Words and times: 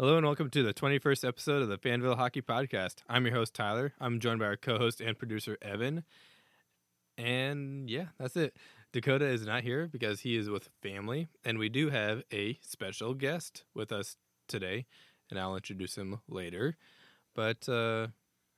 Hello 0.00 0.16
and 0.16 0.24
welcome 0.24 0.48
to 0.48 0.62
the 0.62 0.72
21st 0.72 1.28
episode 1.28 1.60
of 1.60 1.68
the 1.68 1.76
Fanville 1.76 2.16
Hockey 2.16 2.40
Podcast. 2.40 3.02
I'm 3.06 3.26
your 3.26 3.34
host, 3.34 3.52
Tyler. 3.52 3.92
I'm 4.00 4.18
joined 4.18 4.38
by 4.38 4.46
our 4.46 4.56
co 4.56 4.78
host 4.78 5.02
and 5.02 5.18
producer, 5.18 5.58
Evan. 5.60 6.04
And 7.18 7.90
yeah, 7.90 8.06
that's 8.18 8.34
it. 8.34 8.56
Dakota 8.94 9.26
is 9.26 9.44
not 9.44 9.62
here 9.62 9.90
because 9.92 10.20
he 10.20 10.38
is 10.38 10.48
with 10.48 10.70
family. 10.82 11.28
And 11.44 11.58
we 11.58 11.68
do 11.68 11.90
have 11.90 12.22
a 12.32 12.58
special 12.62 13.12
guest 13.12 13.64
with 13.74 13.92
us 13.92 14.16
today. 14.48 14.86
And 15.28 15.38
I'll 15.38 15.54
introduce 15.54 15.98
him 15.98 16.20
later. 16.30 16.78
But 17.34 17.68
uh, 17.68 18.06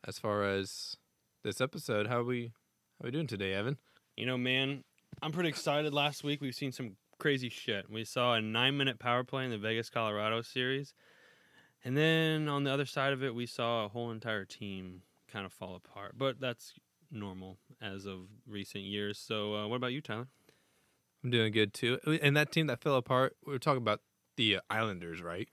as 0.06 0.20
far 0.20 0.44
as 0.44 0.96
this 1.42 1.60
episode, 1.60 2.06
how 2.06 2.20
are 2.20 2.24
we 2.24 2.52
how 3.00 3.06
are 3.06 3.06
we 3.06 3.10
doing 3.10 3.26
today, 3.26 3.52
Evan? 3.52 3.78
You 4.16 4.26
know, 4.26 4.38
man, 4.38 4.84
I'm 5.20 5.32
pretty 5.32 5.48
excited. 5.48 5.92
Last 5.92 6.22
week 6.22 6.40
we've 6.40 6.54
seen 6.54 6.70
some 6.70 6.92
crazy 7.18 7.48
shit. 7.48 7.90
We 7.90 8.04
saw 8.04 8.34
a 8.34 8.40
nine 8.40 8.76
minute 8.76 9.00
power 9.00 9.24
play 9.24 9.44
in 9.44 9.50
the 9.50 9.58
Vegas 9.58 9.90
Colorado 9.90 10.40
series. 10.42 10.94
And 11.84 11.96
then 11.96 12.48
on 12.48 12.64
the 12.64 12.70
other 12.72 12.86
side 12.86 13.12
of 13.12 13.22
it, 13.22 13.34
we 13.34 13.46
saw 13.46 13.84
a 13.84 13.88
whole 13.88 14.10
entire 14.10 14.44
team 14.44 15.02
kind 15.30 15.44
of 15.46 15.52
fall 15.52 15.74
apart. 15.74 16.14
But 16.16 16.40
that's 16.40 16.74
normal 17.10 17.58
as 17.80 18.06
of 18.06 18.20
recent 18.46 18.84
years. 18.84 19.18
So, 19.18 19.54
uh, 19.54 19.66
what 19.68 19.76
about 19.76 19.92
you, 19.92 20.00
Tyler? 20.00 20.28
I'm 21.24 21.30
doing 21.30 21.52
good 21.52 21.72
too. 21.74 21.98
And 22.22 22.36
that 22.36 22.52
team 22.52 22.66
that 22.68 22.80
fell 22.82 22.96
apart, 22.96 23.36
we 23.46 23.52
were 23.52 23.58
talking 23.58 23.82
about 23.82 24.00
the 24.36 24.56
uh, 24.56 24.60
Islanders, 24.70 25.22
right? 25.22 25.48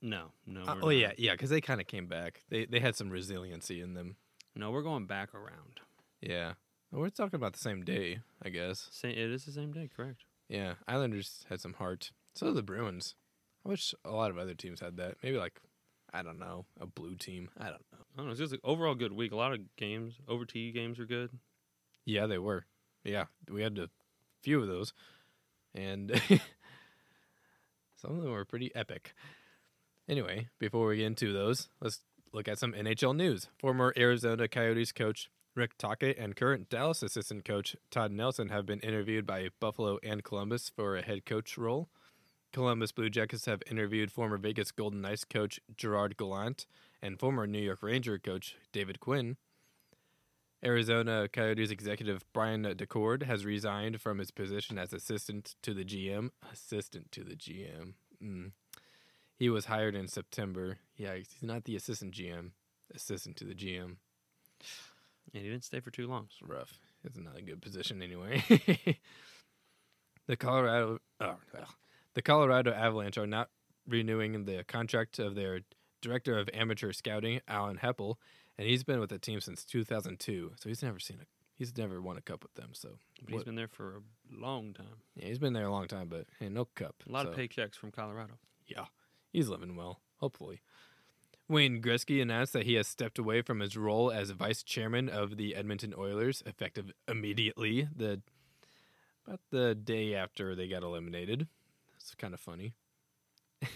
No, 0.00 0.26
no. 0.46 0.62
Uh, 0.62 0.74
oh 0.82 0.86
not. 0.86 0.90
yeah, 0.90 1.12
yeah, 1.18 1.32
because 1.32 1.50
they 1.50 1.60
kind 1.60 1.80
of 1.80 1.86
came 1.88 2.06
back. 2.06 2.42
They 2.50 2.64
they 2.66 2.78
had 2.80 2.94
some 2.94 3.10
resiliency 3.10 3.80
in 3.80 3.94
them. 3.94 4.16
No, 4.54 4.70
we're 4.70 4.82
going 4.82 5.06
back 5.06 5.34
around. 5.34 5.80
Yeah, 6.20 6.52
Well, 6.90 7.00
we're 7.02 7.10
talking 7.10 7.36
about 7.36 7.52
the 7.52 7.58
same 7.58 7.84
day, 7.84 8.20
I 8.42 8.48
guess. 8.48 8.88
Sa- 8.92 9.08
It 9.08 9.18
is 9.18 9.44
the 9.44 9.52
same 9.52 9.72
day, 9.72 9.88
correct? 9.94 10.24
Yeah, 10.48 10.74
Islanders 10.86 11.44
had 11.48 11.60
some 11.60 11.74
heart. 11.74 12.10
So 12.34 12.46
did 12.46 12.54
the 12.56 12.62
Bruins. 12.62 13.14
I 13.64 13.68
wish 13.68 13.94
a 14.04 14.10
lot 14.10 14.30
of 14.30 14.38
other 14.38 14.54
teams 14.54 14.80
had 14.80 14.96
that. 14.96 15.16
Maybe 15.22 15.36
like, 15.36 15.60
I 16.12 16.22
don't 16.22 16.38
know, 16.38 16.64
a 16.80 16.86
blue 16.86 17.16
team. 17.16 17.50
I 17.58 17.64
don't 17.64 17.84
know. 17.92 17.98
I 18.14 18.16
don't 18.16 18.26
know. 18.26 18.32
It's 18.32 18.40
just 18.40 18.52
an 18.52 18.60
overall 18.64 18.94
good 18.94 19.12
week. 19.12 19.32
A 19.32 19.36
lot 19.36 19.52
of 19.52 19.60
games, 19.76 20.14
over 20.28 20.44
T 20.44 20.72
games 20.72 20.98
are 20.98 21.06
good. 21.06 21.30
Yeah, 22.04 22.26
they 22.26 22.38
were. 22.38 22.64
Yeah, 23.04 23.24
we 23.50 23.62
had 23.62 23.78
a 23.78 23.90
few 24.42 24.60
of 24.60 24.68
those, 24.68 24.92
and 25.74 26.10
some 27.96 28.16
of 28.16 28.22
them 28.22 28.32
were 28.32 28.44
pretty 28.44 28.74
epic. 28.74 29.14
Anyway, 30.08 30.48
before 30.58 30.86
we 30.86 30.96
get 30.96 31.06
into 31.06 31.32
those, 31.32 31.68
let's 31.80 32.00
look 32.32 32.48
at 32.48 32.58
some 32.58 32.72
NHL 32.72 33.14
news. 33.14 33.48
Former 33.58 33.92
Arizona 33.96 34.48
Coyotes 34.48 34.92
coach 34.92 35.30
Rick 35.54 35.76
Tocchet 35.76 36.16
and 36.18 36.36
current 36.36 36.70
Dallas 36.70 37.02
assistant 37.02 37.44
coach 37.44 37.76
Todd 37.90 38.12
Nelson 38.12 38.48
have 38.48 38.64
been 38.64 38.80
interviewed 38.80 39.26
by 39.26 39.48
Buffalo 39.60 39.98
and 40.02 40.22
Columbus 40.22 40.70
for 40.74 40.96
a 40.96 41.02
head 41.02 41.26
coach 41.26 41.58
role. 41.58 41.88
Columbus 42.52 42.92
Blue 42.92 43.10
Jackets 43.10 43.46
have 43.46 43.62
interviewed 43.70 44.10
former 44.10 44.38
Vegas 44.38 44.70
Golden 44.70 45.00
Knights 45.00 45.24
coach 45.24 45.60
Gerard 45.76 46.16
Gallant 46.16 46.66
and 47.02 47.18
former 47.18 47.46
New 47.46 47.60
York 47.60 47.82
Ranger 47.82 48.18
coach 48.18 48.56
David 48.72 49.00
Quinn. 49.00 49.36
Arizona 50.64 51.28
Coyotes 51.32 51.70
executive 51.70 52.24
Brian 52.32 52.64
Daccord 52.64 53.22
has 53.22 53.44
resigned 53.44 54.00
from 54.00 54.18
his 54.18 54.30
position 54.30 54.78
as 54.78 54.92
assistant 54.92 55.54
to 55.62 55.72
the 55.72 55.84
GM. 55.84 56.30
Assistant 56.52 57.12
to 57.12 57.22
the 57.22 57.36
GM. 57.36 57.94
Mm. 58.22 58.52
He 59.36 59.48
was 59.48 59.66
hired 59.66 59.94
in 59.94 60.08
September. 60.08 60.78
Yeah, 60.96 61.14
he's 61.14 61.28
not 61.42 61.64
the 61.64 61.76
assistant 61.76 62.12
GM. 62.12 62.50
Assistant 62.92 63.36
to 63.36 63.44
the 63.44 63.54
GM. 63.54 63.96
And 65.32 65.42
he 65.42 65.48
didn't 65.48 65.64
stay 65.64 65.78
for 65.78 65.92
too 65.92 66.08
long. 66.08 66.26
It's 66.28 66.42
rough. 66.42 66.80
It's 67.04 67.18
not 67.18 67.38
a 67.38 67.42
good 67.42 67.62
position 67.62 68.02
anyway. 68.02 68.42
the 70.26 70.36
Colorado, 70.36 70.98
oh, 71.20 71.36
well, 71.54 71.68
the 72.14 72.22
Colorado 72.22 72.72
Avalanche 72.72 73.18
are 73.18 73.26
not 73.26 73.50
renewing 73.86 74.44
the 74.44 74.64
contract 74.64 75.18
of 75.18 75.34
their 75.34 75.60
director 76.00 76.38
of 76.38 76.48
amateur 76.52 76.92
scouting, 76.92 77.40
Alan 77.48 77.78
Hepple, 77.78 78.16
and 78.56 78.66
he's 78.68 78.84
been 78.84 79.00
with 79.00 79.10
the 79.10 79.18
team 79.18 79.40
since 79.40 79.64
2002. 79.64 80.52
So 80.60 80.68
he's 80.68 80.82
never 80.82 80.98
seen 80.98 81.18
a, 81.20 81.24
he's 81.56 81.76
never 81.76 82.00
won 82.00 82.16
a 82.16 82.20
cup 82.20 82.42
with 82.42 82.54
them. 82.54 82.70
So 82.72 82.98
But 83.20 83.30
he's 83.30 83.36
what- 83.38 83.46
been 83.46 83.54
there 83.54 83.68
for 83.68 83.96
a 83.96 84.00
long 84.30 84.74
time. 84.74 85.02
yeah, 85.14 85.26
he's 85.26 85.38
been 85.38 85.52
there 85.52 85.66
a 85.66 85.70
long 85.70 85.88
time, 85.88 86.08
but 86.08 86.26
hey, 86.38 86.48
no 86.48 86.64
cup. 86.66 86.96
A 87.08 87.12
lot 87.12 87.26
of 87.26 87.34
paychecks 87.34 87.74
from 87.76 87.90
Colorado. 87.92 88.34
Yeah, 88.66 88.86
he's 89.32 89.48
living 89.48 89.76
well, 89.76 90.00
hopefully. 90.16 90.60
Wayne 91.48 91.80
Gretzky 91.80 92.20
announced 92.20 92.52
that 92.52 92.66
he 92.66 92.74
has 92.74 92.86
stepped 92.86 93.18
away 93.18 93.40
from 93.40 93.60
his 93.60 93.74
role 93.74 94.10
as 94.12 94.28
vice 94.30 94.62
chairman 94.62 95.08
of 95.08 95.38
the 95.38 95.54
Edmonton 95.56 95.94
Oilers, 95.96 96.42
effective 96.44 96.92
immediately. 97.08 97.88
The 97.96 98.20
about 99.26 99.40
the 99.50 99.74
day 99.74 100.14
after 100.14 100.54
they 100.54 100.68
got 100.68 100.82
eliminated. 100.82 101.48
It's 102.08 102.14
kind 102.14 102.32
of 102.32 102.40
funny. 102.40 102.72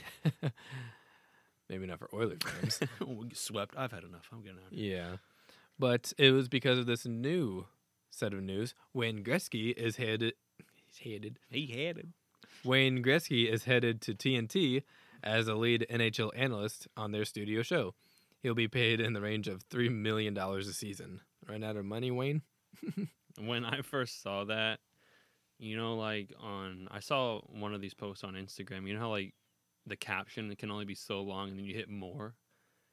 Maybe 1.68 1.84
not 1.86 1.98
for 1.98 2.08
Oilers 2.14 2.38
fans. 2.42 2.78
get 3.28 3.36
swept. 3.36 3.74
I've 3.76 3.92
had 3.92 4.04
enough. 4.04 4.26
I'm 4.32 4.40
getting 4.40 4.56
out. 4.58 4.72
of 4.72 4.78
here. 4.78 4.96
yeah, 4.96 5.16
but 5.78 6.14
it 6.16 6.30
was 6.30 6.48
because 6.48 6.78
of 6.78 6.86
this 6.86 7.04
new 7.04 7.66
set 8.10 8.32
of 8.32 8.42
news. 8.42 8.74
Wayne 8.94 9.22
Gretzky 9.22 9.76
is 9.76 9.96
headed. 9.96 10.32
He's 10.86 11.12
headed. 11.12 11.40
He 11.50 11.66
headed. 11.66 12.14
Wayne 12.64 13.02
Gretzky 13.02 13.52
is 13.52 13.64
headed 13.64 14.00
to 14.00 14.14
TNT 14.14 14.82
as 15.22 15.46
a 15.46 15.54
lead 15.54 15.86
NHL 15.90 16.30
analyst 16.34 16.88
on 16.96 17.12
their 17.12 17.26
studio 17.26 17.60
show. 17.60 17.92
He'll 18.42 18.54
be 18.54 18.66
paid 18.66 18.98
in 18.98 19.12
the 19.12 19.20
range 19.20 19.46
of 19.46 19.68
$3 19.68 19.92
million 19.92 20.36
a 20.38 20.62
season. 20.64 21.20
Run 21.46 21.62
out 21.62 21.76
of 21.76 21.84
money, 21.84 22.10
Wayne? 22.10 22.40
When 23.38 23.64
I 23.64 23.80
first 23.80 24.22
saw 24.22 24.44
that, 24.44 24.80
you 25.62 25.76
know, 25.76 25.94
like 25.94 26.32
on 26.40 26.88
I 26.90 27.00
saw 27.00 27.40
one 27.48 27.72
of 27.72 27.80
these 27.80 27.94
posts 27.94 28.24
on 28.24 28.34
Instagram. 28.34 28.86
You 28.86 28.94
know 28.94 29.00
how 29.00 29.10
like 29.10 29.32
the 29.86 29.96
caption 29.96 30.54
can 30.56 30.70
only 30.70 30.84
be 30.84 30.94
so 30.94 31.22
long, 31.22 31.50
and 31.50 31.58
then 31.58 31.64
you 31.64 31.74
hit 31.74 31.88
more. 31.88 32.34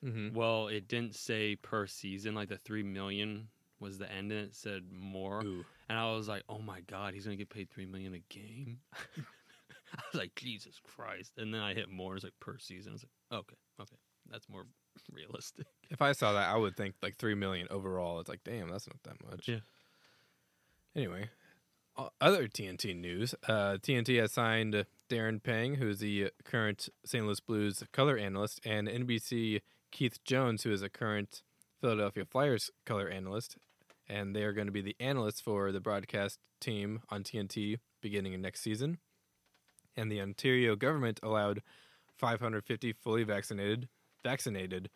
Mm-hmm. 0.06 0.36
Well, 0.36 0.68
it 0.68 0.88
didn't 0.88 1.16
say 1.16 1.56
per 1.56 1.88
season. 1.88 2.36
Like 2.36 2.50
the 2.50 2.58
three 2.58 2.84
million 2.84 3.48
was 3.80 3.98
the 3.98 4.12
end, 4.12 4.32
and 4.32 4.48
it 4.48 4.56
said 4.56 4.84
more. 4.92 5.44
Ooh. 5.44 5.66
And 5.90 5.98
I 5.98 6.14
was 6.14 6.28
like, 6.28 6.44
oh 6.48 6.60
my 6.60 6.82
god, 6.82 7.14
he's 7.16 7.26
gonna 7.26 7.36
get 7.36 7.50
paid 7.50 7.70
three 7.72 7.88
million 7.88 8.14
a 8.14 8.34
game. 8.34 8.78
I 8.94 10.02
was 10.14 10.20
like, 10.20 10.36
Jesus 10.36 10.80
Christ! 10.84 11.34
And 11.38 11.52
then 11.52 11.62
I 11.62 11.74
hit 11.74 11.90
more. 11.90 12.16
It's 12.16 12.24
like 12.24 12.40
per 12.40 12.60
season. 12.60 12.92
I 12.92 12.94
was 12.94 13.04
like, 13.04 13.40
okay, 13.40 13.56
okay, 13.82 13.98
that's 14.30 14.48
more 14.48 14.68
realistic. 15.12 15.66
If 15.90 16.04
I 16.04 16.12
saw 16.12 16.34
that, 16.34 16.48
I 16.50 16.56
would 16.56 16.78
think 16.78 16.94
like 17.02 17.18
3 17.18 17.34
million 17.34 17.68
overall. 17.72 18.20
It's 18.20 18.30
like, 18.30 18.44
damn, 18.44 18.70
that's 18.70 18.88
not 18.88 19.02
that 19.04 19.32
much. 19.32 19.48
Yeah. 19.48 19.60
Anyway, 20.96 21.30
other 22.22 22.48
TNT 22.48 22.96
news 22.96 23.36
uh, 23.48 23.78
TNT 23.82 24.20
has 24.20 24.32
signed 24.32 24.86
Darren 25.10 25.42
Pang, 25.42 25.76
who's 25.76 26.00
the 26.00 26.32
current 26.44 26.90
St. 27.06 27.26
Louis 27.26 27.40
Blues 27.40 27.84
color 27.92 28.18
analyst, 28.18 28.62
and 28.66 28.88
NBC 28.88 29.62
Keith 29.92 30.24
Jones, 30.24 30.64
who 30.64 30.72
is 30.72 30.82
a 30.82 30.90
current 30.90 31.42
Philadelphia 31.82 32.26
Flyers 32.26 32.72
color 32.86 33.10
analyst. 33.10 33.58
And 34.08 34.36
they 34.36 34.44
are 34.44 34.54
going 34.54 34.68
to 34.68 34.74
be 34.74 34.82
the 34.82 34.96
analysts 35.00 35.42
for 35.42 35.72
the 35.72 35.80
broadcast 35.80 36.40
team 36.60 37.02
on 37.10 37.24
TNT 37.24 37.78
beginning 38.02 38.34
of 38.34 38.42
next 38.42 38.62
season. 38.62 38.98
And 39.96 40.12
the 40.12 40.22
Ontario 40.22 40.76
government 40.76 41.20
allowed 41.22 41.62
550 42.18 42.94
fully 42.94 43.24
vaccinated 43.24 43.88
vaccinated 44.24 44.90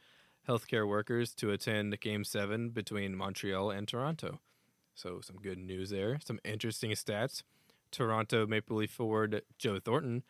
healthcare 0.47 0.87
workers 0.87 1.33
to 1.35 1.51
attend 1.51 1.99
Game 2.01 2.23
7 2.23 2.69
between 2.69 3.15
Montreal 3.15 3.71
and 3.71 3.87
Toronto. 3.87 4.39
So, 4.95 5.21
some 5.21 5.37
good 5.37 5.57
news 5.57 5.89
there. 5.89 6.19
Some 6.23 6.39
interesting 6.43 6.91
stats. 6.91 7.43
Toronto 7.91 8.47
Maple 8.47 8.77
Leaf 8.77 8.91
forward 8.91 9.43
Joe 9.59 9.79
Thornton, 9.79 10.23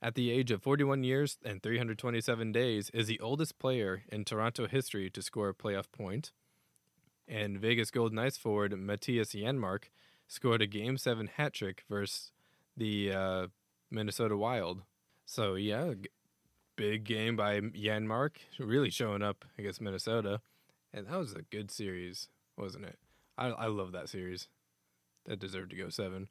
at 0.00 0.14
the 0.14 0.30
age 0.30 0.50
of 0.50 0.62
41 0.62 1.02
years 1.02 1.38
and 1.44 1.62
327 1.62 2.52
days, 2.52 2.90
is 2.90 3.08
the 3.08 3.20
oldest 3.20 3.58
player 3.58 4.04
in 4.10 4.24
Toronto 4.24 4.66
history 4.66 5.10
to 5.10 5.22
score 5.22 5.48
a 5.48 5.54
playoff 5.54 5.90
point. 5.90 6.32
And 7.26 7.58
Vegas 7.58 7.90
Golden 7.90 8.16
Knights 8.16 8.38
forward 8.38 8.72
Mattias 8.72 9.34
Janmark 9.34 9.84
scored 10.28 10.62
a 10.62 10.66
Game 10.66 10.96
7 10.96 11.26
hat 11.36 11.52
trick 11.52 11.84
versus 11.90 12.32
the 12.76 13.12
uh, 13.12 13.46
Minnesota 13.90 14.36
Wild. 14.36 14.82
So, 15.26 15.56
yeah, 15.56 15.94
big 16.76 17.04
game 17.04 17.36
by 17.36 17.60
Janmark, 17.60 18.36
really 18.58 18.90
showing 18.90 19.22
up 19.22 19.44
against 19.58 19.80
Minnesota. 19.80 20.40
And 20.94 21.06
that 21.08 21.18
was 21.18 21.32
a 21.32 21.42
good 21.42 21.70
series, 21.70 22.28
wasn't 22.56 22.86
it? 22.86 22.98
I, 23.38 23.46
I 23.46 23.66
love 23.66 23.92
that 23.92 24.08
series. 24.08 24.48
That 25.26 25.38
deserved 25.38 25.70
to 25.70 25.76
go 25.76 25.88
seven. 25.88 26.28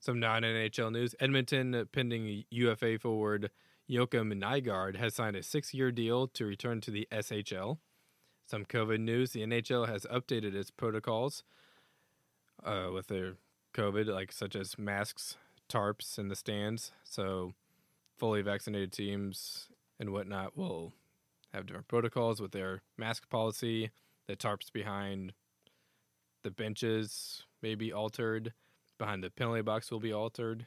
Some 0.00 0.18
non 0.18 0.42
NHL 0.42 0.90
news 0.90 1.14
Edmonton 1.20 1.74
uh, 1.74 1.84
pending 1.92 2.44
UFA 2.50 2.98
forward 2.98 3.50
Joakim 3.88 4.32
Nygård 4.32 4.96
has 4.96 5.14
signed 5.14 5.36
a 5.36 5.42
six 5.42 5.72
year 5.72 5.92
deal 5.92 6.26
to 6.28 6.44
return 6.44 6.80
to 6.82 6.90
the 6.90 7.06
SHL. 7.12 7.78
Some 8.46 8.64
COVID 8.64 9.00
news 9.00 9.32
the 9.32 9.42
NHL 9.42 9.88
has 9.88 10.04
updated 10.06 10.54
its 10.54 10.70
protocols 10.70 11.44
uh, 12.64 12.88
with 12.92 13.08
their 13.08 13.34
COVID, 13.74 14.06
like 14.06 14.32
such 14.32 14.56
as 14.56 14.78
masks, 14.78 15.36
tarps 15.68 16.18
in 16.18 16.28
the 16.28 16.36
stands. 16.36 16.92
So 17.04 17.54
fully 18.16 18.42
vaccinated 18.42 18.92
teams 18.92 19.68
and 19.98 20.10
whatnot 20.10 20.56
will 20.56 20.92
have 21.52 21.66
different 21.66 21.88
protocols 21.88 22.40
with 22.40 22.52
their 22.52 22.82
mask 22.96 23.28
policy. 23.28 23.90
The 24.26 24.36
tarps 24.36 24.72
behind 24.72 25.32
the 26.42 26.50
benches 26.50 27.44
may 27.62 27.74
be 27.74 27.92
altered. 27.92 28.52
Behind 28.98 29.22
the 29.24 29.30
penalty 29.30 29.62
box 29.62 29.90
will 29.90 30.00
be 30.00 30.12
altered. 30.12 30.66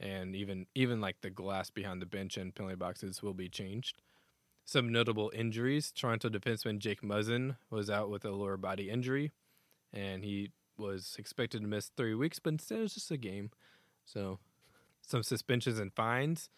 and 0.00 0.36
even 0.36 0.66
even 0.74 1.00
like 1.00 1.20
the 1.22 1.30
glass 1.30 1.70
behind 1.70 2.02
the 2.02 2.06
bench 2.06 2.36
and 2.36 2.54
penalty 2.54 2.76
boxes 2.76 3.22
will 3.22 3.34
be 3.34 3.48
changed. 3.48 4.02
Some 4.64 4.92
notable 4.92 5.32
injuries: 5.34 5.92
Toronto 5.92 6.28
defenseman 6.28 6.78
Jake 6.78 7.02
Muzzin 7.02 7.56
was 7.70 7.90
out 7.90 8.10
with 8.10 8.24
a 8.24 8.30
lower 8.32 8.56
body 8.56 8.90
injury, 8.90 9.32
and 9.92 10.24
he 10.24 10.50
was 10.78 11.16
expected 11.18 11.62
to 11.62 11.68
miss 11.68 11.90
three 11.96 12.14
weeks, 12.14 12.38
but 12.40 12.54
instead 12.54 12.78
it 12.78 12.82
was 12.82 12.94
just 12.94 13.10
a 13.10 13.16
game. 13.18 13.50
So, 14.06 14.38
some 15.02 15.22
suspensions 15.22 15.78
and 15.78 15.92
fines. 15.94 16.50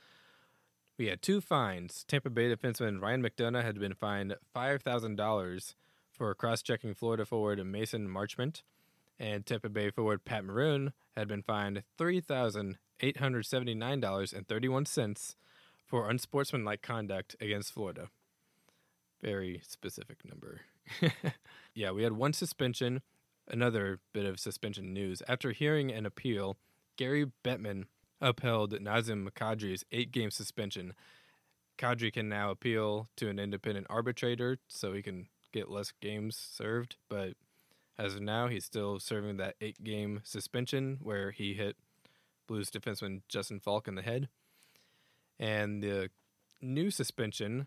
We 0.99 1.07
had 1.07 1.23
two 1.23 1.41
fines. 1.41 2.05
Tampa 2.09 2.29
Bay 2.31 2.55
defenseman 2.55 3.01
Ryan 3.01 3.23
McDonagh 3.23 3.63
had 3.65 3.79
been 3.79 3.95
fined 3.95 4.35
five 4.53 4.83
thousand 4.83 5.17
dollars 5.17 5.75
for 6.19 6.35
cross-checking 6.35 6.95
Florida 6.95 7.25
forward 7.25 7.65
Mason 7.65 8.09
Marchment, 8.09 8.63
and 9.19 9.47
Tampa 9.47 9.69
Bay 9.69 9.91
forward 9.91 10.25
Pat 10.25 10.45
Maroon 10.45 10.93
had 11.17 11.29
been 11.29 11.43
fined 11.43 11.85
three 11.97 12.21
thousand 12.21 12.79
eight 13.01 13.19
hundred 13.19 13.47
seventy-nine 13.47 14.01
dollars 14.01 14.33
and 14.33 14.47
thirty-one 14.49 14.85
cents 14.85 15.37
for 15.87 16.11
unsportsmanlike 16.11 16.83
conduct 16.83 17.37
against 17.41 17.73
Florida. 17.73 18.09
Very 19.23 19.63
specific 19.67 20.19
number. 20.25 20.63
yeah, 21.75 21.93
we 21.93 22.03
had 22.03 22.13
one 22.13 22.33
suspension. 22.33 23.01
Another 23.51 24.01
bit 24.13 24.27
of 24.27 24.39
suspension 24.39 24.93
news. 24.93 25.23
After 25.27 25.53
hearing 25.53 25.91
an 25.91 26.05
appeal, 26.05 26.59
Gary 26.97 27.27
Bettman 27.43 27.85
upheld 28.21 28.73
Nazem 28.73 29.31
Kadri's 29.31 29.85
eight 29.91 30.13
game 30.13 30.31
suspension. 30.31 30.93
Kadri 31.79 32.13
can 32.13 32.29
now 32.29 32.51
appeal 32.51 33.09
to 33.17 33.29
an 33.29 33.39
independent 33.39 33.87
arbitrator 33.89 34.59
so 34.67 34.93
he 34.93 35.01
can 35.01 35.29
get 35.53 35.71
less 35.71 35.93
games 36.01 36.37
served, 36.37 36.97
but 37.09 37.35
as 37.99 38.15
of 38.15 38.23
now, 38.23 38.47
he's 38.47 38.65
still 38.65 39.01
serving 39.01 39.39
that 39.39 39.57
eight 39.61 39.83
game 39.83 40.21
suspension 40.23 40.99
where 41.03 41.33
he 41.33 41.55
hit 41.55 41.77
Blues 42.47 42.71
defenseman 42.71 43.23
Justin 43.29 43.59
Faulk 43.59 43.89
in 43.89 43.97
the 43.97 44.03
head. 44.03 44.29
And 45.39 45.83
the 45.83 46.11
new 46.63 46.91
suspension 46.91 47.67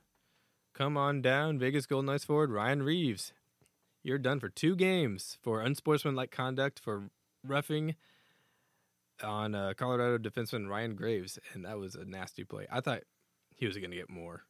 come 0.74 0.98
on 0.98 1.22
down, 1.22 1.60
Vegas 1.60 1.86
Golden 1.86 2.08
Knights 2.08 2.24
forward 2.24 2.50
Ryan 2.50 2.84
Reaves. 2.84 3.34
You're 4.04 4.18
done 4.18 4.40
for 4.40 4.50
two 4.50 4.76
games 4.76 5.38
for 5.42 5.62
unsportsmanlike 5.62 6.32
conduct 6.32 6.80
for 6.80 7.10
roughing 7.46 7.96
on 9.22 9.54
uh, 9.54 9.74
Colorado 9.78 10.18
defenseman 10.18 10.68
Ryan 10.68 10.96
Graves, 10.96 11.38
and 11.54 11.66
that 11.66 11.78
was 11.78 11.96
a 11.96 12.06
nasty 12.06 12.44
play. 12.44 12.66
I 12.72 12.82
thought 12.82 13.02
he 13.56 13.68
was 13.68 13.78
going 13.78 13.92
to 13.92 13.98
get 13.98 14.10
more, 14.10 14.44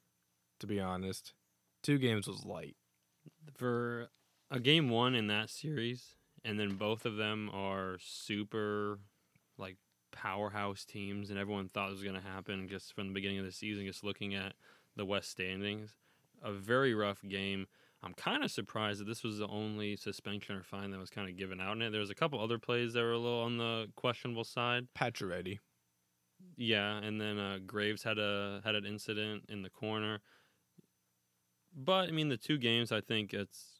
to 0.59 0.67
be 0.67 0.79
honest. 0.79 1.33
Two 1.83 1.97
games 1.97 2.27
was 2.27 2.45
light. 2.45 2.75
For 3.55 4.07
a 4.49 4.59
game 4.59 4.89
one 4.89 5.15
in 5.15 5.27
that 5.27 5.49
series, 5.49 6.15
and 6.43 6.59
then 6.59 6.75
both 6.75 7.05
of 7.05 7.15
them 7.15 7.49
are 7.53 7.97
super 7.99 8.99
like 9.57 9.77
powerhouse 10.11 10.85
teams, 10.85 11.29
and 11.29 11.39
everyone 11.39 11.69
thought 11.69 11.89
it 11.89 11.93
was 11.93 12.03
going 12.03 12.15
to 12.15 12.21
happen 12.21 12.67
just 12.67 12.93
from 12.93 13.07
the 13.07 13.13
beginning 13.13 13.39
of 13.39 13.45
the 13.45 13.51
season, 13.51 13.85
just 13.85 14.03
looking 14.03 14.35
at 14.35 14.53
the 14.95 15.05
West 15.05 15.29
standings. 15.31 15.95
A 16.43 16.51
very 16.51 16.93
rough 16.93 17.21
game. 17.27 17.67
I'm 18.03 18.13
kind 18.15 18.43
of 18.43 18.49
surprised 18.49 18.99
that 18.99 19.05
this 19.05 19.23
was 19.23 19.37
the 19.37 19.47
only 19.47 19.95
suspension 19.95 20.55
or 20.55 20.63
fine 20.63 20.89
that 20.89 20.99
was 20.99 21.11
kind 21.11 21.29
of 21.29 21.37
given 21.37 21.61
out 21.61 21.75
in 21.75 21.83
it. 21.83 21.91
There 21.91 21.99
was 21.99 22.09
a 22.09 22.15
couple 22.15 22.39
other 22.39 22.57
plays 22.57 22.93
that 22.93 23.01
were 23.01 23.11
a 23.11 23.17
little 23.19 23.41
on 23.41 23.57
the 23.57 23.87
questionable 23.95 24.43
side. 24.43 24.87
Pacioretty. 24.97 25.59
Yeah, 26.57 26.97
and 26.97 27.21
then 27.21 27.37
uh, 27.37 27.59
Graves 27.65 28.01
had 28.01 28.17
a 28.17 28.61
had 28.63 28.73
an 28.73 28.85
incident 28.85 29.45
in 29.49 29.61
the 29.61 29.69
corner. 29.69 30.21
But 31.75 32.09
I 32.09 32.11
mean, 32.11 32.29
the 32.29 32.37
two 32.37 32.57
games, 32.57 32.91
I 32.91 33.01
think 33.01 33.33
it's 33.33 33.79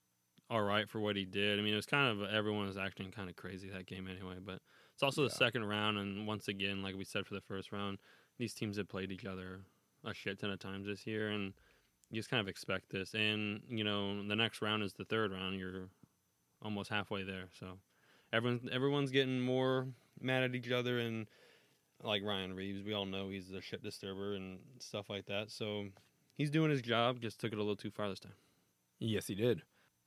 all 0.49 0.61
right 0.61 0.89
for 0.89 0.99
what 0.99 1.15
he 1.15 1.25
did. 1.25 1.59
I 1.59 1.61
mean, 1.61 1.73
it 1.73 1.77
was 1.77 1.85
kind 1.85 2.09
of 2.21 2.29
everyone 2.29 2.67
was 2.67 2.77
acting 2.77 3.11
kind 3.11 3.29
of 3.29 3.35
crazy 3.35 3.69
that 3.69 3.85
game 3.85 4.07
anyway. 4.07 4.35
But 4.43 4.59
it's 4.93 5.03
also 5.03 5.23
Yeah. 5.23 5.29
the 5.29 5.35
second 5.35 5.65
round, 5.65 5.97
and 5.97 6.27
once 6.27 6.47
again, 6.47 6.81
like 6.81 6.95
we 6.95 7.05
said 7.05 7.25
for 7.25 7.33
the 7.33 7.41
first 7.41 7.71
round, 7.71 7.99
these 8.37 8.53
teams 8.53 8.77
have 8.77 8.87
played 8.89 9.11
each 9.11 9.25
other 9.25 9.61
a 10.03 10.13
shit 10.13 10.39
ton 10.39 10.49
of 10.51 10.59
times 10.59 10.87
this 10.87 11.05
year, 11.05 11.29
and 11.29 11.53
you 12.09 12.19
just 12.19 12.29
kind 12.29 12.41
of 12.41 12.47
expect 12.47 12.89
this. 12.89 13.13
And 13.13 13.61
you 13.69 13.83
know, 13.83 14.25
the 14.27 14.35
next 14.35 14.61
round 14.61 14.83
is 14.83 14.93
the 14.93 15.05
third 15.05 15.31
round. 15.31 15.57
You're 15.59 15.89
almost 16.61 16.89
halfway 16.89 17.23
there, 17.23 17.49
so 17.53 17.79
everyone 18.33 18.69
everyone's 18.71 19.11
getting 19.11 19.39
more 19.41 19.87
mad 20.19 20.43
at 20.43 20.55
each 20.55 20.71
other, 20.71 20.99
and 20.99 21.27
like 22.03 22.23
Ryan 22.23 22.53
Reaves, 22.55 22.83
we 22.83 22.93
all 22.93 23.05
know 23.05 23.29
he's 23.29 23.51
a 23.51 23.61
shit 23.61 23.83
disturber 23.83 24.33
and 24.35 24.59
stuff 24.79 25.09
like 25.09 25.25
that. 25.27 25.51
So 25.51 25.89
he's 26.41 26.49
doing 26.49 26.71
his 26.71 26.81
job. 26.81 27.21
Just 27.21 27.39
took 27.39 27.53
it 27.53 27.55
a 27.55 27.61
little 27.61 27.75
too 27.75 27.91
far 27.91 28.09
this 28.09 28.19
time. 28.19 28.33
Yes, 28.99 29.27
he 29.27 29.35
did. 29.35 29.61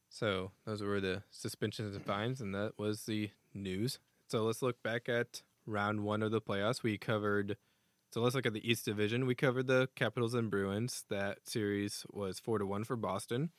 So 0.08 0.50
those 0.66 0.82
were 0.82 1.00
the 1.00 1.22
suspensions 1.30 1.94
and 1.94 2.04
fines, 2.04 2.40
and 2.40 2.52
that 2.54 2.72
was 2.76 3.04
the 3.04 3.30
news. 3.54 4.00
So 4.28 4.42
let's 4.42 4.60
look 4.60 4.82
back 4.82 5.08
at 5.08 5.42
round 5.64 6.00
one 6.00 6.22
of 6.22 6.32
the 6.32 6.40
playoffs. 6.40 6.82
We 6.82 6.98
covered. 6.98 7.56
So 8.12 8.20
let's 8.20 8.34
look 8.34 8.46
at 8.46 8.52
the 8.52 8.68
East 8.68 8.84
Division. 8.84 9.26
We 9.26 9.36
covered 9.36 9.68
the 9.68 9.88
Capitals 9.94 10.34
and 10.34 10.50
Bruins. 10.50 11.04
That 11.08 11.38
series 11.48 12.04
was 12.12 12.40
four 12.40 12.58
to 12.58 12.66
one 12.66 12.82
for 12.82 12.96
Boston. 12.96 13.50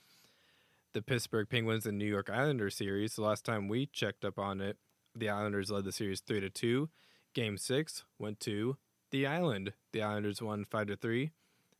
The 0.93 1.01
Pittsburgh 1.01 1.47
Penguins 1.49 1.85
and 1.85 1.97
New 1.97 2.05
York 2.05 2.29
Islanders 2.29 2.75
series. 2.75 3.15
The 3.15 3.21
last 3.21 3.45
time 3.45 3.69
we 3.69 3.85
checked 3.85 4.25
up 4.25 4.37
on 4.37 4.59
it, 4.59 4.77
the 5.15 5.29
Islanders 5.29 5.71
led 5.71 5.85
the 5.85 5.93
series 5.93 6.19
three 6.19 6.41
to 6.41 6.49
two. 6.49 6.89
Game 7.33 7.57
six 7.57 8.03
went 8.19 8.41
to 8.41 8.75
the 9.11 9.25
Island. 9.25 9.71
The 9.93 10.01
Islanders 10.01 10.41
won 10.41 10.65
five 10.65 10.87
to 10.87 10.97
three, 10.97 11.31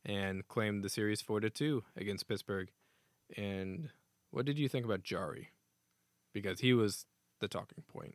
and 0.06 0.46
claimed 0.46 0.84
the 0.84 0.88
series 0.88 1.20
four 1.20 1.40
to 1.40 1.50
two 1.50 1.82
against 1.96 2.28
Pittsburgh. 2.28 2.68
And 3.36 3.90
what 4.30 4.46
did 4.46 4.58
you 4.58 4.68
think 4.68 4.84
about 4.84 5.02
Jarry? 5.02 5.50
Because 6.32 6.60
he 6.60 6.72
was 6.72 7.06
the 7.40 7.48
talking 7.48 7.82
point. 7.86 8.14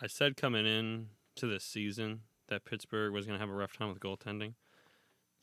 I 0.00 0.06
said 0.06 0.36
coming 0.36 0.66
in 0.66 1.08
to 1.36 1.46
this 1.46 1.64
season 1.64 2.20
that 2.48 2.64
Pittsburgh 2.64 3.12
was 3.12 3.26
going 3.26 3.38
to 3.38 3.40
have 3.40 3.52
a 3.52 3.56
rough 3.56 3.76
time 3.76 3.88
with 3.88 4.00
goaltending. 4.00 4.54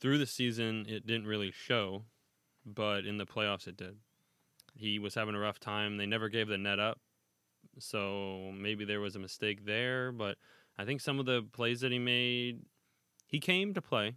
Through 0.00 0.18
the 0.18 0.26
season, 0.26 0.86
it 0.88 1.06
didn't 1.06 1.26
really 1.26 1.52
show, 1.52 2.04
but 2.64 3.06
in 3.06 3.16
the 3.16 3.26
playoffs, 3.26 3.68
it 3.68 3.76
did. 3.76 3.96
He 4.74 4.98
was 4.98 5.14
having 5.14 5.34
a 5.34 5.38
rough 5.38 5.60
time. 5.60 5.96
They 5.96 6.06
never 6.06 6.28
gave 6.28 6.48
the 6.48 6.58
net 6.58 6.78
up, 6.78 6.98
so 7.78 8.52
maybe 8.54 8.84
there 8.84 9.00
was 9.00 9.16
a 9.16 9.20
mistake 9.20 9.64
there. 9.64 10.12
But 10.12 10.36
I 10.76 10.84
think 10.84 11.00
some 11.00 11.18
of 11.18 11.26
the 11.26 11.46
plays 11.52 11.80
that 11.80 11.92
he 11.92 11.98
made, 11.98 12.62
he 13.26 13.40
came 13.40 13.72
to 13.72 13.80
play 13.80 14.16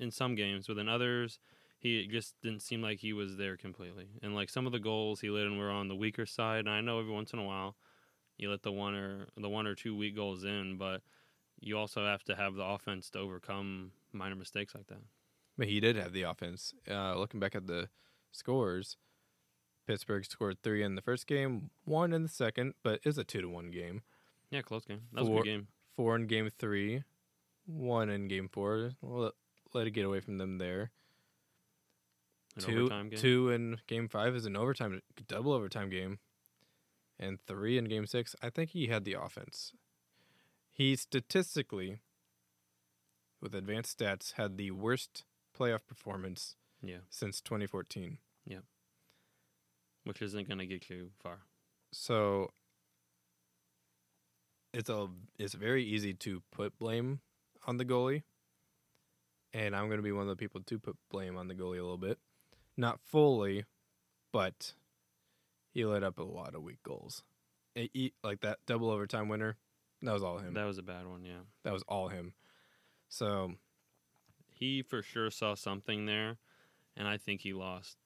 in 0.00 0.10
some 0.10 0.34
games, 0.34 0.66
but 0.66 0.78
in 0.78 0.88
others, 0.88 1.38
he 1.78 2.06
just 2.06 2.34
didn't 2.42 2.62
seem 2.62 2.82
like 2.82 2.98
he 3.00 3.12
was 3.12 3.36
there 3.36 3.56
completely. 3.56 4.08
And 4.22 4.34
like 4.34 4.50
some 4.50 4.66
of 4.66 4.72
the 4.72 4.78
goals 4.80 5.20
he 5.20 5.30
let 5.30 5.44
in 5.46 5.56
were 5.58 5.70
on 5.70 5.88
the 5.88 5.94
weaker 5.94 6.26
side. 6.26 6.60
And 6.60 6.70
I 6.70 6.80
know 6.80 6.98
every 6.98 7.12
once 7.12 7.32
in 7.32 7.38
a 7.38 7.44
while 7.44 7.76
you 8.36 8.50
let 8.50 8.62
the 8.62 8.72
one 8.72 8.94
or 8.94 9.26
the 9.36 9.48
one 9.48 9.66
or 9.66 9.74
two 9.74 9.96
weak 9.96 10.16
goals 10.16 10.44
in, 10.44 10.76
but 10.78 11.02
you 11.60 11.76
also 11.78 12.04
have 12.06 12.24
to 12.24 12.34
have 12.34 12.54
the 12.54 12.64
offense 12.64 13.10
to 13.10 13.18
overcome 13.18 13.92
minor 14.12 14.34
mistakes 14.36 14.74
like 14.74 14.86
that. 14.88 15.02
But 15.58 15.68
he 15.68 15.78
did 15.80 15.96
have 15.96 16.12
the 16.14 16.22
offense. 16.22 16.72
Uh, 16.90 17.14
looking 17.18 17.38
back 17.40 17.54
at 17.54 17.66
the 17.66 17.88
scores, 18.32 18.96
Pittsburgh 19.86 20.24
scored 20.24 20.62
three 20.62 20.82
in 20.82 20.94
the 20.94 21.02
first 21.02 21.26
game, 21.26 21.70
one 21.84 22.12
in 22.12 22.22
the 22.22 22.28
second, 22.30 22.74
but 22.82 23.00
it's 23.04 23.18
a 23.18 23.24
two 23.24 23.42
to 23.42 23.48
one 23.48 23.70
game. 23.70 24.02
Yeah, 24.50 24.62
close 24.62 24.84
game. 24.84 25.02
That 25.12 25.20
was 25.20 25.28
a 25.28 25.32
Four- 25.32 25.42
good 25.42 25.50
game. 25.50 25.68
Four 25.96 26.16
in 26.16 26.26
game 26.26 26.48
three, 26.58 27.02
one 27.66 28.08
in 28.08 28.26
game 28.28 28.48
four. 28.50 28.92
Let, 29.72 29.86
it 29.86 29.90
get 29.92 30.04
away 30.04 30.20
from 30.20 30.38
them 30.38 30.58
there. 30.58 30.90
An 32.56 32.62
two, 32.62 32.78
overtime 32.80 33.08
game. 33.10 33.18
two 33.18 33.50
in 33.50 33.78
game 33.86 34.08
five 34.08 34.34
is 34.34 34.44
an 34.46 34.56
overtime, 34.56 35.00
double 35.28 35.52
overtime 35.52 35.88
game, 35.90 36.18
and 37.18 37.38
three 37.46 37.78
in 37.78 37.84
game 37.84 38.06
six. 38.06 38.34
I 38.42 38.50
think 38.50 38.70
he 38.70 38.88
had 38.88 39.04
the 39.04 39.14
offense. 39.14 39.72
He 40.72 40.96
statistically, 40.96 42.00
with 43.40 43.54
advanced 43.54 43.98
stats, 43.98 44.32
had 44.34 44.56
the 44.56 44.70
worst 44.72 45.24
playoff 45.56 45.86
performance 45.86 46.56
Yeah, 46.82 46.98
since 47.10 47.40
2014. 47.40 48.18
Yeah. 48.46 48.58
which 50.04 50.22
isn't 50.22 50.48
going 50.48 50.58
to 50.58 50.66
get 50.66 50.88
you 50.90 51.10
far. 51.22 51.40
So 51.92 52.50
it's 54.72 54.88
a 54.88 55.08
it's 55.38 55.54
very 55.54 55.84
easy 55.84 56.14
to 56.14 56.42
put 56.50 56.78
blame 56.78 57.20
on 57.66 57.76
the 57.76 57.84
goalie. 57.84 58.22
And 59.52 59.74
I'm 59.74 59.86
going 59.86 59.98
to 59.98 60.02
be 60.02 60.12
one 60.12 60.22
of 60.22 60.28
the 60.28 60.36
people 60.36 60.60
to 60.62 60.78
put 60.78 60.96
blame 61.10 61.36
on 61.36 61.48
the 61.48 61.54
goalie 61.54 61.78
a 61.78 61.82
little 61.82 61.98
bit. 61.98 62.18
Not 62.76 63.00
fully, 63.04 63.64
but 64.32 64.74
he 65.72 65.84
let 65.84 66.02
up 66.04 66.18
a 66.18 66.22
lot 66.22 66.54
of 66.54 66.62
weak 66.62 66.82
goals. 66.84 67.22
It- 67.74 68.12
like 68.22 68.40
that 68.40 68.58
double 68.66 68.90
overtime 68.90 69.28
winner, 69.28 69.56
that 70.02 70.12
was 70.12 70.22
all 70.22 70.38
him. 70.38 70.54
That 70.54 70.64
was 70.66 70.78
a 70.78 70.82
bad 70.82 71.06
one. 71.06 71.24
Yeah, 71.24 71.40
That 71.64 71.72
was 71.72 71.82
all 71.88 72.08
him. 72.08 72.34
So, 73.08 73.54
he 74.50 74.82
for 74.82 75.02
sure 75.02 75.30
saw 75.30 75.54
something 75.54 76.06
there, 76.06 76.36
and 76.96 77.08
I 77.08 77.16
think 77.16 77.40
he 77.40 77.52
lost 77.52 77.96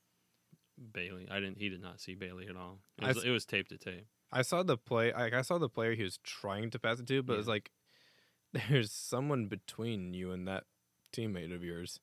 Bailey. 0.92 1.28
I 1.30 1.36
didn't. 1.40 1.58
He 1.58 1.68
did 1.68 1.80
not 1.82 2.00
see 2.00 2.14
Bailey 2.14 2.46
at 2.48 2.56
all. 2.56 2.78
It 3.00 3.06
was, 3.06 3.18
s- 3.18 3.24
it 3.24 3.30
was 3.30 3.44
tape 3.44 3.68
to 3.68 3.78
tape. 3.78 4.06
I 4.32 4.42
saw 4.42 4.62
the 4.62 4.76
play. 4.76 5.12
Like 5.12 5.34
I 5.34 5.42
saw 5.42 5.58
the 5.58 5.68
player 5.68 5.94
he 5.94 6.02
was 6.02 6.18
trying 6.24 6.70
to 6.70 6.78
pass 6.78 6.98
it 7.00 7.06
to, 7.08 7.22
but 7.22 7.38
it's 7.38 7.46
Yeah. 7.46 7.52
like 7.52 7.70
there's 8.68 8.90
someone 8.92 9.46
between 9.46 10.14
you 10.14 10.32
and 10.32 10.48
that 10.48 10.64
teammate 11.14 11.54
of 11.54 11.62
yours. 11.62 12.00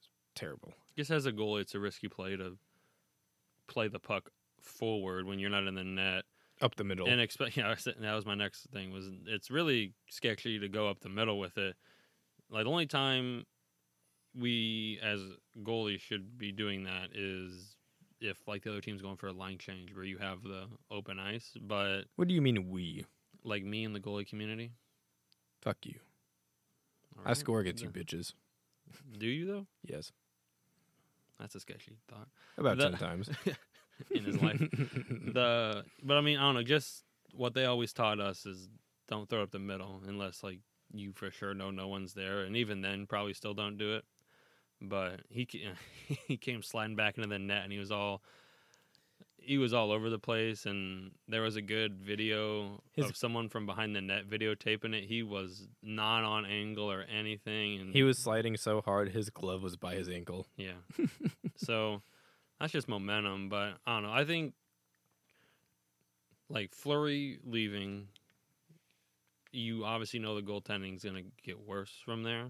It's 0.00 0.08
terrible. 0.34 0.74
Just 0.96 1.10
as 1.10 1.26
a 1.26 1.32
goalie, 1.32 1.62
it's 1.62 1.74
a 1.74 1.80
risky 1.80 2.08
play 2.08 2.36
to 2.36 2.58
play 3.66 3.88
the 3.88 3.98
puck 3.98 4.30
forward 4.60 5.26
when 5.26 5.38
you're 5.38 5.50
not 5.50 5.66
in 5.66 5.74
the 5.74 5.84
net 5.84 6.24
up 6.60 6.74
the 6.74 6.82
middle. 6.84 7.06
and 7.06 7.20
expect 7.20 7.56
yeah 7.56 7.72
that 8.00 8.14
was 8.14 8.26
my 8.26 8.34
next 8.34 8.66
thing 8.72 8.90
was 8.92 9.08
it's 9.26 9.50
really 9.50 9.92
sketchy 10.08 10.58
to 10.58 10.68
go 10.68 10.88
up 10.88 10.98
the 11.00 11.08
middle 11.08 11.38
with 11.38 11.56
it 11.56 11.76
like 12.50 12.64
the 12.64 12.70
only 12.70 12.86
time 12.86 13.44
we 14.36 14.98
as 15.02 15.20
goalies 15.62 16.00
should 16.00 16.36
be 16.36 16.50
doing 16.50 16.82
that 16.84 17.10
is 17.14 17.76
if 18.20 18.36
like 18.48 18.64
the 18.64 18.70
other 18.70 18.80
team's 18.80 19.00
going 19.00 19.16
for 19.16 19.28
a 19.28 19.32
line 19.32 19.58
change 19.58 19.94
where 19.94 20.04
you 20.04 20.18
have 20.18 20.42
the 20.42 20.64
open 20.90 21.20
ice 21.20 21.52
but 21.60 22.02
what 22.16 22.26
do 22.26 22.34
you 22.34 22.42
mean 22.42 22.68
we? 22.68 23.04
like 23.44 23.62
me 23.62 23.84
in 23.84 23.92
the 23.92 24.00
goalie 24.00 24.28
community 24.28 24.72
Fuck 25.62 25.78
you. 25.84 25.98
I 27.24 27.28
right, 27.28 27.36
score 27.36 27.60
against 27.60 27.82
you 27.82 27.90
bitches. 27.90 28.32
do 29.18 29.26
you 29.26 29.46
though 29.46 29.66
Yes. 29.84 30.12
that's 31.38 31.54
a 31.54 31.60
sketchy 31.60 31.98
thought 32.08 32.28
About 32.56 32.78
The- 32.78 32.90
ten 32.90 32.98
times. 32.98 33.30
in 34.12 34.24
his 34.24 34.40
life 34.40 34.58
the 34.60 35.84
but 36.04 36.16
I 36.16 36.20
mean 36.20 36.38
I 36.38 36.42
don't 36.42 36.54
know 36.54 36.62
just 36.62 37.02
what 37.32 37.52
they 37.54 37.64
always 37.64 37.92
taught 37.92 38.20
us 38.20 38.46
is 38.46 38.68
don't 39.08 39.28
throw 39.28 39.42
up 39.42 39.50
the 39.50 39.58
middle 39.58 40.02
unless 40.06 40.42
like 40.44 40.60
you 40.94 41.12
for 41.14 41.30
sure 41.32 41.52
know 41.52 41.70
no 41.72 41.88
one's 41.88 42.14
there 42.14 42.42
and 42.42 42.56
even 42.56 42.80
then 42.80 43.06
probably 43.06 43.34
still 43.34 43.54
don't 43.54 43.76
do 43.76 43.94
it 43.96 44.04
but 44.80 45.20
he 45.30 45.44
ca- 45.46 45.74
he 46.28 46.36
came 46.36 46.62
sliding 46.62 46.94
back 46.96 47.16
into 47.18 47.28
the 47.28 47.38
net 47.40 47.64
and 47.64 47.72
he 47.72 47.78
was 47.80 47.90
all 47.90 48.22
he 49.48 49.56
was 49.56 49.72
all 49.72 49.90
over 49.90 50.10
the 50.10 50.18
place 50.18 50.66
and 50.66 51.10
there 51.26 51.40
was 51.40 51.56
a 51.56 51.62
good 51.62 51.98
video 52.00 52.82
His- 52.92 53.06
of 53.06 53.16
someone 53.16 53.48
from 53.48 53.64
behind 53.64 53.96
the 53.96 54.02
net 54.02 54.28
videotaping 54.28 54.92
it 54.94 55.04
he 55.04 55.22
was 55.22 55.66
not 55.82 56.22
on 56.22 56.44
angle 56.44 56.92
or 56.92 57.02
anything 57.02 57.80
and 57.80 57.94
he 57.94 58.02
was 58.02 58.18
sliding 58.18 58.58
so 58.58 58.82
hard 58.82 59.08
his 59.08 59.30
glove 59.30 59.62
was 59.62 59.74
by 59.76 59.94
his 59.94 60.08
ankle. 60.08 60.46
yeah. 60.58 60.72
so 61.56 62.02
that's 62.60 62.72
just 62.72 62.88
momentum, 62.88 63.48
but 63.48 63.74
I 63.86 63.94
don't 63.94 64.02
know. 64.02 64.12
I 64.12 64.24
think 64.24 64.52
like 66.50 66.74
Fleury 66.74 67.38
leaving, 67.44 68.08
you 69.52 69.84
obviously 69.84 70.18
know 70.20 70.34
the 70.34 70.42
goaltending's 70.42 71.04
gonna 71.04 71.22
get 71.42 71.58
worse 71.66 71.92
from 72.04 72.22
there. 72.22 72.46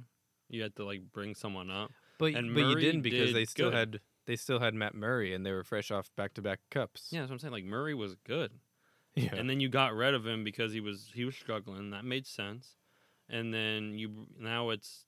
You 0.48 0.62
had 0.62 0.74
to 0.76 0.84
like 0.84 1.02
bring 1.12 1.34
someone 1.34 1.70
up. 1.70 1.92
But 2.18 2.34
And 2.34 2.54
but 2.54 2.60
you 2.64 2.74
didn't 2.80 3.02
because 3.02 3.28
did 3.28 3.36
they 3.36 3.44
still 3.44 3.70
good. 3.70 3.76
had 3.76 4.00
they 4.28 4.36
still 4.36 4.60
had 4.60 4.74
Matt 4.74 4.94
Murray 4.94 5.34
and 5.34 5.44
they 5.44 5.50
were 5.50 5.64
fresh 5.64 5.90
off 5.90 6.10
back 6.16 6.34
to 6.34 6.42
back 6.42 6.60
cups. 6.70 7.08
Yeah, 7.10 7.20
that's 7.20 7.30
what 7.30 7.34
I'm 7.34 7.38
saying. 7.40 7.52
Like 7.52 7.64
Murray 7.64 7.94
was 7.94 8.14
good, 8.14 8.52
Yeah. 9.16 9.34
and 9.34 9.50
then 9.50 9.58
you 9.58 9.68
got 9.68 9.94
rid 9.94 10.14
of 10.14 10.24
him 10.24 10.44
because 10.44 10.72
he 10.72 10.80
was 10.80 11.10
he 11.14 11.24
was 11.24 11.34
struggling. 11.34 11.90
That 11.90 12.04
made 12.04 12.26
sense. 12.26 12.76
And 13.28 13.52
then 13.52 13.98
you 13.98 14.26
now 14.38 14.70
it's 14.70 15.06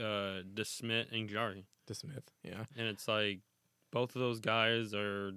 uh 0.00 0.42
DeSmith 0.54 1.12
and 1.12 1.28
Jarry, 1.28 1.66
to 1.86 1.94
Smith. 1.94 2.30
Yeah. 2.42 2.64
and 2.76 2.86
it's 2.88 3.06
like 3.08 3.40
both 3.92 4.14
of 4.16 4.20
those 4.20 4.40
guys 4.40 4.94
are 4.94 5.32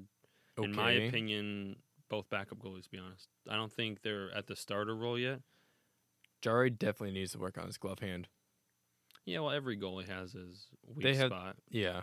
Okay. 0.59 0.69
in 0.69 0.75
my 0.75 0.91
opinion, 0.91 1.77
both 2.09 2.29
backup 2.29 2.59
goalies. 2.59 2.83
To 2.83 2.89
be 2.91 2.97
honest, 2.99 3.27
I 3.49 3.55
don't 3.55 3.71
think 3.71 4.01
they're 4.01 4.29
at 4.35 4.47
the 4.47 4.55
starter 4.55 4.95
role 4.95 5.17
yet. 5.17 5.39
Jarry 6.41 6.69
definitely 6.69 7.13
needs 7.17 7.31
to 7.33 7.39
work 7.39 7.57
on 7.57 7.67
his 7.67 7.77
glove 7.77 7.99
hand. 7.99 8.27
Yeah, 9.25 9.39
well, 9.39 9.51
every 9.51 9.77
goalie 9.77 10.09
has 10.09 10.33
his 10.33 10.67
weak 10.93 11.03
They 11.03 11.15
have- 11.15 11.29
spot. 11.29 11.55
Yeah. 11.69 12.01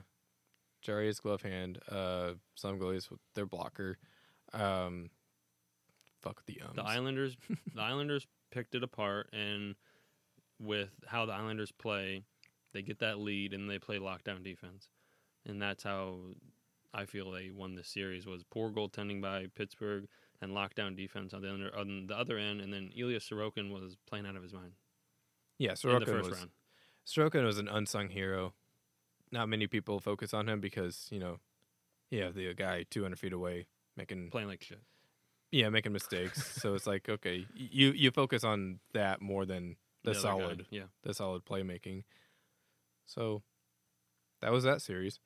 Jarry's 0.81 1.21
glove 1.21 1.43
hand. 1.43 1.79
Uh, 1.91 2.33
some 2.55 2.79
goalies 2.79 3.11
with 3.11 3.21
their 3.35 3.47
blocker. 3.47 3.99
Um, 4.53 5.11
fuck 6.23 6.45
the 6.47 6.61
ums. 6.63 6.77
The 6.77 6.85
Islanders, 6.85 7.37
the 7.75 7.81
Islanders 7.81 8.27
picked 8.51 8.75
it 8.75 8.83
apart, 8.83 9.29
and 9.33 9.75
with 10.61 10.91
how 11.07 11.27
the 11.27 11.33
Islanders 11.33 11.73
play, 11.73 12.23
they 12.73 12.83
get 12.83 12.99
that 13.01 13.19
lead 13.19 13.55
and 13.55 13.69
they 13.69 13.79
play 13.79 13.99
lockdown 13.99 14.43
defense, 14.43 14.89
and 15.47 15.61
that's 15.61 15.83
how 15.83 16.17
I 16.95 17.05
feel 17.05 17.31
they 17.31 17.51
won 17.51 17.75
the 17.75 17.85
series. 17.85 18.27
Was 18.27 18.43
poor 18.45 18.71
goaltending 18.71 19.21
by 19.21 19.47
Pittsburgh 19.55 20.09
and 20.41 20.53
lockdown 20.53 20.97
defense 20.97 21.35
on 21.35 21.43
the 21.43 21.53
other 21.53 21.77
on 21.77 22.07
the 22.07 22.17
other 22.17 22.39
end, 22.39 22.61
and 22.61 22.73
then 22.73 22.91
Ilya 22.97 23.21
Sorokin 23.21 23.71
was 23.71 23.97
playing 24.07 24.27
out 24.27 24.37
of 24.37 24.43
his 24.43 24.53
mind 24.53 24.73
yeah, 25.59 25.71
in 25.71 25.75
the 25.75 25.89
Sorokin 25.89 26.07
first 26.07 26.31
was 26.31 26.39
round. 26.39 26.51
Sorokin 27.07 27.45
was 27.45 27.59
an 27.59 27.69
unsung 27.69 28.09
hero. 28.09 28.55
Not 29.31 29.49
many 29.49 29.67
people 29.67 30.01
focus 30.01 30.33
on 30.35 30.49
him 30.49 30.61
because 30.61 31.09
you 31.11 31.19
know, 31.19 31.39
you 32.11 32.23
have 32.23 32.35
the 32.35 32.53
guy 32.55 32.85
200 32.91 33.19
feet 33.19 33.33
away 33.33 33.67
making 33.97 34.31
Playing 34.31 34.49
like 34.49 34.63
shit. 34.63 34.81
yeah 35.51 35.69
making 35.69 35.93
mistakes. 35.93 36.47
so 36.61 36.75
it's 36.75 36.87
like 36.87 37.09
okay, 37.09 37.47
you 37.55 37.91
you 37.93 38.11
focus 38.11 38.45
on 38.45 38.81
that 38.95 39.21
more 39.21 39.45
than 39.45 39.77
the, 40.05 40.13
guy, 40.13 40.19
solid 40.19 40.67
yeah. 40.71 40.85
the 41.03 41.15
solid 41.15 41.45
playmaking. 41.45 42.05
So 43.07 43.43
that 44.41 44.53
was 44.53 44.65
that 44.65 44.83
series. 44.83 45.19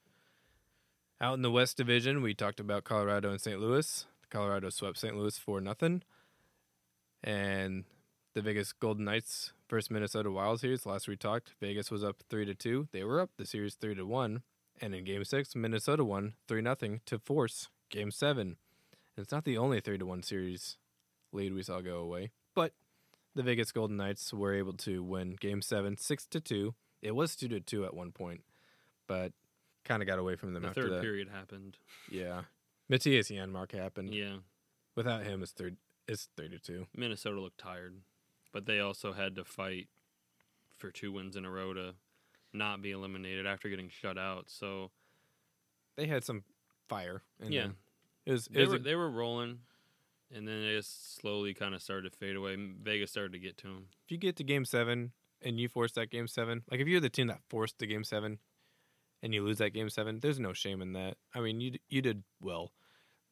Out 1.20 1.34
in 1.34 1.42
the 1.42 1.50
West 1.50 1.76
Division, 1.76 2.22
we 2.22 2.34
talked 2.34 2.58
about 2.58 2.82
Colorado 2.82 3.30
and 3.30 3.40
St. 3.40 3.60
Louis. 3.60 4.06
Colorado 4.28 4.70
swept 4.70 4.98
St. 4.98 5.16
Louis 5.16 5.38
for 5.38 5.60
nothing. 5.60 6.02
And 7.22 7.84
the 8.34 8.42
Vegas 8.42 8.72
Golden 8.72 9.04
Knights 9.04 9.52
versus 9.68 9.90
Minnesota 9.90 10.30
Wild 10.30 10.60
series. 10.60 10.86
Last 10.86 11.08
we 11.08 11.16
talked, 11.16 11.52
Vegas 11.60 11.90
was 11.90 12.02
up 12.04 12.16
three 12.30 12.44
to 12.46 12.54
two. 12.54 12.88
They 12.92 13.04
were 13.04 13.20
up 13.20 13.30
the 13.36 13.46
series 13.46 13.74
three 13.74 13.94
to 13.94 14.04
one. 14.04 14.42
And 14.80 14.94
in 14.94 15.04
game 15.04 15.24
six, 15.24 15.54
Minnesota 15.54 16.04
won 16.04 16.34
three 16.48 16.62
nothing 16.62 17.00
to 17.06 17.18
force 17.18 17.68
game 17.90 18.10
seven. 18.10 18.56
And 19.16 19.24
it's 19.24 19.32
not 19.32 19.44
the 19.44 19.58
only 19.58 19.80
three 19.80 19.98
to 19.98 20.06
one 20.06 20.22
series 20.22 20.78
lead 21.32 21.54
we 21.54 21.62
saw 21.62 21.80
go 21.80 21.98
away. 21.98 22.30
But 22.54 22.72
the 23.34 23.42
Vegas 23.42 23.70
Golden 23.72 23.96
Knights 23.96 24.32
were 24.32 24.54
able 24.54 24.72
to 24.74 25.02
win 25.02 25.36
Game 25.40 25.62
Seven, 25.62 25.96
six 25.96 26.26
to 26.26 26.40
two. 26.40 26.74
It 27.00 27.14
was 27.14 27.34
two 27.36 27.48
to 27.48 27.60
two 27.60 27.84
at 27.84 27.94
one 27.94 28.12
point, 28.12 28.42
but 29.06 29.32
kind 29.84 30.02
of 30.02 30.06
got 30.08 30.18
away 30.18 30.36
from 30.36 30.52
them 30.54 30.62
The 30.62 30.68
after 30.70 30.82
third 30.82 30.92
that. 30.92 31.02
period 31.02 31.28
happened. 31.28 31.76
Yeah, 32.10 32.42
Mattias 32.90 33.30
Janmark 33.34 33.72
happened. 33.72 34.14
Yeah, 34.14 34.36
Without 34.96 35.24
him, 35.24 35.42
it's 35.42 35.52
third. 35.52 35.76
It's 36.06 36.28
three 36.36 36.48
to 36.50 36.58
two. 36.58 36.86
Minnesota 36.94 37.40
looked 37.40 37.58
tired, 37.58 37.94
but 38.52 38.66
they 38.66 38.80
also 38.80 39.12
had 39.12 39.34
to 39.36 39.44
fight 39.44 39.88
for 40.76 40.90
two 40.90 41.12
wins 41.12 41.36
in 41.36 41.44
a 41.44 41.50
row 41.50 41.72
to 41.74 41.94
not 42.52 42.82
be 42.82 42.90
eliminated 42.90 43.46
after 43.46 43.68
getting 43.68 43.88
shut 43.88 44.18
out. 44.18 44.44
So 44.50 44.90
They 45.96 46.06
had 46.06 46.24
some 46.24 46.44
fire. 46.88 47.22
Yeah. 47.40 47.68
it 48.26 48.32
was. 48.32 48.46
It 48.48 48.52
they 48.54 48.66
were 48.66 48.74
a- 48.76 48.78
they 48.78 48.94
were 48.94 49.10
rolling, 49.10 49.60
and 50.34 50.46
then 50.46 50.62
they 50.62 50.74
just 50.76 51.16
slowly 51.16 51.54
kind 51.54 51.74
of 51.74 51.82
started 51.82 52.12
to 52.12 52.18
fade 52.18 52.36
away. 52.36 52.56
Vegas 52.82 53.10
started 53.10 53.32
to 53.32 53.38
get 53.38 53.56
to 53.58 53.66
them. 53.68 53.88
if 54.04 54.10
you 54.12 54.18
get 54.18 54.36
to 54.36 54.44
Game 54.44 54.64
Seven 54.64 55.12
and 55.40 55.58
you 55.58 55.68
force 55.68 55.92
that 55.92 56.10
Game 56.10 56.26
Seven, 56.28 56.62
like 56.70 56.80
if 56.80 56.86
you're 56.88 57.00
the 57.00 57.10
team 57.10 57.26
that 57.28 57.40
forced 57.48 57.78
the 57.78 57.86
Game 57.86 58.04
Seven, 58.04 58.38
and 59.22 59.32
you 59.34 59.42
lose 59.44 59.58
that 59.58 59.70
Game 59.70 59.88
Seven, 59.90 60.20
there's 60.20 60.38
no 60.40 60.52
shame 60.52 60.82
in 60.82 60.92
that. 60.94 61.16
I 61.34 61.40
mean, 61.40 61.60
you 61.60 61.78
you 61.88 62.02
did 62.02 62.22
well. 62.40 62.72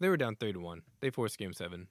They 0.01 0.09
were 0.09 0.17
down 0.17 0.37
three 0.37 0.53
to 0.53 0.61
one. 0.61 0.83
They 1.01 1.11
forced 1.11 1.37
Game 1.39 1.53
Seven. 1.53 1.89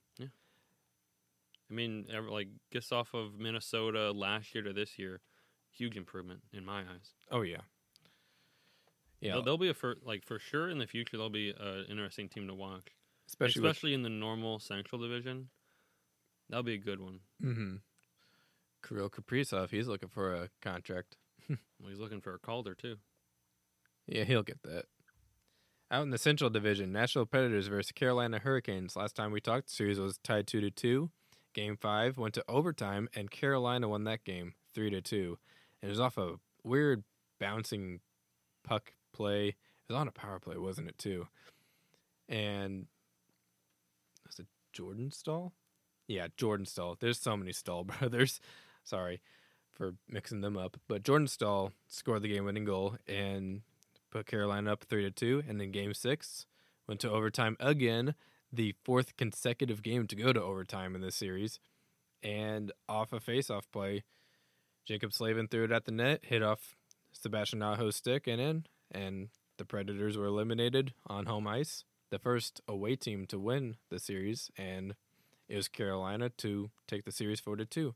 I 1.70 1.74
mean, 1.74 2.06
like 2.30 2.48
just 2.72 2.92
off 2.92 3.14
of 3.14 3.40
Minnesota 3.40 4.12
last 4.12 4.54
year 4.56 4.64
to 4.64 4.74
this 4.74 4.98
year, 4.98 5.22
huge 5.72 5.98
improvement 5.98 6.42
in 6.52 6.66
my 6.66 6.80
eyes. 6.80 7.14
Oh 7.32 7.42
yeah. 7.42 7.62
Yeah, 9.22 9.34
They'll, 9.34 9.44
they'll 9.44 9.58
be 9.58 9.70
a 9.70 9.74
for 9.74 9.98
like 10.04 10.24
for 10.26 10.40
sure 10.40 10.70
in 10.70 10.78
the 10.78 10.88
future. 10.88 11.18
They'll 11.18 11.30
be 11.30 11.54
an 11.58 11.86
interesting 11.90 12.30
team 12.30 12.48
to 12.48 12.54
watch, 12.54 12.88
especially, 13.28 13.62
especially, 13.62 13.94
in 13.94 14.02
the 14.02 14.10
normal 14.10 14.60
Central 14.60 15.02
Division. 15.02 15.50
That'll 16.50 16.64
be 16.64 16.76
a 16.76 16.80
good 16.80 17.02
one. 17.02 17.20
with 17.42 17.50
mm-hmm. 17.52 17.76
Kirill 18.88 19.10
Kaprizov. 19.10 19.72
He's 19.72 19.88
looking 19.88 20.10
for 20.10 20.34
a 20.34 20.50
contract. 20.62 21.18
Well, 21.82 21.90
he's 21.90 22.00
looking 22.00 22.20
for 22.20 22.34
a 22.34 22.40
Calder 22.40 22.76
too. 22.76 22.98
Yeah, 24.06 24.26
he'll 24.26 24.44
get 24.44 24.62
that. 24.64 24.86
Out 25.90 26.04
in 26.04 26.10
the 26.10 26.18
Central 26.18 26.50
Division, 26.50 26.92
Nashville 26.92 27.26
Predators 27.26 27.68
versus 27.68 27.94
Carolina 27.94 28.38
Hurricanes. 28.38 28.98
Last 28.98 29.16
time 29.16 29.32
we 29.32 29.40
talked, 29.40 29.70
the 29.70 29.74
series 29.76 29.98
was 30.00 30.20
tied 30.20 30.46
two 30.46 30.60
to 30.62 30.70
two. 30.70 31.10
Game 31.60 31.76
five 31.76 32.18
went 32.18 32.34
to 32.36 32.44
overtime, 32.48 33.10
and 33.14 33.30
Carolina 33.30 33.90
won 33.90 34.06
that 34.06 34.24
game 34.24 34.54
three 34.74 34.90
to 34.92 35.02
two. 35.02 35.38
And 35.82 35.90
it 35.90 35.92
was 35.92 36.00
off 36.00 36.18
a 36.18 36.36
weird 36.64 37.04
bouncing 37.38 38.00
puck 38.64 38.94
play. 39.12 39.50
It 39.50 39.56
was 39.90 39.98
on 39.98 40.08
a 40.08 40.12
power 40.14 40.40
play, 40.40 40.56
wasn't 40.56 40.88
it 40.88 40.98
too? 40.98 41.28
And 42.30 42.86
was 44.26 44.40
it 44.40 44.48
Jordan 44.72 45.12
Staal? 45.12 45.52
Yeah, 46.08 46.28
Jordan 46.38 46.66
Staal. 46.66 46.96
There's 46.98 47.20
so 47.20 47.36
many 47.36 47.52
Staal 47.52 47.84
brothers. 48.00 48.40
Sorry 48.86 49.20
for 49.74 49.96
mixing 50.08 50.40
them 50.40 50.56
up. 50.56 50.78
But 50.88 51.04
Jordan 51.04 51.28
Staal 51.28 51.74
scored 51.90 52.22
the 52.22 52.30
game-winning 52.30 52.64
goal 52.64 52.96
and 53.06 53.64
put 54.12 54.28
Carolina 54.28 54.72
up 54.72 54.86
three 54.86 55.04
to 55.04 55.12
two. 55.12 55.44
And 55.46 55.60
then 55.60 55.72
Game 55.72 55.94
Six 55.94 56.46
went 56.88 57.02
to 57.02 57.12
overtime 57.12 57.58
again, 57.60 58.16
the 58.52 58.74
fourth 58.84 59.16
consecutive 59.18 59.84
game 59.84 60.08
to 60.08 60.16
go 60.16 60.34
to 60.34 60.42
overtime 60.42 60.96
in 60.96 61.02
this 61.02 61.16
series. 61.16 61.60
And 62.24 62.72
off 62.88 63.14
a 63.14 63.20
face-off 63.20 63.72
play, 63.72 64.04
Jaccob 64.88 65.14
Slavin 65.14 65.48
threw 65.48 65.64
it 65.66 65.72
at 65.72 65.86
the 65.86 65.92
net, 65.92 66.22
hit 66.24 66.44
off 66.44 66.76
Sebastian 67.12 67.62
Aho's 67.62 67.96
stick 67.96 68.28
and 68.28 68.42
in, 68.42 68.66
and 68.92 69.30
the 69.58 69.66
Predators 69.66 70.18
were 70.18 70.26
eliminated 70.26 70.94
on 71.08 71.26
home 71.28 71.48
ice. 71.48 71.84
The 72.10 72.20
first 72.20 72.60
away 72.68 72.96
team 72.96 73.26
to 73.28 73.40
win 73.40 73.78
the 73.90 74.00
series, 74.00 74.50
and 74.58 74.96
it 75.48 75.56
was 75.56 75.68
Carolina 75.68 76.30
to 76.40 76.72
take 76.88 77.06
the 77.06 77.12
series 77.12 77.40
four 77.40 77.56
to 77.56 77.66
two 77.66 77.96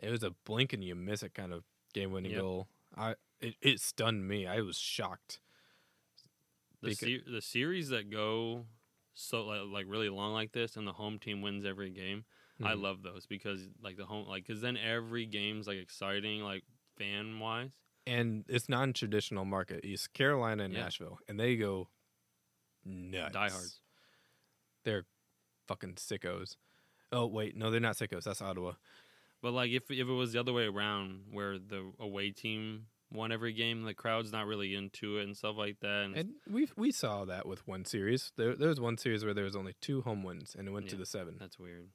it 0.00 0.10
was 0.10 0.24
a 0.24 0.32
blink 0.44 0.72
and 0.72 0.82
you 0.82 0.94
miss 0.94 1.22
it 1.22 1.34
kind 1.34 1.52
of 1.52 1.62
game 1.92 2.10
winning 2.10 2.32
Yep. 2.32 2.40
goal. 2.40 2.68
I 2.96 3.14
it, 3.40 3.54
it 3.62 3.80
stunned 3.80 4.26
me. 4.26 4.44
I 4.46 4.60
was 4.60 4.76
shocked. 4.76 5.38
The 6.82 6.94
se- 6.94 7.22
the 7.30 7.40
series 7.40 7.88
that 7.90 8.10
go 8.10 8.66
so 9.14 9.44
like, 9.46 9.62
like 9.70 9.86
really 9.88 10.08
long 10.08 10.32
like 10.32 10.52
this, 10.52 10.76
and 10.76 10.86
the 10.86 10.92
home 10.92 11.18
team 11.18 11.42
wins 11.42 11.64
every 11.64 11.90
game. 11.90 12.24
I 12.62 12.74
Mhm. 12.74 12.82
love 12.82 13.02
those 13.02 13.26
because 13.26 13.68
like 13.82 13.96
the 13.96 14.06
home 14.06 14.28
like 14.28 14.46
because 14.46 14.60
then 14.60 14.76
every 14.76 15.26
game's 15.26 15.66
like 15.66 15.78
exciting 15.78 16.42
like 16.42 16.64
fan 16.96 17.38
wise. 17.40 17.72
and 18.06 18.44
it's 18.48 18.68
non-traditional 18.68 19.44
market. 19.46 19.84
East 19.84 20.12
Carolina 20.12 20.64
and 20.64 20.74
Yeah. 20.74 20.84
Nashville, 20.84 21.18
and 21.26 21.40
they 21.40 21.56
go 21.56 21.88
nuts. 22.84 23.32
Diehards. 23.32 23.80
They're 24.84 25.06
fucking 25.66 25.94
sickos. 25.94 26.56
Oh 27.12 27.26
wait, 27.26 27.56
no, 27.56 27.70
they're 27.70 27.80
not 27.80 27.96
sickos. 27.96 28.24
That's 28.24 28.42
Ottawa. 28.42 28.74
But 29.40 29.52
like 29.52 29.70
if 29.70 29.90
if 29.90 30.06
it 30.08 30.12
was 30.12 30.32
the 30.32 30.40
other 30.40 30.52
way 30.52 30.66
around, 30.66 31.26
where 31.32 31.58
the 31.58 31.92
away 31.98 32.30
team 32.30 32.86
won 33.14 33.32
every 33.32 33.52
game, 33.52 33.82
the 33.84 33.94
crowd's 33.94 34.32
not 34.32 34.46
really 34.46 34.74
into 34.74 35.18
it 35.18 35.24
and 35.24 35.36
stuff 35.36 35.56
like 35.56 35.78
that. 35.80 36.02
And, 36.04 36.16
And 36.16 36.28
we 36.50 36.68
we 36.76 36.90
saw 36.92 37.24
that 37.24 37.46
with 37.46 37.66
one 37.66 37.84
series. 37.84 38.32
There 38.36 38.54
there 38.56 38.68
was 38.68 38.80
one 38.80 38.98
series 38.98 39.24
where 39.24 39.34
there 39.34 39.44
was 39.44 39.56
only 39.56 39.74
two 39.80 40.02
home 40.02 40.22
wins, 40.22 40.54
and 40.58 40.68
it 40.68 40.72
went 40.72 40.88
to 40.90 40.96
the 40.96 41.06
seven. 41.06 41.36
that's 41.38 41.58
weird. 41.58 41.88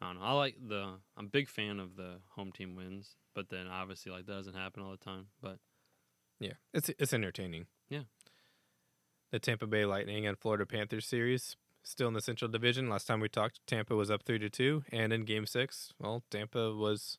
I 0.00 0.06
don't 0.06 0.18
know. 0.18 0.24
I 0.24 0.32
like 0.32 0.56
the. 0.66 0.94
I'm 1.16 1.26
a 1.26 1.28
big 1.28 1.48
fan 1.48 1.80
of 1.80 1.96
the 1.96 2.16
home 2.36 2.52
team 2.52 2.76
wins, 2.76 3.16
but 3.34 3.48
then 3.48 3.66
obviously 3.66 4.12
like 4.12 4.26
that 4.26 4.32
doesn't 4.32 4.54
happen 4.54 4.82
all 4.82 4.90
the 4.90 4.96
time. 4.96 5.26
But 5.42 5.58
Yeah, 6.40 6.54
it's 6.72 6.90
it's 6.98 7.12
entertaining. 7.12 7.66
Yeah. 7.88 8.02
The 9.30 9.38
Tampa 9.40 9.66
Bay 9.66 9.84
Lightning 9.84 10.26
and 10.26 10.38
Florida 10.38 10.64
Panthers 10.64 11.06
series 11.06 11.56
still 11.82 12.08
in 12.08 12.14
the 12.14 12.20
Central 12.20 12.50
Division. 12.50 12.88
Last 12.88 13.06
time 13.06 13.20
we 13.20 13.28
talked, 13.28 13.60
Tampa 13.66 13.96
was 13.96 14.10
up 14.10 14.22
three 14.24 14.38
to 14.38 14.48
two, 14.48 14.84
and 14.92 15.12
in 15.12 15.24
Game 15.24 15.46
Six, 15.46 15.92
well, 15.98 16.22
Tampa 16.30 16.72
was 16.72 17.18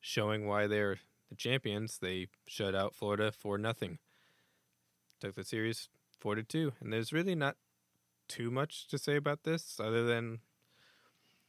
showing 0.00 0.46
why 0.46 0.66
they're 0.66 0.98
the 1.28 1.36
champions. 1.36 1.98
They 1.98 2.28
shut 2.46 2.74
out 2.74 2.94
Florida 2.94 3.32
for 3.32 3.58
nothing. 3.58 3.98
Took 5.20 5.34
the 5.34 5.44
series 5.44 5.88
four 6.18 6.34
to 6.34 6.42
two, 6.42 6.72
and 6.80 6.92
there's 6.92 7.12
really 7.12 7.34
not 7.34 7.56
too 8.28 8.50
much 8.50 8.88
to 8.88 8.98
say 8.98 9.16
about 9.16 9.44
this 9.44 9.78
other 9.80 10.04
than 10.04 10.40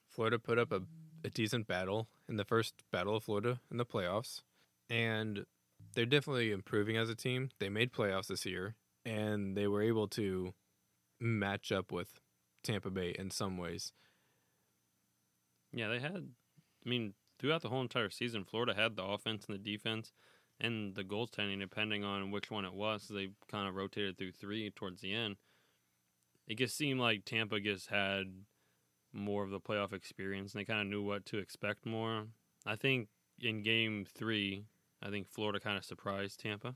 Florida 0.07 0.39
put 0.39 0.57
up 0.57 0.72
a, 0.72 0.81
a 1.24 1.29
decent 1.29 1.67
battle 1.67 2.07
in 2.29 2.38
the 2.38 2.46
first 2.46 2.84
battle 2.91 3.15
of 3.15 3.24
Florida 3.24 3.60
in 3.72 3.77
the 3.77 3.86
playoffs, 3.86 4.41
and 4.89 5.46
they're 5.93 6.05
definitely 6.05 6.51
improving 6.51 6.98
as 6.98 7.10
a 7.10 7.15
team. 7.15 7.50
They 7.60 7.69
made 7.69 7.91
playoffs 7.91 8.27
this 8.27 8.46
year, 8.46 8.75
and 9.05 9.55
they 9.55 9.67
were 9.67 9.81
able 9.81 10.07
to 10.10 10.53
match 11.19 11.72
up 11.72 11.91
with 11.91 12.19
Tampa 12.63 12.89
Bay 12.89 13.15
in 13.17 13.31
some 13.31 13.57
ways. 13.57 13.91
yeah, 15.72 15.88
they 15.89 16.00
had. 16.00 16.29
I 16.86 16.89
mean, 16.89 17.13
throughout 17.39 17.62
the 17.62 17.70
whole 17.70 17.82
entire 17.82 18.10
season, 18.10 18.44
Florida 18.44 18.74
had 18.74 18.96
the 18.96 19.03
offense 19.03 19.46
and 19.48 19.56
the 19.56 19.72
defense, 19.72 20.13
and 20.60 20.96
the 20.96 21.03
goaltending, 21.03 21.60
depending 21.60 22.03
on 22.03 22.32
which 22.32 22.50
one 22.50 22.65
it 22.65 22.74
was. 22.74 23.08
They 23.08 23.29
kind 23.50 23.67
of 23.67 23.75
rotated 23.75 24.17
through 24.17 24.32
three 24.32 24.70
towards 24.72 25.01
the 25.01 25.13
end. 25.13 25.36
It 26.48 26.58
just 26.58 26.77
seemed 26.77 27.00
like 27.00 27.25
Tampa 27.25 27.60
just 27.60 27.88
had 27.88 28.25
more 29.13 29.44
of 29.44 29.50
the 29.50 29.60
playoff 29.60 29.94
experience, 29.94 30.53
and 30.53 30.62
they 30.62 30.65
kind 30.65 30.82
of 30.82 30.88
knew 30.88 31.03
what 31.03 31.25
to 31.27 31.38
expect 31.38 31.86
more. 31.86 32.27
I 32.65 32.75
think 32.75 33.10
in 33.39 33.63
Game 33.63 34.06
Three, 34.06 34.65
I 35.01 35.10
think 35.10 35.27
Florida 35.29 35.60
kind 35.60 35.77
of 35.77 35.86
surprised 35.86 36.39
Tampa. 36.39 36.75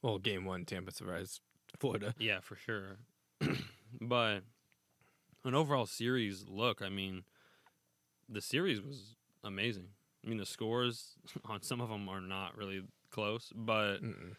Well, 0.00 0.18
game 0.18 0.44
one, 0.44 0.64
Tampa 0.64 0.92
surprised 0.92 1.40
Florida. 1.78 2.14
Yeah, 2.18 2.40
for 2.40 2.56
sure. 2.56 2.98
but 4.00 4.40
an 5.44 5.54
overall 5.54 5.86
series 5.86 6.44
look, 6.48 6.82
I 6.82 6.88
mean, 6.88 7.24
the 8.28 8.40
series 8.40 8.80
was 8.80 9.16
amazing. 9.44 9.88
I 10.24 10.28
mean, 10.28 10.38
the 10.38 10.46
scores 10.46 11.14
on 11.44 11.62
some 11.62 11.80
of 11.80 11.88
them 11.88 12.08
are 12.08 12.20
not 12.20 12.56
really 12.56 12.82
close, 13.10 13.52
but 13.54 13.98
Mm-mm. 14.02 14.36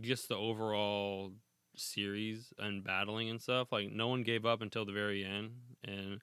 just 0.00 0.28
the 0.28 0.36
overall 0.36 1.32
series 1.76 2.52
and 2.58 2.84
battling 2.84 3.30
and 3.30 3.40
stuff, 3.40 3.72
like 3.72 3.90
no 3.92 4.08
one 4.08 4.22
gave 4.22 4.44
up 4.46 4.62
until 4.62 4.84
the 4.84 4.92
very 4.92 5.24
end, 5.24 5.52
and 5.84 6.20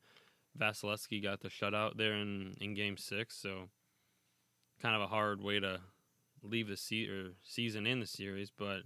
Vasilevskiy 0.59 1.23
got 1.23 1.41
the 1.41 1.49
shutout 1.49 1.97
there 1.97 2.13
in, 2.13 2.55
in 2.61 2.73
Game 2.75 2.97
Six, 2.97 3.37
so 3.37 3.69
kind 4.81 4.95
of 4.95 5.01
a 5.01 5.07
hard 5.07 5.41
way 5.41 5.59
to 5.59 5.79
leave 6.43 6.67
the 6.67 6.77
se- 6.77 7.07
or 7.07 7.31
season 7.43 7.85
in 7.87 7.99
the 7.99 8.05
series, 8.05 8.51
but 8.51 8.81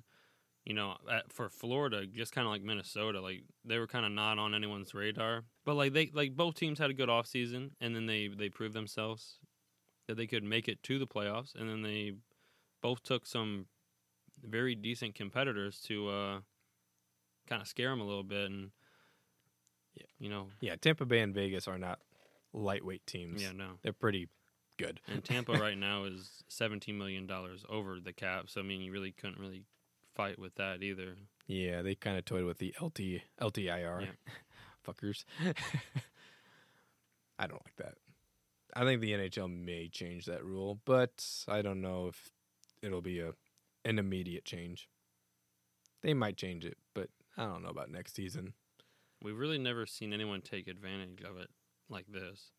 you 0.65 0.73
know, 0.73 0.95
at, 1.11 1.31
for 1.31 1.49
Florida, 1.49 2.05
just 2.05 2.31
kind 2.33 2.45
of 2.45 2.51
like 2.51 2.61
Minnesota, 2.61 3.21
like 3.21 3.43
they 3.65 3.77
were 3.79 3.87
kind 3.87 4.05
of 4.05 4.11
not 4.11 4.37
on 4.37 4.53
anyone's 4.53 4.93
radar. 4.93 5.43
But 5.65 5.75
like 5.75 5.93
they 5.93 6.11
like 6.13 6.35
both 6.35 6.55
teams 6.55 6.79
had 6.79 6.89
a 6.89 6.93
good 6.93 7.09
offseason 7.09 7.71
and 7.81 7.95
then 7.95 8.05
they 8.05 8.27
they 8.27 8.49
proved 8.49 8.73
themselves 8.75 9.39
that 10.07 10.15
they 10.17 10.27
could 10.27 10.43
make 10.43 10.67
it 10.67 10.81
to 10.83 10.99
the 10.99 11.07
playoffs 11.07 11.53
and 11.55 11.69
then 11.69 11.81
they 11.81 12.13
both 12.81 13.03
took 13.03 13.25
some 13.25 13.65
very 14.43 14.73
decent 14.75 15.13
competitors 15.15 15.79
to 15.81 16.09
uh 16.09 16.39
kind 17.47 17.61
of 17.61 17.67
scare 17.67 17.89
them 17.89 17.99
a 18.01 18.05
little 18.05 18.23
bit 18.23 18.49
and 18.49 18.71
Yeah. 19.95 20.03
you 20.19 20.29
know, 20.29 20.47
Yeah, 20.61 20.75
Tampa 20.75 21.05
Bay 21.05 21.19
and 21.19 21.33
Vegas 21.33 21.67
are 21.67 21.77
not 21.77 21.99
lightweight 22.53 23.05
teams. 23.05 23.41
yeah, 23.41 23.51
no. 23.51 23.79
They're 23.83 23.93
pretty 23.93 24.29
good. 24.77 24.99
And 25.07 25.23
Tampa 25.23 25.51
right 25.59 25.77
now 25.77 26.05
is 26.05 26.43
17 26.47 26.97
million 26.97 27.27
dollars 27.27 27.65
over 27.69 27.99
the 27.99 28.13
cap, 28.13 28.49
so 28.49 28.61
I 28.61 28.63
mean, 28.63 28.81
you 28.81 28.91
really 28.91 29.11
couldn't 29.11 29.39
really 29.39 29.63
fight 30.19 30.37
with 30.37 30.55
that 30.55 30.83
either. 30.83 31.15
Yeah, 31.47 31.81
they 31.81 31.95
kind 31.95 32.17
of 32.17 32.25
toyed 32.25 32.43
with 32.43 32.57
the 32.57 32.73
LT 32.81 33.21
LTIR 33.41 34.01
Yeah. 34.01 34.07
fuckers. 34.87 35.23
I 37.39 37.47
don't 37.47 37.63
like 37.63 37.77
that. 37.77 37.95
I 38.75 38.83
think 38.83 38.99
the 39.01 39.13
NHL 39.13 39.49
may 39.49 39.87
change 39.87 40.25
that 40.25 40.43
rule, 40.43 40.79
but 40.85 41.25
I 41.47 41.61
don't 41.61 41.81
know 41.81 42.07
if 42.07 42.29
it'll 42.81 43.01
be 43.01 43.19
a 43.21 43.31
an 43.85 43.97
immediate 43.97 44.43
change. 44.43 44.89
They 46.03 46.13
might 46.13 46.35
change 46.35 46.65
it, 46.65 46.77
but 46.93 47.09
I 47.37 47.45
don't 47.45 47.63
know 47.63 47.69
about 47.69 47.89
next 47.89 48.13
season. 48.13 48.53
We've 49.23 49.37
really 49.37 49.57
never 49.57 49.85
seen 49.85 50.11
anyone 50.13 50.41
take 50.41 50.67
advantage 50.67 51.21
of 51.21 51.37
it 51.37 51.49
like 51.89 52.07
this. 52.11 52.51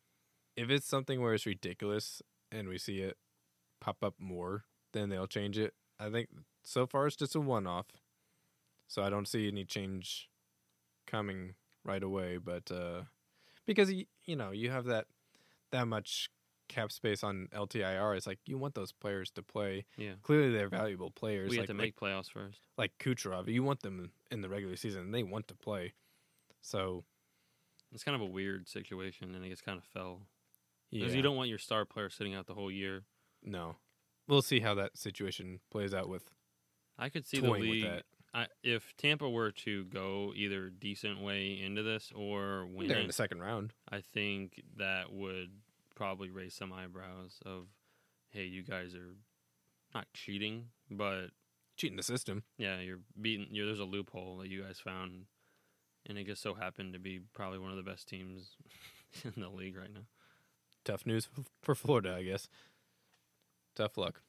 If 0.57 0.71
it's 0.71 0.87
something 0.87 1.21
where 1.21 1.35
it's 1.35 1.47
ridiculous 1.47 2.23
and 2.51 2.69
we 2.69 2.79
see 2.79 3.01
it 3.01 3.19
pop 3.81 4.03
up 4.03 4.15
more, 4.19 4.65
then 4.93 5.11
they'll 5.11 5.27
change 5.27 5.59
it. 5.59 5.75
I 5.99 6.09
think 6.11 6.29
so 6.63 6.87
far 6.87 7.07
it's 7.07 7.17
just 7.17 7.35
a 7.35 7.41
one 7.41 7.67
off. 7.67 7.87
So 8.89 9.03
I 9.03 9.11
don't 9.11 9.29
see 9.29 9.49
any 9.49 9.65
change 9.65 10.29
coming 11.07 11.55
right 11.85 12.03
away, 12.03 12.39
but 12.39 12.71
uh 12.71 13.03
because 13.67 13.93
you 13.93 14.37
know, 14.37 14.51
you 14.51 14.71
have 14.71 14.85
that 14.87 15.07
that 15.71 15.87
much 15.87 16.29
cap 16.69 16.93
space 16.93 17.23
on 17.23 17.49
LTIR, 17.55 18.17
it's 18.17 18.27
like 18.27 18.39
you 18.47 18.57
want 18.57 18.75
those 18.75 18.93
players 18.93 19.31
to 19.33 19.43
play. 19.43 19.85
Yeah. 19.97 20.13
Clearly 20.23 20.53
they're 20.53 20.69
valuable 20.69 21.11
players 21.11 21.51
We 21.51 21.59
like 21.59 21.69
have 21.69 21.77
to 21.77 21.83
make 21.83 21.97
playoffs 21.99 22.31
first. 22.31 22.61
like, 22.79 22.93
like 22.93 23.17
Kucherov. 23.17 23.49
You 23.49 23.63
want 23.63 23.83
them 23.83 24.11
in 24.31 24.41
the 24.41 24.49
regular 24.49 24.77
season 24.77 25.03
and 25.03 25.15
they 25.15 25.23
want 25.23 25.49
to 25.49 25.55
play. 25.55 25.95
So, 26.63 27.05
It's 27.93 28.05
kind 28.05 28.15
of 28.15 28.21
a 28.21 28.27
weird 28.27 28.69
situation, 28.69 29.35
and 29.35 29.45
it 29.45 29.49
just 29.49 29.65
kind 29.65 29.79
of 29.79 29.85
fell 29.85 30.21
yeah. 30.91 31.01
because 31.01 31.15
you 31.15 31.23
don't 31.23 31.37
want 31.37 31.49
your 31.49 31.59
star 31.59 31.85
player 31.85 32.11
sitting 32.11 32.35
out 32.35 32.47
the 32.47 32.55
whole 32.55 32.71
year. 32.71 33.03
No. 33.43 33.77
We'll 34.29 34.43
see 34.43 34.61
how 34.61 34.75
that 34.75 34.97
situation 34.97 35.61
plays 35.71 35.93
out 35.95 36.09
with 36.09 36.31
I 37.01 37.09
could 37.09 37.27
see 37.27 37.41
the 37.41 37.51
league. 37.51 38.03
I, 38.33 38.47
if 38.63 38.97
Tampa 38.97 39.29
were 39.29 39.51
to 39.51 39.85
go 39.87 40.33
either 40.37 40.71
decent 40.71 41.21
way 41.21 41.61
into 41.61 41.83
this 41.83 42.13
or 42.15 42.67
win 42.67 42.87
They're 42.87 42.99
in 42.99 43.09
the 43.09 43.13
second 43.13 43.41
round. 43.41 43.73
I 43.91 44.03
think 44.03 44.63
that 44.77 45.13
would 45.13 45.51
probably 45.97 46.31
raise 46.31 46.55
some 46.55 46.73
eyebrows 46.73 47.41
of, 47.45 47.65
hey, 48.29 48.45
you 48.45 48.63
guys 48.63 48.95
are 48.95 49.17
not 49.95 50.07
cheating, 50.15 50.67
but 50.91 51.31
Cheating 51.77 51.97
the 51.97 52.05
system. 52.05 52.45
yeah, 52.57 52.79
you're 52.79 53.01
beating. 53.21 53.49
You're, 53.51 53.67
there's 53.67 53.81
a 53.81 53.85
loophole 53.85 54.37
that 54.39 54.49
you 54.49 54.63
guys 54.63 54.79
found, 54.79 55.25
and 56.07 56.17
it 56.19 56.27
just 56.27 56.43
so 56.43 56.55
happened 56.55 56.93
to 56.93 56.99
be 57.01 57.21
probably 57.33 57.59
one 57.59 57.71
of 57.71 57.77
the 57.79 57.83
best 57.83 58.07
teams 58.07 58.51
in 59.25 59.43
the 59.43 59.49
league 59.49 59.77
right 59.77 59.93
now. 59.93 60.03
Tough 60.85 61.05
news 61.05 61.29
for 61.63 61.75
Florida, 61.75 62.15
I 62.17 62.23
guess. 62.23 62.49
Tough 63.75 63.97
luck. 63.99 64.21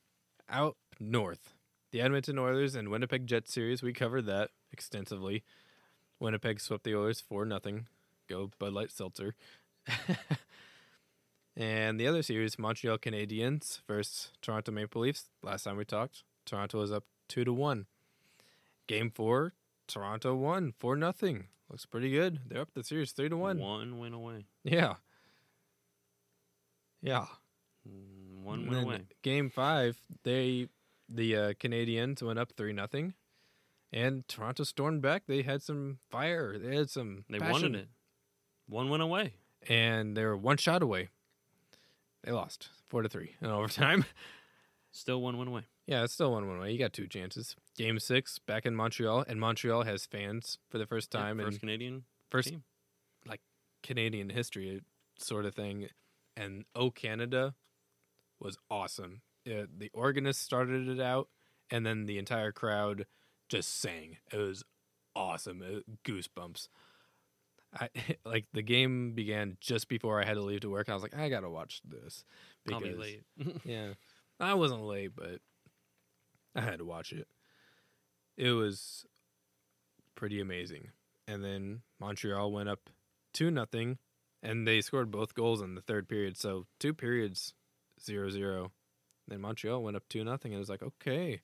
Out 0.49 0.77
north, 0.99 1.53
the 1.91 2.01
Edmonton 2.01 2.39
Oilers 2.39 2.75
and 2.75 2.89
Winnipeg 2.89 3.27
Jets 3.27 3.53
series, 3.53 3.81
we 3.81 3.93
covered 3.93 4.25
that 4.25 4.49
extensively. 4.71 5.43
Winnipeg 6.19 6.59
swept 6.59 6.83
the 6.83 6.95
Oilers 6.95 7.19
4 7.21 7.45
nothing. 7.45 7.87
Go 8.29 8.51
Bud 8.59 8.73
Light 8.73 8.91
Seltzer. 8.91 9.35
and 11.55 11.99
the 11.99 12.07
other 12.07 12.21
series, 12.21 12.57
Montreal 12.59 12.97
Canadiens 12.97 13.81
versus 13.87 14.31
Toronto 14.41 14.71
Maple 14.71 15.01
Leafs. 15.01 15.25
Last 15.41 15.63
time 15.63 15.77
we 15.77 15.85
talked, 15.85 16.23
Toronto 16.45 16.79
was 16.79 16.91
up 16.91 17.03
2 17.29 17.43
to 17.45 17.53
1. 17.53 17.85
Game 18.87 19.11
4, 19.11 19.53
Toronto 19.87 20.35
won 20.35 20.73
4 20.79 20.95
nothing. 20.95 21.47
Looks 21.69 21.85
pretty 21.85 22.11
good. 22.11 22.39
They're 22.47 22.61
up 22.61 22.73
the 22.73 22.83
series 22.83 23.11
3 23.11 23.29
to 23.29 23.37
1. 23.37 23.57
One 23.59 23.99
win 23.99 24.13
away. 24.13 24.45
Yeah. 24.63 24.95
Yeah. 27.01 27.25
Mm, 27.87 28.43
One 28.43 28.69
win 28.69 28.83
away. 28.83 29.01
Game 29.23 29.49
five, 29.49 29.97
they 30.23 30.67
the 31.13 31.35
uh, 31.35 31.53
Canadiens 31.53 32.21
went 32.21 32.39
up 32.39 32.51
three 32.55 32.73
nothing, 32.73 33.13
and 33.91 34.27
Toronto 34.27 34.63
stormed 34.63 35.01
back. 35.01 35.23
They 35.27 35.41
had 35.41 35.61
some 35.61 35.99
fire. 36.09 36.57
They 36.57 36.75
had 36.75 36.89
some. 36.89 37.25
They 37.29 37.39
passion, 37.39 37.53
wanted 37.73 37.75
it. 37.75 37.87
One 38.67 38.89
win 38.89 39.01
away. 39.01 39.33
and 39.67 40.15
they 40.15 40.23
were 40.23 40.37
one 40.37 40.57
shot 40.57 40.81
away. 40.81 41.09
They 42.23 42.31
lost 42.31 42.69
four 42.87 43.01
to 43.01 43.09
three 43.09 43.35
in 43.41 43.47
overtime. 43.49 44.05
Still 44.91 45.21
one 45.21 45.37
win 45.37 45.47
away. 45.47 45.61
yeah, 45.87 46.03
it's 46.03 46.13
still 46.13 46.31
one 46.33 46.47
one 46.49 46.59
way. 46.59 46.71
You 46.73 46.77
got 46.77 46.91
two 46.91 47.07
chances. 47.07 47.55
Game 47.77 47.97
six 47.97 48.39
back 48.39 48.65
in 48.65 48.75
Montreal, 48.75 49.23
and 49.27 49.39
Montreal 49.39 49.83
has 49.83 50.05
fans 50.05 50.57
for 50.69 50.77
the 50.77 50.85
first 50.85 51.13
Yeah, 51.13 51.21
time 51.21 51.37
first 51.39 51.53
in 51.55 51.59
Canadian. 51.61 52.03
first 52.29 52.49
team. 52.49 52.63
Like 53.25 53.39
Canadian 53.83 54.29
history, 54.29 54.81
sort 55.17 55.45
of 55.45 55.55
thing. 55.55 55.87
And 56.35 56.65
Oh 56.75 56.91
Canada 56.91 57.55
was 58.39 58.57
awesome. 58.69 59.21
Uh, 59.47 59.65
the 59.75 59.89
organist 59.93 60.41
started 60.41 60.87
it 60.87 60.99
out, 60.99 61.29
and 61.69 61.85
then 61.85 62.05
the 62.05 62.17
entire 62.17 62.51
crowd 62.51 63.05
just 63.49 63.79
sang. 63.79 64.17
It 64.31 64.37
was 64.37 64.63
awesome. 65.15 65.61
It, 65.63 66.03
goosebumps. 66.03 66.67
I 67.79 67.89
like 68.25 68.45
the 68.53 68.61
game 68.61 69.13
began 69.13 69.57
just 69.59 69.87
before 69.87 70.21
I 70.21 70.25
had 70.25 70.35
to 70.35 70.41
leave 70.41 70.61
to 70.61 70.69
work. 70.69 70.89
I 70.89 70.93
was 70.93 71.03
like, 71.03 71.15
I 71.15 71.29
gotta 71.29 71.49
watch 71.49 71.81
this 71.87 72.23
I'll 72.71 72.79
be 72.79 72.93
late. 72.93 73.23
yeah, 73.65 73.93
I 74.39 74.53
wasn't 74.53 74.83
late, 74.83 75.11
but 75.15 75.39
I 76.55 76.61
had 76.61 76.79
to 76.79 76.85
watch 76.85 77.11
it. 77.11 77.27
It 78.37 78.51
was 78.51 79.05
pretty 80.15 80.39
amazing. 80.39 80.89
And 81.27 81.43
then 81.43 81.81
Montreal 81.99 82.51
went 82.51 82.69
up 82.69 82.89
two 83.33 83.51
nothing, 83.51 83.97
and 84.43 84.67
they 84.67 84.81
scored 84.81 85.11
both 85.11 85.33
goals 85.33 85.61
in 85.61 85.75
the 85.75 85.81
third 85.81 86.09
period. 86.09 86.37
So 86.37 86.65
two 86.79 86.93
periods, 86.93 87.53
zero 88.03 88.29
zero. 88.29 88.71
Then 89.31 89.39
Montreal 89.39 89.81
went 89.81 89.95
up 89.95 90.03
two 90.09 90.25
nothing, 90.25 90.51
and 90.51 90.57
it 90.57 90.59
was 90.59 90.69
like, 90.69 90.83
okay, 90.83 91.39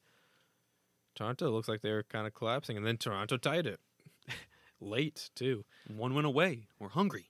Toronto 1.15 1.49
looks 1.49 1.69
like 1.69 1.81
they're 1.81 2.03
kind 2.03 2.27
of 2.27 2.33
collapsing, 2.33 2.75
and 2.75 2.85
then 2.85 2.97
Toronto 2.97 3.37
tied 3.37 3.65
it 3.65 3.79
late 4.81 5.29
too, 5.35 5.63
One 5.87 6.13
went 6.13 6.27
away. 6.27 6.67
We're 6.79 6.89
hungry. 6.89 7.29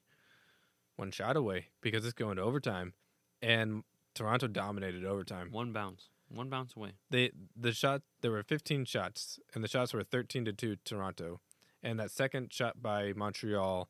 one 0.95 1.11
shot 1.11 1.37
away 1.37 1.67
because 1.79 2.05
it's 2.05 2.15
going 2.15 2.37
to 2.37 2.41
overtime, 2.41 2.93
and 3.39 3.83
Toronto 4.15 4.47
dominated 4.47 5.05
overtime. 5.05 5.51
One 5.51 5.73
bounce. 5.73 6.09
One 6.27 6.49
bounce 6.49 6.75
away. 6.75 6.93
they 7.11 7.31
the 7.55 7.71
shot 7.71 8.01
there 8.21 8.31
were 8.31 8.43
15 8.43 8.83
shots 8.85 9.39
and 9.53 9.63
the 9.63 9.67
shots 9.69 9.93
were 9.93 10.03
13 10.03 10.43
to 10.43 10.51
2 10.51 10.75
Toronto 10.83 11.39
and 11.81 11.97
that 12.01 12.11
second 12.11 12.51
shot 12.51 12.81
by 12.81 13.13
Montreal 13.15 13.87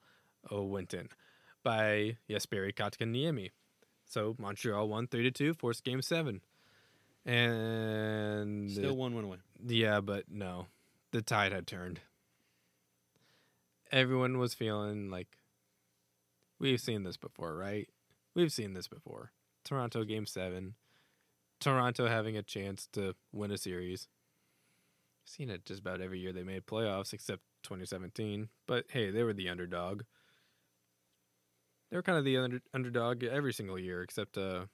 oh, 0.51 0.63
went 0.63 0.93
in 0.93 1.09
by 1.63 2.17
Jesperi 2.29 2.75
Kotkaniemi. 2.75 3.49
So 4.05 4.35
Montreal 4.37 4.87
won 4.87 5.07
3 5.07 5.23
to 5.23 5.31
2 5.31 5.53
forced 5.55 5.83
game 5.83 6.03
7. 6.03 6.41
And 7.27 8.71
Still 8.71 8.95
one 8.95 9.13
went 9.13 9.27
away. 9.27 9.37
yeah, 9.67 9.99
but 9.99 10.25
no. 10.31 10.67
The 11.11 11.21
tide 11.21 11.51
had 11.51 11.67
turned. 11.67 11.99
Everyone 13.91 14.37
was 14.37 14.53
feeling 14.53 15.09
like 15.09 15.27
we've 16.59 16.79
seen 16.79 17.03
this 17.03 17.17
before, 17.17 17.55
right? 17.55 17.89
We've 18.33 18.51
seen 18.51 18.73
this 18.73 18.87
before. 18.87 19.31
Toronto 19.63 20.03
game 20.03 20.25
7. 20.25 20.75
Toronto 21.59 22.07
having 22.07 22.37
a 22.37 22.43
chance 22.43 22.87
to 22.93 23.13
win 23.33 23.51
a 23.51 23.57
series. 23.57 24.07
Seen 25.25 25.49
it 25.49 25.65
just 25.65 25.81
about 25.81 25.99
every 26.01 26.19
year 26.19 26.31
they 26.31 26.43
made 26.43 26.65
playoffs 26.65 27.11
except 27.13 27.41
2017, 27.63 28.47
but 28.67 28.85
hey, 28.89 29.11
they 29.11 29.23
were 29.23 29.33
the 29.33 29.49
underdog. 29.49 30.03
They 31.89 31.97
were 31.97 32.03
kind 32.03 32.17
of 32.17 32.23
the 32.25 32.37
under, 32.37 32.61
underdog 32.73 33.23
every 33.23 33.51
single 33.53 33.79
year 33.79 34.01
except 34.03 34.37
uh 34.37 34.65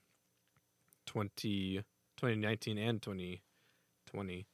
20 1.06 1.84
2019 2.24 2.78
and 2.78 3.02
2020. 3.02 4.48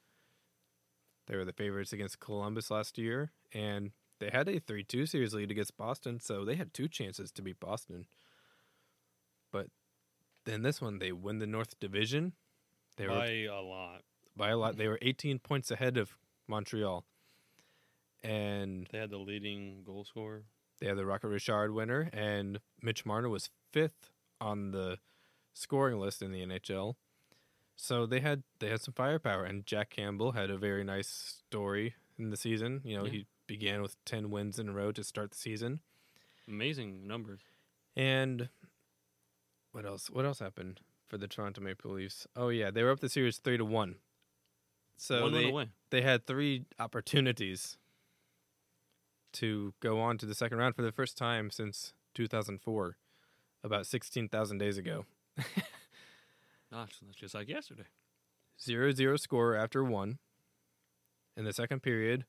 They 1.28 1.36
were 1.36 1.44
the 1.44 1.52
favorites 1.52 1.92
against 1.92 2.18
Columbus 2.18 2.68
last 2.68 2.98
year, 2.98 3.30
and 3.52 3.92
they 4.18 4.28
had 4.30 4.48
a 4.48 4.58
3 4.58 4.82
2 4.82 5.06
series 5.06 5.32
lead 5.34 5.52
against 5.52 5.76
Boston, 5.76 6.18
so 6.18 6.44
they 6.44 6.56
had 6.56 6.74
two 6.74 6.88
chances 6.88 7.30
to 7.30 7.42
beat 7.42 7.60
Boston. 7.60 8.06
But 9.52 9.68
then 10.46 10.62
this 10.62 10.80
one, 10.80 10.98
they 10.98 11.12
win 11.12 11.38
the 11.38 11.46
North 11.46 11.78
Division. 11.78 12.32
They 12.96 13.06
were 13.06 13.14
By 13.14 13.30
a 13.48 13.60
lot. 13.62 14.02
by 14.36 14.48
a 14.50 14.56
lot. 14.56 14.76
They 14.76 14.88
were 14.88 14.98
18 15.00 15.38
points 15.38 15.70
ahead 15.70 15.96
of 15.96 16.16
Montreal. 16.48 17.04
And 18.24 18.88
They 18.90 18.98
had 18.98 19.10
the 19.10 19.18
leading 19.18 19.84
goal 19.84 20.04
scorer. 20.04 20.42
they 20.80 20.88
had 20.88 20.96
the 20.96 21.06
Rocket 21.06 21.28
Richard 21.28 21.72
winner, 21.72 22.10
and 22.12 22.58
Mitch 22.82 23.06
Marner 23.06 23.28
was 23.28 23.50
fifth 23.72 24.10
on 24.40 24.72
the 24.72 24.98
scoring 25.54 26.00
list 26.00 26.20
in 26.20 26.32
the 26.32 26.42
NHL. 26.44 26.96
So 27.82 28.04
they 28.04 28.20
had 28.20 28.42
they 28.58 28.68
had 28.68 28.82
some 28.82 28.92
firepower, 28.92 29.44
and 29.44 29.64
Jack 29.64 29.88
Campbell 29.90 30.32
had 30.32 30.50
a 30.50 30.58
very 30.58 30.84
nice 30.84 31.08
story 31.08 31.94
in 32.18 32.28
the 32.28 32.36
season. 32.36 32.82
You 32.84 32.98
know, 32.98 33.04
Yeah. 33.06 33.10
he 33.12 33.26
began 33.46 33.80
with 33.80 33.96
ten 34.04 34.30
wins 34.30 34.58
in 34.58 34.68
a 34.68 34.72
row 34.72 34.92
to 34.92 35.02
start 35.02 35.30
the 35.30 35.38
season. 35.38 35.80
Amazing 36.46 37.06
numbers. 37.06 37.40
And 37.96 38.50
what 39.72 39.86
else? 39.86 40.10
What 40.10 40.26
else 40.26 40.40
happened 40.40 40.80
for 41.08 41.16
the 41.16 41.26
Toronto 41.26 41.62
Maple 41.62 41.92
Leafs? 41.92 42.26
Oh 42.36 42.50
yeah, 42.50 42.70
they 42.70 42.82
were 42.82 42.90
up 42.90 43.00
the 43.00 43.08
series 43.08 43.38
three 43.38 43.56
to 43.56 43.64
one. 43.64 43.96
So 44.98 45.22
one 45.22 45.32
they 45.32 45.68
they 45.88 46.02
had 46.02 46.26
three 46.26 46.66
opportunities 46.78 47.78
to 49.32 49.72
go 49.80 50.00
on 50.00 50.18
to 50.18 50.26
the 50.26 50.34
second 50.34 50.58
round 50.58 50.76
for 50.76 50.82
the 50.82 50.92
first 50.92 51.16
time 51.16 51.50
since 51.50 51.94
2004, 52.14 52.96
about 53.64 53.86
16,000 53.86 54.58
days 54.58 54.76
ago. 54.76 55.06
Gosh, 56.72 56.92
that's 57.02 57.16
just 57.16 57.34
like 57.34 57.48
yesterday. 57.48 57.86
0 58.60 58.92
0 58.92 59.16
score 59.16 59.54
after 59.56 59.82
one. 59.84 60.18
In 61.36 61.44
the 61.44 61.52
second 61.52 61.80
period, 61.82 62.24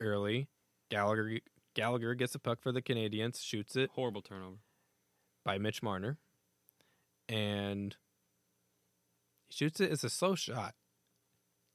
early, 0.00 0.48
Gallagher, 0.90 1.38
Gallagher 1.74 2.14
gets 2.14 2.34
a 2.34 2.38
puck 2.38 2.60
for 2.60 2.72
the 2.72 2.82
Canadiens, 2.82 3.40
shoots 3.42 3.76
it 3.76 3.90
Horrible 3.94 4.22
turnover. 4.22 4.56
by 5.44 5.58
Mitch 5.58 5.82
Marner, 5.82 6.16
and 7.28 7.94
he 9.48 9.54
shoots 9.54 9.80
it. 9.80 9.92
It's 9.92 10.02
a 10.04 10.10
slow 10.10 10.34
shot. 10.34 10.74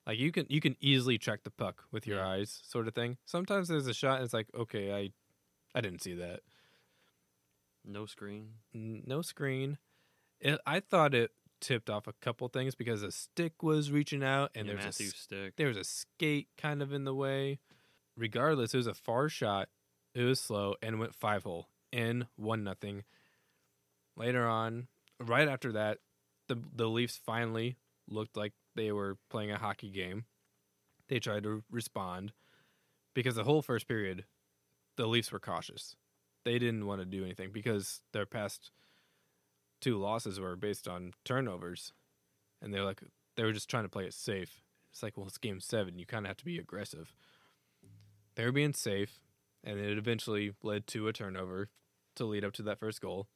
Like 0.05 0.19
you 0.19 0.31
can 0.33 0.45
you 0.49 0.59
can 0.59 0.75
easily 0.81 1.17
track 1.17 1.43
the 1.43 1.51
puck 1.51 1.83
with 1.91 2.05
your 2.05 2.17
Yeah. 2.17 2.27
eyes, 2.27 2.61
sort 2.65 2.87
of 2.87 2.93
thing. 2.95 3.17
Sometimes 3.25 3.69
there's 3.69 3.87
a 3.87 3.93
shot, 3.93 4.15
and 4.17 4.25
it's 4.25 4.33
like, 4.33 4.47
okay, 4.53 4.91
I, 4.93 5.11
I 5.77 5.81
didn't 5.81 6.01
see 6.01 6.15
that. 6.15 6.41
No 7.85 8.05
screen. 8.05 8.49
No 8.73 9.21
screen. 9.21 9.77
It, 10.41 10.59
I 10.65 10.81
thought 10.81 11.13
it 11.13 11.31
tipped 11.63 11.89
off 11.89 12.07
a 12.07 12.13
couple 12.21 12.47
things 12.49 12.75
because 12.75 13.01
a 13.01 13.11
stick 13.11 13.63
was 13.63 13.89
reaching 13.91 14.23
out, 14.23 14.51
and 14.53 14.67
yeah, 14.67 14.73
there's 14.73 14.99
a 14.99 15.03
stick. 15.03 15.55
there 15.55 15.69
was 15.69 15.77
a 15.77 15.83
skate 15.83 16.49
kind 16.57 16.81
of 16.81 16.93
in 16.93 17.05
the 17.05 17.15
way. 17.15 17.59
Regardless, 18.15 18.73
it 18.73 18.77
was 18.77 18.87
a 18.87 18.93
far 18.93 19.29
shot. 19.29 19.69
It 20.13 20.23
was 20.23 20.39
slow 20.39 20.75
and 20.83 20.99
went 20.99 21.15
five 21.15 21.43
hole 21.43 21.69
in 21.91 22.27
one 22.35 22.63
nothing. 22.63 23.03
Later 24.15 24.45
on, 24.45 24.87
right 25.19 25.47
after 25.47 25.71
that, 25.71 25.99
the 26.47 26.57
the 26.75 26.87
Leafs 26.87 27.19
finally 27.25 27.77
looked 28.07 28.37
like 28.37 28.53
they 28.75 28.91
were 28.91 29.17
playing 29.29 29.51
a 29.51 29.57
hockey 29.57 29.89
game. 29.89 30.25
They 31.07 31.19
tried 31.19 31.43
to 31.43 31.63
respond 31.71 32.33
because 33.13 33.35
the 33.35 33.43
whole 33.43 33.61
first 33.61 33.87
period, 33.87 34.25
the 34.97 35.07
Leafs 35.07 35.31
were 35.31 35.39
cautious. 35.39 35.95
They 36.43 36.59
didn't 36.59 36.85
want 36.85 37.01
to 37.01 37.05
do 37.05 37.23
anything 37.23 37.51
because 37.51 38.01
their 38.11 38.25
past 38.25 38.71
two 39.83 39.97
losses 39.97 40.39
were 40.39 40.55
based 40.55 40.87
on 40.87 41.11
turnovers, 41.25 41.91
and 42.61 42.73
they're 42.73 42.85
like 42.85 43.01
they 43.35 43.43
were 43.43 43.51
just 43.51 43.69
trying 43.69 43.83
to 43.83 43.89
play 43.89 44.05
it 44.05 44.13
safe. 44.13 44.61
It's 44.91 45.03
like, 45.03 45.17
well, 45.17 45.27
it's 45.27 45.37
game 45.37 45.59
seven. 45.59 45.99
You 45.99 46.05
kind 46.05 46.25
of 46.25 46.29
have 46.29 46.37
to 46.37 46.45
be 46.45 46.57
aggressive. 46.57 47.13
They 48.35 48.45
were 48.45 48.51
being 48.51 48.73
safe, 48.73 49.19
and 49.63 49.79
it 49.79 49.97
eventually 49.97 50.53
led 50.63 50.87
to 50.87 51.07
a 51.07 51.13
turnover 51.13 51.69
to 52.15 52.25
lead 52.25 52.45
up 52.45 52.53
to 52.53 52.63
that 52.63 52.79
first 52.79 53.01
goal. 53.01 53.27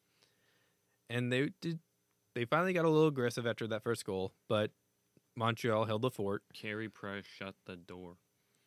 And 1.09 1.31
they 1.33 1.49
did. 1.61 1.79
They 2.33 2.45
finally 2.45 2.73
got 2.73 2.85
a 2.85 2.89
little 2.89 3.07
aggressive 3.07 3.45
after 3.47 3.67
that 3.67 3.83
first 3.83 4.05
goal, 4.05 4.31
but 4.47 4.71
Montreal 5.35 5.85
held 5.85 6.03
the 6.03 6.11
fort 6.11 6.43
Carey 6.53 6.87
Price 6.87 7.25
shut 7.25 7.55
the 7.65 7.75
door. 7.75 8.17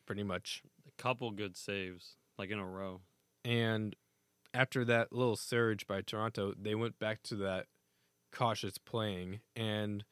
pretty 0.05 0.23
much. 0.23 0.61
A 0.87 1.01
couple 1.01 1.31
good 1.31 1.55
saves, 1.55 2.17
like 2.37 2.49
in 2.51 2.59
a 2.59 2.65
row. 2.65 3.01
And 3.45 3.95
after 4.53 4.83
that 4.85 5.13
little 5.13 5.35
surge 5.35 5.87
by 5.87 6.01
Toronto, 6.01 6.53
they 6.59 6.75
went 6.75 6.99
back 6.99 7.23
to 7.23 7.35
that 7.37 7.67
cautious 8.31 8.77
playing. 8.77 9.39
And 9.55 10.03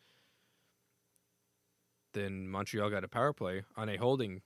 then 2.13 2.47
Montreal 2.47 2.89
got 2.89 3.03
a 3.03 3.07
power 3.07 3.33
play 3.33 3.63
on 3.75 3.89
a 3.89 3.97
holding 3.97 4.41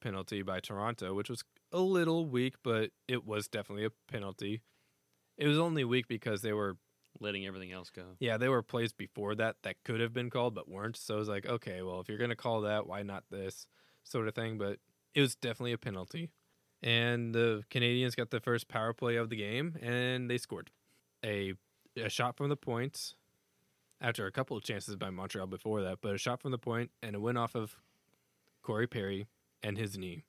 penalty 0.00 0.42
by 0.42 0.60
Toronto, 0.60 1.14
which 1.14 1.30
was 1.30 1.42
a 1.72 1.80
little 1.80 2.26
weak, 2.26 2.54
but 2.62 2.90
it 3.08 3.24
was 3.24 3.48
definitely 3.48 3.84
a 3.86 3.90
penalty. 4.10 4.62
It 5.38 5.46
was 5.46 5.58
only 5.58 5.84
weak 5.84 6.08
because 6.08 6.42
they 6.42 6.52
were, 6.52 6.76
Letting 7.20 7.46
everything 7.46 7.72
else 7.72 7.90
go. 7.90 8.16
yeah, 8.20 8.38
there 8.38 8.50
were 8.50 8.62
plays 8.62 8.94
before 8.94 9.34
that 9.34 9.56
that 9.64 9.76
could 9.84 10.00
have 10.00 10.14
been 10.14 10.30
called 10.30 10.54
but 10.54 10.66
weren't. 10.68 10.96
So 10.96 11.16
it 11.16 11.18
was 11.18 11.28
like, 11.28 11.46
okay, 11.46 11.82
well, 11.82 12.00
if 12.00 12.08
you're 12.08 12.16
going 12.18 12.30
to 12.30 12.36
call 12.36 12.62
that, 12.62 12.86
why 12.86 13.02
not 13.02 13.24
this 13.30 13.66
sort 14.02 14.28
of 14.28 14.34
thing? 14.34 14.56
But 14.56 14.78
it 15.14 15.20
was 15.20 15.34
definitely 15.36 15.72
a 15.72 15.78
penalty. 15.78 16.30
And 16.82 17.34
the 17.34 17.62
Canadiens 17.70 18.16
got 18.16 18.30
the 18.30 18.40
first 18.40 18.68
power 18.68 18.92
play 18.92 19.16
of 19.16 19.30
the 19.30 19.36
game 19.36 19.76
and 19.80 20.28
they 20.28 20.38
scored. 20.38 20.70
A, 21.24 21.54
a 21.96 22.08
shot 22.08 22.36
from 22.36 22.48
the 22.48 22.56
point 22.56 23.14
after 24.00 24.26
a 24.26 24.32
couple 24.32 24.56
of 24.56 24.64
chances 24.64 24.96
by 24.96 25.10
Montreal 25.10 25.46
before 25.46 25.80
that, 25.82 25.98
but 26.00 26.14
a 26.14 26.18
shot 26.18 26.42
from 26.42 26.50
the 26.50 26.58
point 26.58 26.90
and 27.02 27.14
it 27.14 27.20
went 27.20 27.38
off 27.38 27.54
of 27.54 27.76
Corey 28.62 28.88
Perry 28.88 29.28
and 29.62 29.78
his 29.78 29.96
knee. 29.96 30.24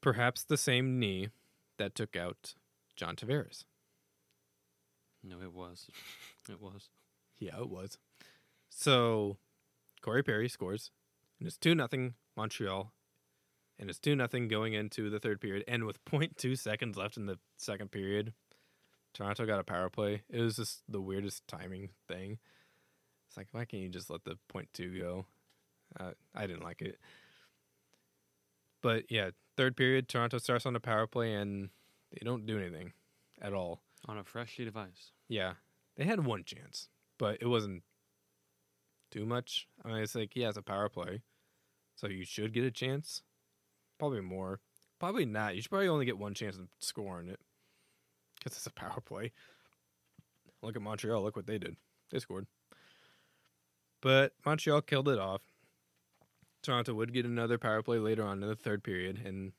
Perhaps 0.00 0.44
the 0.44 0.56
same 0.56 1.00
knee 1.00 1.30
that 1.78 1.94
took 1.94 2.16
out 2.16 2.54
John 2.94 3.16
Tavares. 3.16 3.64
No, 5.24 5.40
it 5.42 5.52
was. 5.52 5.88
It 6.48 6.60
was. 6.60 6.88
Yeah, 7.38 7.58
it 7.58 7.68
was. 7.68 7.98
So 8.70 9.38
Corey 10.00 10.22
Perry 10.22 10.48
scores, 10.48 10.92
and 11.38 11.48
it's 11.48 11.56
two 11.56 11.74
nothing 11.74 12.14
Montreal 12.36 12.92
and 13.78 13.90
it's 13.90 13.98
2 13.98 14.16
nothing 14.16 14.48
going 14.48 14.72
into 14.72 15.10
the 15.10 15.20
third 15.20 15.40
period. 15.40 15.64
And 15.68 15.84
with 15.84 16.04
0.2 16.06 16.58
seconds 16.58 16.96
left 16.96 17.16
in 17.16 17.26
the 17.26 17.38
second 17.56 17.90
period, 17.90 18.32
Toronto 19.12 19.46
got 19.46 19.60
a 19.60 19.64
power 19.64 19.88
play. 19.88 20.22
It 20.28 20.40
was 20.40 20.56
just 20.56 20.82
the 20.88 21.00
weirdest 21.00 21.46
timing 21.48 21.90
thing. 22.08 22.38
It's 23.28 23.36
like, 23.36 23.48
why 23.52 23.64
can't 23.64 23.82
you 23.82 23.88
just 23.88 24.10
let 24.10 24.24
the 24.24 24.36
point 24.48 24.68
two 24.72 24.98
go? 24.98 25.26
Uh, 25.98 26.12
I 26.34 26.46
didn't 26.46 26.62
like 26.64 26.82
it. 26.82 26.98
But 28.82 29.10
yeah, 29.10 29.30
third 29.56 29.76
period, 29.76 30.08
Toronto 30.08 30.38
starts 30.38 30.66
on 30.66 30.76
a 30.76 30.80
power 30.80 31.06
play 31.06 31.34
and 31.34 31.70
they 32.12 32.24
don't 32.24 32.46
do 32.46 32.58
anything 32.58 32.92
at 33.40 33.52
all. 33.52 33.80
On 34.06 34.18
a 34.18 34.24
fresh 34.24 34.52
sheet 34.52 34.68
of 34.68 34.76
ice. 34.76 35.12
Yeah, 35.28 35.54
they 35.96 36.04
had 36.04 36.24
one 36.24 36.44
chance, 36.44 36.88
but 37.18 37.38
it 37.40 37.46
wasn't 37.46 37.82
too 39.10 39.26
much. 39.26 39.66
I 39.84 39.88
mean, 39.88 39.96
it's 39.98 40.14
like, 40.14 40.36
yeah, 40.36 40.48
it's 40.48 40.58
a 40.58 40.62
power 40.62 40.88
play. 40.88 41.22
So 41.96 42.06
you 42.06 42.24
should 42.24 42.52
get 42.52 42.64
a 42.64 42.70
chance. 42.70 43.22
Probably 43.98 44.20
more. 44.20 44.60
Probably 44.98 45.26
not. 45.26 45.54
You 45.54 45.62
should 45.62 45.70
probably 45.70 45.88
only 45.88 46.06
get 46.06 46.18
one 46.18 46.34
chance 46.34 46.56
of 46.56 46.68
scoring 46.78 47.28
it 47.28 47.40
because 48.38 48.56
it's 48.56 48.66
a 48.66 48.72
power 48.72 49.00
play. 49.00 49.32
Look 50.62 50.76
at 50.76 50.82
Montreal. 50.82 51.22
Look 51.22 51.36
what 51.36 51.46
they 51.46 51.58
did. 51.58 51.76
They 52.10 52.18
scored. 52.18 52.46
But 54.00 54.32
Montreal 54.44 54.82
killed 54.82 55.08
it 55.08 55.18
off. 55.18 55.42
Toronto 56.62 56.94
would 56.94 57.12
get 57.12 57.24
another 57.24 57.58
power 57.58 57.82
play 57.82 57.98
later 57.98 58.24
on 58.24 58.42
in 58.42 58.48
the 58.48 58.56
third 58.56 58.82
period, 58.82 59.20
and 59.24 59.52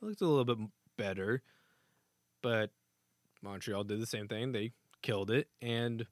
it 0.00 0.04
looked 0.04 0.20
a 0.20 0.26
little 0.26 0.44
bit 0.44 0.58
better. 0.96 1.42
But 2.42 2.70
Montreal 3.42 3.84
did 3.84 4.00
the 4.00 4.06
same 4.06 4.28
thing. 4.28 4.52
They 4.52 4.72
killed 5.02 5.30
it. 5.30 5.48
And 5.62 6.06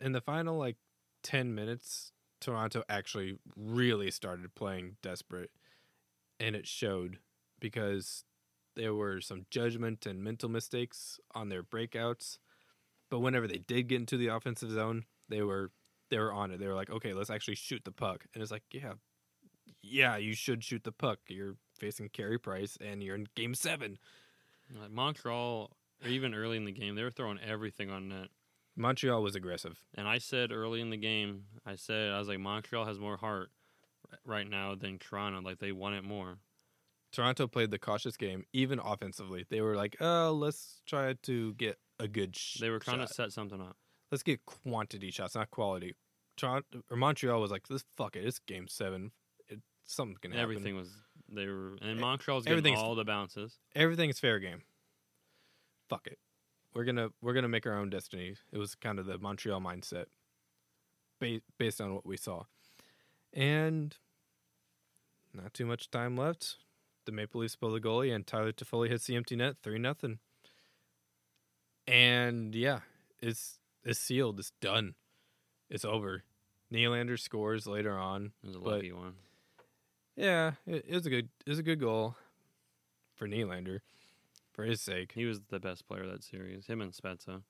in 0.00 0.12
the 0.12 0.20
final, 0.20 0.56
like, 0.56 0.76
10 1.22 1.54
minutes, 1.54 2.12
Toronto 2.40 2.82
actually 2.88 3.38
really 3.56 4.10
started 4.10 4.54
playing 4.54 4.96
desperate. 5.02 5.50
And 6.42 6.56
it 6.56 6.66
showed 6.66 7.18
because 7.60 8.24
there 8.74 8.94
were 8.94 9.20
some 9.20 9.46
judgment 9.50 10.06
and 10.06 10.22
mental 10.22 10.48
mistakes 10.48 11.20
on 11.34 11.48
their 11.48 11.62
breakouts. 11.62 12.38
But 13.10 13.20
whenever 13.20 13.46
they 13.46 13.58
did 13.58 13.88
get 13.88 14.00
into 14.00 14.16
the 14.16 14.28
offensive 14.28 14.70
zone, 14.70 15.04
they 15.28 15.42
were 15.42 15.70
they 16.10 16.18
were 16.18 16.32
on 16.32 16.50
it. 16.50 16.58
They 16.58 16.66
were 16.66 16.74
like, 16.74 16.90
okay, 16.90 17.14
let's 17.14 17.30
actually 17.30 17.54
shoot 17.54 17.82
the 17.84 17.92
puck. 17.92 18.24
And 18.34 18.42
it's 18.42 18.52
like, 18.52 18.64
yeah, 18.72 18.94
yeah, 19.82 20.16
you 20.16 20.34
should 20.34 20.62
shoot 20.62 20.84
the 20.84 20.92
puck. 20.92 21.18
You're 21.28 21.56
facing 21.78 22.08
Carey 22.10 22.38
Price 22.38 22.76
and 22.80 23.02
you're 23.02 23.14
in 23.14 23.26
game 23.34 23.54
seven. 23.54 23.98
Like 24.78 24.90
Montreal, 24.90 25.70
or 26.02 26.08
even 26.08 26.34
early 26.34 26.56
in 26.56 26.64
the 26.64 26.72
game, 26.72 26.94
they 26.94 27.02
were 27.02 27.10
throwing 27.10 27.38
everything 27.38 27.90
on 27.90 28.08
net. 28.08 28.28
Montreal 28.76 29.22
was 29.22 29.34
aggressive. 29.34 29.78
And 29.94 30.08
I 30.08 30.18
said 30.18 30.50
early 30.50 30.80
in 30.80 30.90
the 30.90 30.96
game, 30.96 31.44
I 31.66 31.76
said 31.76 32.10
I 32.10 32.18
was 32.18 32.28
like 32.28 32.40
Montreal 32.40 32.86
has 32.86 32.98
more 32.98 33.18
heart 33.18 33.50
right 34.24 34.48
now 34.48 34.74
than 34.74 34.98
Toronto. 34.98 35.40
Like 35.40 35.58
they 35.58 35.72
want 35.72 35.94
it 35.96 36.04
more. 36.04 36.38
Toronto 37.12 37.46
played 37.46 37.70
the 37.70 37.78
cautious 37.78 38.16
game, 38.16 38.44
even 38.54 38.78
offensively. 38.78 39.44
They 39.50 39.60
were 39.60 39.76
like, 39.76 39.96
"Oh, 40.00 40.32
let's 40.32 40.80
try 40.86 41.14
to 41.24 41.52
get 41.54 41.78
a 41.98 42.08
good." 42.08 42.34
Sh- 42.36 42.58
They 42.60 42.70
were 42.70 42.78
trying 42.78 43.00
shot. 43.00 43.08
to 43.08 43.14
set 43.14 43.32
something 43.32 43.60
up. 43.60 43.76
Let's 44.10 44.22
get 44.22 44.44
quantity 44.46 45.10
shots, 45.10 45.34
not 45.34 45.50
quality. 45.50 45.94
Toronto 46.36 46.82
or 46.90 46.96
Montreal 46.96 47.40
was 47.40 47.50
like, 47.50 47.68
"This 47.68 47.84
fuck 47.96 48.16
it, 48.16 48.24
it's 48.24 48.38
game 48.38 48.66
seven. 48.68 49.12
It, 49.48 49.60
something 49.84 50.16
can 50.22 50.32
And 50.32 50.40
happen. 50.40 50.56
everything 50.56 50.76
was 50.76 50.90
they 51.28 51.46
were 51.46 51.76
and 51.82 52.00
Montreal's 52.00 52.44
getting 52.46 52.76
all 52.76 52.94
the 52.94 53.04
bounces. 53.04 53.58
Everything's 53.74 54.18
fair 54.18 54.38
game. 54.38 54.62
Fuck 55.90 56.06
it, 56.06 56.18
we're 56.74 56.84
gonna 56.84 57.10
we're 57.20 57.34
gonna 57.34 57.48
make 57.48 57.66
our 57.66 57.76
own 57.76 57.90
destiny. 57.90 58.36
It 58.52 58.56
was 58.58 58.74
kind 58.74 58.98
of 58.98 59.04
the 59.04 59.18
Montreal 59.18 59.60
mindset, 59.60 60.06
ba- 61.20 61.42
based 61.58 61.80
on 61.80 61.94
what 61.94 62.06
we 62.06 62.16
saw, 62.16 62.44
and 63.32 63.96
not 65.34 65.54
too 65.54 65.66
much 65.66 65.90
time 65.90 66.16
left. 66.16 66.56
The 67.04 67.12
Maple 67.12 67.40
Leafs 67.40 67.56
pull 67.56 67.72
the 67.72 67.80
goalie, 67.80 68.14
and 68.14 68.26
Tyler 68.26 68.52
Toffoli 68.52 68.88
hits 68.88 69.06
the 69.06 69.16
empty 69.16 69.34
net, 69.34 69.56
three 69.62 69.78
nothing. 69.78 70.18
And 71.86 72.54
yeah, 72.54 72.80
it's 73.20 73.58
it's 73.84 73.98
sealed. 73.98 74.38
It's 74.38 74.52
done. 74.60 74.94
It's 75.68 75.84
over. 75.84 76.22
Nylander 76.72 77.18
scores 77.18 77.66
later 77.66 77.98
on. 77.98 78.32
It 78.42 78.46
was 78.46 78.56
a 78.56 78.60
lucky 78.60 78.92
one. 78.92 79.14
Yeah, 80.16 80.52
it, 80.66 80.84
it 80.88 80.94
was 80.94 81.06
a 81.06 81.10
good 81.10 81.28
it 81.44 81.50
was 81.50 81.58
a 81.58 81.64
good 81.64 81.80
goal 81.80 82.16
for 83.14 83.26
Nylander, 83.26 83.80
for 84.52 84.64
his 84.64 84.80
sake. 84.80 85.12
He 85.14 85.24
was 85.24 85.40
the 85.48 85.60
best 85.60 85.86
player 85.88 86.04
of 86.04 86.10
that 86.10 86.24
series. 86.24 86.66
Him 86.66 86.80
and 86.80 86.92
Spezza 86.92 87.42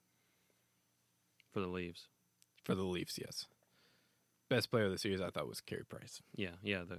for 1.52 1.60
the 1.60 1.66
Leafs. 1.66 2.08
For 2.64 2.74
the 2.74 2.82
Leafs, 2.82 3.18
yes. 3.18 3.46
Best 4.52 4.70
player 4.70 4.84
of 4.84 4.90
the 4.92 4.98
series, 4.98 5.20
I 5.20 5.30
thought, 5.30 5.48
was 5.48 5.60
Carey 5.60 5.84
Price. 5.84 6.20
Yeah, 6.36 6.56
yeah. 6.62 6.82
The 6.88 6.98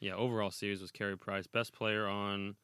yeah 0.00 0.14
overall 0.14 0.50
series 0.50 0.80
was 0.80 0.90
Carey 0.90 1.16
Price. 1.16 1.46
Best 1.46 1.72
player 1.72 2.06
on 2.06 2.56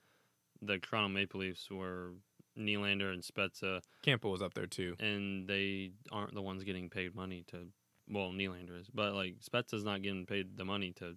the 0.63 0.79
Toronto 0.79 1.09
Maple 1.09 1.41
Leafs 1.41 1.71
were 1.71 2.13
Nylander 2.59 3.13
and 3.13 3.23
Spezza, 3.23 3.81
Campbell 4.03 4.31
was 4.31 4.43
up 4.43 4.55
there 4.55 4.67
too. 4.67 4.95
and 4.99 5.49
they 5.49 5.93
aren't 6.13 6.35
the 6.35 6.43
ones 6.43 6.65
getting 6.65 6.91
paid 6.91 7.15
money 7.15 7.45
to. 7.49 7.69
Well, 8.09 8.31
Nylander 8.31 8.81
is, 8.81 8.89
but 8.93 9.15
like 9.15 9.37
Spezza's 9.41 9.85
not 9.85 10.03
getting 10.03 10.27
paid 10.27 10.57
the 10.57 10.65
money 10.65 10.93
to 10.97 11.17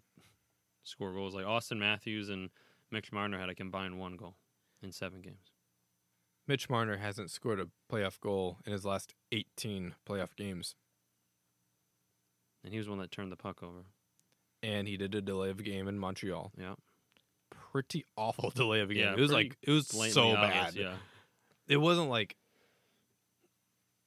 score 0.84 1.12
goals. 1.12 1.34
Like 1.34 1.46
Auston 1.46 1.80
Matthews 1.80 2.30
and 2.30 2.50
Mitch 2.92 3.12
Marner 3.12 3.40
had 3.40 3.50
a 3.50 3.56
combined 3.56 4.00
one 4.00 4.16
goal 4.16 4.36
in 4.82 4.92
seven 4.92 5.22
games. 5.22 5.52
Mitch 6.48 6.70
Marner 6.70 6.98
hasn't 6.98 7.32
scored 7.32 7.60
a 7.60 7.70
playoff 7.92 8.20
goal 8.20 8.60
in 8.66 8.74
his 8.74 8.86
last 8.86 9.16
18 9.32 9.96
playoff 10.08 10.36
games, 10.36 10.76
And 12.64 12.72
he 12.72 12.78
was 12.78 12.86
the 12.88 12.92
one 12.92 13.00
that 13.00 13.12
turned 13.12 13.32
the 13.32 13.36
puck 13.36 13.62
over. 13.64 13.86
and 14.62 14.88
he 14.88 14.96
did 14.98 15.14
a 15.16 15.22
delay 15.22 15.50
of 15.50 15.64
game 15.64 15.88
in 15.88 16.00
Montreal. 16.00 16.52
Yeah. 16.58 16.76
Pretty 17.72 18.06
awful 18.16 18.50
delay 18.56 18.80
of 18.82 18.90
game. 18.90 19.00
Yeah, 19.00 19.14
it 19.14 19.20
was 19.20 19.32
like 19.32 19.58
it 19.62 19.72
was 19.72 19.88
so 19.88 20.30
obvious, 20.36 20.38
bad. 20.38 20.76
Yeah. 20.76 20.94
It 21.68 21.78
wasn't 21.78 22.10
like 22.10 22.36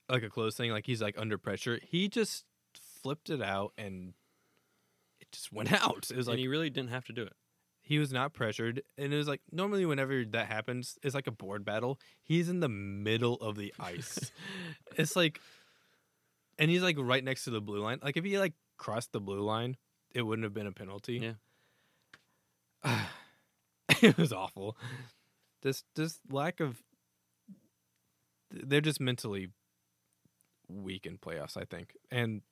like 0.09 0.23
a 0.23 0.31
close 0.31 0.57
thing. 0.57 0.71
Like 0.71 0.87
he's 0.87 1.03
like 1.03 1.17
under 1.19 1.37
pressure. 1.39 1.81
He 1.83 2.09
just 2.09 2.45
flipped 3.03 3.29
it 3.31 3.43
out, 3.43 3.73
and 3.77 4.15
it 5.21 5.31
just 5.33 5.53
went 5.53 5.73
out. 5.85 6.09
It 6.11 6.17
was 6.17 6.27
and 6.29 6.35
like 6.35 6.39
he 6.39 6.49
really 6.49 6.71
didn't 6.71 6.91
have 6.91 7.05
to 7.07 7.13
do 7.13 7.23
it. 7.23 7.33
he 7.83 7.99
was 7.99 8.13
not 8.13 8.33
pressured 8.35 8.83
and 8.99 9.13
it 9.13 9.17
was 9.17 9.29
like 9.29 9.41
normally 9.53 9.85
whenever 9.87 10.25
that 10.25 10.47
happens 10.47 10.99
it's 11.05 11.15
like 11.15 11.27
a 11.29 11.33
board 11.33 11.65
battle 11.65 12.01
he's 12.23 12.49
in 12.49 12.59
the 12.61 12.69
middle 12.69 13.35
of 13.37 13.55
the 13.57 13.73
ice 13.79 14.33
it's 14.97 15.15
like 15.15 15.41
and 16.59 16.71
he's 16.71 16.83
like 16.83 16.97
right 16.99 17.23
next 17.25 17.45
to 17.45 17.51
the 17.51 17.61
blue 17.61 17.81
line 17.81 17.99
like 18.03 18.17
if 18.17 18.25
he 18.25 18.39
like 18.39 18.55
crossed 18.79 19.13
the 19.13 19.21
blue 19.21 19.41
line 19.41 19.77
it 20.15 20.23
wouldn't 20.23 20.45
have 20.45 20.55
been 20.55 20.67
a 20.67 20.73
penalty 20.73 21.35
yeah 22.85 23.05
it 24.03 24.17
was 24.17 24.33
awful 24.33 24.77
this 25.63 25.85
this 25.95 26.21
lack 26.31 26.61
of 26.61 26.83
they're 28.51 28.81
just 28.81 29.01
mentally 29.01 29.49
weak 30.69 31.07
in 31.07 31.19
playoffs 31.19 31.57
i 31.57 31.65
think 31.65 31.95
and 32.11 32.43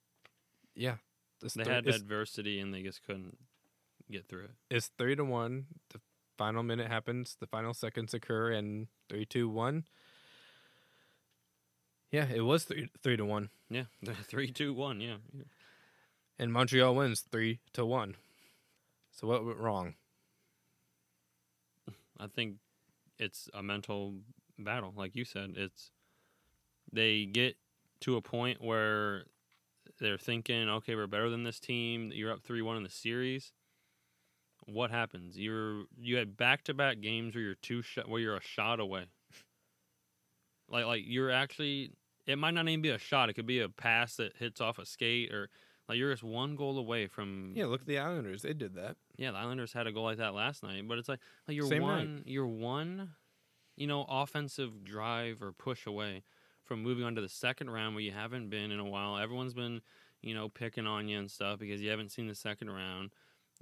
yeah 0.75 0.97
They 1.43 1.65
thir- 1.65 1.73
had 1.73 1.87
adversity 1.89 2.61
and 2.61 2.73
they 2.73 2.83
just 2.83 3.03
couldn't 3.05 3.37
get 4.11 4.27
through 4.29 4.45
it. 4.45 4.51
it's 4.71 4.91
three 4.99 5.17
to 5.17 5.25
one. 5.25 5.67
The 5.91 6.01
final 6.37 6.63
minute 6.63 6.89
happens. 6.89 7.37
The 7.41 7.47
final 7.47 7.73
seconds 7.73 8.13
occur, 8.13 8.51
and 8.53 8.89
three, 9.09 9.25
two, 9.25 9.49
one. 9.49 9.85
Yeah, 12.11 12.27
it 12.33 12.43
was 12.43 12.65
three 12.65 12.89
three 13.03 13.17
to 13.17 13.25
one, 13.25 13.51
Yeah. 13.71 13.85
Three, 14.29 14.51
two, 14.53 14.73
one. 14.73 15.01
Yeah. 15.01 15.17
and 16.39 16.53
Montreal 16.53 16.95
wins 16.95 17.21
three 17.21 17.59
to 17.73 17.85
one. 17.85 18.17
So 19.11 19.27
what 19.27 19.45
went 19.45 19.59
wrong? 19.59 19.95
I 22.19 22.27
think 22.29 22.57
it's 23.19 23.49
a 23.55 23.63
mental 23.63 24.15
battle, 24.59 24.93
like 24.97 25.17
you 25.17 25.25
said. 25.25 25.55
It's 25.57 25.91
they 26.93 27.25
get 27.27 27.57
to 28.01 28.17
a 28.17 28.23
point 28.23 28.63
where 28.63 29.25
they're 29.99 30.19
thinking, 30.19 30.69
okay, 30.69 30.95
we're 30.95 31.07
better 31.07 31.31
than 31.31 31.43
this 31.45 31.59
team. 31.59 32.11
You're 32.15 32.33
up 32.33 32.43
three 32.43 32.63
one 32.63 32.77
in 32.77 32.83
the 32.85 32.91
series. 32.91 33.53
What 34.67 34.91
happens? 34.91 35.37
You're 35.37 35.85
you 36.01 36.17
had 36.17 36.37
back 36.37 36.63
to 36.65 36.75
back 36.75 37.01
games 37.01 37.35
where 37.35 37.43
you're 37.43 37.55
two 37.55 37.83
shot 37.83 38.09
where 38.09 38.21
you're 38.21 38.37
a 38.37 38.41
shot 38.43 38.79
away. 38.81 39.07
Like 40.75 40.85
like 40.87 41.03
you're 41.07 41.31
actually 41.31 41.93
it 42.27 42.37
might 42.37 42.53
not 42.55 42.69
even 42.69 42.83
be 42.83 42.91
a 42.91 42.99
shot. 42.99 43.29
It 43.31 43.35
could 43.35 43.47
be 43.47 43.61
a 43.61 43.69
pass 43.69 44.17
that 44.17 44.37
hits 44.39 44.61
off 44.61 44.79
a 44.79 44.85
skate 44.85 45.33
or 45.33 45.49
like 45.89 45.99
you're 45.99 46.11
just 46.13 46.23
one 46.25 46.57
goal 46.57 46.79
away 46.79 47.07
from 47.07 47.53
Yeah, 47.55 47.67
look 47.67 47.83
at 47.83 47.87
the 47.87 47.99
Islanders. 47.99 48.43
They 48.43 48.55
did 48.55 48.75
that. 48.75 48.97
yeah, 49.17 49.31
the 49.31 49.39
Islanders 49.39 49.73
had 49.73 49.87
a 49.87 49.93
goal 49.93 50.05
like 50.05 50.19
that 50.19 50.35
last 50.35 50.63
night, 50.63 50.87
but 50.89 50.99
it's 50.99 51.09
like 51.09 51.21
like 51.49 51.57
you're 51.57 51.67
Same 51.69 51.83
night. 51.83 51.89
one 52.09 52.23
you're 52.27 52.47
one, 52.47 53.11
you 53.77 53.87
know, 53.87 54.05
offensive 54.09 54.83
drive 54.85 55.43
or 55.43 55.53
push 55.53 55.87
away 55.87 56.23
from 56.65 56.83
moving 56.83 57.05
on 57.05 57.15
to 57.15 57.21
the 57.21 57.29
second 57.29 57.69
round 57.71 57.95
where 57.95 58.03
you 58.03 58.13
haven't 58.13 58.49
been 58.51 58.71
in 58.73 58.81
a 58.81 58.85
while. 58.89 59.19
Everyone's 59.19 59.53
been, 59.55 59.83
you 60.23 60.35
know, 60.35 60.49
picking 60.49 60.87
on 60.87 61.07
you 61.09 61.19
and 61.19 61.31
stuff 61.31 61.59
because 61.61 61.81
you 61.83 61.91
haven't 61.91 62.11
seen 62.11 62.27
the 62.27 62.35
second 62.35 62.71
round. 62.71 63.11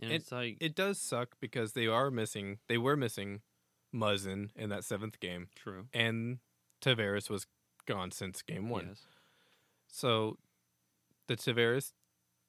And 0.01 0.13
It- 0.13 0.17
it's 0.23 0.31
like 0.33 0.57
It 0.61 0.75
does 0.77 0.99
suck 1.01 1.35
because 1.41 1.73
they 1.73 1.89
are 1.89 2.11
missing. 2.11 2.61
They 2.69 2.79
were 2.79 2.97
missing 2.97 3.43
Muzzin 3.93 4.51
in 4.57 4.71
that 4.71 4.85
seventh 4.85 5.19
game, 5.21 5.49
true. 5.57 5.87
and 5.93 6.39
Tavares 6.83 7.31
was 7.31 7.47
gone 7.87 8.11
since 8.11 8.43
game 8.43 8.69
one. 8.69 8.87
Yes. 8.89 9.07
So 9.89 10.37
the 11.29 11.37
Tavares 11.37 11.93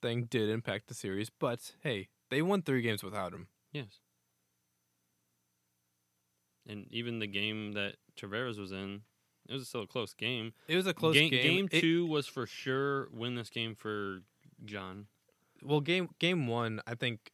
thing 0.01 0.23
did 0.29 0.49
impact 0.49 0.87
the 0.87 0.93
series, 0.93 1.29
but 1.29 1.73
hey, 1.81 2.09
they 2.29 2.41
won 2.41 2.61
three 2.61 2.81
games 2.81 3.03
without 3.03 3.33
him. 3.33 3.47
Yes. 3.71 3.99
And 6.67 6.87
even 6.91 7.19
the 7.19 7.27
game 7.27 7.73
that 7.73 7.95
Tavares 8.17 8.57
was 8.57 8.71
in, 8.71 9.01
it 9.49 9.53
was 9.53 9.67
still 9.67 9.83
a 9.83 9.87
close 9.87 10.13
game. 10.13 10.53
It 10.67 10.75
was 10.77 10.87
a 10.87 10.93
close 10.93 11.15
game. 11.15 11.29
game. 11.29 11.67
It- 11.71 11.81
two 11.81 12.05
was 12.05 12.27
for 12.27 12.45
sure 12.47 13.09
win 13.11 13.35
this 13.35 13.49
game 13.49 13.75
for 13.75 14.19
John. 14.63 15.07
well, 15.61 15.81
game 15.81 16.09
game 16.19 16.47
one, 16.47 16.81
I 16.87 16.95
think, 16.95 17.31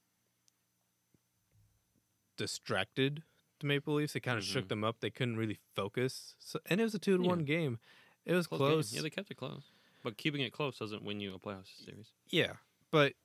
distracted 2.38 3.24
the 3.60 3.68
Maple 3.68 3.96
Leafs. 3.96 4.16
It 4.16 4.22
kind 4.22 4.38
of 4.38 4.44
shook 4.44 4.66
Mhm. 4.66 4.70
them 4.70 4.84
up. 4.84 5.00
They 5.00 5.10
couldn't 5.10 5.38
really 5.38 5.60
focus, 5.76 6.36
so, 6.40 6.60
and 6.66 6.80
it 6.80 6.84
was 6.84 6.96
a 6.96 7.00
two 7.00 7.18
to 7.18 7.24
Yeah. 7.24 7.30
one 7.30 7.44
game. 7.46 7.80
It 8.26 8.34
was 8.34 8.48
Close. 8.48 8.60
close. 8.60 8.94
Yeah, 8.94 9.02
they 9.02 9.10
kept 9.10 9.32
it 9.32 9.36
close. 9.36 9.72
But 10.04 10.18
keeping 10.18 10.42
it 10.42 10.52
close 10.54 10.78
doesn't 10.80 11.04
win 11.04 11.20
you 11.20 11.34
a 11.34 11.40
playoff 11.40 11.68
series. 11.68 12.12
Yeah, 12.30 12.58
but 12.92 13.16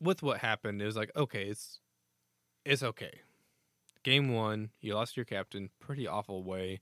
with 0.00 0.22
what 0.22 0.38
happened, 0.40 0.82
it 0.82 0.86
was 0.86 0.96
like 0.96 1.10
okay, 1.16 1.48
it's 1.48 1.80
it's 2.64 2.82
okay. 2.82 3.20
Game 4.02 4.32
one, 4.32 4.72
you 4.80 4.94
lost 4.94 5.16
your 5.16 5.24
captain, 5.24 5.70
pretty 5.78 6.06
awful 6.06 6.42
way, 6.42 6.80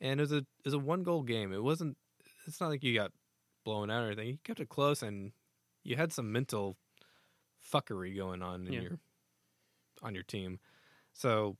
and 0.00 0.20
it 0.20 0.22
was 0.22 0.32
a 0.32 0.38
it 0.38 0.46
was 0.64 0.74
a 0.74 0.78
one 0.78 1.02
goal 1.02 1.22
game. 1.22 1.52
It 1.52 1.62
wasn't. 1.62 1.96
It's 2.46 2.60
not 2.60 2.68
like 2.68 2.82
you 2.82 2.94
got 2.94 3.12
blown 3.64 3.90
out 3.90 4.02
or 4.02 4.06
anything. 4.08 4.28
You 4.28 4.38
kept 4.44 4.60
it 4.60 4.68
close, 4.68 5.02
and 5.02 5.32
you 5.84 5.96
had 5.96 6.12
some 6.12 6.30
mental 6.32 6.76
fuckery 7.72 8.14
going 8.16 8.42
on 8.42 8.66
in 8.66 8.72
Yeah. 8.72 8.80
your 8.80 9.00
on 10.02 10.14
your 10.14 10.24
team. 10.24 10.58
So. 11.12 11.56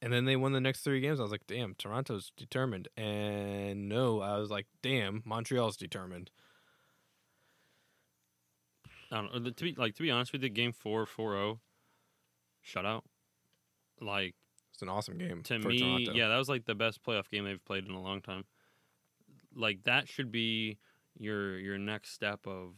And 0.00 0.12
then 0.12 0.24
they 0.24 0.34
won 0.34 0.52
the 0.52 0.60
next 0.60 0.80
three 0.80 1.00
games. 1.00 1.20
I 1.20 1.22
was 1.22 1.30
like, 1.30 1.46
damn, 1.46 1.74
Toronto's 1.76 2.32
determined. 2.36 2.88
And 2.96 3.88
no, 3.88 4.20
I 4.20 4.36
was 4.38 4.50
like, 4.50 4.66
damn, 4.82 5.22
Montreal's 5.24 5.76
determined. 5.76 6.30
I 9.10 9.16
don't 9.16 9.32
know. 9.32 9.38
the- 9.38 9.50
To 9.52 9.64
be 9.64 9.74
like 9.76 9.94
to 9.96 10.02
be 10.02 10.10
honest 10.10 10.32
with 10.32 10.42
you, 10.42 10.48
game 10.48 10.72
four, 10.72 11.06
4-0, 11.06 11.60
shutout. 12.66 13.02
Like 14.00 14.34
It's 14.72 14.82
an 14.82 14.88
awesome 14.88 15.18
game 15.18 15.42
to 15.44 15.60
for 15.60 15.68
me, 15.68 15.78
Toronto. 15.78 16.12
yeah, 16.14 16.28
that 16.28 16.36
was 16.38 16.48
like 16.48 16.64
the 16.64 16.74
best 16.74 17.02
playoff 17.04 17.28
game 17.30 17.44
they've 17.44 17.64
played 17.64 17.84
in 17.84 17.92
a 17.92 18.00
long 18.02 18.20
time. 18.22 18.44
Like 19.54 19.82
that 19.84 20.08
should 20.08 20.32
be 20.32 20.78
your 21.18 21.58
your 21.58 21.78
next 21.78 22.12
step 22.12 22.40
of 22.46 22.74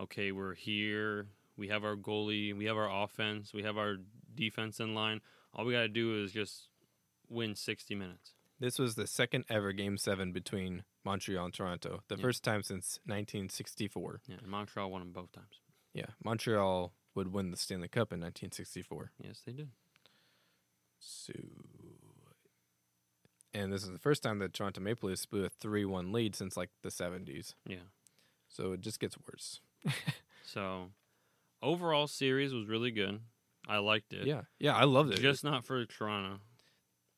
okay, 0.00 0.32
we're 0.32 0.54
here, 0.54 1.26
we 1.60 1.68
have 1.68 1.84
our 1.84 1.94
goalie, 1.94 2.56
we 2.56 2.64
have 2.64 2.76
our 2.78 2.90
offense, 3.04 3.52
we 3.52 3.62
have 3.62 3.76
our 3.76 3.96
defense 4.34 4.80
in 4.80 4.94
line. 4.94 5.20
All 5.54 5.66
we 5.66 5.74
got 5.74 5.82
to 5.82 5.88
do 5.88 6.22
is 6.24 6.32
just 6.32 6.68
win 7.28 7.54
60 7.54 7.94
minutes. 7.94 8.32
This 8.58 8.78
was 8.78 8.94
the 8.94 9.06
second 9.06 9.44
ever 9.50 9.72
Game 9.72 9.96
Seven 9.98 10.32
between 10.32 10.84
Montreal 11.04 11.44
and 11.44 11.54
Toronto. 11.54 12.02
The 12.08 12.16
Yeah. 12.16 12.22
first 12.22 12.42
time 12.42 12.62
since 12.62 12.98
1964. 13.04 14.22
Yeah, 14.26 14.36
and 14.38 14.48
Montreal 14.48 14.90
won 14.90 15.02
them 15.02 15.12
both 15.12 15.32
times. 15.32 15.60
Yeah, 15.92 16.06
Montreal 16.24 16.94
would 17.14 17.28
win 17.28 17.50
the 17.50 17.56
Stanley 17.56 17.88
Cup 17.88 18.12
in 18.12 18.20
1964. 18.20 19.12
Yes, 19.18 19.42
they 19.44 19.52
did. 19.52 19.70
So, 20.98 21.32
and 23.52 23.72
this 23.72 23.82
is 23.82 23.90
the 23.90 23.98
first 23.98 24.22
time 24.22 24.38
that 24.38 24.52
Toronto 24.54 24.80
Maple 24.80 25.08
Leafs 25.10 25.26
blew 25.26 25.44
a 25.44 25.48
three-one 25.50 26.12
lead 26.12 26.34
since 26.36 26.56
like 26.56 26.70
the 26.82 26.90
70s. 26.90 27.54
Yeah. 27.66 27.88
So 28.48 28.72
it 28.72 28.80
just 28.80 28.98
gets 29.00 29.16
worse. 29.18 29.60
So, 30.42 30.90
overall 31.62 32.06
series 32.06 32.52
was 32.52 32.66
really 32.68 32.90
good. 32.90 33.20
I 33.68 33.78
liked 33.78 34.12
it. 34.12 34.26
Yeah, 34.26 34.42
yeah, 34.58 34.74
I 34.74 34.84
loved 34.84 35.12
it. 35.12 35.20
Just 35.20 35.44
not 35.44 35.64
for 35.64 35.84
Toronto. 35.86 36.40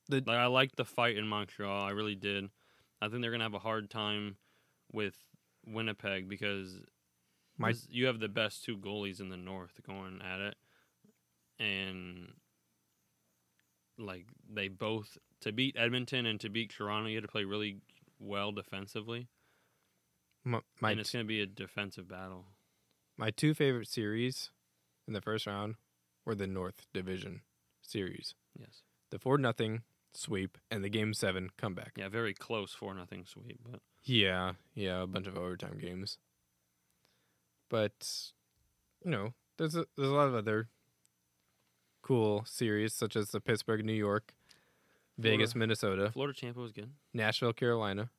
The- 0.09 0.23
like 0.27 0.37
I 0.39 0.47
liked 0.47 0.77
the 0.77 0.85
fight 0.85 1.17
in 1.17 1.27
Montreal. 1.27 1.83
I 1.85 1.91
really 1.91 2.15
did. 2.17 2.51
I 3.01 3.09
think 3.09 3.23
they're 3.23 3.31
gonna 3.31 3.45
have 3.45 3.55
a 3.55 3.59
hard 3.59 3.91
time 3.91 4.37
with 4.93 5.17
Winnipeg 5.67 6.29
because 6.29 6.83
My- 7.57 7.75
you 7.89 8.07
have 8.07 8.19
the 8.21 8.29
best 8.29 8.65
two 8.65 8.77
goalies 8.77 9.21
in 9.21 9.29
the 9.29 9.37
North 9.37 9.81
going 9.87 10.21
at 10.21 10.41
it, 10.41 10.57
and 11.59 12.35
like 13.99 14.27
they 14.49 14.69
both 14.69 15.17
to 15.41 15.53
beat 15.53 15.77
Edmonton 15.77 16.27
and 16.27 16.41
to 16.41 16.49
beat 16.49 16.71
Toronto, 16.71 17.09
you 17.09 17.17
had 17.17 17.23
to 17.23 17.29
play 17.29 17.45
really 17.45 17.81
well 18.19 18.53
defensively, 18.53 19.29
my 20.45 20.61
my, 20.81 20.91
and 20.93 21.01
it's 21.01 21.13
gonna 21.13 21.25
be 21.25 21.41
a 21.41 21.47
defensive 21.47 22.09
battle. 22.09 22.47
My 23.17 23.31
two 23.31 23.55
favorite 23.55 23.89
series 23.89 24.51
in 25.07 25.13
the 25.15 25.21
first 25.21 25.47
round 25.47 25.77
were 26.25 26.35
the 26.35 26.47
North 26.47 26.87
Division 26.93 27.43
series. 27.81 28.35
Yes, 28.59 28.83
The 29.11 29.19
four 29.19 29.39
nothing 29.39 29.83
sweep 30.13 30.59
and 30.71 30.85
the 30.85 30.89
Game 30.89 31.15
Seven 31.15 31.51
comeback. 31.57 31.93
yeah, 31.97 32.09
very 32.09 32.35
close 32.35 32.73
four 32.75 32.95
nothing 32.95 33.25
sweep, 33.27 33.59
but 33.69 33.81
Yeah, 34.05 34.53
yeah, 34.75 35.03
a 35.03 35.07
bunch 35.07 35.27
of 35.27 35.37
overtime 35.37 35.79
games. 35.81 36.19
But 37.69 38.33
you 39.05 39.11
know, 39.11 39.33
there's 39.57 39.75
a, 39.75 39.87
there's 39.97 40.11
a 40.11 40.15
lot 40.15 40.29
of 40.29 40.35
other 40.35 40.69
cool 42.03 42.45
series 42.47 42.93
such 42.93 43.17
as 43.17 43.31
the 43.31 43.41
Pittsburgh, 43.41 43.85
New 43.85 43.93
York, 43.93 44.35
Vegas, 45.19 45.55
Minnesota, 45.55 46.11
Florida 46.13 46.39
Tampa 46.39 46.61
was 46.61 46.73
good. 46.73 46.91
Nashville, 47.13 47.53
Carolina. 47.53 48.11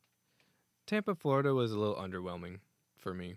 Tampa, 0.86 1.16
Florida 1.16 1.54
was 1.54 1.72
a 1.72 1.80
little 1.80 1.96
underwhelming 1.96 2.58
for 2.98 3.14
me. 3.14 3.36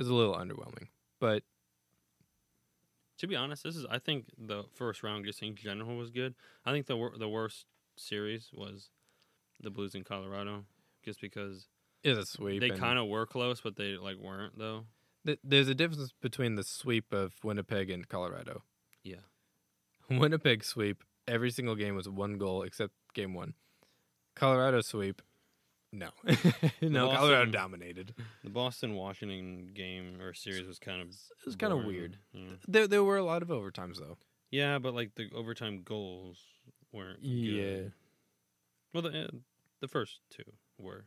Was 0.00 0.08
a 0.08 0.14
little 0.14 0.34
underwhelming, 0.34 0.88
but 1.20 1.42
To 3.18 3.26
be 3.26 3.36
honest, 3.36 3.62
this 3.62 3.76
is 3.76 3.84
I 3.90 3.98
think 3.98 4.24
the 4.38 4.64
first 4.74 5.02
round 5.02 5.26
just 5.26 5.42
in 5.42 5.54
general 5.54 5.96
was 5.96 6.10
good. 6.10 6.34
I 6.64 6.72
think 6.72 6.86
the 6.86 6.96
wor- 6.96 7.16
the 7.18 7.28
worst 7.28 7.66
series 7.98 8.50
was 8.52 8.88
the 9.62 9.70
Blues 9.70 9.94
in 9.94 10.02
Colorado, 10.04 10.64
just 11.04 11.20
because 11.20 11.68
it's 12.02 12.18
a 12.18 12.24
sweep. 12.24 12.60
they 12.62 12.70
kind 12.70 12.98
of 12.98 13.08
were 13.08 13.26
close, 13.26 13.60
but 13.60 13.76
they 13.76 13.96
like 13.98 14.16
weren't 14.16 14.58
though. 14.58 14.86
th- 15.26 15.38
there's 15.44 15.68
a 15.68 15.74
difference 15.74 16.14
between 16.22 16.54
the 16.54 16.64
sweep 16.64 17.12
of 17.12 17.34
Winnipeg 17.44 17.90
and 17.90 18.08
Colorado. 18.08 18.62
Yeah. 19.04 19.16
Winnipeg 20.10 20.64
sweep, 20.64 21.04
every 21.28 21.50
single 21.50 21.74
game 21.76 21.94
was 21.94 22.08
one 22.08 22.38
goal 22.38 22.62
except 22.62 22.94
game 23.12 23.34
one. 23.34 23.52
Colorado 24.34 24.80
sweep, 24.80 25.20
no. 25.92 26.08
no, 26.24 27.06
Boston- 27.06 27.16
Colorado 27.16 27.50
dominated. 27.50 28.14
The 28.44 28.50
Boston 28.50 28.94
Washington 28.94 29.70
game 29.74 30.20
or 30.20 30.34
series 30.34 30.66
was 30.66 30.78
kind 30.78 31.00
of 31.02 31.08
It 31.08 31.46
was 31.46 31.56
kind 31.56 31.72
of 31.72 31.80
boring, 31.82 31.96
weird. 31.96 32.16
Yeah. 32.32 32.48
There, 32.68 32.86
there 32.86 33.04
were 33.04 33.16
a 33.16 33.24
lot 33.24 33.42
of 33.42 33.48
overtimes, 33.48 33.98
though. 33.98 34.16
yeah, 34.50 34.78
but 34.78 34.94
like 34.94 35.14
the 35.16 35.30
overtime 35.34 35.82
goals 35.84 36.38
weren't. 36.92 37.22
Yeah. 37.22 37.62
Good. 37.62 37.92
Well, 38.94 39.02
the 39.02 39.24
uh, 39.24 39.28
the 39.80 39.88
first 39.88 40.20
two 40.30 40.44
were. 40.78 41.06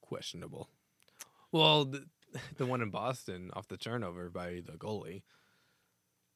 Questionable. 0.00 0.68
Well, 1.50 1.86
the, 1.86 2.04
the 2.58 2.66
one 2.66 2.82
in 2.82 2.90
Boston 2.90 3.50
off 3.54 3.68
the 3.68 3.76
turnover 3.78 4.28
by 4.28 4.60
the 4.64 4.72
goalie. 4.72 5.22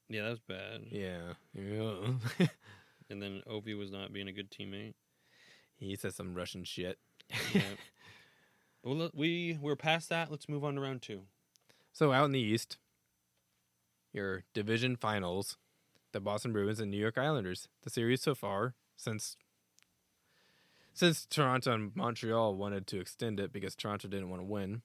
Yeah, 0.09 0.23
that 0.23 0.31
was 0.31 0.41
bad. 0.41 0.81
Yeah. 0.91 1.35
yeah. 1.55 2.47
And 3.11 3.21
then 3.23 3.43
Ovi 3.47 3.77
was 3.77 3.91
not 3.91 4.13
being 4.13 4.29
a 4.29 4.33
good 4.33 4.51
teammate. 4.51 4.95
he 5.79 5.97
said 5.97 6.15
some 6.15 6.35
Russian 6.35 6.65
shit. 6.65 6.99
Yeah. 7.55 7.63
well, 8.83 9.11
we 9.15 9.59
we're 9.61 9.77
past 9.77 10.09
that. 10.09 10.31
Let's 10.31 10.49
move 10.49 10.65
on 10.65 10.75
to 10.75 10.81
round 10.81 11.03
two. 11.03 11.23
So 11.93 12.13
out 12.13 12.25
in 12.25 12.33
the 12.33 12.41
East, 12.41 12.79
your 14.13 14.45
division 14.55 14.97
finals, 14.97 15.57
the 16.13 16.21
Boston 16.21 16.53
Bruins 16.53 16.81
and 16.81 16.91
New 16.91 16.99
York 16.99 17.19
Islanders. 17.19 17.69
The 17.83 17.91
series 17.91 18.23
so 18.23 18.35
far, 18.35 18.75
since 18.97 19.37
since 20.99 21.27
Toronto 21.27 21.73
and 21.73 21.95
Montreal 21.95 22.57
wanted 22.57 22.89
to 22.89 22.99
extend 22.99 23.39
it 23.39 23.53
because 23.53 23.77
Toronto 23.77 24.09
didn't 24.09 24.31
want 24.31 24.41
to 24.41 24.47
win. 24.47 24.83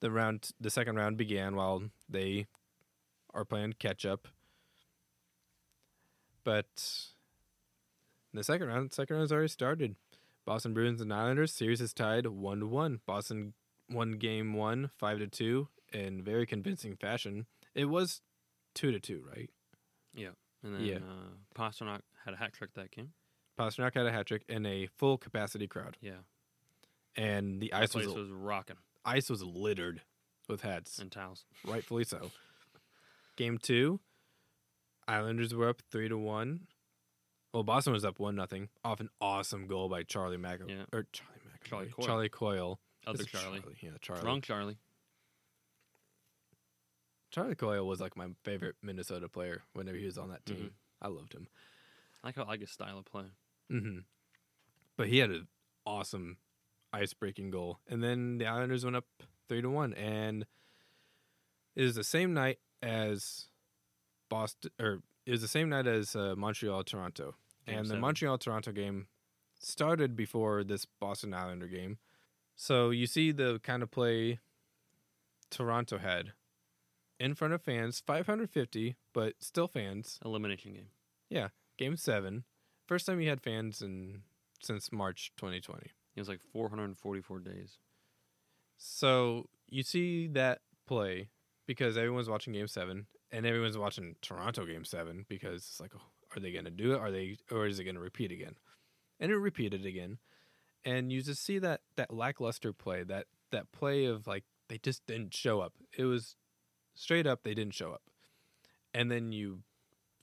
The 0.00 0.10
round, 0.10 0.50
the 0.60 0.68
second 0.68 0.96
round 0.96 1.16
began 1.16 1.54
while 1.54 1.84
they 2.08 2.46
are 3.32 3.44
playing 3.44 3.74
catch 3.78 4.04
up. 4.04 4.26
But 6.42 6.66
the 8.34 8.42
second 8.42 8.66
round, 8.66 8.92
second 8.92 9.14
round 9.14 9.24
has 9.24 9.32
already 9.32 9.46
started. 9.46 9.94
Boston 10.46 10.74
Bruins 10.74 11.00
and 11.00 11.12
Islanders 11.12 11.52
series 11.52 11.80
is 11.80 11.92
tied 11.92 12.26
one 12.26 12.60
to 12.60 12.66
one. 12.66 13.00
Boston 13.06 13.54
won 13.88 14.12
game 14.12 14.54
one, 14.54 14.90
five 14.98 15.18
to 15.18 15.26
two, 15.28 15.68
in 15.92 16.22
very 16.22 16.46
convincing 16.46 16.96
fashion. 16.96 17.46
It 17.74 17.86
was 17.86 18.20
two 18.74 18.90
to 18.92 19.00
two, 19.00 19.24
right? 19.28 19.50
Yeah, 20.14 20.30
and 20.62 20.74
then 20.74 20.84
Yeah. 20.84 20.96
uh, 20.96 21.34
Pastrnak 21.54 22.00
had 22.24 22.34
a 22.34 22.36
hat 22.36 22.52
trick 22.52 22.74
that 22.74 22.90
game. 22.90 23.12
Pastrnak 23.58 23.94
had 23.94 24.06
a 24.06 24.12
hat 24.12 24.26
trick 24.26 24.44
in 24.48 24.64
a 24.66 24.86
full 24.86 25.18
capacity 25.18 25.66
crowd, 25.68 25.96
Yeah, 26.00 26.20
and 27.16 27.60
the 27.60 27.68
that 27.70 27.82
ice 27.82 27.94
was, 27.94 28.08
was 28.08 28.30
rocking 28.30 28.76
ice 29.04 29.28
was 29.30 29.42
littered 29.42 30.02
with 30.48 30.62
hats, 30.62 30.98
and 30.98 31.12
towels. 31.12 31.44
rightfully 31.64 32.04
so. 32.04 32.30
Game 33.36 33.58
two, 33.58 34.00
Islanders 35.08 35.54
were 35.54 35.68
up 35.68 35.80
three 35.90 36.08
to 36.08 36.18
one. 36.18 36.66
Well, 37.52 37.64
Boston 37.64 37.92
was 37.92 38.04
up 38.04 38.18
one 38.20 38.36
nothing 38.36 38.68
off 38.84 39.00
an 39.00 39.08
awesome 39.20 39.66
goal 39.66 39.88
by 39.88 40.02
Charlie 40.04 40.36
Mac 40.36 40.60
Yeah. 40.66 40.84
or 40.92 41.06
Charlie 41.12 41.40
Mac 41.50 41.64
Charlie 41.64 41.88
Coyle. 41.88 42.06
Charlie 42.06 42.28
Coyle. 42.28 42.80
Other 43.06 43.14
Is 43.20 43.20
it 43.26 43.28
Charlie. 43.28 43.62
Yeah, 43.80 43.90
Charlie. 44.00 44.22
Wrong 44.24 44.40
Charlie. 44.40 44.78
Charlie 47.30 47.54
Coyle 47.54 47.86
was 47.86 48.00
like 48.00 48.16
my 48.16 48.28
favorite 48.44 48.76
Minnesota 48.82 49.28
player 49.28 49.62
whenever 49.72 49.96
he 49.96 50.04
was 50.04 50.18
on 50.18 50.30
that 50.30 50.44
team. 50.44 50.56
Mhm. 50.56 50.70
I 51.02 51.08
loved 51.08 51.32
him. 51.32 51.48
I 52.22 52.28
like 52.28 52.36
how 52.36 52.42
I 52.42 52.48
like 52.48 52.60
his 52.60 52.70
style 52.70 52.98
of 52.98 53.04
play. 53.04 53.26
hmm 53.68 54.00
But 54.96 55.08
he 55.08 55.18
had 55.18 55.30
an 55.30 55.48
awesome 55.86 56.38
ice 56.92 57.14
breaking 57.14 57.50
goal. 57.50 57.80
And 57.86 58.02
then 58.02 58.38
the 58.38 58.46
Islanders 58.46 58.84
went 58.84 58.96
up 58.96 59.06
three 59.48 59.62
to 59.62 59.70
one. 59.70 59.94
And 59.94 60.44
it 61.76 61.82
was 61.82 61.94
the 61.94 62.04
same 62.04 62.34
night 62.34 62.58
as 62.82 63.46
Boston 64.28 64.72
or 64.80 65.02
it 65.30 65.34
was 65.34 65.42
the 65.42 65.46
same 65.48 65.68
night 65.68 65.86
as 65.86 66.16
uh, 66.16 66.34
Montreal 66.36 66.82
Toronto, 66.82 67.36
Game 67.64 67.78
and 67.78 67.88
the. 67.88 67.96
Montreal 67.96 68.36
Toronto 68.36 68.72
game 68.72 69.06
started 69.60 70.16
before 70.16 70.64
this 70.64 70.86
Boston 70.86 71.32
Islander 71.32 71.68
game. 71.68 71.98
So 72.56 72.90
you 72.90 73.06
see 73.06 73.30
the 73.30 73.60
kind 73.62 73.84
of 73.84 73.92
play 73.92 74.40
Toronto 75.48 75.98
had 75.98 76.32
in 77.20 77.36
front 77.36 77.54
of 77.54 77.62
fans, 77.62 78.02
550, 78.04 78.96
but 79.14 79.34
still 79.38 79.68
fans. 79.68 80.18
Elimination 80.24 80.72
game. 80.72 80.88
Yeah, 81.28 81.50
game 81.78 81.96
seven, 81.96 82.42
first 82.88 83.06
time 83.06 83.20
you 83.20 83.28
had 83.28 83.40
fans 83.40 83.82
in 83.82 84.22
since 84.60 84.90
March 84.90 85.30
2020. 85.36 85.92
It 86.16 86.20
was 86.20 86.28
like 86.28 86.40
444 86.52 87.38
days. 87.38 87.78
So 88.78 89.46
you 89.68 89.84
see 89.84 90.26
that 90.26 90.62
play 90.88 91.28
because 91.68 91.96
everyone's 91.96 92.28
watching 92.28 92.52
Game 92.52 92.66
Seven, 92.66 93.06
and 93.32 93.46
everyone's 93.46 93.78
watching 93.78 94.16
Toronto 94.22 94.64
Game 94.64 94.84
Seven 94.84 95.24
because 95.28 95.62
it's 95.68 95.80
like, 95.80 95.92
oh, 95.96 96.36
are 96.36 96.40
they 96.40 96.52
going 96.52 96.64
to 96.64 96.70
do 96.70 96.94
it? 96.94 97.00
Are 97.00 97.10
they, 97.10 97.36
or 97.50 97.66
is 97.66 97.78
it 97.78 97.84
going 97.84 97.96
to 97.96 98.00
repeat 98.00 98.32
again? 98.32 98.54
And 99.18 99.30
it 99.30 99.36
repeated 99.36 99.84
again, 99.84 100.18
and 100.84 101.12
you 101.12 101.22
just 101.22 101.44
see 101.44 101.58
that 101.58 101.82
that 101.96 102.12
lackluster 102.12 102.72
play, 102.72 103.02
that 103.02 103.26
that 103.50 103.70
play 103.70 104.06
of 104.06 104.26
like 104.26 104.44
they 104.68 104.78
just 104.78 105.06
didn't 105.06 105.34
show 105.34 105.60
up. 105.60 105.74
It 105.96 106.04
was 106.04 106.36
straight 106.94 107.26
up 107.26 107.42
they 107.42 107.54
didn't 107.54 107.74
show 107.74 107.92
up, 107.92 108.02
and 108.94 109.10
then 109.10 109.32
you 109.32 109.60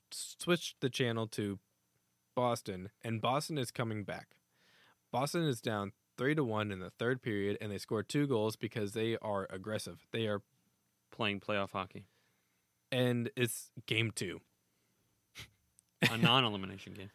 switch 0.09 0.75
the 0.79 0.89
channel 0.89 1.27
to 1.27 1.59
Boston, 2.35 2.89
and 3.03 3.21
Boston 3.21 3.59
is 3.59 3.69
coming 3.69 4.03
back. 4.03 4.29
Boston 5.11 5.43
is 5.43 5.61
down 5.61 5.91
three 6.17 6.33
to 6.33 6.43
one 6.43 6.71
in 6.71 6.79
the 6.79 6.89
third 6.89 7.21
period, 7.21 7.57
and 7.61 7.71
they 7.71 7.77
score 7.77 8.01
two 8.01 8.25
goals 8.25 8.55
because 8.55 8.93
they 8.93 9.17
are 9.21 9.45
aggressive. 9.51 10.07
They 10.11 10.27
are, 10.27 10.41
Playing 11.09 11.39
playoff 11.39 11.71
hockey. 11.71 12.05
And 12.91 13.29
it's 13.35 13.71
game 13.85 14.11
two, 14.11 14.41
A 16.09 16.17
non 16.17 16.43
elimination 16.43 16.93
game. 16.93 17.09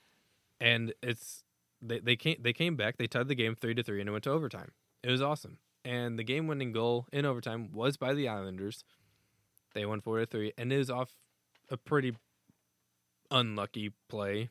and 0.60 0.92
it's 1.02 1.44
they 1.80 1.98
they 2.00 2.16
came 2.16 2.36
they 2.40 2.52
came 2.52 2.76
back. 2.76 2.96
They 2.96 3.06
tied 3.06 3.28
the 3.28 3.34
game 3.34 3.54
three 3.54 3.74
to 3.74 3.82
three, 3.82 4.00
and 4.00 4.08
it 4.08 4.12
went 4.12 4.24
to 4.24 4.30
overtime. 4.30 4.72
It 5.02 5.10
was 5.10 5.20
awesome, 5.22 5.58
and 5.84 6.18
the 6.18 6.24
game 6.24 6.46
winning 6.46 6.72
goal 6.72 7.06
in 7.12 7.24
overtime 7.26 7.70
was 7.72 7.96
by 7.96 8.14
the 8.14 8.28
Islanders. 8.28 8.84
They 9.74 9.86
won 9.86 10.00
four 10.00 10.18
to 10.18 10.26
three, 10.26 10.52
and 10.58 10.72
it 10.72 10.78
was 10.78 10.90
off 10.90 11.10
a 11.70 11.76
pretty 11.76 12.14
unlucky 13.30 13.92
play. 14.08 14.50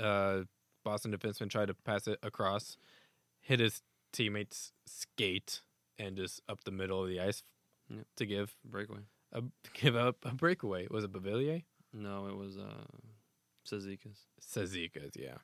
Uh, 0.00 0.42
Boston 0.84 1.12
defenseman 1.12 1.50
tried 1.50 1.66
to 1.68 1.74
pass 1.74 2.06
it 2.06 2.18
across, 2.22 2.76
hit 3.40 3.60
his 3.60 3.82
teammate's 4.12 4.72
skate, 4.86 5.60
and 5.98 6.16
just 6.16 6.40
up 6.48 6.64
the 6.64 6.70
middle 6.70 7.02
of 7.02 7.08
the 7.08 7.20
ice 7.20 7.42
Yep. 7.88 8.06
to 8.16 8.26
give 8.26 8.56
Breakaway. 8.64 9.00
A 9.36 9.42
give 9.74 9.94
up 9.94 10.16
a 10.24 10.34
breakaway. 10.34 10.88
Was 10.90 11.04
it 11.04 11.12
Beauvillier? 11.12 11.62
No, 11.92 12.26
it 12.26 12.36
was 12.36 12.56
uh, 12.56 12.84
Cizikas. 13.64 14.18
Cizikas, 14.40 15.12
yeah. 15.14 15.36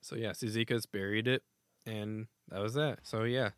So 0.00 0.16
yeah, 0.16 0.30
Cizikas 0.30 0.84
buried 0.90 1.28
it, 1.28 1.42
and 1.86 2.26
that 2.48 2.60
was 2.60 2.74
that. 2.74 3.00
So 3.02 3.24
yeah, 3.24 3.50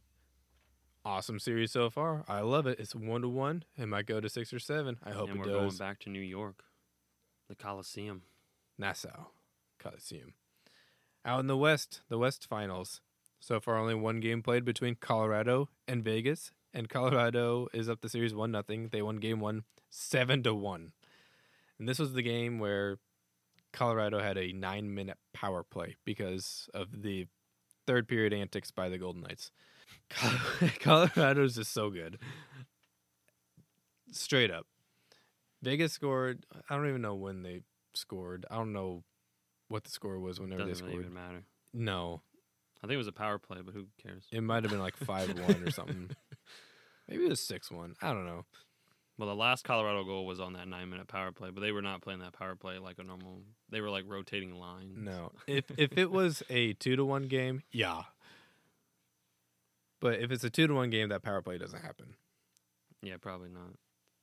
awesome 1.04 1.38
series 1.38 1.72
so 1.72 1.88
far. 1.90 2.24
I 2.28 2.40
love 2.40 2.66
it. 2.66 2.78
It's 2.78 2.94
one 2.94 3.22
to 3.22 3.28
one. 3.28 3.64
It 3.78 3.86
might 3.86 4.06
go 4.06 4.20
to 4.20 4.28
six 4.28 4.52
or 4.52 4.58
seven. 4.58 4.98
I 5.04 5.10
hope 5.12 5.28
and 5.30 5.36
it 5.36 5.40
we're 5.40 5.52
going 5.54 5.68
does. 5.68 5.78
back 5.78 5.98
to 6.00 6.10
New 6.10 6.20
York, 6.20 6.64
the 7.48 7.54
Coliseum. 7.54 8.22
Nassau 8.78 9.26
Coliseum. 9.78 10.34
Out 11.24 11.40
in 11.40 11.46
the 11.46 11.56
West, 11.56 12.00
the 12.08 12.18
West 12.18 12.46
Finals. 12.48 13.00
So 13.40 13.60
far, 13.60 13.76
only 13.76 13.94
one 13.94 14.20
game 14.20 14.42
played 14.42 14.64
between 14.64 14.96
Colorado 14.96 15.68
and 15.86 16.02
Vegas, 16.04 16.52
and 16.74 16.88
Colorado 16.88 17.68
is 17.72 17.88
up 17.88 18.00
the 18.00 18.08
series 18.08 18.34
one 18.34 18.50
nothing. 18.50 18.88
They 18.88 19.02
won 19.02 19.16
game 19.16 19.40
one 19.40 19.64
seven 19.90 20.42
to 20.44 20.54
one, 20.54 20.92
and 21.78 21.88
this 21.88 21.98
was 21.98 22.12
the 22.12 22.22
game 22.22 22.58
where 22.58 22.98
Colorado 23.72 24.20
had 24.20 24.36
a 24.36 24.52
nine 24.52 24.94
minute 24.94 25.18
power 25.32 25.62
play 25.62 25.96
because 26.04 26.68
of 26.74 27.02
the 27.02 27.26
third 27.86 28.08
period 28.08 28.32
antics 28.32 28.70
by 28.70 28.88
the 28.88 28.98
Golden 28.98 29.22
Knights. 29.22 29.50
Colorado's 30.80 31.54
just 31.56 31.72
so 31.72 31.90
good, 31.90 32.18
straight 34.12 34.50
up. 34.50 34.66
Vegas 35.62 35.92
scored. 35.92 36.46
I 36.68 36.76
don't 36.76 36.88
even 36.88 37.02
know 37.02 37.14
when 37.14 37.42
they 37.42 37.60
scored. 37.94 38.46
I 38.50 38.56
don't 38.56 38.72
know 38.72 39.04
what 39.68 39.84
the 39.84 39.90
score 39.90 40.18
was 40.18 40.40
whenever 40.40 40.64
Doesn't 40.64 40.84
they 40.86 40.92
really 40.92 41.02
scored. 41.04 41.12
even 41.12 41.14
matter. 41.14 41.44
No, 41.72 42.22
I 42.82 42.86
think 42.86 42.94
it 42.94 42.98
was 42.98 43.06
a 43.06 43.12
power 43.12 43.38
play, 43.38 43.58
but 43.64 43.74
who 43.74 43.86
cares? 44.02 44.24
it 44.32 44.40
might 44.42 44.62
have 44.64 44.70
been 44.70 44.80
like 44.80 44.96
five 44.96 45.28
one 45.38 45.62
or 45.62 45.70
something. 45.70 46.10
Maybe 47.10 47.24
it 47.24 47.28
was 47.28 47.40
six 47.40 47.70
one. 47.70 47.94
I 48.00 48.12
don't 48.12 48.24
know. 48.24 48.44
Well, 49.18 49.28
the 49.28 49.34
last 49.34 49.64
Colorado 49.64 50.02
goal 50.04 50.24
was 50.24 50.40
on 50.40 50.54
that 50.54 50.66
nine 50.66 50.88
minute 50.88 51.06
power 51.08 51.30
play, 51.32 51.50
but 51.50 51.60
they 51.60 51.72
were 51.72 51.82
not 51.82 52.00
playing 52.00 52.20
that 52.20 52.32
power 52.32 52.54
play 52.56 52.78
like 52.78 52.98
a 52.98 53.02
normal. 53.02 53.40
They 53.68 53.82
were 53.82 53.90
like 53.90 54.04
rotating 54.06 54.54
lines. 54.54 54.96
No, 54.96 55.32
if 55.46 55.64
if 55.76 55.98
it 55.98 56.10
was 56.10 56.42
a 56.48 56.72
two 56.74 56.96
to 56.96 57.04
one 57.04 57.24
game, 57.24 57.62
yeah. 57.72 58.04
But 60.00 60.20
if 60.20 60.30
it's 60.30 60.44
a 60.44 60.48
two 60.50 60.66
to 60.66 60.72
one 60.74 60.88
game, 60.88 61.10
that 61.10 61.22
power 61.22 61.42
play 61.42 61.58
doesn't 61.58 61.82
happen 61.82 62.14
Yeah, 63.02 63.16
probably 63.20 63.50
not. 63.50 63.74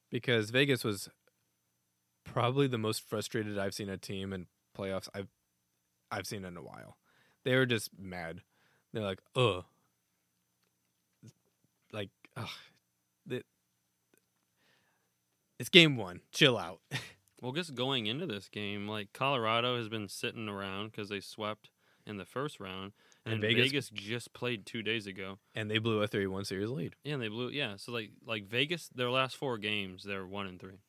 because 0.10 0.50
Vegas 0.50 0.84
was 0.84 1.08
probably 2.24 2.66
the 2.68 2.80
most 2.80 3.08
frustrated 3.08 3.60
I've 3.60 3.76
seen 3.76 3.90
a 3.90 3.98
team 3.98 4.34
in 4.34 4.48
playoffs 4.76 5.08
I've 5.14 5.28
I've 6.10 6.26
seen 6.26 6.44
in 6.46 6.58
a 6.58 6.64
while. 6.64 6.98
They 7.44 7.56
were 7.56 7.68
just 7.68 7.92
mad. 8.00 8.42
They're 8.94 9.04
like, 9.04 9.20
ugh, 9.36 9.66
like, 11.92 12.10
ugh, 12.36 12.48
that. 13.28 13.46
It's 15.60 15.70
game 15.70 15.98
one. 15.98 16.22
Chill 16.32 16.58
out. 16.58 16.80
Well, 17.40 17.52
just 17.52 17.76
going 17.76 18.08
into 18.08 18.26
this 18.26 18.50
game, 18.50 18.88
like 18.88 19.14
Colorado 19.14 19.78
has 19.78 19.88
been 19.90 20.08
sitting 20.08 20.50
around 20.50 20.90
because 20.90 21.08
they 21.10 21.20
swept 21.20 21.70
in 22.04 22.18
the 22.18 22.26
first 22.26 22.60
round, 22.60 22.94
and, 23.26 23.34
And 23.34 23.42
Vegas, 23.44 23.66
Vegas- 23.68 23.90
just 23.92 24.34
played 24.34 24.66
two 24.66 24.82
days 24.82 25.06
ago. 25.06 25.38
and 25.54 25.70
they 25.70 25.78
blew 25.78 26.02
a 26.02 26.08
three 26.08 26.26
one 26.26 26.46
series 26.46 26.70
lead. 26.72 26.96
Yeah, 27.04 27.14
and 27.14 27.22
they 27.22 27.28
blew. 27.28 27.50
Yeah, 27.50 27.76
so 27.78 27.92
like 27.92 28.10
like 28.26 28.48
Vegas, 28.48 28.88
their 28.88 29.12
last 29.12 29.36
four 29.38 29.60
games, 29.60 30.04
they're 30.04 30.26
one 30.26 30.48
and 30.48 30.60
three. 30.60 30.80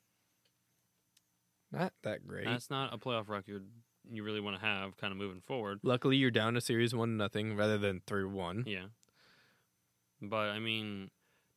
Not 1.70 1.92
that 2.02 2.26
great. 2.26 2.46
That's 2.46 2.70
not 2.70 2.94
a 2.94 2.96
playoff 2.96 3.28
record 3.28 3.66
you 4.10 4.24
really 4.24 4.40
want 4.40 4.58
to 4.58 4.64
have, 4.64 4.96
kind 4.96 5.12
of 5.12 5.18
moving 5.18 5.42
forward. 5.42 5.80
Luckily, 5.82 6.16
you're 6.16 6.30
down 6.30 6.54
to 6.54 6.62
series 6.62 6.94
one 6.94 7.18
nothing 7.18 7.56
rather 7.56 7.76
than 7.76 8.00
three 8.06 8.24
one. 8.24 8.64
Yeah. 8.66 8.86
But 10.22 10.48
I 10.48 10.60
mean, 10.60 11.10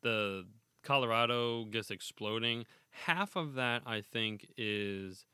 the 0.03 0.45
Colorado 0.83 1.65
just 1.69 1.91
exploding. 1.91 2.65
Half 2.89 3.35
of 3.35 3.53
that, 3.55 3.83
I 3.85 4.01
think, 4.01 4.47
is 4.57 5.25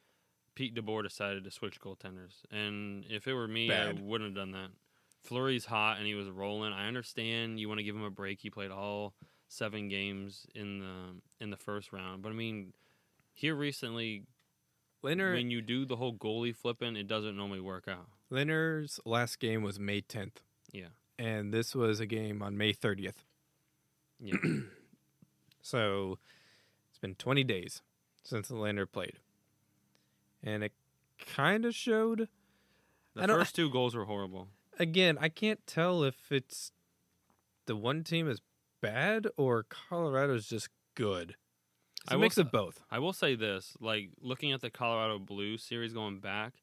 Pete 0.56 0.76
DeBoer 0.76 1.04
decided 1.04 1.44
to 1.44 1.52
switch 1.52 1.80
goaltenders. 1.80 2.42
And 2.52 3.06
if 3.10 3.28
it 3.28 3.34
were 3.34 3.48
me, 3.48 3.68
Bad. 3.68 3.98
I 3.98 4.02
wouldn't 4.02 4.30
have 4.30 4.36
done 4.36 4.52
that. 4.52 4.70
Fleury's 5.24 5.66
hot 5.66 5.98
and 5.98 6.06
he 6.08 6.14
was 6.16 6.30
rolling. 6.30 6.72
I 6.74 6.88
understand 6.88 7.60
you 7.60 7.68
want 7.68 7.80
to 7.80 7.84
give 7.84 7.96
him 7.96 8.04
a 8.04 8.10
break. 8.10 8.40
He 8.42 8.50
played 8.50 8.72
all 8.72 9.14
seven 9.50 9.90
games 9.90 10.46
in 10.56 10.80
the 10.80 11.16
in 11.44 11.50
the 11.50 11.58
first 11.58 11.92
round. 11.92 12.22
But 12.22 12.30
I 12.30 12.34
mean, 12.34 12.74
here 13.34 13.56
recently, 13.56 14.24
Lehner 15.04 15.34
when 15.34 15.52
you 15.52 15.62
do 15.62 15.86
the 15.86 15.96
whole 15.98 16.14
goalie 16.14 16.56
flipping, 16.56 16.96
it 16.96 17.08
doesn't 17.08 17.36
normally 17.36 17.60
work 17.62 17.88
out. 17.88 18.08
Lehner's 18.32 19.00
last 19.06 19.40
game 19.40 19.64
was 19.64 19.80
May 19.80 20.02
10th, 20.02 20.38
Yeah. 20.72 20.88
and 21.20 21.54
this 21.54 21.74
was 21.76 22.00
a 22.00 22.06
game 22.06 22.42
on 22.42 22.58
May 22.58 22.74
30th. 22.74 23.24
Yeah. 24.20 24.36
So 25.68 26.18
it's 26.90 27.00
been 27.00 27.16
20 27.16 27.44
days 27.44 27.82
since 28.24 28.48
the 28.48 28.56
lander 28.56 28.86
played, 28.86 29.20
and 30.42 30.64
it 30.64 30.72
kind 31.36 31.66
of 31.66 31.76
showed. 31.76 32.30
The 33.16 33.28
first 33.28 33.56
two 33.56 33.70
goals 33.70 33.94
were 33.94 34.06
horrible. 34.06 34.48
Again, 34.80 35.18
I 35.20 35.28
can't 35.28 35.66
tell 35.68 36.04
if 36.04 36.32
it's 36.32 36.72
the 37.66 37.76
one 37.76 38.06
team 38.06 38.30
is 38.30 38.40
bad 38.80 39.28
or 39.36 39.64
Colorado's 39.64 40.48
just 40.48 40.70
good. 40.96 41.36
It's 42.04 42.12
I 42.14 42.16
a 42.16 42.18
mix 42.20 42.36
s- 42.38 42.46
of 42.46 42.52
both. 42.52 42.80
I 42.90 43.00
will 43.00 43.12
say 43.14 43.36
this, 43.36 43.74
like 43.82 44.12
looking 44.22 44.54
at 44.54 44.62
the 44.62 44.70
Colorado 44.70 45.20
Blues 45.20 45.64
series 45.64 45.92
going 45.94 46.20
back, 46.20 46.54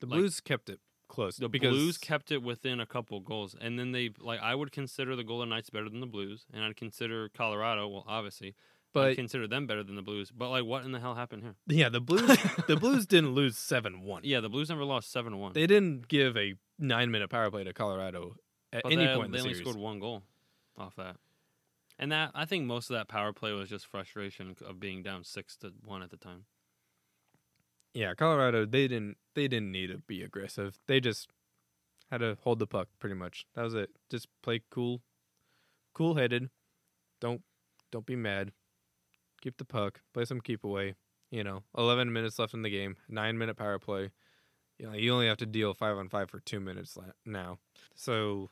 The 0.00 0.06
like, 0.06 0.18
Blues 0.18 0.40
kept 0.40 0.70
it 0.70 0.80
close. 1.12 1.36
the 1.36 1.48
because 1.48 1.70
Blues 1.76 1.98
kept 1.98 2.32
it 2.32 2.42
within 2.42 2.80
a 2.80 2.86
couple 2.86 3.20
goals, 3.20 3.54
and 3.60 3.78
then 3.78 3.92
they 3.92 4.10
like 4.18 4.40
I 4.40 4.54
would 4.54 4.72
consider 4.72 5.14
the 5.14 5.24
Golden 5.24 5.48
Knights 5.50 5.70
better 5.70 5.88
than 5.88 6.00
the 6.00 6.06
Blues, 6.06 6.46
and 6.52 6.64
I'd 6.64 6.76
consider 6.76 7.28
Colorado, 7.28 7.86
well, 7.88 8.04
obviously, 8.08 8.54
but 8.92 9.08
I'd 9.10 9.16
consider 9.16 9.46
them 9.46 9.66
better 9.66 9.82
than 9.84 9.94
the 9.96 10.02
Blues. 10.02 10.30
But 10.30 10.48
like, 10.50 10.64
what 10.64 10.84
in 10.84 10.92
the 10.92 11.00
hell 11.00 11.14
happened 11.14 11.42
here? 11.42 11.54
yeah, 11.66 11.88
the 11.88 12.00
Blues 12.00 12.26
the 12.66 12.76
Blues 12.76 13.06
didn't 13.06 13.32
lose 13.34 13.56
seven 13.58 14.02
one. 14.02 14.22
Yeah, 14.24 14.40
the 14.40 14.48
Blues 14.48 14.68
never 14.70 14.84
lost 14.84 15.12
seven 15.12 15.38
one. 15.38 15.52
They 15.52 15.66
didn't 15.66 16.08
give 16.08 16.36
a 16.36 16.54
nine 16.78 17.10
minute 17.10 17.28
power 17.30 17.50
play 17.50 17.64
to 17.64 17.72
Colorado 17.72 18.36
at 18.72 18.82
But 18.84 18.92
any 18.92 19.06
they, 19.06 19.14
point 19.14 19.26
in 19.26 19.32
they 19.32 19.38
the 19.38 19.42
only 19.44 19.54
series. 19.54 19.68
scored 19.68 19.76
one 19.76 20.00
goal 20.00 20.22
off 20.78 20.96
that, 20.96 21.16
and 21.98 22.10
that 22.10 22.30
I 22.34 22.46
think 22.46 22.64
most 22.64 22.88
of 22.90 22.94
that 22.96 23.08
power 23.08 23.32
play 23.34 23.52
was 23.52 23.68
just 23.68 23.86
frustration 23.86 24.56
of 24.66 24.80
being 24.80 25.02
down 25.02 25.24
six 25.24 25.56
to 25.58 25.72
one 25.84 26.02
at 26.02 26.10
the 26.10 26.16
time. 26.16 26.46
Yeah, 27.94 28.14
Colorado 28.14 28.64
they 28.64 28.88
didn't 28.88 29.16
they 29.34 29.48
didn't 29.48 29.70
need 29.72 29.88
to 29.88 29.98
be 29.98 30.22
aggressive. 30.22 30.78
They 30.86 31.00
just 31.00 31.28
had 32.10 32.18
to 32.18 32.36
hold 32.42 32.58
the 32.58 32.66
puck 32.66 32.88
pretty 32.98 33.14
much. 33.16 33.46
That 33.54 33.62
was 33.62 33.74
it. 33.74 33.90
Just 34.10 34.28
play 34.42 34.62
cool, 34.70 35.02
cool 35.94 36.14
headed. 36.14 36.50
Don't 37.20 37.42
don't 37.90 38.06
be 38.06 38.16
mad. 38.16 38.52
Keep 39.42 39.58
the 39.58 39.64
puck. 39.64 40.00
Play 40.14 40.24
some 40.24 40.40
keep 40.40 40.64
away. 40.64 40.94
You 41.30 41.42
know, 41.42 41.62
11 41.78 42.12
minutes 42.12 42.38
left 42.38 42.52
in 42.52 42.60
the 42.60 42.68
game, 42.70 42.96
nine 43.08 43.38
minute 43.38 43.56
power 43.56 43.78
play. 43.78 44.10
You 44.78 44.86
know, 44.86 44.92
you 44.92 45.12
only 45.12 45.28
have 45.28 45.38
to 45.38 45.46
deal 45.46 45.72
five 45.72 45.96
on 45.96 46.08
five 46.08 46.28
for 46.28 46.40
two 46.40 46.60
minutes 46.60 46.98
now. 47.24 47.58
So, 47.94 48.50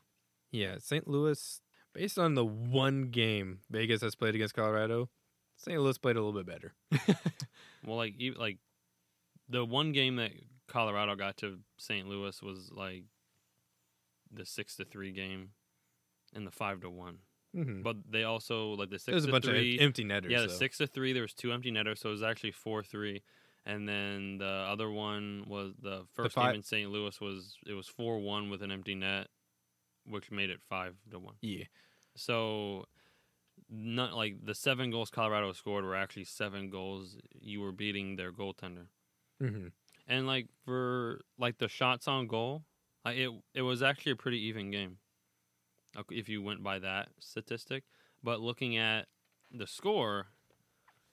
yeah, 0.51 0.75
St. 0.79 1.07
Louis, 1.07 1.61
based 1.93 2.17
on 2.17 2.33
the 2.33 2.45
one 2.45 3.09
game 3.11 3.59
Vegas 3.69 4.01
has 4.01 4.15
played 4.15 4.33
against 4.33 4.55
Colorado, 4.55 5.09
St. 5.57 5.79
Louis 5.79 5.97
played 5.99 6.15
a 6.15 6.23
little 6.23 6.41
bit 6.43 6.45
better. 6.47 6.73
Well, 7.85 7.97
like 7.97 8.13
e- 8.19 8.35
like 8.37 8.59
the 9.51 9.65
one 9.65 9.91
game 9.91 10.15
that 10.15 10.31
Colorado 10.67 11.15
got 11.15 11.37
to 11.37 11.59
St. 11.77 12.07
Louis 12.07 12.41
was 12.41 12.71
like 12.73 13.03
the 14.31 14.45
six 14.45 14.75
to 14.77 14.85
three 14.85 15.11
game 15.11 15.49
and 16.33 16.47
the 16.47 16.51
five 16.51 16.81
to 16.81 16.89
one. 16.89 17.17
Mm-hmm. 17.55 17.81
But 17.81 17.97
they 18.09 18.23
also 18.23 18.69
like 18.69 18.89
the 18.89 18.97
six 18.97 19.11
There's 19.11 19.25
a 19.25 19.31
bunch 19.31 19.45
three. 19.45 19.75
of 19.75 19.81
empty 19.81 20.05
netters. 20.05 20.31
yeah, 20.31 20.41
the 20.41 20.47
though. 20.47 20.53
six 20.53 20.77
to 20.77 20.87
three. 20.87 21.11
There 21.13 21.21
was 21.23 21.33
two 21.33 21.51
empty 21.51 21.69
netters, 21.71 21.99
so 21.99 22.09
it 22.09 22.13
was 22.13 22.23
actually 22.23 22.51
four 22.51 22.81
three. 22.81 23.21
And 23.65 23.87
then 23.87 24.37
the 24.39 24.45
other 24.45 24.89
one 24.89 25.43
was 25.47 25.73
the 25.79 26.05
first 26.15 26.33
fi- 26.33 26.47
game 26.47 26.55
in 26.55 26.63
St. 26.63 26.89
Louis 26.89 27.19
was 27.21 27.57
it 27.67 27.73
was 27.73 27.87
four 27.87 28.19
one 28.19 28.49
with 28.49 28.63
an 28.63 28.71
empty 28.71 28.95
net, 28.95 29.27
which 30.07 30.31
made 30.31 30.49
it 30.49 30.61
five 30.69 30.95
to 31.11 31.19
one. 31.19 31.35
Yeah. 31.41 31.65
So, 32.15 32.85
not 33.69 34.15
like 34.15 34.43
the 34.43 34.55
seven 34.55 34.89
goals 34.89 35.09
Colorado 35.11 35.51
scored 35.53 35.83
were 35.83 35.95
actually 35.95 36.23
seven 36.23 36.69
goals. 36.69 37.17
You 37.39 37.61
were 37.61 37.71
beating 37.71 38.15
their 38.15 38.31
goaltender, 38.31 38.87
Mm-hmm. 39.41 39.67
and 40.07 40.27
like 40.27 40.47
for 40.65 41.21
like 41.39 41.57
the 41.57 41.67
shots 41.67 42.07
on 42.07 42.27
goal, 42.27 42.63
like 43.03 43.17
it 43.17 43.31
it 43.53 43.61
was 43.63 43.81
actually 43.81 44.13
a 44.13 44.17
pretty 44.17 44.39
even 44.45 44.71
game. 44.71 44.97
If 46.09 46.29
you 46.29 46.41
went 46.41 46.63
by 46.63 46.79
that 46.79 47.09
statistic, 47.19 47.83
but 48.23 48.39
looking 48.39 48.77
at 48.77 49.07
the 49.51 49.67
score, 49.67 50.27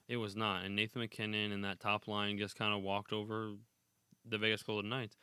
it 0.08 0.18
was 0.18 0.36
not. 0.36 0.64
And 0.64 0.76
Nathan 0.76 1.00
MacKinnon 1.00 1.52
and 1.52 1.64
that 1.64 1.80
top 1.80 2.06
line 2.06 2.38
just 2.38 2.56
kind 2.56 2.72
of 2.72 2.82
walked 2.82 3.12
over 3.12 3.54
the 4.24 4.38
Vegas 4.38 4.62
Golden 4.62 4.88
Knights. 4.88 5.16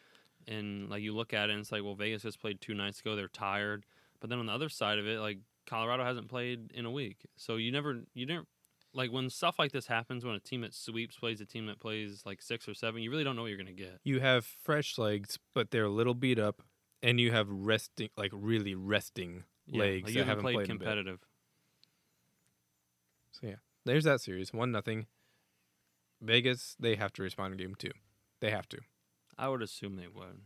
And 0.47 0.89
like 0.89 1.01
you 1.01 1.15
look 1.15 1.33
at 1.33 1.49
it, 1.49 1.53
and 1.53 1.61
it's 1.61 1.71
like, 1.71 1.83
well, 1.83 1.95
Vegas 1.95 2.23
just 2.23 2.41
played 2.41 2.59
two 2.59 2.73
nights 2.73 2.99
ago. 2.99 3.15
They're 3.15 3.27
tired. 3.29 3.85
But 4.19 4.29
then 4.29 4.39
on 4.39 4.45
the 4.47 4.53
other 4.53 4.69
side 4.69 4.99
of 4.99 5.07
it, 5.07 5.19
like 5.19 5.39
Colorado 5.65 6.03
hasn't 6.03 6.27
played 6.27 6.71
in 6.73 6.85
a 6.85 6.91
week, 6.91 7.17
so 7.35 7.55
you 7.55 7.71
never, 7.71 8.03
you 8.13 8.25
didn't 8.25 8.47
like 8.95 9.11
when 9.11 9.29
stuff 9.29 9.59
like 9.59 9.71
this 9.71 9.85
happens. 9.87 10.25
When 10.25 10.33
a 10.35 10.39
team 10.39 10.61
that 10.61 10.73
sweeps 10.73 11.17
plays 11.17 11.41
a 11.41 11.45
team 11.45 11.67
that 11.67 11.79
plays 11.79 12.23
like 12.25 12.41
six 12.41 12.67
or 12.67 12.73
seven, 12.73 13.01
you 13.01 13.11
really 13.11 13.23
don't 13.23 13.35
know 13.35 13.43
what 13.43 13.49
you're 13.49 13.57
gonna 13.57 13.73
get. 13.73 13.99
You 14.03 14.19
have 14.21 14.45
fresh 14.45 14.97
legs, 14.97 15.37
but 15.53 15.69
they're 15.71 15.85
a 15.85 15.89
little 15.89 16.13
beat 16.15 16.39
up, 16.39 16.61
and 17.03 17.19
you 17.19 17.31
have 17.31 17.47
resting, 17.49 18.09
like 18.17 18.31
really 18.33 18.73
resting 18.73 19.43
Yeah, 19.67 19.83
legs 19.83 20.03
like 20.03 20.05
that 20.05 20.11
you 20.13 20.19
haven't 20.19 20.29
haven't 20.29 20.43
played, 20.43 20.53
played 20.55 20.69
in 20.69 20.71
a 20.71 20.79
bit. 20.79 20.85
competitive. 20.85 21.19
So 23.31 23.47
yeah, 23.47 23.55
there's 23.85 24.05
that 24.05 24.21
series. 24.21 24.53
One 24.53 24.71
nothing. 24.71 25.07
Vegas, 26.21 26.75
they 26.79 26.95
have 26.95 27.11
to 27.13 27.21
respond 27.23 27.53
in 27.53 27.57
game 27.57 27.75
two. 27.75 27.91
They 28.39 28.49
have 28.51 28.67
to, 28.69 28.79
I 29.37 29.49
would 29.49 29.61
assume 29.61 29.95
they 29.97 30.07
would. 30.07 30.39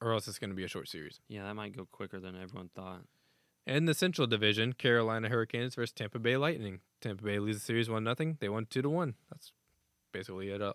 or 0.00 0.12
else 0.12 0.28
it's 0.28 0.38
going 0.38 0.50
to 0.50 0.56
be 0.56 0.64
a 0.64 0.68
short 0.68 0.88
series. 0.88 1.20
Yeah, 1.28 1.44
that 1.44 1.54
might 1.54 1.74
go 1.76 1.86
quicker 1.90 2.20
than 2.20 2.36
everyone 2.40 2.68
thought. 2.74 3.02
In 3.66 3.86
the 3.86 3.94
Central 3.94 4.26
Division, 4.28 4.72
Carolina 4.74 5.28
Hurricanes 5.28 5.74
versus 5.74 5.92
Tampa 5.92 6.18
Bay 6.18 6.36
Lightning. 6.36 6.80
Tampa 7.00 7.24
Bay 7.24 7.38
leads 7.38 7.58
the 7.58 7.64
series 7.64 7.90
one 7.90 8.04
nothing. 8.04 8.36
They 8.40 8.48
won 8.48 8.66
two 8.66 8.82
to 8.82 8.88
one. 8.90 9.14
That's 9.30 9.52
basically 10.12 10.50
it. 10.50 10.62
Uh, 10.62 10.72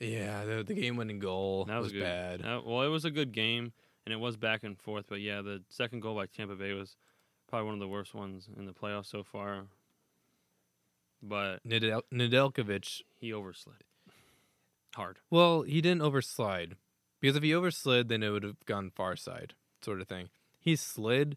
yeah, 0.00 0.44
the, 0.44 0.64
the 0.64 0.74
game 0.74 0.96
winning 0.96 1.18
goal 1.18 1.66
That 1.66 1.76
was, 1.82 1.92
was 1.92 2.02
bad. 2.02 2.42
That- 2.42 2.64
well, 2.64 2.82
it 2.82 2.88
was 2.88 3.04
a 3.04 3.10
good 3.10 3.32
game, 3.32 3.72
and 4.06 4.12
it 4.12 4.16
was 4.18 4.36
back 4.36 4.64
and 4.64 4.78
forth. 4.80 5.06
But 5.08 5.20
yeah, 5.20 5.42
the 5.42 5.62
second 5.68 6.00
goal 6.00 6.14
by 6.14 6.26
Tampa 6.26 6.54
Bay 6.54 6.72
was 6.72 6.96
probably 7.48 7.66
one 7.66 7.74
of 7.74 7.80
the 7.80 7.88
worst 7.88 8.14
ones 8.14 8.48
in 8.56 8.64
the 8.66 8.72
playoffs 8.72 9.06
so 9.06 9.22
far. 9.22 9.64
But 11.22 11.62
Nedel- 11.64 12.02
Nedeljkovic 12.12 13.02
he 13.20 13.30
overslid 13.30 13.82
hard. 14.96 15.18
Well, 15.30 15.62
he 15.62 15.80
didn't 15.80 16.02
overslide 16.02 16.72
because 17.20 17.36
if 17.36 17.42
he 17.42 17.50
overslid, 17.50 18.08
then 18.08 18.22
it 18.22 18.30
would 18.30 18.42
have 18.42 18.64
gone 18.66 18.90
far 18.90 19.16
side, 19.16 19.54
sort 19.82 20.00
of 20.00 20.08
thing. 20.08 20.30
He 20.58 20.74
slid 20.76 21.36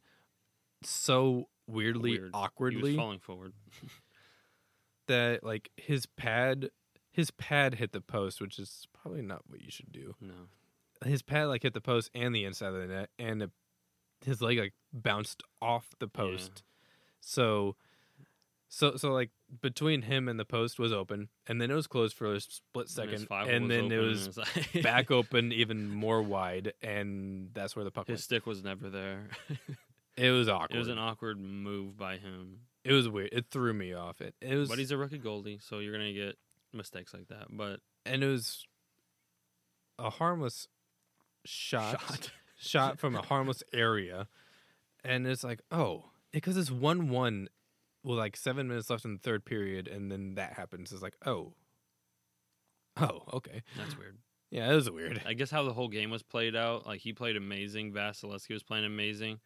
so 0.85 1.47
weirdly, 1.67 2.11
Weird. 2.11 2.19
He 2.19 2.23
was 2.23 2.31
awkwardly 2.33 2.95
falling 2.95 3.19
forward. 3.19 3.53
that 5.07 5.43
like 5.43 5.69
his 5.77 6.05
pad, 6.05 6.69
his 7.11 7.31
pad 7.31 7.75
hit 7.75 7.91
the 7.91 8.01
post, 8.01 8.41
which 8.41 8.59
is 8.59 8.87
probably 8.93 9.21
not 9.21 9.43
what 9.47 9.61
you 9.61 9.71
should 9.71 9.91
do. 9.91 10.15
No. 10.21 10.33
His 11.05 11.21
pad 11.21 11.47
like 11.47 11.63
hit 11.63 11.73
the 11.73 11.81
post 11.81 12.09
and 12.13 12.35
the 12.35 12.45
inside 12.45 12.73
of 12.73 12.75
the 12.75 12.87
net, 12.87 13.09
and 13.19 13.43
it, 13.43 13.51
his 14.25 14.41
leg 14.41 14.57
like 14.57 14.73
bounced 14.93 15.43
off 15.61 15.89
the 15.99 16.07
post. 16.07 16.63
So, 17.19 17.75
so 18.69 18.95
so 18.95 19.11
like 19.11 19.31
between 19.61 20.03
him 20.03 20.27
and 20.27 20.39
the 20.39 20.45
post 20.45 20.79
was 20.79 20.93
open, 20.93 21.29
and 21.47 21.61
then 21.61 21.69
it 21.69 21.75
was 21.75 21.87
closed 21.87 22.15
for 22.15 22.33
a 22.33 22.39
split 22.39 22.89
second, 22.89 23.27
five 23.27 23.49
and 23.49 23.69
then 23.69 23.91
it 23.91 23.97
was 23.97 24.39
and 24.73 24.83
back 24.83 25.11
open 25.11 25.51
even 25.51 25.89
more 25.89 26.21
wide, 26.21 26.73
and 26.81 27.49
that's 27.53 27.75
where 27.75 27.85
the 27.85 27.91
puck 27.91 28.07
His 28.07 28.15
went. 28.15 28.21
stick 28.21 28.45
was 28.45 28.63
never 28.63 28.89
there. 28.89 29.27
It 30.17 30.29
was 30.31 30.47
awkward. 30.47 30.75
it 30.75 30.79
was 30.79 30.87
an 30.87 30.97
awkward 30.97 31.39
move 31.39 31.97
by 31.97 32.17
him. 32.17 32.59
it 32.83 32.93
was 32.93 33.09
weird. 33.09 33.29
It 33.31 33.45
threw 33.51 33.73
me 33.73 33.93
off. 33.93 34.21
It 34.21 34.35
it 34.41 34.55
was, 34.55 34.69
But 34.69 34.77
he's 34.79 34.91
a 34.91 34.97
rookie 34.97 35.19
goalie, 35.19 35.61
so 35.61 35.79
you're 35.79 35.91
gonna 35.91 36.13
get 36.13 36.37
mistakes 36.73 37.13
like 37.13 37.27
that. 37.27 37.47
But 37.49 37.79
and 38.05 38.23
it 38.23 38.27
was 38.27 38.65
a 39.99 40.09
harmless 40.09 40.67
shot, 41.45 42.01
shot, 42.01 42.31
shot. 42.57 42.99
from 42.99 43.15
a 43.15 43.21
harmless 43.21 43.63
area, 43.73 44.27
and 45.03 45.25
it's 45.27 45.43
like, 45.43 45.61
oh, 45.71 46.05
because 46.31 46.55
it's 46.57 46.71
one 46.71 47.09
one, 47.09 47.47
with 48.03 48.17
like 48.17 48.35
seven 48.37 48.67
minutes 48.67 48.89
left 48.89 49.05
in 49.05 49.13
the 49.13 49.19
third 49.19 49.43
period, 49.45 49.87
and 49.87 50.11
then 50.11 50.35
that 50.35 50.53
happens. 50.53 50.91
It's 50.91 51.01
like, 51.01 51.15
oh, 51.25 51.53
oh, 52.97 53.21
okay, 53.33 53.63
That's 53.77 53.97
weird. 53.97 54.17
yeah, 54.51 54.71
it 54.71 54.75
was 54.75 54.89
weird. 54.89 55.21
I 55.25 55.33
guess 55.33 55.51
how 55.51 55.63
the 55.63 55.73
whole 55.73 55.87
game 55.89 56.09
was 56.09 56.23
played 56.23 56.55
out, 56.55 56.85
like 56.85 57.01
he 57.01 57.13
played 57.13 57.35
amazing, 57.35 57.91
Vasilevskiy 57.93 58.51
was 58.53 58.63
playing 58.63 58.85
amazing, 58.85 59.39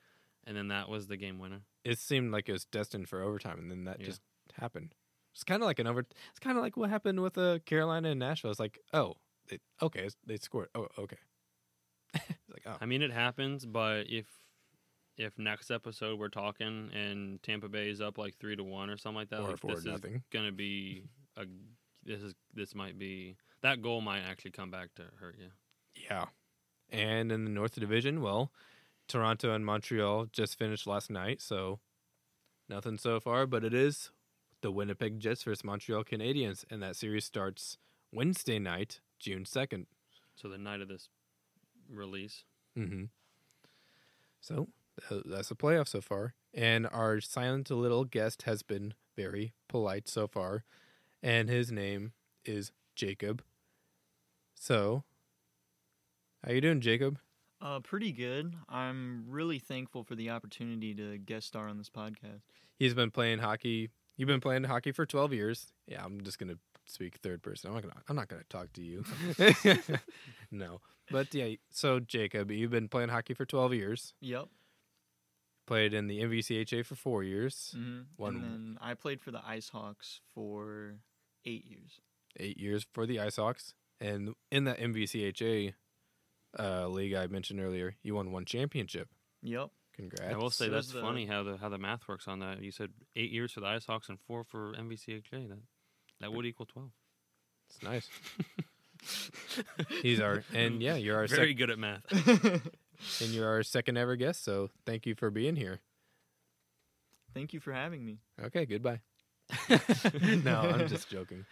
and 0.49 0.57
then 0.57 0.67
that 0.69 0.89
was 0.89 1.05
the 1.07 1.15
game 1.15 1.37
winner. 1.37 1.61
It 1.85 1.99
seemed 1.99 2.31
like 2.33 2.49
it 2.49 2.51
was 2.51 2.65
destined 2.65 3.07
for 3.07 3.21
overtime, 3.21 3.59
and 3.59 3.69
then 3.69 3.83
that 3.83 3.99
Yeah. 3.99 4.07
just 4.07 4.21
happened. 4.59 4.95
It's 5.33 5.43
kind 5.43 5.61
of 5.61 5.67
like 5.67 5.77
an 5.77 5.85
over. 5.85 5.99
It's 6.01 6.39
kind 6.39 6.57
of 6.57 6.63
like 6.63 6.75
what 6.75 6.89
happened 6.89 7.21
with 7.21 7.37
uh, 7.37 7.59
Carolina 7.59 8.09
and 8.09 8.19
Nashville. 8.19 8.49
It's 8.49 8.59
like, 8.59 8.79
oh, 8.91 9.13
they, 9.47 9.59
okay, 9.79 10.09
they 10.25 10.37
scored. 10.37 10.69
Oh, 10.73 10.87
okay. 10.97 11.19
it's 12.15 12.49
like, 12.49 12.63
oh, 12.65 12.77
I 12.81 12.87
mean, 12.87 13.03
it 13.03 13.11
happens, 13.11 13.65
but 13.65 14.07
if 14.09 14.25
if 15.17 15.37
next 15.37 15.69
episode 15.69 16.17
we're 16.17 16.29
talking 16.29 16.89
and 16.93 17.43
Tampa 17.43 17.67
Bay 17.69 17.89
is 17.89 18.01
up 18.01 18.17
like 18.17 18.37
three 18.39 18.55
to 18.55 18.63
one 18.63 18.89
or 18.89 18.97
something 18.97 19.17
like 19.17 19.29
that, 19.29 19.41
or 19.41 19.49
like 19.51 19.61
this 19.61 19.85
nothing. 19.85 20.15
is 20.15 20.21
gonna 20.31 20.51
be 20.51 21.03
a 21.37 21.45
this 22.03 22.21
is 22.21 22.33
this 22.55 22.73
might 22.73 22.97
be 22.97 23.35
that 23.61 23.81
goal 23.83 24.01
might 24.01 24.21
actually 24.21 24.51
come 24.51 24.71
back 24.71 24.95
to 24.95 25.03
hurt 25.19 25.35
you. 25.37 25.49
Yeah. 26.09 26.25
And 26.89 27.31
in 27.31 27.43
the 27.45 27.51
North 27.51 27.75
Division, 27.75 28.21
well, 28.21 28.51
Toronto 29.09 29.53
and 29.53 29.65
Montreal 29.65 30.27
just 30.31 30.57
finished 30.57 30.87
last 30.87 31.09
night, 31.09 31.41
so 31.41 31.79
nothing 32.69 32.97
so 32.97 33.19
far, 33.19 33.45
but 33.45 33.65
it 33.65 33.73
is 33.73 34.11
the 34.61 34.71
Winnipeg 34.71 35.19
Jets 35.19 35.43
versus 35.43 35.63
Montreal 35.63 36.03
Canadiens, 36.05 36.63
and 36.69 36.81
that 36.81 36.95
series 36.95 37.25
starts 37.25 37.77
Wednesday 38.13 38.59
night, 38.59 39.01
June 39.19 39.43
2nd. 39.43 39.87
So 40.35 40.47
the 40.47 40.57
night 40.57 40.79
of 40.79 40.87
this 40.87 41.09
release, 41.91 42.45
Mm-hmm. 42.77 43.05
So 44.41 44.67
th- 45.09 45.23
that's 45.25 45.49
the 45.49 45.55
playoff 45.55 45.87
so 45.87 46.01
far. 46.01 46.33
And 46.53 46.87
our 46.87 47.19
silent 47.19 47.69
little 47.69 48.05
guest 48.05 48.43
has 48.43 48.63
been 48.63 48.93
very 49.15 49.53
polite 49.67 50.07
so 50.07 50.27
far, 50.27 50.63
and 51.21 51.49
his 51.49 51.71
name 51.71 52.13
is 52.45 52.71
Jacob. 52.95 53.43
So, 54.55 55.03
how 56.45 56.53
you 56.53 56.61
doing, 56.61 56.81
Jacob? 56.81 57.19
Uh, 57.61 57.79
pretty 57.81 58.11
good. 58.11 58.53
I'm 58.69 59.25
really 59.27 59.59
thankful 59.59 60.03
for 60.03 60.15
the 60.15 60.29
opportunity 60.29 60.93
to 60.95 61.17
guest 61.17 61.47
star 61.47 61.67
on 61.67 61.77
this 61.77 61.89
podcast. 61.89 62.41
He's 62.77 62.93
been 62.93 63.11
playing 63.11 63.39
hockey. 63.39 63.89
You've 64.15 64.27
been 64.27 64.39
playing 64.39 64.63
hockey 64.63 64.91
for 64.91 65.05
12 65.05 65.33
years. 65.33 65.67
Yeah, 65.87 66.03
I'm 66.03 66.21
just 66.21 66.39
gonna 66.39 66.55
speak 66.85 67.17
third 67.17 67.41
person. 67.41 67.69
I'm 67.69 67.73
not 67.75 67.83
gonna. 67.83 67.95
I'm 68.07 68.15
not 68.15 68.27
gonna 68.29 68.43
talk 68.49 68.71
to 68.73 68.81
you. 68.81 69.03
no, 70.51 70.81
but 71.11 71.33
yeah. 71.33 71.55
So 71.69 71.99
Jacob, 71.99 72.51
you've 72.51 72.71
been 72.71 72.87
playing 72.87 73.09
hockey 73.09 73.33
for 73.33 73.45
12 73.45 73.73
years. 73.73 74.13
Yep. 74.21 74.45
Played 75.67 75.93
in 75.93 76.07
the 76.07 76.19
MVCHA 76.21 76.85
for 76.85 76.95
four 76.95 77.23
years. 77.23 77.75
hmm 77.77 78.01
One- 78.15 78.35
And 78.35 78.43
then 78.43 78.77
I 78.81 78.93
played 78.95 79.21
for 79.21 79.31
the 79.31 79.41
Ice 79.45 79.69
Hawks 79.69 80.21
for 80.33 80.95
eight 81.45 81.65
years. 81.65 81.99
Eight 82.37 82.57
years 82.57 82.85
for 82.93 83.05
the 83.05 83.19
Ice 83.19 83.35
Hawks, 83.35 83.73
and 83.99 84.33
in 84.51 84.63
that 84.65 84.79
MVCHA 84.79 85.73
uh, 86.57 86.87
league 86.87 87.13
I 87.13 87.27
mentioned 87.27 87.59
earlier, 87.59 87.95
you 88.03 88.15
won 88.15 88.31
one 88.31 88.45
championship. 88.45 89.09
Yep. 89.43 89.69
Congrats! 89.95 90.33
I 90.33 90.37
will 90.37 90.49
say 90.49 90.65
So 90.67 90.71
that's 90.71 90.91
the- 90.93 91.01
funny 91.01 91.25
how 91.25 91.43
the 91.43 91.57
how 91.57 91.67
the 91.69 91.77
math 91.77 92.07
works 92.07 92.27
on 92.27 92.39
that. 92.39 92.61
You 92.63 92.71
said 92.71 92.91
eight 93.17 93.31
years 93.31 93.51
for 93.51 93.59
the 93.59 93.67
Ice 93.67 93.85
Hawks 93.85 94.07
and 94.09 94.17
four 94.21 94.43
for 94.45 94.73
MVCHA. 94.73 95.49
That 95.49 95.59
that 96.21 96.31
would 96.33 96.45
equal 96.45 96.65
twelve. 96.65 96.91
it's 97.69 97.83
nice. 97.83 98.09
He's 100.01 100.19
our 100.21 100.43
and 100.53 100.81
yeah, 100.81 100.95
you're 100.95 101.17
our 101.17 101.27
very 101.27 101.49
sec- 101.51 101.57
good 101.57 101.69
at 101.69 101.79
math. 101.79 102.03
and 103.21 103.29
you're 103.31 103.47
our 103.49 103.61
second 103.63 103.97
ever 103.97 104.15
guest. 104.15 104.43
So 104.43 104.69
thank 104.85 105.05
you 105.05 105.15
for 105.15 105.29
being 105.29 105.55
here. 105.57 105.79
Thank 107.33 107.53
you 107.53 107.59
for 107.59 107.73
having 107.73 108.03
me. 108.05 108.19
Okay, 108.41 108.65
goodbye. 108.65 109.01
no, 109.69 110.61
I'm 110.61 110.87
just 110.87 111.09
joking. 111.09 111.45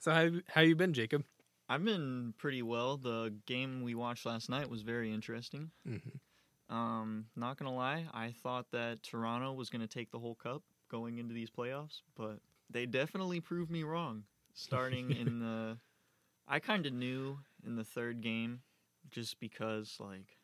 So 0.00 0.12
how 0.12 0.28
how 0.48 0.60
you 0.60 0.76
been, 0.76 0.92
Jacob? 0.92 1.24
I've 1.72 1.86
been 1.86 2.34
pretty 2.36 2.60
well. 2.60 2.98
The 2.98 3.32
game 3.46 3.80
we 3.80 3.94
watched 3.94 4.26
last 4.26 4.50
night 4.50 4.68
was 4.68 4.82
very 4.82 5.10
interesting. 5.10 5.70
Mm-hmm. 5.88 6.74
Um, 6.74 7.24
not 7.34 7.56
gonna 7.56 7.74
lie, 7.74 8.04
I 8.12 8.34
thought 8.42 8.70
that 8.72 9.02
Toronto 9.02 9.54
was 9.54 9.70
gonna 9.70 9.86
take 9.86 10.10
the 10.10 10.18
whole 10.18 10.34
cup 10.34 10.62
going 10.90 11.16
into 11.16 11.32
these 11.32 11.48
playoffs, 11.48 12.02
but 12.14 12.40
they 12.68 12.84
definitely 12.84 13.40
proved 13.40 13.70
me 13.70 13.84
wrong. 13.84 14.24
Starting 14.52 15.12
in 15.18 15.40
the, 15.40 15.78
I 16.46 16.58
kind 16.58 16.84
of 16.84 16.92
knew 16.92 17.38
in 17.66 17.76
the 17.76 17.84
third 17.84 18.20
game, 18.20 18.60
just 19.10 19.40
because 19.40 19.96
like, 19.98 20.36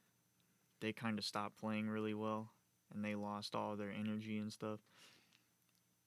they 0.81 0.95
kind 0.95 1.19
of 1.19 1.27
stopped 1.27 1.59
playing 1.59 1.91
really 1.91 2.15
well, 2.15 2.53
and 2.95 3.05
they 3.05 3.15
lost 3.15 3.55
all 3.55 3.77
their 3.77 3.93
energy 3.93 4.39
and 4.39 4.51
stuff. 4.51 4.81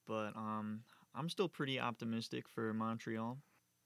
But 0.04 0.34
um, 0.34 0.80
I'm 1.14 1.28
still 1.28 1.48
pretty 1.48 1.78
optimistic 1.78 2.48
for 2.48 2.74
Montreal. 2.74 3.38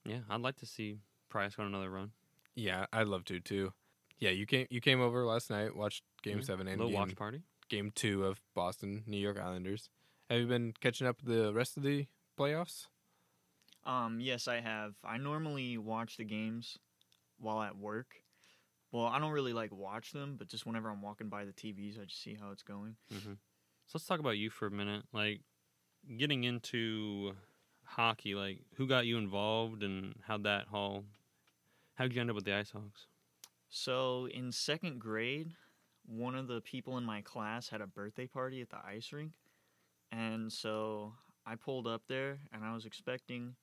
Yeah, 0.07 0.21
I'd 0.31 0.41
like 0.41 0.57
to 0.59 0.67
see 0.67 1.01
Price 1.37 1.55
go 1.55 1.65
on 1.65 1.69
another 1.69 1.91
run. 1.91 2.13
Yeah, 2.55 2.87
I'd 2.95 3.09
love 3.09 3.25
to 3.27 3.41
too. 3.41 3.75
Yeah, 4.19 4.31
you 4.31 4.47
came 4.47 4.67
you 4.71 4.81
came 4.81 5.03
over 5.03 5.27
last 5.27 5.51
night, 5.51 5.77
watched 5.77 6.03
Game 6.23 6.39
Yeah, 6.39 6.45
Seven 6.45 6.67
and 6.67 6.79
little 6.79 6.91
game, 6.91 6.99
watch 6.99 7.15
party. 7.15 7.43
Game 7.69 7.93
Two 7.95 8.25
of 8.25 8.41
Boston 8.55 9.05
New 9.07 9.19
York 9.19 9.39
Islanders. 9.39 9.91
Have 10.31 10.41
you 10.41 10.47
been 10.47 10.73
catching 10.81 11.07
up 11.07 11.19
the 11.23 11.53
rest 11.53 11.77
of 11.77 11.83
the 11.83 12.07
playoffs? 12.39 12.87
Um, 13.85 14.19
yes, 14.19 14.49
I 14.49 14.61
have. 14.61 14.95
I 15.05 15.19
normally 15.19 15.77
watch 15.77 16.17
the 16.17 16.25
games 16.25 16.79
while 17.39 17.63
at 17.63 17.77
work. 17.77 18.15
Well, 18.93 19.05
I 19.05 19.19
don't 19.19 19.33
really 19.33 19.53
like 19.53 19.73
watch 19.73 20.13
them, 20.13 20.37
but 20.39 20.49
just 20.49 20.65
whenever 20.65 20.89
I'm 20.89 21.03
walking 21.03 21.29
by 21.29 21.45
the 21.45 21.53
TVs, 21.53 22.01
I 22.01 22.07
just 22.07 22.23
see 22.23 22.35
how 22.41 22.51
it's 22.51 22.63
going. 22.63 22.97
hmm 23.11 23.35
So 23.87 23.93
let's 23.95 24.07
talk 24.07 24.21
about 24.21 24.39
you 24.39 24.49
for 24.49 24.67
a 24.67 24.71
minute. 24.71 25.05
Like 25.13 25.43
getting 26.17 26.45
into 26.45 27.35
hockey, 27.85 28.35
like 28.35 28.61
who 28.77 28.87
got 28.87 29.05
you 29.05 29.19
involved 29.19 29.83
and 29.83 30.15
how'd 30.27 30.45
that 30.45 30.65
all? 30.73 31.05
How'd 31.97 32.13
you 32.13 32.21
end 32.21 32.29
up 32.29 32.37
with 32.37 32.45
the 32.45 32.55
Ice 32.55 32.71
Hawks? 32.71 33.07
So 33.71 34.29
in 34.29 34.53
second 34.53 35.01
grade, 35.01 35.55
one 36.05 36.35
of 36.35 36.47
the 36.47 36.61
people 36.61 36.99
in 36.99 37.05
my 37.05 37.23
class 37.23 37.71
had 37.71 37.81
a 37.81 37.87
birthday 37.87 38.27
party 38.27 38.61
at 38.61 38.69
the 38.69 38.79
ice 38.87 39.13
rink, 39.13 39.33
and 40.13 40.53
so 40.53 41.15
I 41.47 41.57
pulled 41.57 41.87
up 41.87 42.03
there, 42.07 42.39
and 42.53 42.65
I 42.65 42.75
was 42.75 42.85
expecting 42.85 43.57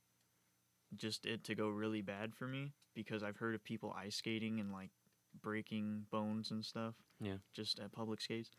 just 0.96 1.26
it 1.26 1.44
to 1.46 1.56
go 1.56 1.70
really 1.70 2.02
bad 2.02 2.36
for 2.36 2.48
me 2.48 2.74
because 2.96 3.22
I've 3.24 3.38
heard 3.38 3.56
of 3.56 3.64
people 3.64 3.96
ice 3.98 4.16
skating 4.16 4.60
and 4.60 4.72
like 4.72 4.90
breaking 5.42 6.06
bones 6.12 6.50
and 6.50 6.66
stuff. 6.66 6.96
Yeah. 7.22 7.38
Just 7.54 7.80
at 7.80 7.92
public 7.92 8.20
skates. 8.20 8.50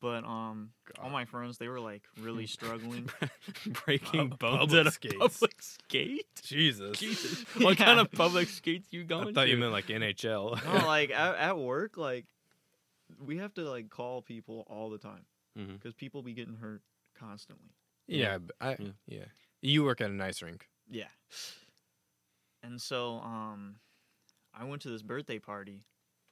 But 0.00 0.24
um 0.24 0.70
all 1.02 1.10
my 1.10 1.24
friends 1.26 1.58
they 1.58 1.68
were 1.68 1.80
like 1.80 2.02
really 2.20 2.46
struggling. 2.56 3.10
Breaking 3.84 4.30
Pub- 4.30 4.38
bones 4.38 4.58
public 4.58 4.80
at 4.80 4.86
a 4.86 4.90
skates. 4.90 5.16
public 5.18 5.62
skate. 5.62 6.26
Jesus. 6.42 6.98
Jesus, 6.98 7.42
what 7.60 7.76
kind 7.76 8.00
of 8.00 8.10
public 8.10 8.48
skates 8.48 8.88
you 8.92 9.04
going? 9.04 9.28
I 9.28 9.32
thought 9.32 9.44
to? 9.44 9.50
you 9.50 9.56
meant 9.58 9.72
like 9.72 9.86
NHL. 9.88 10.64
no, 10.64 10.86
like 10.86 11.10
at, 11.10 11.36
at 11.36 11.58
work 11.58 11.96
like 11.96 12.26
we 13.24 13.38
have 13.38 13.52
to 13.54 13.62
like 13.68 13.90
call 13.90 14.22
people 14.22 14.64
all 14.70 14.88
the 14.90 14.98
time 14.98 15.24
because 15.56 15.92
people 15.94 16.22
be 16.22 16.32
getting 16.32 16.54
hurt 16.54 16.80
constantly. 17.18 17.68
yeah, 18.06 18.38
but 18.38 18.56
I, 18.60 18.76
Yeah. 18.78 18.90
yeah. 19.06 19.24
You 19.60 19.84
work 19.84 20.00
at 20.00 20.08
an 20.08 20.20
ice 20.22 20.40
rink. 20.40 20.66
Yeah. 20.88 21.08
And 22.62 22.80
so 22.80 23.14
um 23.20 23.76
I 24.54 24.64
went 24.64 24.82
to 24.82 24.88
this 24.90 25.02
birthday 25.02 25.38
party 25.38 25.84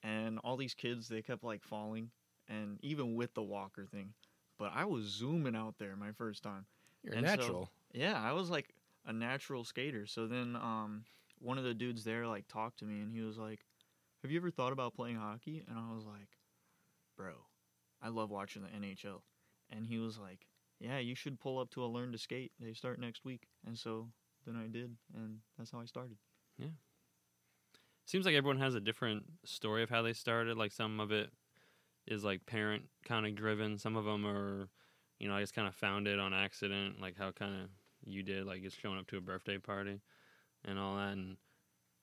and 0.02 0.38
all 0.38 0.56
these 0.56 0.74
kids 0.74 1.08
they 1.08 1.20
kept 1.22 1.44
like 1.44 1.62
falling 1.62 2.10
and 2.48 2.78
even 2.82 3.14
with 3.14 3.34
the 3.34 3.42
walker 3.42 3.84
thing. 3.86 4.12
But 4.58 4.72
I 4.74 4.84
was 4.84 5.04
zooming 5.04 5.54
out 5.56 5.76
there 5.78 5.94
my 5.96 6.12
first 6.12 6.42
time. 6.42 6.66
You're 7.02 7.14
And 7.14 7.26
so- 7.26 7.36
natural. 7.36 7.70
Yeah, 7.92 8.20
I 8.20 8.32
was 8.32 8.50
like 8.50 8.74
a 9.06 9.12
natural 9.12 9.64
skater. 9.64 10.06
So 10.06 10.26
then 10.26 10.56
um 10.56 11.04
one 11.40 11.58
of 11.58 11.64
the 11.64 11.74
dudes 11.74 12.04
there 12.04 12.26
like 12.26 12.48
talked 12.48 12.78
to 12.80 12.84
me 12.84 13.00
and 13.00 13.12
he 13.12 13.20
was 13.20 13.38
like, 13.38 13.64
"Have 14.22 14.30
you 14.30 14.38
ever 14.38 14.50
thought 14.50 14.72
about 14.72 14.94
playing 14.94 15.16
hockey?" 15.16 15.62
And 15.68 15.78
I 15.78 15.94
was 15.94 16.04
like, 16.04 16.28
"Bro, 17.16 17.34
I 18.02 18.08
love 18.08 18.30
watching 18.30 18.62
the 18.62 18.68
NHL." 18.68 19.22
And 19.70 19.86
he 19.86 19.98
was 19.98 20.18
like, 20.18 20.46
"Yeah, 20.80 20.98
you 20.98 21.14
should 21.14 21.38
pull 21.38 21.58
up 21.58 21.70
to 21.70 21.84
a 21.84 21.86
learn 21.86 22.10
to 22.12 22.18
skate. 22.18 22.52
They 22.58 22.72
start 22.74 22.98
next 22.98 23.24
week." 23.24 23.46
And 23.64 23.78
so 23.78 24.10
then 24.44 24.56
I 24.56 24.66
did, 24.66 24.96
and 25.14 25.38
that's 25.56 25.70
how 25.70 25.80
I 25.80 25.84
started. 25.84 26.16
Yeah. 26.58 26.68
Seems 28.04 28.24
like 28.26 28.34
everyone 28.34 28.58
has 28.58 28.74
a 28.74 28.80
different 28.80 29.24
story 29.44 29.82
of 29.82 29.90
how 29.90 30.02
they 30.02 30.12
started. 30.14 30.56
Like 30.56 30.72
some 30.72 30.98
of 31.00 31.12
it 31.12 31.30
is 32.08 32.24
like 32.24 32.44
parent 32.46 32.82
kind 33.04 33.26
of 33.26 33.34
driven. 33.34 33.78
Some 33.78 33.96
of 33.96 34.04
them 34.04 34.26
are, 34.26 34.68
you 35.18 35.28
know, 35.28 35.36
I 35.36 35.40
just 35.40 35.54
kind 35.54 35.68
of 35.68 35.74
found 35.74 36.08
it 36.08 36.18
on 36.18 36.34
accident, 36.34 37.00
like 37.00 37.16
how 37.16 37.30
kind 37.30 37.62
of 37.62 37.68
you 38.04 38.22
did, 38.22 38.46
like 38.46 38.62
just 38.62 38.80
showing 38.80 38.98
up 38.98 39.06
to 39.08 39.18
a 39.18 39.20
birthday 39.20 39.58
party 39.58 40.00
and 40.64 40.78
all 40.78 40.96
that, 40.96 41.12
and 41.12 41.36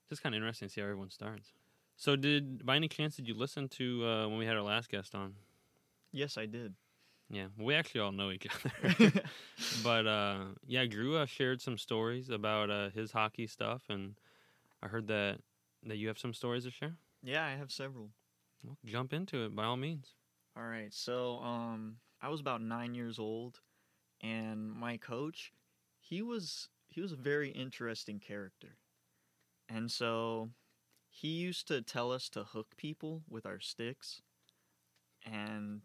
just 0.07 0.21
kind 0.21 0.33
of 0.35 0.37
interesting 0.37 0.67
to 0.67 0.73
see 0.73 0.81
how 0.81 0.85
everyone 0.85 1.09
starts. 1.09 1.51
So, 1.97 2.15
did 2.15 2.65
by 2.65 2.75
any 2.75 2.87
chance 2.87 3.15
did 3.15 3.27
you 3.27 3.33
listen 3.35 3.67
to 3.69 4.05
uh, 4.05 4.27
when 4.27 4.37
we 4.37 4.45
had 4.45 4.55
our 4.55 4.61
last 4.61 4.89
guest 4.89 5.15
on? 5.15 5.33
Yes, 6.11 6.37
I 6.37 6.45
did. 6.45 6.73
Yeah, 7.29 7.47
we 7.57 7.73
actually 7.73 8.01
all 8.01 8.11
know 8.11 8.31
each 8.31 8.47
other. 8.99 9.11
but 9.83 10.05
uh, 10.05 10.37
yeah, 10.67 10.85
Drew 10.85 11.17
uh, 11.17 11.25
shared 11.25 11.61
some 11.61 11.77
stories 11.77 12.29
about 12.29 12.69
uh, 12.69 12.89
his 12.89 13.11
hockey 13.11 13.47
stuff, 13.47 13.81
and 13.89 14.15
I 14.83 14.87
heard 14.87 15.07
that 15.07 15.39
that 15.87 15.97
you 15.97 16.07
have 16.07 16.19
some 16.19 16.33
stories 16.33 16.65
to 16.65 16.71
share. 16.71 16.95
yeah, 17.23 17.45
I 17.45 17.51
have 17.51 17.71
several. 17.71 18.09
Well, 18.65 18.77
jump 18.83 19.13
into 19.13 19.45
it 19.45 19.55
by 19.55 19.65
all 19.65 19.77
means. 19.77 20.13
All 20.57 20.63
right. 20.63 20.93
So, 20.93 21.37
um, 21.39 21.97
I 22.21 22.29
was 22.29 22.39
about 22.39 22.61
nine 22.61 22.95
years 22.95 23.19
old, 23.19 23.59
and 24.21 24.71
my 24.71 24.97
coach, 24.97 25.51
he 25.99 26.21
was 26.21 26.69
he 26.87 27.01
was 27.01 27.11
a 27.11 27.17
very 27.17 27.49
interesting 27.49 28.19
character, 28.19 28.77
and 29.69 29.91
so 29.91 30.49
he 31.09 31.27
used 31.29 31.67
to 31.67 31.81
tell 31.81 32.11
us 32.11 32.29
to 32.29 32.43
hook 32.43 32.75
people 32.77 33.23
with 33.29 33.45
our 33.45 33.59
sticks, 33.59 34.21
and 35.23 35.81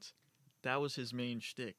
that 0.63 0.81
was 0.81 0.95
his 0.95 1.13
main 1.13 1.41
shtick. 1.41 1.77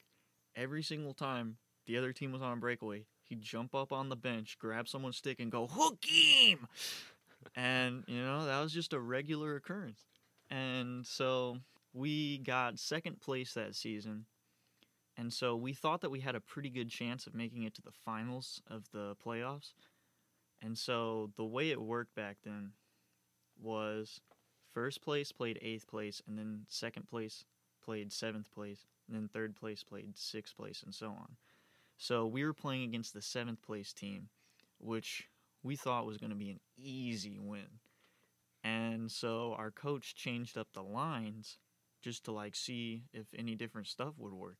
Every 0.56 0.84
single 0.84 1.14
time 1.14 1.58
the 1.88 1.98
other 1.98 2.14
team 2.14 2.32
was 2.32 2.42
on 2.42 2.54
a 2.54 2.58
breakaway, 2.58 3.06
he'd 3.24 3.42
jump 3.42 3.74
up 3.74 3.92
on 3.92 4.10
the 4.10 4.16
bench, 4.16 4.58
grab 4.60 4.88
someone's 4.88 5.18
stick, 5.18 5.40
and 5.40 5.52
go 5.52 5.66
hook 5.66 6.04
him. 6.06 6.68
and 7.56 8.04
you 8.08 8.22
know 8.22 8.46
that 8.46 8.62
was 8.62 8.74
just 8.74 8.94
a 8.94 9.00
regular 9.00 9.56
occurrence. 9.56 10.06
And 10.52 11.08
so 11.08 11.58
we 11.94 12.40
got 12.40 12.78
second 12.78 13.22
place 13.22 13.54
that 13.54 13.76
season. 13.76 14.26
And 15.18 15.32
so 15.32 15.56
we 15.56 15.74
thought 15.74 16.02
that 16.02 16.12
we 16.12 16.20
had 16.20 16.36
a 16.36 16.42
pretty 16.42 16.70
good 16.70 16.90
chance 16.90 17.26
of 17.26 17.34
making 17.34 17.64
it 17.64 17.74
to 17.76 17.82
the 17.82 17.92
finals 17.92 18.62
of 18.68 18.84
the 18.92 19.16
playoffs. 19.26 19.74
And 20.62 20.78
so 20.78 21.32
the 21.38 21.46
way 21.46 21.72
it 21.72 21.82
worked 21.82 22.16
back 22.16 22.38
then 22.44 22.72
was 23.60 24.20
first 24.74 25.02
place 25.02 25.32
played 25.32 25.60
eighth 25.62 25.88
place, 25.88 26.22
and 26.28 26.38
then 26.38 26.66
second 26.68 27.08
place 27.08 27.46
played 27.84 28.12
seventh 28.12 28.52
place, 28.52 28.86
and 29.08 29.16
then 29.16 29.28
third 29.28 29.56
place 29.56 29.84
played 29.84 30.18
sixth 30.18 30.56
place, 30.56 30.84
and 30.84 30.94
so 30.94 31.08
on. 31.08 31.36
So 31.98 32.26
we 32.26 32.44
were 32.44 32.54
playing 32.54 32.84
against 32.84 33.14
the 33.14 33.22
seventh 33.22 33.62
place 33.62 33.94
team, 33.94 34.30
which 34.80 35.28
we 35.64 35.76
thought 35.76 36.06
was 36.06 36.18
going 36.18 36.32
to 36.32 36.36
be 36.36 36.50
an 36.50 36.60
easy 36.78 37.38
win. 37.40 37.80
And 38.64 39.12
so 39.12 39.56
our 39.58 39.72
coach 39.72 40.16
changed 40.16 40.58
up 40.58 40.68
the 40.74 40.84
lines 40.84 41.58
just 42.04 42.26
to 42.26 42.32
like 42.32 42.56
see 42.56 43.04
if 43.14 43.26
any 43.38 43.56
different 43.56 43.88
stuff 43.88 44.14
would 44.18 44.34
work. 44.34 44.58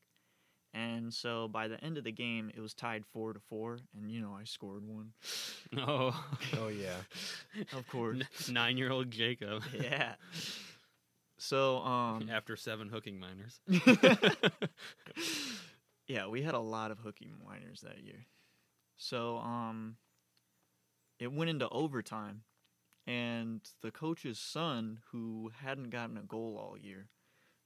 And 0.74 1.12
so 1.12 1.48
by 1.48 1.68
the 1.68 1.78
end 1.84 1.98
of 1.98 2.04
the 2.04 2.12
game, 2.12 2.50
it 2.56 2.60
was 2.60 2.72
tied 2.72 3.04
four 3.12 3.34
to 3.34 3.40
four, 3.40 3.78
and 3.94 4.10
you 4.10 4.22
know 4.22 4.34
I 4.38 4.44
scored 4.44 4.84
one, 4.86 5.12
Oh, 5.76 6.24
Oh 6.58 6.68
yeah. 6.68 6.96
of 7.76 7.86
course. 7.88 8.48
nine-year-old 8.48 9.10
Jacob 9.10 9.62
yeah. 9.78 10.14
So 11.38 11.78
um, 11.80 12.30
after 12.32 12.56
seven 12.56 12.88
hooking 12.88 13.20
minors. 13.20 13.60
yeah, 16.06 16.26
we 16.28 16.42
had 16.42 16.54
a 16.54 16.58
lot 16.60 16.90
of 16.90 16.98
hooking 16.98 17.32
minors 17.46 17.80
that 17.82 18.02
year. 18.02 18.26
So 18.96 19.38
um, 19.38 19.96
it 21.18 21.32
went 21.32 21.50
into 21.50 21.68
overtime, 21.68 22.42
and 23.06 23.60
the 23.80 23.90
coach's 23.90 24.38
son, 24.38 25.00
who 25.10 25.50
hadn't 25.62 25.90
gotten 25.90 26.16
a 26.16 26.22
goal 26.22 26.56
all 26.58 26.78
year, 26.78 27.08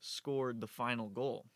scored 0.01 0.61
the 0.61 0.67
final 0.67 1.09
goal. 1.09 1.47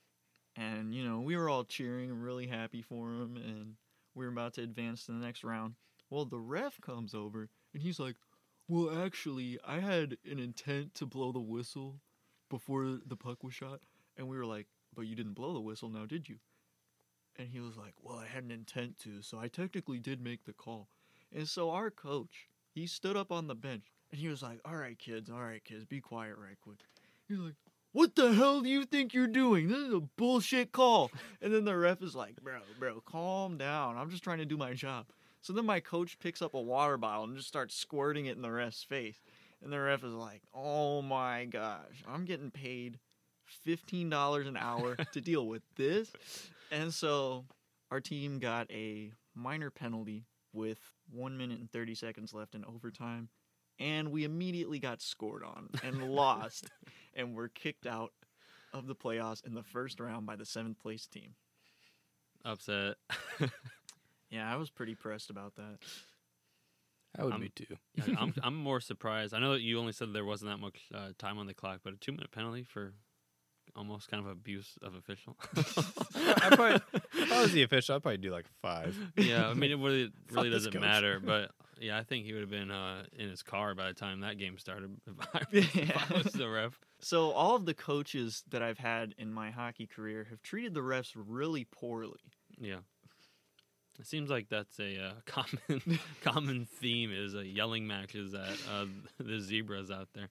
And 0.56 0.94
you 0.94 1.04
know 1.04 1.20
we 1.20 1.36
were 1.36 1.48
all 1.48 1.64
cheering 1.64 2.10
and 2.10 2.22
really 2.22 2.46
happy 2.46 2.82
for 2.82 3.08
him, 3.14 3.36
and 3.36 3.76
we 4.14 4.24
were 4.24 4.32
about 4.32 4.54
to 4.54 4.62
advance 4.62 5.06
to 5.06 5.12
the 5.12 5.18
next 5.18 5.44
round. 5.44 5.74
Well, 6.10 6.24
the 6.24 6.40
ref 6.40 6.80
comes 6.80 7.14
over 7.14 7.48
and 7.72 7.82
he's 7.82 8.00
like, 8.00 8.16
"Well, 8.68 9.02
actually, 9.04 9.58
I 9.64 9.78
had 9.78 10.18
an 10.24 10.38
intent 10.38 10.94
to 10.94 11.06
blow 11.06 11.32
the 11.32 11.40
whistle 11.40 12.00
before 12.48 12.98
the 13.06 13.16
puck 13.16 13.44
was 13.44 13.54
shot." 13.54 13.80
And 14.16 14.28
we 14.28 14.36
were 14.36 14.46
like, 14.46 14.66
"But 14.92 15.02
you 15.02 15.14
didn't 15.14 15.34
blow 15.34 15.54
the 15.54 15.60
whistle, 15.60 15.88
now 15.88 16.04
did 16.04 16.28
you?" 16.28 16.40
And 17.36 17.48
he 17.48 17.60
was 17.60 17.76
like, 17.76 17.94
"Well, 18.02 18.18
I 18.18 18.26
had 18.26 18.42
an 18.44 18.50
intent 18.50 18.98
to, 19.00 19.22
so 19.22 19.38
I 19.38 19.48
technically 19.48 20.00
did 20.00 20.20
make 20.20 20.44
the 20.44 20.52
call." 20.52 20.88
And 21.32 21.48
so 21.48 21.70
our 21.70 21.90
coach, 21.90 22.48
he 22.80 22.86
stood 22.86 23.16
up 23.16 23.30
on 23.30 23.46
the 23.46 23.54
bench 23.54 23.84
and 24.10 24.18
he 24.18 24.28
was 24.28 24.42
like, 24.42 24.58
"All 24.64 24.76
right, 24.76 24.98
kids, 24.98 25.28
all 25.30 25.40
right, 25.40 25.62
kids, 25.62 25.84
be 25.84 26.00
quiet 26.00 26.36
right 26.38 26.58
quick." 26.60 26.78
He's 27.28 27.38
like, 27.38 27.54
"What 27.92 28.16
the 28.16 28.32
hell 28.32 28.62
do 28.62 28.68
you 28.68 28.84
think 28.86 29.12
you're 29.12 29.26
doing? 29.26 29.68
This 29.68 29.78
is 29.78 29.92
a 29.92 30.00
bullshit 30.00 30.72
call." 30.72 31.10
And 31.42 31.52
then 31.54 31.64
the 31.64 31.76
ref 31.76 32.02
is 32.02 32.14
like, 32.14 32.36
"Bro, 32.42 32.60
bro, 32.78 33.00
calm 33.02 33.58
down. 33.58 33.96
I'm 33.96 34.10
just 34.10 34.24
trying 34.24 34.38
to 34.38 34.46
do 34.46 34.56
my 34.56 34.72
job." 34.72 35.06
So 35.42 35.52
then 35.52 35.66
my 35.66 35.80
coach 35.80 36.18
picks 36.18 36.42
up 36.42 36.54
a 36.54 36.60
water 36.60 36.96
bottle 36.96 37.24
and 37.24 37.36
just 37.36 37.48
starts 37.48 37.74
squirting 37.74 38.26
it 38.26 38.36
in 38.36 38.42
the 38.42 38.50
ref's 38.50 38.82
face. 38.82 39.20
And 39.62 39.72
the 39.72 39.78
ref 39.80 40.02
is 40.02 40.14
like, 40.14 40.42
"Oh 40.54 41.02
my 41.02 41.44
gosh, 41.44 42.02
I'm 42.08 42.24
getting 42.24 42.50
paid 42.50 42.98
fifteen 43.44 44.08
dollars 44.08 44.46
an 44.46 44.56
hour 44.56 44.96
to 45.12 45.20
deal 45.20 45.46
with 45.46 45.62
this." 45.76 46.10
And 46.70 46.94
so 46.94 47.44
our 47.90 48.00
team 48.00 48.38
got 48.38 48.70
a 48.70 49.12
minor 49.34 49.70
penalty 49.70 50.24
with 50.52 50.78
one 51.12 51.36
minute 51.36 51.58
and 51.60 51.70
thirty 51.70 51.94
seconds 51.94 52.32
left 52.34 52.54
in 52.54 52.64
overtime, 52.64 53.28
and 53.78 54.10
we 54.10 54.24
immediately 54.24 54.78
got 54.78 55.00
scored 55.02 55.42
on 55.44 55.68
and 55.82 56.02
lost, 56.12 56.70
and 57.14 57.34
were 57.34 57.48
kicked 57.48 57.86
out 57.86 58.12
of 58.72 58.86
the 58.86 58.94
playoffs 58.94 59.44
in 59.44 59.54
the 59.54 59.62
first 59.62 59.98
round 60.00 60.26
by 60.26 60.36
the 60.36 60.46
seventh 60.46 60.78
place 60.80 61.06
team. 61.06 61.34
Upset. 62.44 62.96
Yeah, 64.30 64.48
I 64.48 64.54
was 64.58 64.70
pretty 64.70 64.94
pressed 64.94 65.28
about 65.28 65.56
that. 65.56 65.78
I 67.18 67.24
would 67.24 67.32
I'm- 67.32 67.40
be 67.40 67.48
too. 67.48 67.76
Yeah, 67.96 68.14
I'm 68.16 68.32
I'm 68.44 68.54
more 68.54 68.80
surprised. 68.80 69.34
I 69.34 69.40
know 69.40 69.54
that 69.54 69.60
you 69.62 69.76
only 69.80 69.90
said 69.90 70.12
there 70.12 70.24
wasn't 70.24 70.52
that 70.52 70.58
much 70.58 70.78
uh, 70.94 71.08
time 71.18 71.36
on 71.38 71.46
the 71.48 71.52
clock, 71.54 71.80
but 71.82 71.94
a 71.94 71.96
two 71.96 72.12
minute 72.12 72.30
penalty 72.30 72.62
for 72.62 72.94
almost 73.76 74.10
kind 74.10 74.24
of 74.24 74.30
abuse 74.30 74.78
of 74.82 74.94
official. 74.94 75.36
I 76.14 76.48
probably, 76.54 76.80
if 77.14 77.32
I 77.32 77.42
was 77.42 77.52
the 77.52 77.62
official, 77.62 77.94
I'd 77.94 78.02
probably 78.02 78.18
do 78.18 78.30
like 78.30 78.46
five. 78.62 78.96
yeah, 79.16 79.48
I 79.48 79.54
mean 79.54 79.70
it 79.70 79.78
really 79.78 80.10
really 80.30 80.50
doesn't 80.50 80.78
matter, 80.80 81.20
but 81.24 81.50
yeah, 81.80 81.98
I 81.98 82.02
think 82.02 82.26
he 82.26 82.32
would 82.32 82.42
have 82.42 82.50
been 82.50 82.70
uh, 82.70 83.04
in 83.16 83.28
his 83.28 83.42
car 83.42 83.74
by 83.74 83.88
the 83.88 83.94
time 83.94 84.20
that 84.20 84.38
game 84.38 84.58
started. 84.58 84.96
If 85.06 85.28
I, 85.34 85.42
if 85.52 86.10
I 86.10 86.22
was 86.22 86.32
the 86.32 86.48
ref. 86.48 86.78
So 87.00 87.30
all 87.30 87.56
of 87.56 87.64
the 87.64 87.74
coaches 87.74 88.44
that 88.50 88.62
I've 88.62 88.78
had 88.78 89.14
in 89.16 89.32
my 89.32 89.50
hockey 89.50 89.86
career 89.86 90.26
have 90.28 90.42
treated 90.42 90.74
the 90.74 90.80
refs 90.80 91.12
really 91.14 91.64
poorly. 91.64 92.20
Yeah. 92.58 92.80
It 93.98 94.06
seems 94.06 94.30
like 94.30 94.48
that's 94.48 94.78
a 94.80 94.98
uh, 94.98 95.12
common 95.26 95.98
common 96.22 96.66
theme 96.66 97.10
is 97.12 97.34
uh, 97.34 97.40
yelling 97.40 97.86
matches 97.86 98.32
at 98.34 98.56
uh, 98.72 98.86
the 99.18 99.40
zebras 99.40 99.90
out 99.90 100.08
there. 100.14 100.30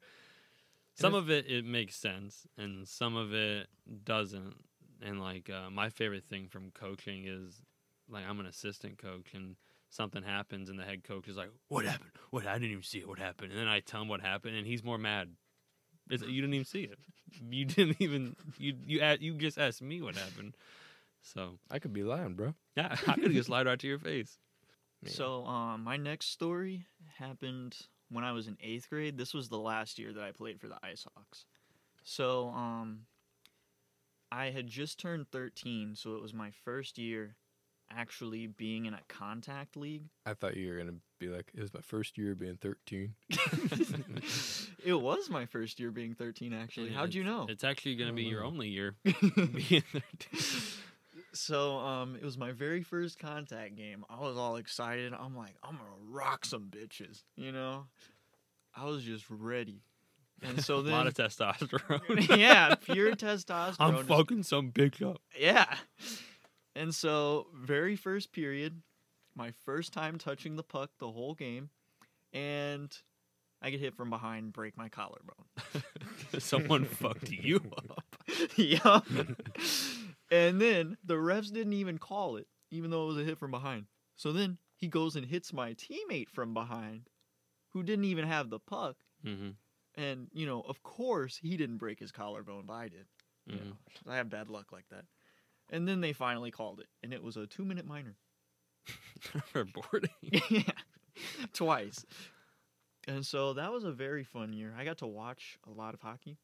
Some 0.99 1.13
of 1.13 1.29
it 1.29 1.49
it 1.49 1.65
makes 1.65 1.95
sense, 1.95 2.47
and 2.57 2.87
some 2.87 3.15
of 3.15 3.33
it 3.33 3.67
doesn't. 4.03 4.55
And 5.01 5.21
like 5.21 5.49
uh, 5.49 5.69
my 5.69 5.89
favorite 5.89 6.25
thing 6.25 6.47
from 6.49 6.71
coaching 6.71 7.25
is 7.25 7.61
like 8.09 8.25
I'm 8.27 8.39
an 8.39 8.45
assistant 8.45 8.97
coach, 8.97 9.33
and 9.33 9.55
something 9.89 10.23
happens, 10.23 10.69
and 10.69 10.77
the 10.77 10.83
head 10.83 11.03
coach 11.03 11.27
is 11.27 11.37
like, 11.37 11.49
"What 11.69 11.85
happened? 11.85 12.11
What? 12.31 12.45
I 12.45 12.53
didn't 12.53 12.71
even 12.71 12.83
see 12.83 12.99
it. 12.99 13.07
What 13.07 13.19
happened?" 13.19 13.51
And 13.51 13.59
then 13.61 13.67
I 13.67 13.79
tell 13.79 14.01
him 14.01 14.07
what 14.07 14.21
happened, 14.21 14.55
and 14.55 14.67
he's 14.67 14.83
more 14.83 14.97
mad. 14.97 15.29
It's, 16.09 16.23
you 16.23 16.41
didn't 16.41 16.53
even 16.55 16.65
see 16.65 16.83
it. 16.83 16.97
You 17.49 17.65
didn't 17.75 17.97
even 18.01 18.35
you 18.57 18.75
you 18.85 19.01
a- 19.01 19.17
you 19.19 19.35
just 19.35 19.57
asked 19.57 19.81
me 19.81 20.01
what 20.01 20.15
happened. 20.15 20.57
So 21.21 21.59
I 21.69 21.79
could 21.79 21.93
be 21.93 22.03
lying, 22.03 22.33
bro. 22.35 22.55
yeah, 22.75 22.95
I 23.07 23.13
could 23.15 23.31
just 23.31 23.47
slide 23.47 23.65
right 23.67 23.79
to 23.79 23.87
your 23.87 23.99
face. 23.99 24.37
Man. 25.01 25.13
So 25.13 25.45
um, 25.45 25.83
my 25.83 25.95
next 25.97 26.31
story 26.31 26.85
happened 27.17 27.77
when 28.09 28.23
I 28.23 28.31
was 28.31 28.47
in 28.47 28.57
eighth 28.61 28.89
grade. 28.89 29.17
This 29.17 29.33
was 29.33 29.49
the 29.49 29.57
last 29.59 29.99
year 29.99 30.11
that 30.13 30.23
I 30.23 30.31
played 30.31 30.59
for 30.59 30.67
the 30.67 30.77
Ice 30.83 31.05
Hawks. 31.15 31.45
So 32.03 32.49
um, 32.49 33.01
I 34.31 34.47
had 34.51 34.67
just 34.67 34.99
turned 34.99 35.27
13, 35.31 35.95
so 35.95 36.15
it 36.15 36.21
was 36.21 36.33
my 36.33 36.51
first 36.65 36.97
year 36.97 37.35
actually 37.91 38.45
being 38.45 38.85
in 38.85 38.93
a 38.93 39.01
contact 39.07 39.75
league. 39.75 40.03
I 40.25 40.33
thought 40.35 40.55
you 40.55 40.69
were 40.69 40.77
gonna 40.77 40.97
be 41.19 41.27
like, 41.27 41.51
it 41.55 41.61
was 41.61 41.73
my 41.73 41.81
first 41.81 42.17
year 42.19 42.35
being 42.35 42.55
thirteen. 42.55 43.15
it 44.85 44.93
was 44.93 45.29
my 45.29 45.45
first 45.45 45.79
year 45.79 45.91
being 45.91 46.13
13, 46.13 46.53
actually. 46.53 46.89
Yeah, 46.91 46.97
How'd 46.97 47.13
you 47.13 47.23
know? 47.23 47.47
It's 47.49 47.63
actually 47.63 47.95
going 47.95 48.09
to 48.09 48.15
be 48.15 48.23
your 48.23 48.43
Oh. 48.43 48.47
only 48.47 48.69
year 48.69 48.95
being 49.03 49.83
13. 49.91 50.61
So 51.33 51.77
um, 51.77 52.15
it 52.15 52.23
was 52.23 52.37
my 52.37 52.51
very 52.51 52.81
first 52.81 53.19
contact 53.19 53.75
game. 53.75 54.03
I 54.09 54.19
was 54.19 54.37
all 54.37 54.55
excited. 54.55 55.13
I'm 55.13 55.35
like, 55.35 55.55
I'm 55.63 55.73
gonna 55.77 55.89
rock 56.09 56.45
some 56.45 56.65
bitches, 56.65 57.23
you 57.35 57.51
know. 57.51 57.85
I 58.75 58.85
was 58.85 59.03
just 59.03 59.25
ready, 59.29 59.81
and 60.41 60.63
so 60.65 60.81
then, 60.81 60.93
a 60.93 60.97
lot 60.97 61.07
of 61.07 61.13
testosterone. 61.13 62.37
yeah, 62.37 62.75
pure 62.75 63.11
testosterone. 63.15 63.75
I'm 63.79 64.05
fucking 64.05 64.43
some 64.43 64.71
bitch 64.71 65.07
up. 65.07 65.21
Yeah, 65.37 65.73
and 66.75 66.93
so 66.93 67.47
very 67.53 67.95
first 67.95 68.31
period, 68.31 68.81
my 69.35 69.51
first 69.65 69.93
time 69.93 70.17
touching 70.17 70.55
the 70.55 70.63
puck 70.63 70.91
the 70.99 71.11
whole 71.11 71.35
game, 71.35 71.69
and 72.33 72.95
I 73.61 73.69
get 73.69 73.79
hit 73.79 73.95
from 73.95 74.09
behind, 74.09 74.53
break 74.53 74.77
my 74.77 74.89
collarbone. 74.89 75.45
Someone 76.37 76.85
fucked 76.85 77.31
you 77.31 77.61
up. 77.75 78.03
yeah. 78.55 79.01
And 80.31 80.59
then 80.61 80.97
the 81.03 81.15
refs 81.15 81.51
didn't 81.51 81.73
even 81.73 81.97
call 81.97 82.37
it, 82.37 82.47
even 82.71 82.89
though 82.91 83.03
it 83.05 83.07
was 83.07 83.17
a 83.17 83.23
hit 83.23 83.37
from 83.39 83.51
behind. 83.51 83.85
So 84.15 84.31
then 84.33 84.57
he 84.75 84.87
goes 84.87 85.15
and 85.15 85.25
hits 85.25 85.53
my 85.53 85.73
teammate 85.73 86.29
from 86.29 86.53
behind, 86.53 87.09
who 87.69 87.83
didn't 87.83 88.05
even 88.05 88.25
have 88.27 88.49
the 88.49 88.59
puck. 88.59 88.97
hmm 89.23 89.51
And, 89.95 90.27
you 90.33 90.45
know, 90.45 90.61
of 90.61 90.81
course 90.83 91.37
he 91.37 91.57
didn't 91.57 91.77
break 91.77 91.99
his 91.99 92.11
collarbone, 92.11 92.65
but 92.65 92.73
I 92.73 92.89
did. 92.89 93.07
You 93.51 93.59
hmm 93.59 93.69
know, 93.69 93.77
I 94.07 94.17
have 94.17 94.29
bad 94.29 94.49
luck 94.49 94.71
like 94.71 94.87
that. 94.89 95.05
And 95.69 95.87
then 95.87 96.01
they 96.01 96.13
finally 96.13 96.51
called 96.51 96.79
it, 96.79 96.87
and 97.03 97.13
it 97.13 97.23
was 97.23 97.37
a 97.37 97.47
two 97.47 97.65
minute 97.65 97.85
minor. 97.85 98.17
For 99.51 99.63
boarding. 99.65 100.09
yeah. 100.49 100.61
Twice. 101.53 102.05
And 103.07 103.25
so 103.25 103.53
that 103.53 103.71
was 103.71 103.83
a 103.83 103.91
very 103.91 104.23
fun 104.23 104.53
year. 104.53 104.73
I 104.77 104.85
got 104.85 104.99
to 104.99 105.07
watch 105.07 105.57
a 105.67 105.71
lot 105.71 105.93
of 105.93 106.01
hockey. 106.01 106.37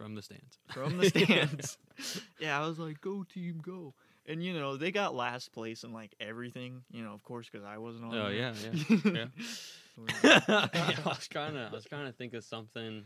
From 0.00 0.14
the 0.14 0.22
stands. 0.22 0.58
from 0.72 0.96
the 0.96 1.10
stands. 1.10 1.76
yeah, 2.40 2.58
I 2.58 2.66
was 2.66 2.78
like, 2.78 3.02
"Go 3.02 3.22
team, 3.22 3.60
go!" 3.62 3.92
And 4.26 4.42
you 4.42 4.58
know, 4.58 4.78
they 4.78 4.92
got 4.92 5.14
last 5.14 5.52
place 5.52 5.84
in 5.84 5.92
like 5.92 6.14
everything. 6.18 6.84
You 6.90 7.02
know, 7.02 7.12
of 7.12 7.22
course, 7.22 7.50
because 7.52 7.66
I 7.66 7.76
wasn't 7.76 8.06
on. 8.06 8.14
Oh, 8.14 8.22
there. 8.24 8.32
yeah, 8.32 8.54
yeah, 8.64 8.96
yeah. 9.04 9.26
yeah, 10.24 10.40
I 10.72 11.02
was 11.04 11.28
trying 11.28 11.52
to 11.52 11.68
I 11.70 11.74
was 11.74 11.84
trying 11.84 12.06
to 12.06 12.12
think 12.12 12.32
of 12.32 12.44
something 12.44 13.04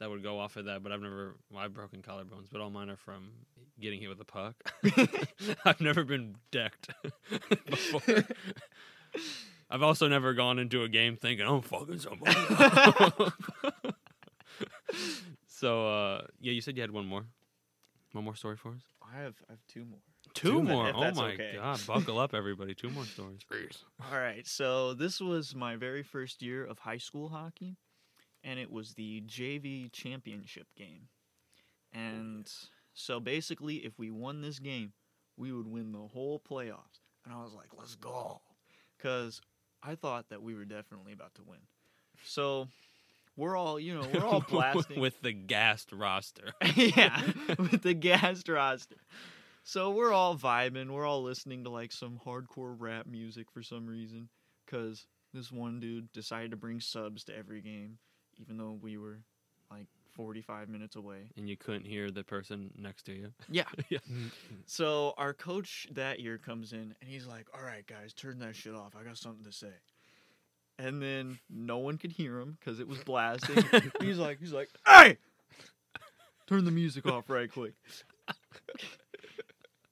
that 0.00 0.10
would 0.10 0.24
go 0.24 0.40
off 0.40 0.56
of 0.56 0.64
that, 0.64 0.82
but 0.82 0.90
I've 0.90 1.02
never 1.02 1.36
well, 1.52 1.62
I've 1.62 1.72
broken 1.72 2.02
collarbones, 2.02 2.48
but 2.50 2.60
all 2.60 2.70
mine 2.70 2.90
are 2.90 2.96
from 2.96 3.30
getting 3.80 4.00
hit 4.00 4.08
with 4.08 4.20
a 4.20 4.24
puck. 4.24 4.56
I've 5.64 5.80
never 5.80 6.02
been 6.02 6.34
decked 6.50 6.90
before. 7.70 8.24
I've 9.70 9.82
also 9.84 10.08
never 10.08 10.34
gone 10.34 10.58
into 10.58 10.82
a 10.82 10.88
game 10.88 11.16
thinking 11.16 11.46
I'm 11.46 11.62
fucking 11.62 12.00
somebody. 12.00 12.34
So 15.58 15.88
uh, 15.88 16.22
yeah, 16.40 16.52
you 16.52 16.60
said 16.60 16.76
you 16.76 16.82
had 16.82 16.90
one 16.90 17.06
more, 17.06 17.24
one 18.12 18.24
more 18.24 18.34
story 18.34 18.56
for 18.56 18.70
us. 18.70 18.80
I 19.02 19.20
have, 19.20 19.34
I 19.48 19.52
have 19.52 19.60
two 19.68 19.84
more. 19.84 20.00
Two, 20.32 20.48
Two, 20.50 20.62
more. 20.62 20.88
if 20.88 20.96
Oh 20.96 21.00
that's 21.00 21.16
my 21.18 21.32
okay. 21.34 21.52
god! 21.56 21.80
Buckle 21.86 22.18
up, 22.18 22.34
everybody. 22.34 22.74
Two 22.74 22.90
more 22.90 23.04
stories. 23.04 23.40
All 24.10 24.18
right, 24.18 24.46
so 24.46 24.94
this 24.94 25.20
was 25.20 25.54
my 25.54 25.76
very 25.76 26.02
first 26.02 26.42
year 26.42 26.64
of 26.64 26.78
high 26.78 26.96
school 26.96 27.28
hockey, 27.28 27.76
and 28.42 28.58
it 28.58 28.70
was 28.72 28.94
the 28.94 29.22
JV 29.26 29.92
championship 29.92 30.66
game. 30.76 31.08
And 31.92 32.50
so 32.94 33.20
basically, 33.20 33.76
if 33.76 33.98
we 33.98 34.10
won 34.10 34.40
this 34.40 34.58
game, 34.58 34.92
we 35.36 35.52
would 35.52 35.66
win 35.68 35.92
the 35.92 35.98
whole 35.98 36.40
playoffs. 36.40 37.00
And 37.24 37.32
I 37.32 37.42
was 37.42 37.52
like, 37.54 37.68
let's 37.78 37.94
go. 37.94 38.40
Because 38.96 39.40
I 39.82 39.94
thought 39.94 40.30
that 40.30 40.42
we 40.42 40.54
were 40.54 40.64
definitely 40.64 41.12
about 41.12 41.34
to 41.36 41.42
win. 41.42 41.60
So 42.24 42.68
we're 43.36 43.56
all, 43.56 43.78
you 43.80 43.94
know, 43.94 44.06
we're 44.12 44.24
all 44.24 44.40
blasting. 44.48 45.00
with 45.00 45.20
the 45.22 45.32
gassed 45.32 45.92
roster. 45.92 46.52
yeah, 46.76 47.22
with 47.58 47.82
the 47.82 47.94
gas 47.94 48.42
roster. 48.48 48.96
So 49.64 49.90
we're 49.90 50.12
all 50.12 50.36
vibing. 50.36 50.90
We're 50.90 51.06
all 51.06 51.22
listening 51.22 51.64
to 51.64 51.70
like 51.70 51.90
some 51.92 52.20
hardcore 52.24 52.74
rap 52.78 53.06
music 53.06 53.50
for 53.50 53.62
some 53.62 53.86
reason. 53.86 54.28
Because 54.66 55.06
this 55.32 55.50
one 55.52 55.80
dude 55.80 56.12
decided 56.12 56.50
to 56.52 56.56
bring 56.56 56.80
subs 56.80 57.24
to 57.24 57.36
every 57.36 57.60
game, 57.60 57.98
even 58.40 58.56
though 58.56 58.78
we 58.80 58.96
were 58.98 59.20
like 59.70 59.86
45 60.12 60.68
minutes 60.68 60.94
away. 60.96 61.28
and 61.36 61.48
you 61.48 61.56
couldn't 61.56 61.86
hear 61.86 62.10
the 62.10 62.22
person 62.22 62.70
next 62.78 63.02
to 63.06 63.12
you. 63.12 63.32
Yeah. 63.50 63.64
Yeah. 63.90 63.98
So 64.66 65.12
our 65.18 65.34
coach 65.34 65.88
that 65.92 66.20
year 66.20 66.38
comes 66.38 66.72
in 66.72 66.94
and 67.00 67.08
he's 67.10 67.26
like, 67.26 67.46
"All 67.54 67.62
right, 67.64 67.86
guys, 67.86 68.12
turn 68.14 68.38
that 68.38 68.54
shit 68.56 68.74
off. 68.74 68.94
I 68.98 69.02
got 69.04 69.16
something 69.18 69.44
to 69.44 69.52
say." 69.52 69.72
And 70.78 71.00
then 71.00 71.38
no 71.48 71.78
one 71.78 71.98
could 71.98 72.12
hear 72.12 72.38
him 72.40 72.56
because 72.58 72.80
it 72.80 72.88
was 72.88 72.98
blasting. 73.04 73.64
he's 74.00 74.18
like, 74.18 74.38
he's 74.40 74.52
like, 74.52 74.68
"Hey, 74.86 75.18
turn 76.48 76.64
the 76.64 76.70
music 76.72 77.06
off 77.06 77.30
right 77.30 77.50
quick." 77.50 77.74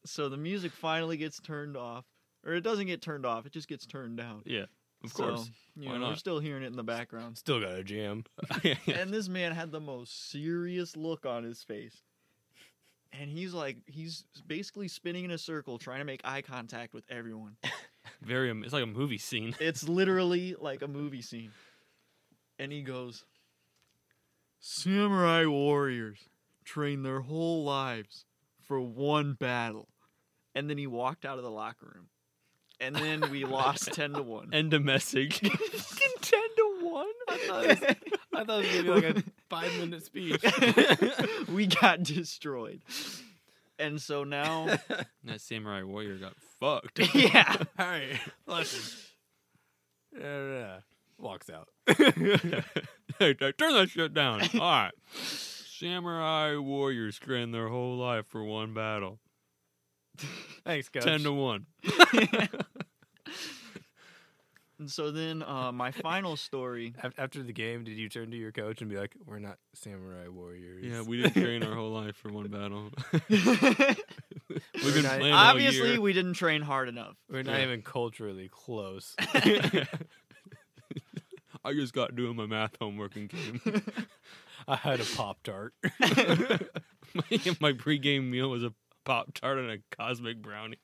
so 0.05 0.29
the 0.29 0.37
music 0.37 0.73
finally 0.73 1.17
gets 1.17 1.41
turned 1.41 1.77
off, 1.77 2.05
or 2.45 2.55
it 2.55 2.63
doesn't 2.63 2.87
get 2.87 3.01
turned 3.03 3.25
off. 3.25 3.47
It 3.47 3.53
just 3.53 3.69
gets 3.69 3.87
turned 3.87 4.17
down. 4.17 4.43
Yeah, 4.45 4.65
of 5.05 5.13
So, 5.13 5.25
course. 5.29 5.51
you 5.77 5.89
Why 5.91 5.99
know, 5.99 6.09
we're 6.09 6.17
still 6.17 6.41
hearing 6.41 6.65
it 6.65 6.67
in 6.67 6.77
the 6.77 6.83
background. 6.83 7.39
Still 7.39 7.61
got 7.61 7.73
a 7.79 7.85
jam. 7.85 8.25
And 8.87 9.13
this 9.13 9.29
man 9.29 9.53
had 9.53 9.71
the 9.71 9.81
most 9.81 10.31
serious 10.31 10.97
look 10.97 11.25
on 11.27 11.45
his 11.45 11.63
face. 11.63 12.03
And 13.13 13.29
he's 13.31 13.53
like, 13.53 13.77
he's 13.87 14.25
basically 14.47 14.89
spinning 14.89 15.25
in 15.27 15.31
a 15.33 15.39
circle 15.39 15.79
trying 15.79 15.99
to 15.99 16.05
make 16.05 16.23
eye 16.25 16.41
contact 16.43 16.95
with 16.95 17.05
everyone. 17.11 17.57
Very. 18.25 18.51
It's 18.63 18.73
like 18.73 18.83
a 18.85 18.87
movie 18.87 19.19
scene. 19.19 19.55
It's 19.61 19.89
literally 19.89 20.55
like 20.59 20.83
a 20.83 20.89
movie 20.89 21.23
scene. 21.23 21.51
And 22.59 22.71
he 22.73 22.83
goes, 22.83 23.25
Samurai 24.61 25.45
warriors 25.47 26.29
train 26.65 27.03
their 27.03 27.21
whole 27.21 27.65
lives 27.65 28.25
for 28.67 28.81
one 28.81 29.35
battle. 29.35 29.89
And 30.55 30.69
then 30.71 30.79
he 30.79 30.87
walked 30.87 31.25
out 31.25 31.39
of 31.39 31.45
the 31.45 31.51
locker 31.51 31.87
room. 31.95 32.09
and 32.81 32.95
then 32.95 33.31
we 33.31 33.45
lost 33.61 33.93
ten 33.93 34.13
to 34.13 34.23
one. 34.23 34.51
End 34.53 34.73
of 34.75 34.85
message. 34.85 35.41
ten 35.41 35.51
to 36.57 36.79
one. 36.83 37.07
I 37.29 37.39
thought 37.47 37.65
it 37.65 37.81
was, 37.81 37.97
I 38.35 38.45
thought 38.45 38.65
it 38.65 38.67
was 38.67 38.85
gonna 38.85 39.01
be 39.01 39.07
like 39.09 39.17
a 39.17 39.23
five 39.49 39.73
minute 39.79 40.05
speech. 40.05 40.45
we 41.49 41.67
got 41.67 42.03
destroyed. 42.03 42.83
And 43.79 44.01
so 44.01 44.23
now, 44.23 44.79
that 45.25 45.41
samurai 45.41 45.83
warrior 45.83 46.17
got 46.17 46.35
fucked. 46.63 47.01
yeah, 47.15 47.57
All 47.79 47.87
right, 47.87 48.19
listen. 48.47 48.99
Yeah, 50.19 50.47
yeah. 50.47 50.77
Walks 51.19 51.51
out. 51.51 51.69
hey, 51.87 52.63
hey, 53.19 53.35
turn 53.35 53.55
that 53.75 53.91
shit 53.91 54.13
down. 54.13 54.43
All 54.55 54.61
right. 54.61 54.93
Samurai 55.15 56.57
warriors 56.57 57.19
train 57.19 57.53
their 57.53 57.69
whole 57.69 57.97
life 57.97 58.27
for 58.27 58.43
one 58.45 58.75
battle. 58.75 59.21
Thanks, 60.65 60.89
coach. 60.89 61.05
Ten 61.05 61.21
to 61.21 61.33
one. 61.33 61.67
And 64.83 64.91
so 64.91 65.13
then 65.13 65.45
uh, 65.45 65.71
my 65.71 65.93
final 65.93 66.37
story. 66.37 66.93
After 67.19 67.41
the 67.43 67.53
game, 67.53 67.85
did 67.85 67.97
you 67.97 68.09
turn 68.09 68.33
to 68.33 68.37
your 68.37 68.51
coach 68.51 68.81
and 68.81 68.91
be 68.91 68.97
like, 68.97 69.15
"We're 69.25 69.39
not 69.39 69.59
samurai 69.75 70.27
warriors"? 70.29 70.85
Yeah, 70.85 71.03
we 71.03 71.23
didn't 71.23 71.41
train 71.41 71.63
our 71.63 71.75
whole 71.77 71.91
life 71.93 72.17
for 72.17 72.33
one 72.33 72.49
battle. 72.49 72.91
We've 73.31 74.95
been 74.95 75.05
not- 75.05 75.19
playing 75.21 75.33
all 75.35 75.51
Obviously, 75.51 75.93
year. 75.93 76.01
we 76.01 76.13
didn't 76.13 76.35
train 76.35 76.63
hard 76.63 76.89
enough. 76.89 77.15
We're 77.31 77.43
not 77.45 77.59
Yeah. 77.59 77.67
even 77.67 77.83
culturally 77.83 78.49
close. 78.51 79.15
I 81.65 81.73
just 81.75 81.93
got 81.93 82.17
doing 82.17 82.35
my 82.37 82.47
math 82.47 82.77
homework 82.81 83.15
and 83.15 83.31
came. 83.31 83.61
I 84.67 84.75
had 84.77 85.01
a 85.01 85.05
pop 85.05 85.43
tart. 85.45 85.75
my, 86.01 87.29
my 87.61 87.73
pregame 87.73 88.29
meal 88.29 88.51
was 88.51 88.65
a 88.65 88.73
pop 89.05 89.33
tart 89.35 89.59
and 89.59 89.71
a 89.71 89.79
cosmic 89.97 90.43
brownie. 90.43 90.79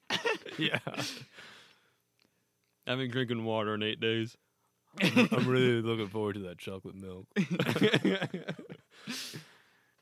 yeah, 0.56 0.78
I 2.88 2.92
haven't 2.92 3.04
been 3.04 3.12
drinking 3.12 3.44
water 3.44 3.74
in 3.74 3.82
eight 3.82 4.00
days. 4.00 4.34
I'm 5.02 5.46
really 5.46 5.82
looking 5.82 6.08
forward 6.08 6.36
to 6.36 6.40
that 6.40 6.56
chocolate 6.56 6.94
milk. 6.94 7.26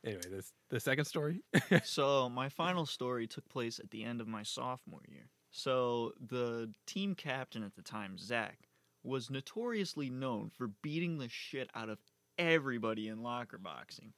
anyway, 0.05 0.23
this 0.31 0.53
the 0.71 0.79
second 0.79 1.07
story. 1.07 1.43
so 1.85 2.29
my 2.29 2.49
final 2.49 2.87
story 2.87 3.27
took 3.27 3.49
place 3.49 3.81
at 3.81 3.91
the 3.91 4.05
end 4.05 4.21
of 4.21 4.29
my 4.29 4.45
sophomore 4.45 5.03
year. 5.09 5.29
So 5.51 6.13
the 6.21 6.73
team 6.87 7.17
captain 7.17 7.65
at 7.65 7.75
the 7.75 7.83
time, 7.83 8.19
Zach, 8.19 8.69
was 9.03 9.31
notoriously 9.31 10.09
known 10.09 10.51
for 10.57 10.69
beating 10.83 11.19
the 11.19 11.29
shit 11.29 11.69
out 11.75 11.89
of 11.89 11.99
everybody 12.39 13.09
in 13.09 13.21
locker 13.21 13.59
boxing. 13.59 14.13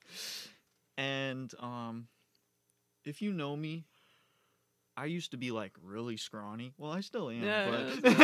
And 0.98 1.50
um, 1.58 2.08
if 3.06 3.22
you 3.22 3.32
know 3.32 3.56
me, 3.56 3.86
I 4.98 5.04
used 5.04 5.30
to 5.30 5.36
be 5.36 5.52
like 5.52 5.72
really 5.82 6.16
scrawny. 6.16 6.72
Well, 6.76 6.90
I 6.90 7.00
still 7.00 7.30
am. 7.30 7.42
Yeah, 7.42 7.92
but 8.02 8.14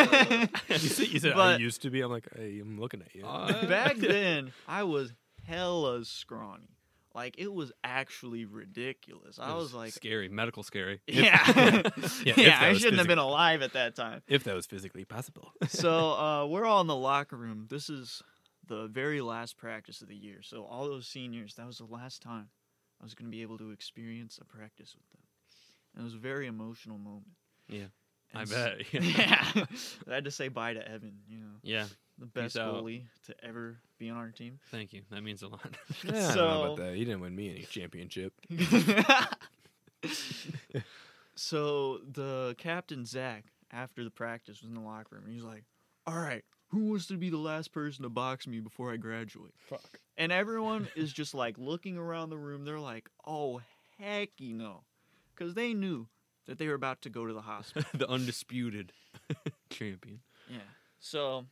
you 0.69 0.77
said, 0.89 1.09
you 1.09 1.21
said 1.21 1.33
I 1.33 1.57
used 1.57 1.83
to 1.83 1.91
be. 1.91 2.01
I'm 2.01 2.11
like, 2.11 2.27
hey, 2.35 2.59
I'm 2.61 2.81
looking 2.81 3.01
at 3.01 3.15
you. 3.15 3.25
Uh, 3.25 3.67
back 3.69 3.97
then 3.99 4.53
I 4.67 4.83
was 4.83 5.13
hella 5.47 6.05
scrawny. 6.05 6.69
Like 7.15 7.37
it 7.39 7.53
was 7.53 7.71
actually 7.85 8.45
ridiculous. 8.45 9.39
I 9.39 9.53
It 9.53 9.55
was 9.55 9.73
like, 9.73 9.93
scary, 9.93 10.29
medical 10.29 10.65
scary. 10.65 11.01
yeah, 11.07 11.39
Yeah, 11.47 11.91
yeah, 12.25 12.35
if 12.35 12.63
I 12.63 12.73
shouldn't 12.73 12.99
have 12.99 13.07
been 13.07 13.19
alive 13.19 13.63
at 13.63 13.75
that 13.75 13.95
time. 13.95 14.23
if 14.27 14.43
that 14.43 14.55
was 14.57 14.67
physically 14.67 15.05
possible. 15.05 15.53
So 15.69 16.11
uh, 16.15 16.47
we're 16.47 16.65
all 16.65 16.81
in 16.81 16.89
the 16.89 16.97
locker 16.97 17.37
room. 17.37 17.69
This 17.71 17.89
is 17.89 18.21
the 18.67 18.89
very 18.89 19.21
last 19.21 19.57
practice 19.57 20.01
of 20.03 20.09
the 20.09 20.17
year. 20.17 20.39
So 20.43 20.65
all 20.65 20.89
those 20.89 21.07
seniors, 21.07 21.55
that 21.55 21.67
was 21.69 21.79
the 21.79 21.85
last 21.85 22.21
time 22.21 22.49
I 23.01 23.05
was 23.05 23.15
going 23.15 23.31
to 23.31 23.37
be 23.37 23.43
able 23.43 23.59
to 23.59 23.71
experience 23.71 24.41
a 24.43 24.45
practice 24.45 24.97
with 24.97 25.09
them. 25.13 25.21
And 25.95 26.03
it 26.03 26.05
was 26.05 26.15
a 26.15 26.19
very 26.19 26.47
emotional 26.47 26.99
moment. 26.99 27.33
Yeah, 27.69 27.85
I 28.35 28.43
And 28.43 28.53
s- 28.53 28.55
bet. 28.93 29.03
Yeah, 29.03 29.65
I 30.11 30.15
had 30.15 30.25
to 30.25 30.31
say 30.31 30.49
bye 30.49 30.75
to 30.75 30.87
Evan. 30.89 31.19
You 31.29 31.39
know, 31.39 31.55
Yeah, 31.63 31.87
the 32.19 32.27
best 32.27 32.57
out. 32.57 32.75
goalie 32.75 33.05
to 33.27 33.35
ever 33.45 33.79
be 33.99 34.11
on 34.11 34.17
our 34.17 34.31
team. 34.31 34.59
thank 34.71 34.93
you. 34.93 35.03
That 35.11 35.23
means 35.23 35.43
a 35.43 35.49
lot. 35.49 35.61
Yeah, 36.05 36.11
I 36.31 36.35
don't 36.35 36.37
know 36.37 36.65
about 36.65 36.77
that. 36.79 36.95
He 36.97 37.05
didn't 37.05 37.21
win 37.21 37.35
me 37.37 37.51
any 37.51 37.63
championship. 37.63 38.33
so 41.37 41.99
the 42.13 42.55
captain 42.59 43.05
Zach, 43.05 43.45
after 43.73 44.05
the 44.05 44.11
practice, 44.11 44.61
was 44.63 44.69
in 44.69 44.75
the 44.75 44.81
locker 44.81 45.17
room. 45.17 45.25
He's 45.33 45.43
like, 45.43 45.65
"All 46.07 46.19
right, 46.19 46.45
who 46.69 46.91
wants 46.91 47.07
to 47.09 47.17
be 47.17 47.31
the 47.31 47.37
last 47.39 47.73
person 47.73 48.03
to 48.03 48.09
box 48.09 48.47
me 48.47 48.61
before 48.61 48.93
I 48.93 48.97
graduate?" 48.97 49.55
Fuck. 49.57 50.01
And 50.17 50.31
everyone 50.33 50.89
is 50.97 51.13
just 51.13 51.35
like 51.35 51.57
looking 51.59 51.97
around 51.97 52.31
the 52.31 52.39
room. 52.39 52.65
They're 52.65 52.79
like, 52.81 53.09
"Oh 53.27 53.61
heck, 53.99 54.31
you 54.39 54.55
know," 54.55 54.85
because 55.37 55.55
they 55.55 55.75
knew 55.75 56.07
that 56.47 56.59
they 56.59 56.69
were 56.69 56.75
about 56.75 57.03
to 57.03 57.11
go 57.11 57.27
to 57.27 57.33
the 57.33 57.41
hospital. 57.53 57.89
the 57.95 58.09
undisputed 58.09 58.93
champion. 59.71 60.21
yeah. 60.51 60.59
So, 60.99 61.47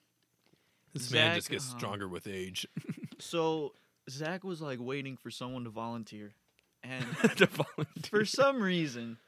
This 0.93 1.11
man 1.11 1.35
just 1.37 1.51
gets 1.51 1.71
um, 1.73 1.79
stronger 1.79 2.09
with 2.09 2.27
age. 2.27 2.67
so 3.19 3.75
Zach 4.11 4.45
was 4.45 4.61
like 4.61 4.79
waiting 4.81 5.17
for 5.17 5.31
someone 5.31 5.65
to 5.65 5.71
volunteer, 5.71 6.33
and 6.83 7.05
The 7.37 7.47
volunteer. 7.47 8.11
for 8.11 8.25
some 8.25 8.63
reason, 8.63 9.19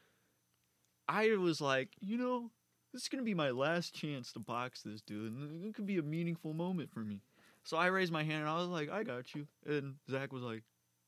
I 1.09 1.37
was 1.37 1.61
like, 1.61 1.91
you 2.01 2.17
know, 2.17 2.51
this 2.93 3.03
is 3.03 3.09
gonna 3.09 3.23
be 3.23 3.35
my 3.35 3.51
last 3.51 3.95
chance 3.95 4.33
to 4.33 4.39
box 4.39 4.83
this 4.83 5.01
dude, 5.03 5.33
and 5.33 5.65
it 5.67 5.75
could 5.75 5.87
be 5.87 5.99
a 5.99 6.03
meaningful 6.03 6.53
moment 6.55 6.91
for 6.93 7.01
me. 7.01 7.21
So 7.65 7.77
I 7.77 7.87
raised 7.87 8.13
my 8.13 8.23
hand 8.25 8.41
and 8.41 8.49
I 8.49 8.57
was 8.57 8.69
like, 8.69 8.91
I 8.91 9.03
got 9.05 9.35
you. 9.35 9.47
And 9.67 9.95
Zach 10.11 10.33
was 10.33 10.43
like, 10.43 10.63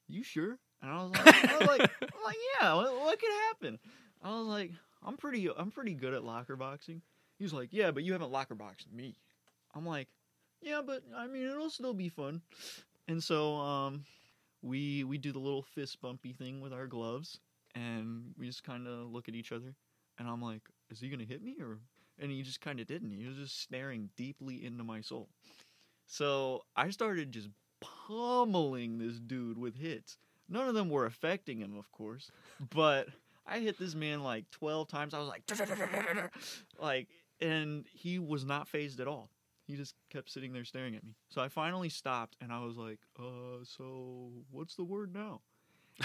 You 0.08 0.22
sure? 0.22 0.58
And 0.82 0.90
I 0.90 1.02
was 1.02 1.12
like, 1.12 1.26
I 1.26 1.58
was 1.58 1.68
like, 1.68 1.80
I'm 2.02 2.24
like 2.24 2.36
yeah, 2.60 2.74
what, 2.74 2.94
what 3.00 3.18
could 3.18 3.30
happen? 3.48 3.78
I 4.22 4.30
was 4.30 4.46
like, 4.46 4.72
I'm 5.04 5.16
pretty, 5.16 5.48
I'm 5.56 5.70
pretty 5.70 5.94
good 5.94 6.14
at 6.14 6.24
locker 6.24 6.56
boxing. 6.56 7.02
He 7.38 7.44
was 7.44 7.52
like, 7.52 7.68
Yeah, 7.72 7.90
but 7.90 8.02
you 8.02 8.12
haven't 8.12 8.32
locker 8.32 8.54
boxed 8.54 8.92
me. 8.92 9.16
I'm 9.74 9.86
like, 9.86 10.08
Yeah, 10.60 10.82
but 10.84 11.02
I 11.16 11.26
mean, 11.26 11.44
it'll 11.44 11.70
still 11.70 11.94
be 11.94 12.08
fun. 12.08 12.42
And 13.08 13.22
so, 13.22 13.54
um, 13.56 14.04
we 14.62 15.04
we 15.04 15.18
do 15.18 15.32
the 15.32 15.38
little 15.38 15.62
fist 15.62 16.00
bumpy 16.00 16.32
thing 16.32 16.60
with 16.60 16.72
our 16.72 16.86
gloves 16.86 17.38
and 17.74 18.34
we 18.38 18.46
just 18.46 18.64
kind 18.64 18.86
of 18.86 19.10
look 19.12 19.28
at 19.28 19.34
each 19.34 19.52
other 19.52 19.74
and 20.18 20.28
i'm 20.28 20.42
like 20.42 20.62
is 20.90 21.00
he 21.00 21.08
gonna 21.08 21.24
hit 21.24 21.42
me 21.42 21.56
or 21.60 21.78
and 22.18 22.30
he 22.30 22.42
just 22.42 22.60
kind 22.60 22.80
of 22.80 22.86
didn't 22.86 23.12
he 23.12 23.26
was 23.26 23.36
just 23.36 23.60
staring 23.60 24.10
deeply 24.16 24.64
into 24.64 24.82
my 24.82 25.00
soul 25.00 25.28
so 26.06 26.62
i 26.74 26.90
started 26.90 27.30
just 27.30 27.48
pummeling 27.80 28.98
this 28.98 29.18
dude 29.20 29.58
with 29.58 29.76
hits 29.76 30.16
none 30.48 30.68
of 30.68 30.74
them 30.74 30.90
were 30.90 31.06
affecting 31.06 31.58
him 31.58 31.76
of 31.78 31.90
course 31.92 32.30
but 32.74 33.08
i 33.46 33.58
hit 33.58 33.78
this 33.78 33.94
man 33.94 34.22
like 34.22 34.50
12 34.50 34.88
times 34.88 35.14
i 35.14 35.18
was 35.18 35.28
like 35.28 35.42
like 36.80 37.08
and 37.40 37.84
he 37.92 38.18
was 38.18 38.44
not 38.44 38.68
phased 38.68 39.00
at 39.00 39.08
all 39.08 39.30
he 39.66 39.74
just 39.74 39.94
kept 40.10 40.30
sitting 40.30 40.52
there 40.52 40.64
staring 40.64 40.94
at 40.94 41.04
me. 41.04 41.16
So 41.28 41.42
I 41.42 41.48
finally 41.48 41.88
stopped 41.88 42.36
and 42.40 42.52
I 42.52 42.64
was 42.64 42.76
like, 42.76 43.00
uh, 43.18 43.64
so 43.64 44.30
what's 44.50 44.76
the 44.76 44.84
word 44.84 45.12
now? 45.12 45.40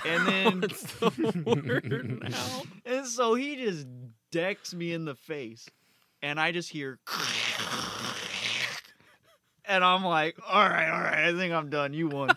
And 0.06 0.28
then 0.28 0.62
What's 0.62 0.94
the 0.94 1.44
word 1.46 2.30
now? 2.30 2.64
and 2.86 3.06
so 3.06 3.36
he 3.36 3.58
just 3.58 3.86
decks 4.32 4.74
me 4.74 4.94
in 4.94 5.06
the 5.06 5.16
face. 5.16 5.70
And 6.24 6.40
I 6.40 6.52
just 6.52 6.70
hear 6.70 7.00
and 9.66 9.84
I'm 9.84 10.04
like, 10.04 10.38
all 10.48 10.68
right, 10.68 10.90
all 10.90 11.02
right, 11.02 11.28
I 11.28 11.36
think 11.36 11.54
I'm 11.54 11.70
done. 11.70 11.94
You 11.94 12.08
won. 12.08 12.32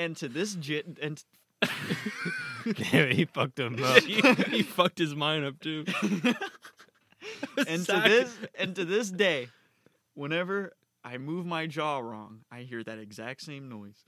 And 0.00 0.16
to 0.16 0.28
this 0.28 0.54
jit 0.54 0.86
and 1.00 1.22
Damn, 2.64 3.10
he 3.10 3.26
fucked 3.26 3.58
him 3.58 3.76
up. 3.84 4.02
he, 4.02 4.20
he 4.50 4.62
fucked 4.62 4.98
his 4.98 5.14
mind 5.14 5.44
up 5.44 5.60
too. 5.60 5.84
and 7.58 7.66
to 7.66 7.78
Zach- 7.84 8.04
this 8.08 8.38
and 8.58 8.74
to 8.76 8.84
this 8.84 9.10
day, 9.10 9.48
whenever 10.14 10.72
I 11.04 11.18
move 11.18 11.44
my 11.46 11.66
jaw 11.66 11.98
wrong, 11.98 12.40
I 12.50 12.60
hear 12.60 12.82
that 12.84 12.98
exact 12.98 13.42
same 13.42 13.68
noise. 13.68 14.02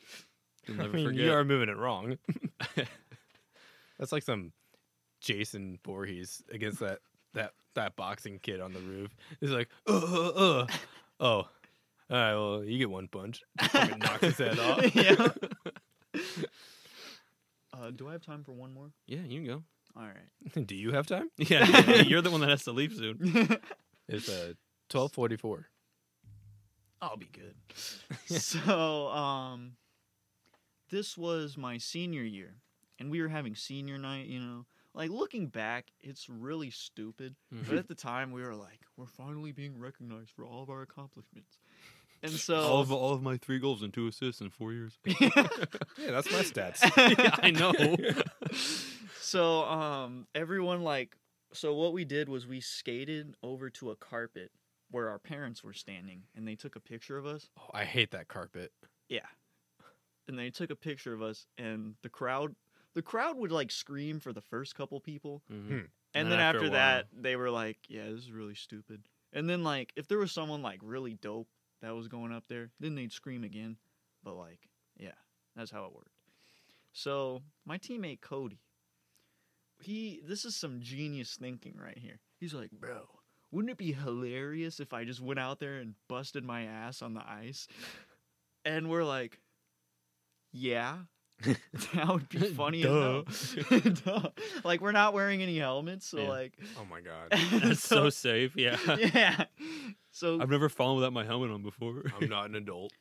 You'll 0.67 0.81
I 0.81 0.85
never 0.85 0.97
mean, 0.97 1.07
forget. 1.09 1.25
you 1.25 1.33
are 1.33 1.45
moving 1.45 1.69
it 1.69 1.77
wrong. 1.77 2.19
That's 3.99 4.13
like 4.13 4.23
some 4.23 4.53
Jason 5.21 5.79
Voorhees 5.85 6.43
against 6.51 6.81
that 6.81 7.01
that 7.35 7.53
that 7.75 7.97
boxing 7.97 8.39
kid 8.39 8.61
on 8.61 8.73
the 8.73 8.81
roof. 8.81 9.11
He's 9.41 9.51
like, 9.51 9.69
uh, 9.89 9.93
uh, 9.93 10.29
uh. 10.29 10.67
oh, 11.21 11.27
all 11.27 11.49
right, 12.11 12.35
well, 12.35 12.65
you 12.65 12.79
get 12.79 12.91
one 12.91 13.09
punch. 13.09 13.43
Fucking 13.61 13.99
knocks 13.99 14.21
his 14.21 14.39
head 14.39 14.59
off. 14.59 14.95
yeah. 14.95 15.29
Uh, 17.75 17.91
do 17.91 18.07
I 18.07 18.13
have 18.13 18.21
time 18.21 18.45
for 18.45 18.53
one 18.53 18.73
more? 18.75 18.93
yeah, 19.07 19.21
you 19.27 19.41
can 19.41 19.47
go. 19.47 19.63
All 19.97 20.03
right. 20.05 20.67
Do 20.67 20.75
you 20.75 20.93
have 20.93 21.07
time? 21.07 21.31
Yeah, 21.39 22.03
you're 22.03 22.21
the 22.21 22.31
one 22.31 22.41
that 22.43 22.51
has 22.51 22.65
to 22.65 22.73
leave 22.73 22.93
soon. 22.93 23.59
It's 24.09 24.29
uh, 24.29 24.53
twelve 24.91 25.13
forty 25.13 25.37
four. 25.37 25.69
I'll 27.01 27.17
be 27.17 27.31
good. 27.33 27.55
so, 28.27 29.09
um, 29.09 29.73
this 30.91 31.17
was 31.17 31.57
my 31.57 31.79
senior 31.79 32.23
year, 32.23 32.57
and 32.99 33.11
we 33.11 33.23
were 33.23 33.29
having 33.29 33.55
senior 33.55 33.97
night. 33.97 34.27
You 34.27 34.41
know, 34.41 34.67
like 34.95 35.11
looking 35.11 35.47
back, 35.47 35.87
it's 36.01 36.29
really 36.29 36.71
stupid. 36.71 37.37
But 37.51 37.79
at 37.79 37.89
the 37.89 37.95
time, 37.95 38.33
we 38.33 38.43
were 38.43 38.55
like, 38.55 38.81
we're 38.99 39.07
finally 39.07 39.53
being 39.53 39.79
recognized 39.79 40.31
for 40.31 40.45
all 40.45 40.63
of 40.63 40.69
our 40.69 40.83
accomplishments. 40.83 41.59
And 42.23 42.33
so, 42.33 42.55
all 42.61 42.81
of 42.81 42.93
all 42.93 43.13
of 43.13 43.23
my 43.23 43.37
three 43.37 43.59
goals 43.59 43.83
and 43.83 43.93
two 43.93 44.07
assists 44.07 44.41
in 44.41 44.51
four 44.51 44.73
years. 44.73 44.99
Yeah, 45.05 46.11
that's 46.11 46.31
my 46.33 46.41
stats. 46.43 46.81
yeah, 47.19 47.37
I 47.43 47.51
know. 47.51 47.73
so 49.21 49.65
um 49.65 50.27
everyone 50.35 50.83
like 50.83 51.17
So 51.53 51.75
what 51.75 51.93
we 51.93 52.05
did 52.05 52.29
was 52.29 52.47
we 52.47 52.61
skated 52.61 53.37
over 53.43 53.71
to 53.71 53.91
a 53.91 53.97
carpet 53.97 54.51
where 54.91 55.09
our 55.09 55.19
parents 55.19 55.63
were 55.65 55.73
standing, 55.73 56.25
and 56.35 56.47
they 56.47 56.55
took 56.55 56.77
a 56.77 56.81
picture 56.81 57.17
of 57.17 57.25
us. 57.27 57.49
Oh, 57.59 57.71
I 57.73 57.85
hate 57.85 58.11
that 58.11 58.29
carpet. 58.29 58.73
Yeah. 59.09 59.21
And 60.29 60.39
they 60.39 60.51
took 60.51 60.71
a 60.71 60.77
picture 60.77 61.15
of 61.15 61.23
us, 61.23 61.47
and 61.57 61.95
the 62.03 62.09
crowd, 62.11 62.55
the 62.95 63.01
crowd 63.03 63.37
would 63.39 63.51
like 63.53 63.71
scream 63.71 64.21
for 64.21 64.33
the 64.35 64.41
first 64.43 64.75
couple 64.75 65.01
people, 65.01 65.43
Mhm. 65.51 65.67
Hmm. 65.67 65.73
and, 65.73 65.89
And 66.15 66.33
then 66.33 66.41
after 66.41 66.59
after, 66.59 66.71
that, 66.71 67.07
they 67.17 67.37
were 67.37 67.51
like, 67.51 67.79
"Yeah, 67.89 68.05
this 68.11 68.21
is 68.21 68.33
really 68.33 68.55
stupid." 68.55 69.09
And 69.33 69.49
then 69.49 69.65
like, 69.65 69.93
if 69.97 70.09
there 70.09 70.19
was 70.19 70.31
someone 70.33 70.61
like 70.63 70.81
really 70.83 71.15
dope 71.15 71.49
that 71.83 71.95
was 71.95 72.09
going 72.09 72.33
up 72.33 72.45
there, 72.49 72.71
then 72.81 72.95
they'd 72.95 73.13
scream 73.13 73.45
again. 73.45 73.77
But 74.25 74.35
like, 74.35 74.61
yeah, 74.97 75.15
that's 75.55 75.71
how 75.71 75.85
it 75.85 75.95
worked. 75.95 76.09
So 76.93 77.43
my 77.65 77.79
teammate 77.79 78.21
Cody, 78.21 78.61
he, 79.83 80.21
this 80.27 80.45
is 80.45 80.57
some 80.57 80.81
genius 80.81 81.37
thinking 81.39 81.77
right 81.83 81.99
here. 81.99 82.21
He's 82.39 82.55
like, 82.55 82.71
"Bro, 82.71 83.09
wouldn't 83.51 83.71
it 83.71 83.79
be 83.79 83.93
hilarious 83.93 84.81
if 84.81 84.93
I 84.93 85.05
just 85.05 85.21
went 85.21 85.41
out 85.41 85.59
there 85.59 85.77
and 85.77 85.95
busted 86.09 86.45
my 86.45 86.65
ass 86.65 87.03
on 87.03 87.15
the 87.15 87.23
ice?" 87.27 87.67
And 88.65 88.89
we're 88.89 89.05
like, 89.05 89.41
"Yeah." 90.53 90.99
that 91.95 92.09
would 92.09 92.29
be 92.29 92.39
funny 92.55 92.83
Duh. 92.83 93.23
Duh. 94.05 94.29
Like 94.65 94.81
we're 94.81 94.93
not 94.93 95.15
wearing 95.15 95.43
any 95.43 95.59
helmets, 95.59 96.07
so 96.07 96.19
Yeah. 96.21 96.29
like 96.29 96.53
Oh 96.79 96.85
my 96.91 97.01
god. 97.01 97.31
That's 97.63 97.83
so 97.83 98.11
safe. 98.11 98.55
Yeah. 98.57 98.77
yeah. 99.15 99.45
So 100.11 100.41
I've 100.41 100.51
never 100.51 100.69
fallen 100.69 100.97
without 100.97 101.13
my 101.13 101.25
helmet 101.25 101.51
on 101.51 101.63
before. 101.63 102.03
I'm 102.21 102.29
not 102.29 102.47
an 102.49 102.55
adult. 102.55 102.93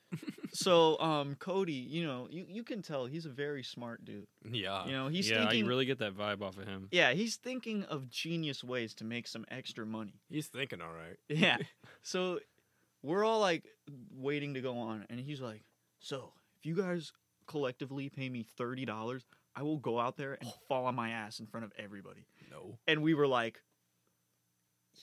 so 0.54 1.00
um 1.00 1.36
Cody, 1.36 1.74
you 1.74 2.06
know, 2.06 2.28
you, 2.32 2.46
you 2.48 2.64
can 2.64 2.82
tell 2.82 3.06
he's 3.06 3.26
a 3.26 3.30
very 3.30 3.64
smart 3.64 4.06
dude. 4.06 4.28
Yeah. 4.50 4.86
You 4.86 4.92
know, 4.94 5.08
he's 5.10 5.30
yeah, 5.30 5.40
thinking 5.40 5.60
you 5.60 5.68
really 5.68 5.86
get 5.86 6.00
that 6.00 6.16
vibe 6.18 6.42
off 6.42 6.58
of 6.58 6.68
him. 6.68 6.88
Yeah, 6.92 7.12
he's 7.14 7.36
thinking 7.36 7.84
of 7.86 8.10
genius 8.10 8.64
ways 8.64 8.94
to 8.96 9.04
make 9.04 9.28
some 9.28 9.46
extra 9.50 9.86
money. 9.86 10.22
He's 10.30 10.48
thinking 10.48 10.82
all 10.82 10.94
right. 10.94 11.18
Yeah. 11.30 11.58
so 12.02 12.40
we're 13.04 13.24
all 13.26 13.40
like 13.40 13.66
waiting 14.16 14.54
to 14.54 14.62
go 14.62 14.78
on 14.78 15.06
and 15.10 15.20
he's 15.20 15.42
like, 15.42 15.64
"So, 16.00 16.34
if 16.60 16.66
you 16.68 16.76
guys 16.76 17.12
collectively 17.52 18.10
pay 18.10 18.30
me 18.30 18.46
$30, 18.60 19.22
I 19.56 19.64
will 19.64 19.78
go 19.78 20.00
out 20.00 20.18
there 20.18 20.34
and 20.34 20.50
oh. 20.50 20.54
fall 20.68 20.86
on 20.86 20.96
my 20.96 21.12
ass 21.12 21.40
in 21.40 21.48
front 21.48 21.66
of 21.66 21.74
everybody." 21.78 22.26
No. 22.50 22.78
And 22.88 23.02
we 23.02 23.14
were 23.14 23.28
like, 23.28 23.62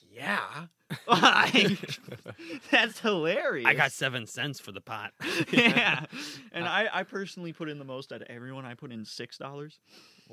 "Yeah." 0.09 0.65
That's 2.71 2.99
hilarious. 2.99 3.67
I 3.67 3.73
got 3.75 3.91
seven 3.91 4.25
cents 4.25 4.59
for 4.59 4.71
the 4.71 4.81
pot. 4.81 5.13
yeah. 5.51 6.05
And 6.51 6.65
uh, 6.65 6.67
I, 6.67 6.89
I 6.91 7.03
personally 7.03 7.53
put 7.53 7.69
in 7.69 7.77
the 7.77 7.85
most 7.85 8.11
out 8.11 8.21
of 8.21 8.27
everyone. 8.29 8.65
I 8.65 8.73
put 8.73 8.91
in 8.91 9.05
six 9.05 9.37
dollars. 9.37 9.79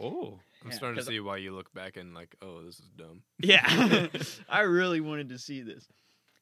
Oh. 0.01 0.41
I'm 0.65 0.71
Yeah, 0.71 0.77
starting 0.77 0.99
to 0.99 1.05
see 1.05 1.21
why 1.21 1.37
you 1.39 1.55
look 1.55 1.73
back 1.75 1.97
and 1.97 2.15
like, 2.15 2.35
oh, 2.43 2.63
this 2.63 2.79
is 2.79 2.91
dumb. 2.97 3.23
Yeah. 3.39 4.09
I 4.49 4.61
really 4.61 5.01
wanted 5.01 5.29
to 5.31 5.39
see 5.39 5.63
this. 5.63 5.87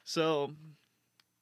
So 0.04 0.52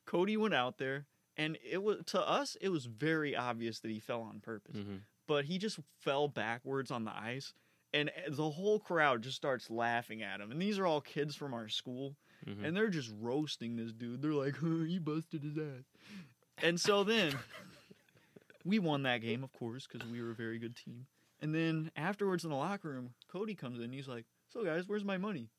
Cody 0.07 0.37
went 0.37 0.55
out 0.55 0.78
there 0.78 1.07
and 1.37 1.59
it 1.68 1.83
was 1.83 1.99
to 2.07 2.20
us 2.20 2.57
it 2.61 2.68
was 2.68 2.87
very 2.87 3.35
obvious 3.37 3.80
that 3.80 3.91
he 3.91 4.01
fell 4.01 4.22
on 4.22 4.41
purpose. 4.41 4.76
hmm 4.76 4.97
But 5.26 5.45
he 5.47 5.59
just 5.59 5.78
fell 6.01 6.28
backwards 6.28 6.91
on 6.91 7.05
the 7.05 7.14
ice 7.16 7.53
and 7.95 8.11
eh, 8.11 8.28
the 8.30 8.51
whole 8.51 8.78
crowd 8.80 9.22
just 9.22 9.37
starts 9.37 9.70
laughing 9.70 10.22
at 10.22 10.41
him. 10.41 10.51
And 10.51 10.61
these 10.61 10.78
are 10.78 10.87
all 10.87 11.01
kids 11.01 11.35
from 11.37 11.55
our 11.55 11.68
school 11.68 12.16
hmm 12.45 12.64
and 12.64 12.76
they're 12.76 12.89
just 12.89 13.11
roasting 13.20 13.76
this 13.76 13.93
dude. 13.93 14.20
They're 14.22 14.33
like, 14.33 14.57
huh, 14.57 14.85
"He 14.87 14.99
busted 14.99 15.43
his 15.45 15.57
ass." 15.59 15.85
And 16.62 16.80
so 16.80 17.05
then 17.05 17.33
we 18.64 18.78
won 18.78 19.03
that 19.05 19.18
game, 19.22 19.43
of 19.45 19.53
course, 19.53 19.87
because 19.87 20.09
we 20.09 20.20
were 20.22 20.30
a 20.30 20.35
very 20.35 20.59
good 20.59 20.76
team. 20.76 21.07
And 21.41 21.55
then 21.55 21.91
afterwards 21.97 22.45
in 22.45 22.51
the 22.51 22.57
locker 22.57 22.89
room, 22.91 23.14
Cody 23.28 23.55
comes 23.55 23.80
in. 23.80 23.93
He's 23.93 24.07
like, 24.09 24.26
"So 24.49 24.64
guys, 24.64 24.87
where's 24.87 25.05
my 25.05 25.18
money?" 25.18 25.51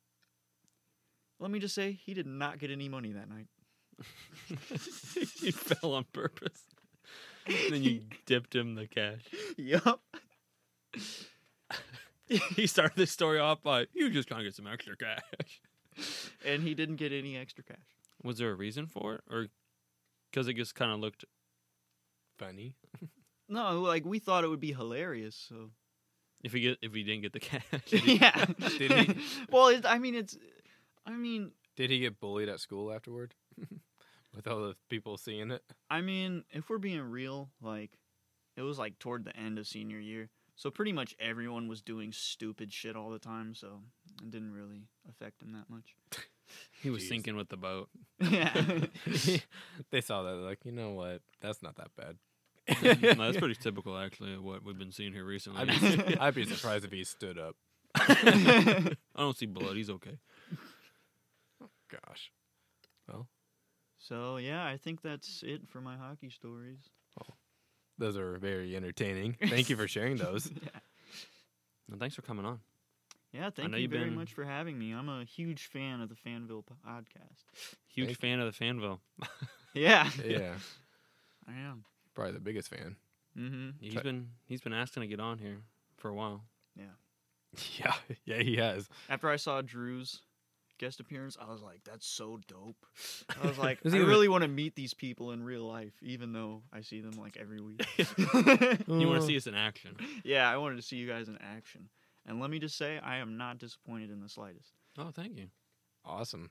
Let 1.39 1.51
me 1.51 1.59
just 1.59 1.76
say, 1.76 1.91
he 1.91 2.13
did 2.13 2.28
not 2.28 2.59
get 2.59 2.71
any 2.71 2.88
money 2.88 3.11
that 3.11 3.28
night. 3.30 3.47
you 5.41 5.51
fell 5.51 5.93
on 5.93 6.05
purpose. 6.13 6.61
And 7.45 7.73
then 7.73 7.83
you 7.83 8.01
dipped 8.25 8.55
him 8.55 8.75
the 8.75 8.87
cash. 8.87 9.21
yup. 9.57 10.01
He 12.55 12.65
started 12.67 12.97
this 12.97 13.11
story 13.11 13.37
off 13.37 13.61
by, 13.61 13.85
you 13.93 14.09
just 14.09 14.27
trying 14.27 14.39
to 14.39 14.45
get 14.45 14.55
some 14.55 14.65
extra 14.65 14.95
cash. 14.95 15.61
And 16.43 16.63
he 16.63 16.73
didn't 16.73 16.95
get 16.95 17.11
any 17.11 17.37
extra 17.37 17.63
cash. 17.63 17.77
Was 18.23 18.37
there 18.37 18.49
a 18.49 18.55
reason 18.55 18.87
for 18.87 19.15
it? 19.15 19.21
Or 19.29 19.47
because 20.31 20.47
it 20.47 20.53
just 20.55 20.73
kind 20.73 20.91
of 20.91 20.99
looked. 20.99 21.25
Funny. 22.39 22.75
No, 23.47 23.81
like 23.81 24.03
we 24.05 24.17
thought 24.19 24.43
it 24.43 24.47
would 24.47 24.61
be 24.61 24.71
hilarious. 24.73 25.35
So 25.47 25.69
If 26.43 26.53
he 26.53 26.61
get 26.61 26.77
if 26.81 26.93
he 26.93 27.03
didn't 27.03 27.21
get 27.21 27.33
the 27.33 27.39
cash, 27.39 27.61
yeah. 27.91 28.45
Did 28.77 28.91
he? 28.91 29.17
well, 29.51 29.67
it, 29.67 29.85
I 29.85 29.99
mean, 29.99 30.15
it's. 30.15 30.35
I 31.05 31.11
mean, 31.11 31.51
Did 31.75 31.91
he 31.91 31.99
get 31.99 32.19
bullied 32.19 32.49
at 32.49 32.59
school 32.61 32.91
afterward? 32.91 33.35
With 34.36 34.47
all 34.47 34.62
the 34.62 34.76
people 34.89 35.18
seeing 35.18 35.51
it? 35.51 35.62
I 35.91 36.01
mean, 36.01 36.43
if 36.49 36.70
we're 36.70 36.80
being 36.80 37.01
real, 37.01 37.49
like 37.62 37.91
it 38.58 38.62
was 38.62 38.80
like 38.80 38.97
toward 38.99 39.26
the 39.26 39.36
end 39.38 39.60
of 39.60 39.68
senior 39.68 39.99
year. 39.99 40.30
So 40.56 40.70
pretty 40.70 40.91
much 40.91 41.16
everyone 41.20 41.68
was 41.68 41.82
doing 41.82 42.12
stupid 42.12 42.72
shit 42.72 42.95
all 42.95 43.10
the 43.10 43.20
time, 43.20 43.56
so 43.56 43.82
it 44.22 44.30
didn't 44.30 44.54
really 44.54 44.84
affect 45.10 45.41
him 45.41 45.54
that 45.54 45.70
much. 45.70 45.95
he 46.82 46.89
was 46.89 47.04
Jeez. 47.04 47.10
sinking 47.10 47.36
with 47.36 47.49
the 47.49 47.58
boat. 47.58 47.89
yeah. 48.20 48.54
they 49.91 50.01
saw 50.01 50.22
that, 50.24 50.36
like, 50.36 50.60
you 50.64 50.72
know 50.72 50.91
what? 50.91 51.22
That's 51.41 51.64
not 51.64 51.76
that 51.78 51.89
bad. 51.97 52.18
no, 53.18 53.26
that's 53.26 53.38
pretty 53.38 53.56
typical, 53.56 53.97
actually, 53.97 54.36
of 54.36 54.43
what 54.43 54.64
we've 54.64 54.78
been 54.78 54.91
seeing 54.91 55.12
here 55.12 55.26
recently. 55.26 55.62
I'd 55.62 56.08
be, 56.08 56.18
I'd 56.18 56.36
be 56.36 56.45
surprised 56.45 56.86
if 56.86 56.91
he 56.91 57.04
stood 57.04 57.39
up. 57.39 57.56
I 57.95 58.95
don't 59.18 59.38
see 59.38 59.47
blood. 59.47 59.76
He's 59.76 59.89
okay. 59.89 60.18
Gosh. 61.89 62.32
So 64.08 64.38
yeah, 64.38 64.66
I 64.66 64.78
think 64.78 65.01
that's 65.01 65.43
it 65.45 65.68
for 65.68 65.82
my 65.82 65.95
hockey 65.97 66.30
stories. 66.30 66.80
Those 67.99 68.18
are 68.18 68.38
very 68.39 68.76
entertaining. 68.76 69.38
Thank 69.49 69.70
you 69.70 69.76
for 69.78 69.88
sharing 69.88 70.18
those. 70.18 70.49
yeah. 70.51 70.80
Well, 71.88 71.99
thanks 71.99 72.16
for 72.16 72.24
coming 72.24 72.43
on. 72.45 72.60
Yeah, 73.32 73.49
thank 73.51 73.76
you 73.76 73.88
very 73.88 74.06
been- 74.06 74.16
much 74.16 74.34
for 74.34 74.43
having 74.43 74.78
me. 74.80 74.91
I'm 74.93 75.10
a 75.10 75.24
huge 75.24 75.68
fan 75.68 76.01
of 76.01 76.10
the 76.10 76.16
Fanville 76.16 76.64
podcast. 76.88 77.43
Huge 77.88 78.08
Thank- 78.08 78.20
fan 78.20 78.39
of 78.39 78.51
the 78.58 78.66
Fanville. 78.66 78.99
Yeah. 79.76 80.08
Yeah. 80.24 80.54
I 81.47 81.54
am. 81.54 81.84
Probably 82.14 82.34
the 82.34 82.39
biggest 82.39 82.70
fan. 82.70 82.95
Mm-hmm. 83.36 83.70
He's 83.80 83.93
Try- 83.93 84.04
been 84.04 84.30
he's 84.45 84.62
been 84.62 84.72
asking 84.74 85.01
to 85.01 85.08
get 85.08 85.20
on 85.20 85.39
here 85.39 85.58
for 85.97 86.10
a 86.10 86.14
while. 86.14 86.43
Yeah. 86.76 86.84
Yeah. 87.80 87.93
Yeah, 88.26 88.38
he 88.43 88.56
has. 88.58 88.88
After 89.10 89.30
I 89.30 89.36
saw 89.38 89.62
Drew's 89.62 90.22
guest 90.84 90.99
appearance, 90.99 91.38
I 91.39 91.51
was 91.51 91.61
like, 91.61 91.81
that's 91.84 92.05
so 92.05 92.39
dope. 92.47 92.86
I 93.41 93.47
was 93.47 93.57
like, 93.57 93.79
I 93.86 93.88
Is 93.88 93.93
he 93.93 93.99
the- 93.99 94.05
really 94.05 94.27
want 94.27 94.41
to 94.43 94.47
meet 94.47 94.75
these 94.75 94.93
people 94.93 95.31
in 95.31 95.43
real 95.43 95.65
life, 95.65 95.93
even 96.01 96.34
though 96.34 96.63
I 96.71 96.81
see 96.81 96.99
them 97.01 97.13
like 97.17 97.38
every 97.39 97.61
week. 97.61 97.86
You 98.88 99.07
want 99.07 99.21
to 99.21 99.21
see 99.27 99.38
us 99.38 99.47
in 99.47 99.55
action? 99.55 99.95
yeah, 100.23 100.49
I 100.49 100.57
wanted 100.57 100.75
to 100.77 100.81
see 100.81 100.97
you 100.97 101.07
guys 101.07 101.27
in 101.29 101.38
action. 101.41 101.89
And 102.25 102.39
let 102.39 102.49
me 102.49 102.59
just 102.59 102.77
say, 102.77 102.99
I 102.99 103.17
am 103.17 103.38
not 103.38 103.57
disappointed 103.59 104.09
in 104.11 104.21
the 104.21 104.29
slightest. 104.29 104.69
Oh, 104.97 105.09
thank 105.13 105.38
you. 105.38 105.47
Awesome. 106.05 106.49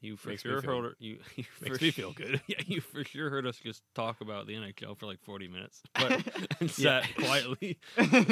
You 0.00 0.16
for 0.16 0.28
Makes 0.30 0.42
sure 0.42 0.60
feel- 0.62 0.82
heard 0.82 0.94
you. 0.98 1.18
you 1.36 1.44
Makes 1.60 1.78
for 1.78 1.84
me 1.84 1.90
feel 1.90 2.12
good. 2.12 2.40
Yeah, 2.46 2.60
you 2.66 2.80
for 2.80 3.02
sure 3.04 3.30
heard 3.30 3.46
us 3.46 3.56
just 3.56 3.82
talk 3.94 4.20
about 4.20 4.46
the 4.46 4.54
NHL 4.54 4.96
for 4.96 5.06
like 5.06 5.20
forty 5.24 5.48
minutes, 5.48 5.82
but 5.94 6.22
and 6.60 6.70
sat 6.70 7.04
quietly. 7.16 7.78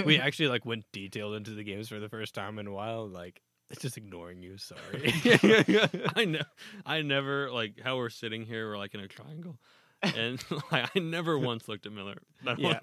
We 0.05 0.19
actually 0.21 0.49
like 0.49 0.65
went 0.65 0.85
detailed 0.93 1.35
into 1.35 1.51
the 1.53 1.65
games 1.65 1.89
for 1.89 1.99
the 1.99 2.09
first 2.09 2.35
time 2.37 2.59
in 2.61 2.67
a 2.69 2.73
while. 2.73 3.09
Like, 3.09 3.43
it's 3.71 3.83
just 3.83 3.97
ignoring 3.97 4.43
you. 4.43 4.57
Sorry. 4.59 5.13
I 6.17 6.25
know. 6.25 6.41
I 6.85 7.03
never 7.03 7.51
like 7.51 7.81
how 7.83 7.97
we're 7.97 8.11
sitting 8.11 8.45
here. 8.45 8.69
We're 8.69 8.79
like 8.79 8.95
in 8.95 9.01
a 9.01 9.09
triangle, 9.09 9.59
and 10.03 10.43
like 10.73 10.91
I 10.95 10.99
never 10.99 11.39
once 11.51 11.69
looked 11.69 11.87
at 11.87 11.93
Miller. 11.93 12.17
That 12.45 12.59
yeah. 12.59 12.79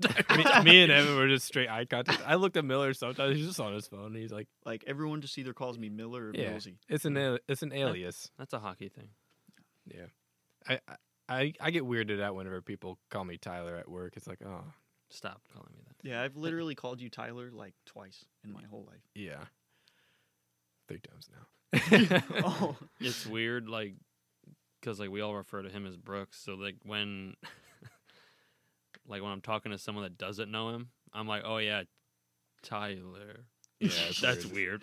me, 0.64 0.72
me 0.72 0.84
and 0.84 0.92
Evan 0.92 1.16
were 1.16 1.28
just 1.28 1.46
straight 1.46 1.70
eye 1.70 1.86
contact. 1.86 2.22
I 2.26 2.36
looked 2.36 2.58
at 2.58 2.66
Miller 2.66 2.94
sometimes. 2.94 3.38
He's 3.38 3.48
just 3.48 3.60
on 3.60 3.74
his 3.74 3.88
phone. 3.88 4.08
And 4.08 4.16
he's 4.18 4.32
like, 4.32 4.48
like 4.66 4.84
everyone 4.88 5.22
just 5.22 5.38
either 5.38 5.54
calls 5.54 5.78
me 5.78 5.90
Miller 5.90 6.30
or 6.30 6.32
Yeah. 6.34 6.52
Millsy. 6.54 6.76
"It's 6.90 7.06
an 7.06 7.18
al- 7.18 7.40
it's 7.48 7.62
an 7.64 7.74
alias." 7.74 8.30
That's 8.38 8.54
a 8.54 8.60
hockey 8.60 8.90
thing. 8.90 9.10
Yeah. 9.86 10.06
I, 10.68 10.80
I 10.88 10.96
I 11.30 11.54
I 11.62 11.72
get 11.72 11.84
weirded 11.84 12.22
out 12.22 12.36
whenever 12.36 12.62
people 12.62 13.00
call 13.10 13.24
me 13.26 13.38
Tyler 13.38 13.76
at 13.78 13.90
work. 13.90 14.14
It's 14.18 14.28
like, 14.28 14.40
oh, 14.46 14.64
Stop 15.10 15.42
calling 15.54 15.70
me 15.76 15.80
that. 15.88 16.10
Yeah, 16.10 16.22
I've 16.24 16.36
literally 16.36 16.74
called 16.74 17.00
you 17.00 17.10
Tyler 17.10 17.52
like 17.52 17.76
twice 17.86 18.26
in 18.44 18.52
my 18.52 18.64
whole 18.70 18.86
life. 18.90 19.04
yeah. 19.14 19.44
Three 20.88 21.00
times 21.00 21.30
now. 21.32 22.22
oh, 22.46 22.76
It's 23.00 23.26
weird, 23.26 23.68
like, 23.70 23.94
because 24.80 25.00
like 25.00 25.10
we 25.10 25.22
all 25.22 25.36
refer 25.36 25.62
to 25.62 25.70
him 25.70 25.86
as 25.86 25.96
Brooks. 25.98 26.40
So 26.44 26.54
like 26.56 26.76
when, 26.84 27.36
like 29.08 29.22
when 29.22 29.32
I'm 29.32 29.42
talking 29.42 29.72
to 29.72 29.78
someone 29.78 30.04
that 30.04 30.18
doesn't 30.18 30.52
know 30.52 30.70
him, 30.70 30.90
I'm 31.14 31.28
like, 31.28 31.44
oh 31.46 31.58
yeah, 31.58 31.84
Tyler. 32.62 33.46
Yeah, 33.80 33.90
it's 34.10 34.22
That's 34.22 34.46
weird. 34.46 34.82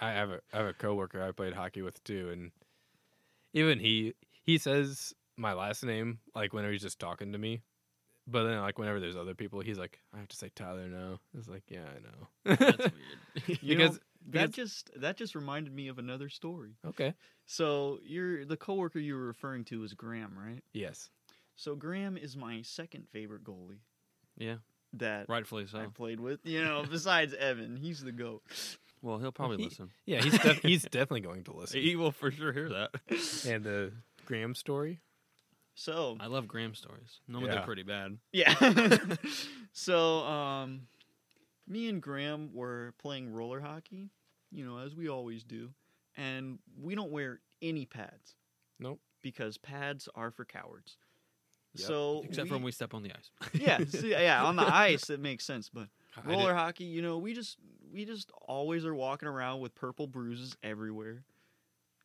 I 0.00 0.10
have 0.12 0.30
a 0.30 0.40
I 0.52 0.58
have 0.58 0.66
a 0.66 0.72
coworker 0.74 1.22
I 1.22 1.32
played 1.32 1.54
hockey 1.54 1.80
with 1.80 2.02
too, 2.04 2.28
and 2.30 2.50
even 3.54 3.78
he 3.78 4.14
he 4.42 4.58
says 4.58 5.14
my 5.36 5.54
last 5.54 5.82
name 5.84 6.18
like 6.34 6.52
whenever 6.52 6.72
he's 6.72 6.82
just 6.82 6.98
talking 6.98 7.32
to 7.32 7.38
me, 7.38 7.62
but 8.26 8.44
then 8.44 8.60
like 8.60 8.78
whenever 8.78 9.00
there's 9.00 9.16
other 9.16 9.34
people, 9.34 9.60
he's 9.60 9.78
like, 9.78 9.98
I 10.14 10.18
have 10.18 10.28
to 10.28 10.36
say 10.36 10.50
Tyler 10.54 10.88
now. 10.88 11.20
It's 11.38 11.48
like, 11.48 11.62
yeah, 11.68 11.84
I 11.86 12.00
know. 12.00 12.56
That's 12.56 12.78
weird. 12.78 13.60
Because 13.62 13.92
know- 13.92 13.98
that 14.28 14.50
just 14.52 14.90
that 15.00 15.16
just 15.16 15.34
reminded 15.34 15.74
me 15.74 15.88
of 15.88 15.98
another 15.98 16.28
story. 16.28 16.76
Okay. 16.86 17.14
So 17.46 17.98
you're 18.04 18.44
the 18.44 18.56
coworker 18.56 18.98
you 18.98 19.14
were 19.14 19.26
referring 19.26 19.64
to 19.66 19.82
is 19.84 19.94
Graham, 19.94 20.34
right? 20.36 20.62
Yes. 20.72 21.10
So 21.56 21.74
Graham 21.74 22.16
is 22.16 22.36
my 22.36 22.62
second 22.62 23.06
favorite 23.12 23.44
goalie 23.44 23.80
Yeah, 24.38 24.56
that 24.94 25.28
rightfully 25.28 25.66
so. 25.66 25.78
I've 25.78 25.94
played 25.94 26.20
with. 26.20 26.40
You 26.44 26.64
know, 26.64 26.84
besides 26.88 27.34
Evan, 27.34 27.76
he's 27.76 28.02
the 28.02 28.12
goat. 28.12 28.42
Well, 29.02 29.18
he'll 29.18 29.32
probably 29.32 29.56
he- 29.58 29.64
listen. 29.64 29.90
Yeah, 30.06 30.20
he's 30.22 30.38
def- 30.38 30.62
he's 30.62 30.82
definitely 30.84 31.20
going 31.22 31.44
to 31.44 31.52
listen. 31.56 31.80
He 31.82 31.96
will 31.96 32.12
for 32.12 32.30
sure 32.30 32.52
hear 32.52 32.68
that. 32.70 32.90
And 33.46 33.64
the 33.64 33.92
Graham 34.26 34.54
story. 34.54 35.00
So 35.74 36.16
I 36.20 36.26
love 36.26 36.46
Graham 36.46 36.74
stories. 36.74 37.20
No, 37.26 37.40
Yeah. 37.40 37.46
they're 37.46 37.62
pretty 37.62 37.82
bad. 37.84 38.18
yeah. 38.32 38.54
so 39.72 40.18
um, 40.20 40.82
me 41.70 41.88
and 41.88 42.02
Graham 42.02 42.50
were 42.52 42.92
playing 42.98 43.32
roller 43.32 43.60
hockey, 43.60 44.10
you 44.50 44.66
know, 44.66 44.78
as 44.78 44.94
we 44.94 45.08
always 45.08 45.44
do, 45.44 45.70
and 46.16 46.58
we 46.78 46.94
don't 46.94 47.10
wear 47.12 47.40
any 47.62 47.86
pads. 47.86 48.34
Nope. 48.78 49.00
Because 49.22 49.56
pads 49.56 50.08
are 50.14 50.30
for 50.30 50.44
cowards. 50.44 50.96
Yep. 51.74 51.86
So 51.86 52.22
Except 52.24 52.48
for 52.48 52.54
when 52.54 52.64
we 52.64 52.72
step 52.72 52.94
on 52.94 53.02
the 53.04 53.12
ice. 53.12 53.30
yeah, 53.54 53.78
see, 53.86 54.10
yeah, 54.10 54.42
on 54.44 54.56
the 54.56 54.62
ice 54.74 55.08
it 55.08 55.20
makes 55.20 55.44
sense, 55.44 55.68
but 55.68 55.86
I 56.16 56.28
roller 56.28 56.48
did- 56.48 56.56
hockey, 56.56 56.84
you 56.84 57.00
know, 57.02 57.18
we 57.18 57.32
just 57.32 57.58
we 57.92 58.04
just 58.04 58.32
always 58.42 58.84
are 58.84 58.94
walking 58.94 59.28
around 59.28 59.60
with 59.60 59.74
purple 59.74 60.06
bruises 60.08 60.56
everywhere. 60.62 61.22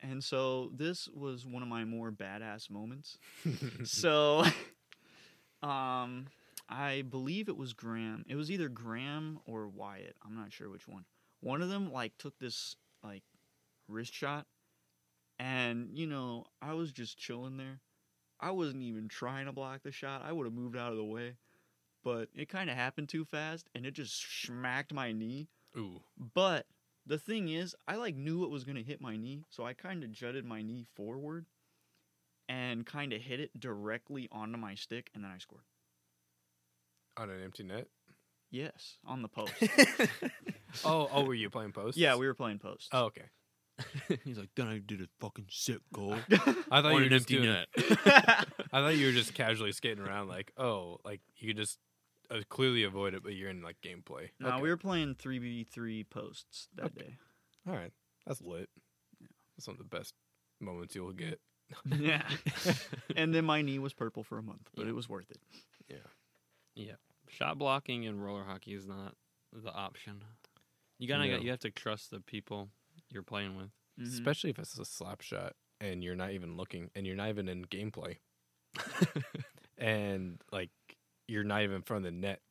And 0.02 0.24
so 0.24 0.70
this 0.76 1.08
was 1.08 1.46
one 1.48 1.64
of 1.64 1.70
my 1.70 1.84
more 1.86 2.12
badass 2.12 2.70
moments. 2.70 3.18
so 3.84 4.44
um 5.64 6.28
I 6.68 7.04
believe 7.04 7.48
it 7.48 7.58
was 7.58 7.74
Graham. 7.74 8.26
It 8.28 8.36
was 8.36 8.50
either 8.50 8.70
Graham 8.70 9.40
or 9.46 9.68
Wyatt. 9.68 10.16
I'm 10.26 10.36
not 10.36 10.52
sure 10.52 10.70
which 10.70 10.88
one. 10.88 11.06
One 11.42 11.62
of 11.62 11.70
them 11.70 11.92
like 11.92 12.18
took 12.18 12.38
this 12.40 12.76
like 13.04 13.24
wrist 13.88 14.14
shot 14.14 14.48
and 15.38 15.90
you 15.94 16.08
know, 16.08 16.46
I 16.62 16.74
was 16.74 16.92
just 16.92 17.18
chilling 17.18 17.58
there. 17.58 17.82
I 18.40 18.52
wasn't 18.52 18.84
even 18.84 19.08
trying 19.08 19.46
to 19.46 19.52
block 19.52 19.84
the 19.84 19.92
shot. 19.92 20.24
I 20.26 20.32
would 20.32 20.46
have 20.46 20.54
moved 20.54 20.78
out 20.78 20.92
of 20.92 20.98
the 20.98 21.04
way. 21.04 21.36
But 22.04 22.30
it 22.36 22.50
kind 22.50 22.70
of 22.70 22.76
happened 22.76 23.10
too 23.10 23.26
fast 23.26 23.70
and 23.74 23.86
it 23.86 23.92
just 23.92 24.44
smacked 24.44 24.94
my 24.94 25.12
knee. 25.12 25.48
Ooh. 25.78 26.02
But 26.18 26.66
the 27.06 27.18
thing 27.18 27.50
is, 27.50 27.76
I 27.88 27.96
like 27.96 28.16
knew 28.16 28.44
it 28.44 28.50
was 28.50 28.64
going 28.64 28.78
to 28.78 28.84
hit 28.84 29.02
my 29.02 29.18
knee, 29.18 29.44
so 29.50 29.66
I 29.66 29.74
kind 29.74 30.04
of 30.04 30.12
jutted 30.12 30.46
my 30.46 30.62
knee 30.62 30.86
forward 30.96 31.46
and 32.48 32.86
kind 32.86 33.14
of 33.14 33.22
hit 33.22 33.40
it 33.40 33.60
directly 33.60 34.28
onto 34.32 34.58
my 34.58 34.76
stick 34.76 35.10
and 35.14 35.24
then 35.24 35.32
I 35.32 35.38
scored. 35.38 35.64
On 37.18 37.30
an 37.30 37.42
empty 37.44 37.64
net. 37.64 37.88
Yes, 38.52 38.98
on 39.06 39.22
the 39.22 39.28
post. 39.28 39.54
Oh, 40.84 41.10
oh, 41.14 41.24
were 41.24 41.34
you 41.34 41.50
playing 41.50 41.72
post? 41.72 41.98
yeah, 41.98 42.18
we 42.18 42.28
were 42.28 42.34
playing 42.34 42.60
post. 42.60 42.90
Oh, 42.92 43.06
okay. 43.06 43.24
He's 44.26 44.38
like, 44.38 44.50
then 44.58 44.68
I 44.68 44.80
did 44.86 45.00
a 45.02 45.06
fucking 45.22 45.46
sick 45.50 45.80
goal. 45.94 46.14
I 46.32 46.82
thought 46.82 46.86
on 46.86 46.92
you 46.92 46.96
were 46.96 47.02
an 47.04 47.10
just 47.12 47.32
empty 47.32 47.36
doing. 47.38 47.50
net. 47.54 47.68
I 48.74 48.80
thought 48.82 48.98
you 48.98 49.06
were 49.08 49.14
just 49.14 49.34
casually 49.34 49.72
skating 49.72 50.04
around, 50.04 50.28
like, 50.28 50.52
oh, 50.58 50.98
like 51.06 51.22
you 51.38 51.48
could 51.48 51.58
just 51.58 51.80
uh, 52.30 52.40
clearly 52.50 52.84
avoid 52.84 53.14
it, 53.14 53.24
but 53.24 53.36
you're 53.36 53.50
in 53.50 53.62
like 53.62 53.78
gameplay. 53.82 54.30
no, 54.40 54.50
Okay. 54.50 54.62
we 54.64 54.70
were 54.70 54.76
playing 54.78 55.16
3v3 55.16 56.10
posts 56.10 56.68
that 56.76 56.88
Okay. 56.88 57.00
day. 57.06 57.16
All 57.70 57.74
right, 57.76 57.94
that's 58.28 58.42
lit. 58.42 58.70
That's 59.56 59.68
one 59.68 59.76
of 59.76 59.90
the 59.90 59.98
best 59.98 60.14
moments 60.60 60.94
you'll 60.94 61.14
get. 61.14 61.40
Yeah. 61.90 62.22
and 63.16 63.34
then 63.34 63.46
my 63.46 63.62
knee 63.62 63.80
was 63.80 63.94
purple 63.94 64.24
for 64.24 64.38
a 64.38 64.44
month, 64.44 64.70
but 64.76 64.84
Yeah. 64.84 64.90
it 64.92 64.96
was 64.96 65.08
worth 65.08 65.32
it. 65.32 65.40
Yeah, 66.76 66.96
shot 67.30 67.58
blocking 67.58 68.04
in 68.04 68.20
roller 68.20 68.44
hockey 68.44 68.74
is 68.74 68.86
not 68.86 69.16
the 69.54 69.72
option. 69.72 70.24
You 71.00 71.08
gotta 71.08 71.26
No. 71.26 71.32
get, 71.38 71.44
you 71.44 71.50
have 71.52 71.60
to 71.62 71.72
trust 71.72 72.12
the 72.12 72.20
people 72.20 72.70
you're 73.10 73.24
playing 73.24 73.56
with. 73.56 73.72
Mhm. 74.00 74.08
Especially 74.08 74.50
if 74.50 74.60
it's 74.60 74.78
a 74.78 74.86
slap 74.86 75.22
shot 75.22 75.56
and 75.80 76.04
you're 76.04 76.16
not 76.16 76.32
even 76.32 76.56
looking 76.58 76.92
and 76.96 77.06
you're 77.08 77.16
not 77.16 77.30
even 77.30 77.48
in 77.48 77.66
gameplay 77.66 78.18
and 79.78 80.42
like 80.52 80.72
you're 81.28 81.44
not 81.44 81.62
even 81.64 81.78
in 81.78 81.82
front 81.82 82.06
of 82.06 82.14
the 82.14 82.18
net. 82.20 82.42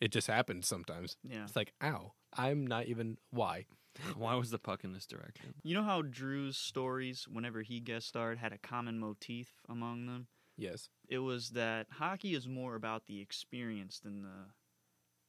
It 0.00 0.12
just 0.12 0.26
happens 0.26 0.66
sometimes. 0.68 1.16
Yeah. 1.22 1.44
It's 1.44 1.56
like, 1.56 1.72
ow, 1.82 2.12
I'm 2.36 2.66
not 2.66 2.86
even. 2.86 3.16
Why? 3.30 3.66
Why 4.16 4.34
was 4.34 4.50
the 4.50 4.58
puck 4.58 4.84
in 4.84 4.92
this 4.92 5.06
direction? 5.06 5.54
You 5.62 5.74
know 5.74 5.82
how 5.84 6.02
Drew's 6.02 6.56
stories, 6.58 7.26
whenever 7.28 7.62
he 7.62 7.80
guest 7.80 8.08
starred, 8.08 8.38
had 8.38 8.52
a 8.52 8.58
common 8.58 8.98
motif 8.98 9.62
among 9.68 10.06
them? 10.06 10.26
Yes. 10.56 10.88
it 11.08 11.18
was 11.18 11.50
that 11.50 11.86
hockey 11.90 12.34
is 12.34 12.46
more 12.46 12.74
about 12.76 13.06
the 13.06 13.20
experience 13.20 13.98
than 14.00 14.22
the 14.22 14.46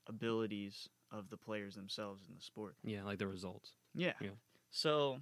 abilities 0.07 0.87
of 1.11 1.29
the 1.29 1.37
players 1.37 1.75
themselves 1.75 2.23
in 2.29 2.35
the 2.35 2.41
sport. 2.41 2.75
Yeah, 2.83 3.03
like 3.03 3.17
the 3.19 3.27
results. 3.27 3.71
Yeah. 3.93 4.13
Yeah. 4.21 4.29
So 4.71 5.19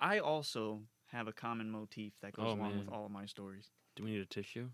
I 0.00 0.18
also 0.18 0.82
have 1.06 1.28
a 1.28 1.32
common 1.32 1.70
motif 1.70 2.12
that 2.22 2.32
goes 2.32 2.46
Oh, 2.48 2.52
along 2.54 2.78
with 2.78 2.88
all 2.88 3.06
of 3.06 3.12
my 3.12 3.26
stories. 3.26 3.70
Do 3.96 4.04
we 4.04 4.10
need 4.12 4.20
a 4.20 4.26
tissue? 4.26 4.68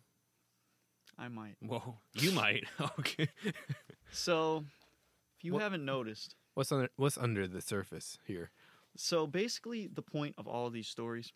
I 1.18 1.28
might. 1.28 1.56
Whoa, 1.60 1.98
you 2.14 2.32
might. 2.32 2.64
okay. 2.98 3.28
So 4.10 4.64
if 5.36 5.44
you 5.44 5.54
What- 5.54 5.62
haven't 5.62 5.84
noticed, 5.84 6.34
What's 6.54 6.72
under 6.72 6.88
What's 6.96 7.16
under 7.18 7.46
the 7.46 7.60
surface 7.60 8.18
here? 8.26 8.50
so 8.96 9.28
basically 9.28 9.86
the 9.86 10.02
point 10.02 10.34
of 10.38 10.48
all 10.48 10.66
of 10.66 10.72
these 10.72 10.88
stories, 10.88 11.32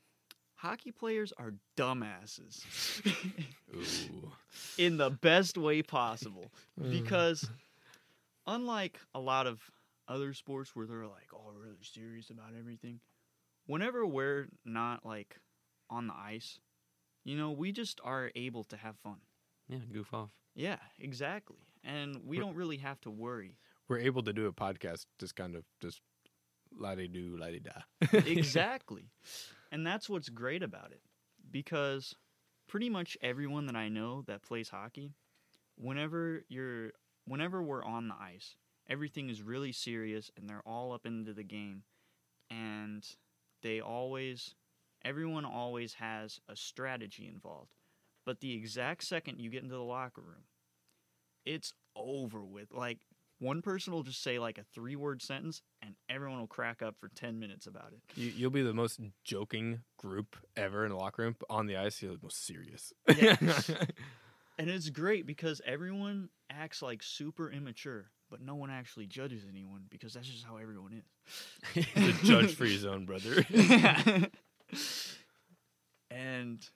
hockey 0.63 0.93
players 0.93 1.33
are 1.39 1.55
dumbasses 1.77 2.63
Ooh. 3.75 4.31
in 4.79 4.97
the 4.97 5.11
best 5.11 5.59
way 5.59 5.83
possible. 5.83 6.53
Mm. 6.81 6.91
because 7.03 7.51
unlike 8.47 8.99
a 9.15 9.19
lot 9.21 9.47
of 9.49 9.61
other 10.09 10.33
sports 10.35 10.75
where 10.77 10.87
they're 10.87 11.07
like 11.07 11.33
all 11.35 11.53
really 11.61 11.77
serious 11.83 12.31
about 12.31 12.51
everything 12.59 13.01
whenever 13.67 14.07
we're 14.07 14.49
not 14.65 15.05
like 15.05 15.39
on 15.91 16.07
the 16.07 16.15
ice 16.15 16.59
you 17.25 17.37
know 17.37 17.51
we 17.53 17.73
just 17.73 18.01
are 18.05 18.31
able 18.35 18.65
to 18.65 18.77
have 18.77 18.97
fun 19.03 19.19
Yeah, 19.69 19.79
goof 19.93 20.13
off. 20.15 20.31
yeah 20.55 20.79
exactly 20.99 21.59
and 21.85 22.17
we 22.25 22.37
We're- 22.39 22.41
don't 22.47 22.57
really 22.57 22.79
have 22.79 23.01
to 23.03 23.11
worry 23.11 23.57
we're 23.89 23.99
able 23.99 24.23
to 24.23 24.33
do 24.33 24.47
a 24.47 24.53
podcast 24.53 25.07
just 25.19 25.35
kind 25.37 25.55
of 25.57 25.65
just 25.81 26.01
la 26.77 26.95
di 26.95 27.07
do 27.09 27.37
la 27.39 27.47
di 27.49 27.61
da. 27.61 27.83
exactly 28.27 29.11
and 29.73 29.85
that's 29.85 30.09
what's 30.09 30.29
great 30.29 30.63
about 30.63 30.93
it 30.93 31.03
because 31.51 32.15
pretty 32.69 32.89
much 32.89 33.19
everyone 33.21 33.67
that 33.67 33.77
i 33.77 33.89
know 33.89 34.23
that 34.23 34.43
plays 34.43 34.69
hockey 34.69 35.13
whenever 35.77 36.45
you're 36.49 36.93
whenever 37.27 37.61
we're 37.61 37.85
on 37.85 38.07
the 38.07 38.15
ice 38.15 38.55
everything 38.89 39.31
is 39.31 39.43
really 39.43 39.73
serious 39.73 40.31
and 40.37 40.49
they're 40.49 40.67
all 40.67 40.93
up 40.93 41.07
into 41.07 41.33
the 41.33 41.43
game. 41.43 41.83
And 42.51 43.07
they 43.63 43.81
always 43.81 44.55
everyone 45.05 45.45
always 45.45 45.95
has 45.95 46.41
a 46.49 46.55
strategy 46.55 47.27
involved. 47.27 47.75
But 48.25 48.41
the 48.41 48.55
exact 48.55 49.05
second 49.05 49.41
you 49.41 49.51
get 49.51 49.63
into 49.63 49.75
the 49.75 49.83
locker 49.83 50.21
room 50.21 50.45
it's 51.45 51.73
over 51.97 52.45
with. 52.45 52.73
Like 52.73 52.99
one 53.43 53.61
person 53.61 53.93
will 53.93 54.05
just 54.05 54.23
say 54.23 54.39
like 54.39 54.57
a 54.57 54.63
three 54.73 54.95
word 54.95 55.21
sentence 55.21 55.63
and 55.83 55.95
everyone 56.09 56.39
will 56.39 56.47
crack 56.47 56.81
up 56.81 56.95
for 57.01 57.09
10 57.09 57.41
minutes 57.41 57.67
about 57.67 57.93
it 57.93 58.01
You, 58.15 58.33
you'll 58.37 58.51
be 58.51 58.63
the 58.63 58.73
most 58.73 59.01
joking 59.25 59.81
group 59.99 60.37
ever 60.57 60.85
in 60.85 60.91
the 60.91 60.97
locker 60.97 61.23
room. 61.23 61.37
On 61.51 61.67
the 61.67 61.77
ice, 61.77 62.01
you're 62.01 62.13
the 62.13 62.21
most 62.23 62.47
serious. 62.47 62.93
Yeah. 63.17 63.37
And 64.59 64.69
it's 64.69 64.91
great 64.91 65.27
because 65.27 65.61
everyone 65.67 66.29
acts 66.51 66.83
like 66.83 67.03
super 67.03 67.51
immature, 67.51 68.11
but 68.31 68.41
no 68.43 68.55
one 68.55 68.71
actually 68.71 69.07
judges 69.07 69.45
anyone 69.49 69.85
because 69.91 70.13
that's 70.13 70.29
just 70.29 70.45
how 70.45 70.59
everyone 70.59 70.93
is. 70.93 71.85
the 71.95 72.13
judge 72.23 72.55
free 72.55 72.77
zone, 72.77 73.07
brother. 73.07 73.45
and 76.11 76.69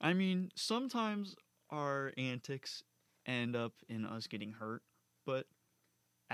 I 0.00 0.12
mean, 0.14 0.50
sometimes 0.56 1.36
our 1.70 2.12
antics 2.18 2.82
end 3.24 3.54
up 3.54 3.72
in 3.88 4.04
us 4.04 4.26
getting 4.26 4.52
hurt, 4.52 4.82
but 5.24 5.46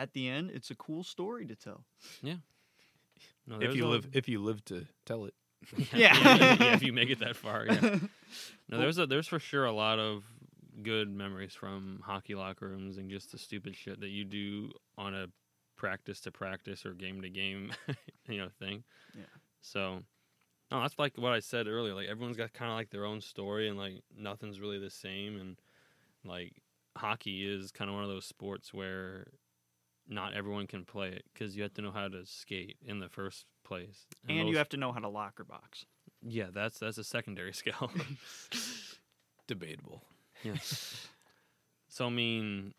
at 0.03 0.13
the 0.13 0.29
end, 0.29 0.51
it's 0.53 0.71
a 0.71 0.75
cool 0.75 1.03
story 1.03 1.47
to 1.47 1.57
tell. 1.57 1.85
Yeah. 2.23 2.37
No, 3.47 3.59
if 3.61 3.75
you 3.75 3.87
a- 3.87 3.89
live, 3.89 4.09
if 4.13 4.29
you 4.29 4.43
live 4.43 4.65
to 4.67 4.87
tell 5.07 5.25
it. 5.25 5.35
Yeah. 5.93 6.15
yeah, 6.61 6.75
if 6.75 6.83
you 6.83 6.93
make 6.93 7.11
it 7.11 7.19
that 7.21 7.37
far. 7.37 7.67
Yeah. 7.67 7.99
No, 8.71 8.77
there's 8.79 8.99
a 8.99 9.07
there's 9.07 9.27
for 9.27 9.39
sure 9.39 9.65
a 9.65 9.73
lot 9.73 9.99
of 9.99 10.23
good 10.83 11.09
memories 11.11 11.55
from 11.55 12.03
hockey 12.05 12.35
locker 12.35 12.69
rooms 12.69 12.99
and 12.99 13.09
just 13.11 13.33
the 13.33 13.39
stupid 13.39 13.75
shit 13.75 14.01
that 14.01 14.11
you 14.11 14.27
do 14.27 14.71
on 14.99 15.15
a 15.15 15.29
practice 15.77 16.21
to 16.21 16.31
practice 16.31 16.85
or 16.85 16.93
game 16.93 17.23
to 17.23 17.31
game, 17.31 17.73
you 18.29 18.37
know, 18.37 18.49
thing. 18.59 18.85
Yeah. 19.17 19.25
So, 19.63 20.03
no, 20.71 20.83
that's 20.83 20.99
like 20.99 21.17
what 21.17 21.33
I 21.33 21.41
said 21.41 21.67
earlier. 21.67 21.95
Like 21.95 22.09
everyone's 22.09 22.37
got 22.37 22.53
kind 22.53 22.71
of 22.71 22.77
like 22.77 22.91
their 22.91 23.07
own 23.07 23.23
story, 23.23 23.69
and 23.69 23.79
like 23.79 24.03
nothing's 24.15 24.61
really 24.61 24.79
the 24.79 24.91
same. 24.91 25.41
And 25.41 25.57
like 26.23 26.53
hockey 26.95 27.47
is 27.47 27.73
kind 27.73 27.89
of 27.89 27.95
one 27.95 28.05
of 28.05 28.11
those 28.11 28.27
sports 28.27 28.75
where 28.75 29.29
not 30.09 30.35
everyone 30.35 30.67
can 30.67 30.85
play 30.85 31.09
it 31.11 31.25
because 31.33 31.57
you 31.57 31.63
have 31.63 31.75
to 31.75 31.83
know 31.83 31.91
how 31.93 32.09
to 32.09 32.25
skate 32.25 32.77
in 32.85 32.99
the 33.01 33.09
first 33.09 33.45
place. 33.65 34.07
and 34.29 34.39
most- 34.39 34.49
you 34.51 34.57
have 34.59 34.69
to 34.71 34.77
know 34.77 34.93
how 34.93 35.01
to 35.01 35.09
locker 35.09 35.45
box. 35.45 35.85
yeah, 36.23 36.47
that's 36.53 36.79
that's 36.79 36.99
a 36.99 37.05
secondary 37.05 37.53
skill. 37.63 37.91
Debatable. 39.47 40.03
Yeah. 40.43 40.57
So 41.89 42.07
I 42.07 42.11
mean, 42.11 42.75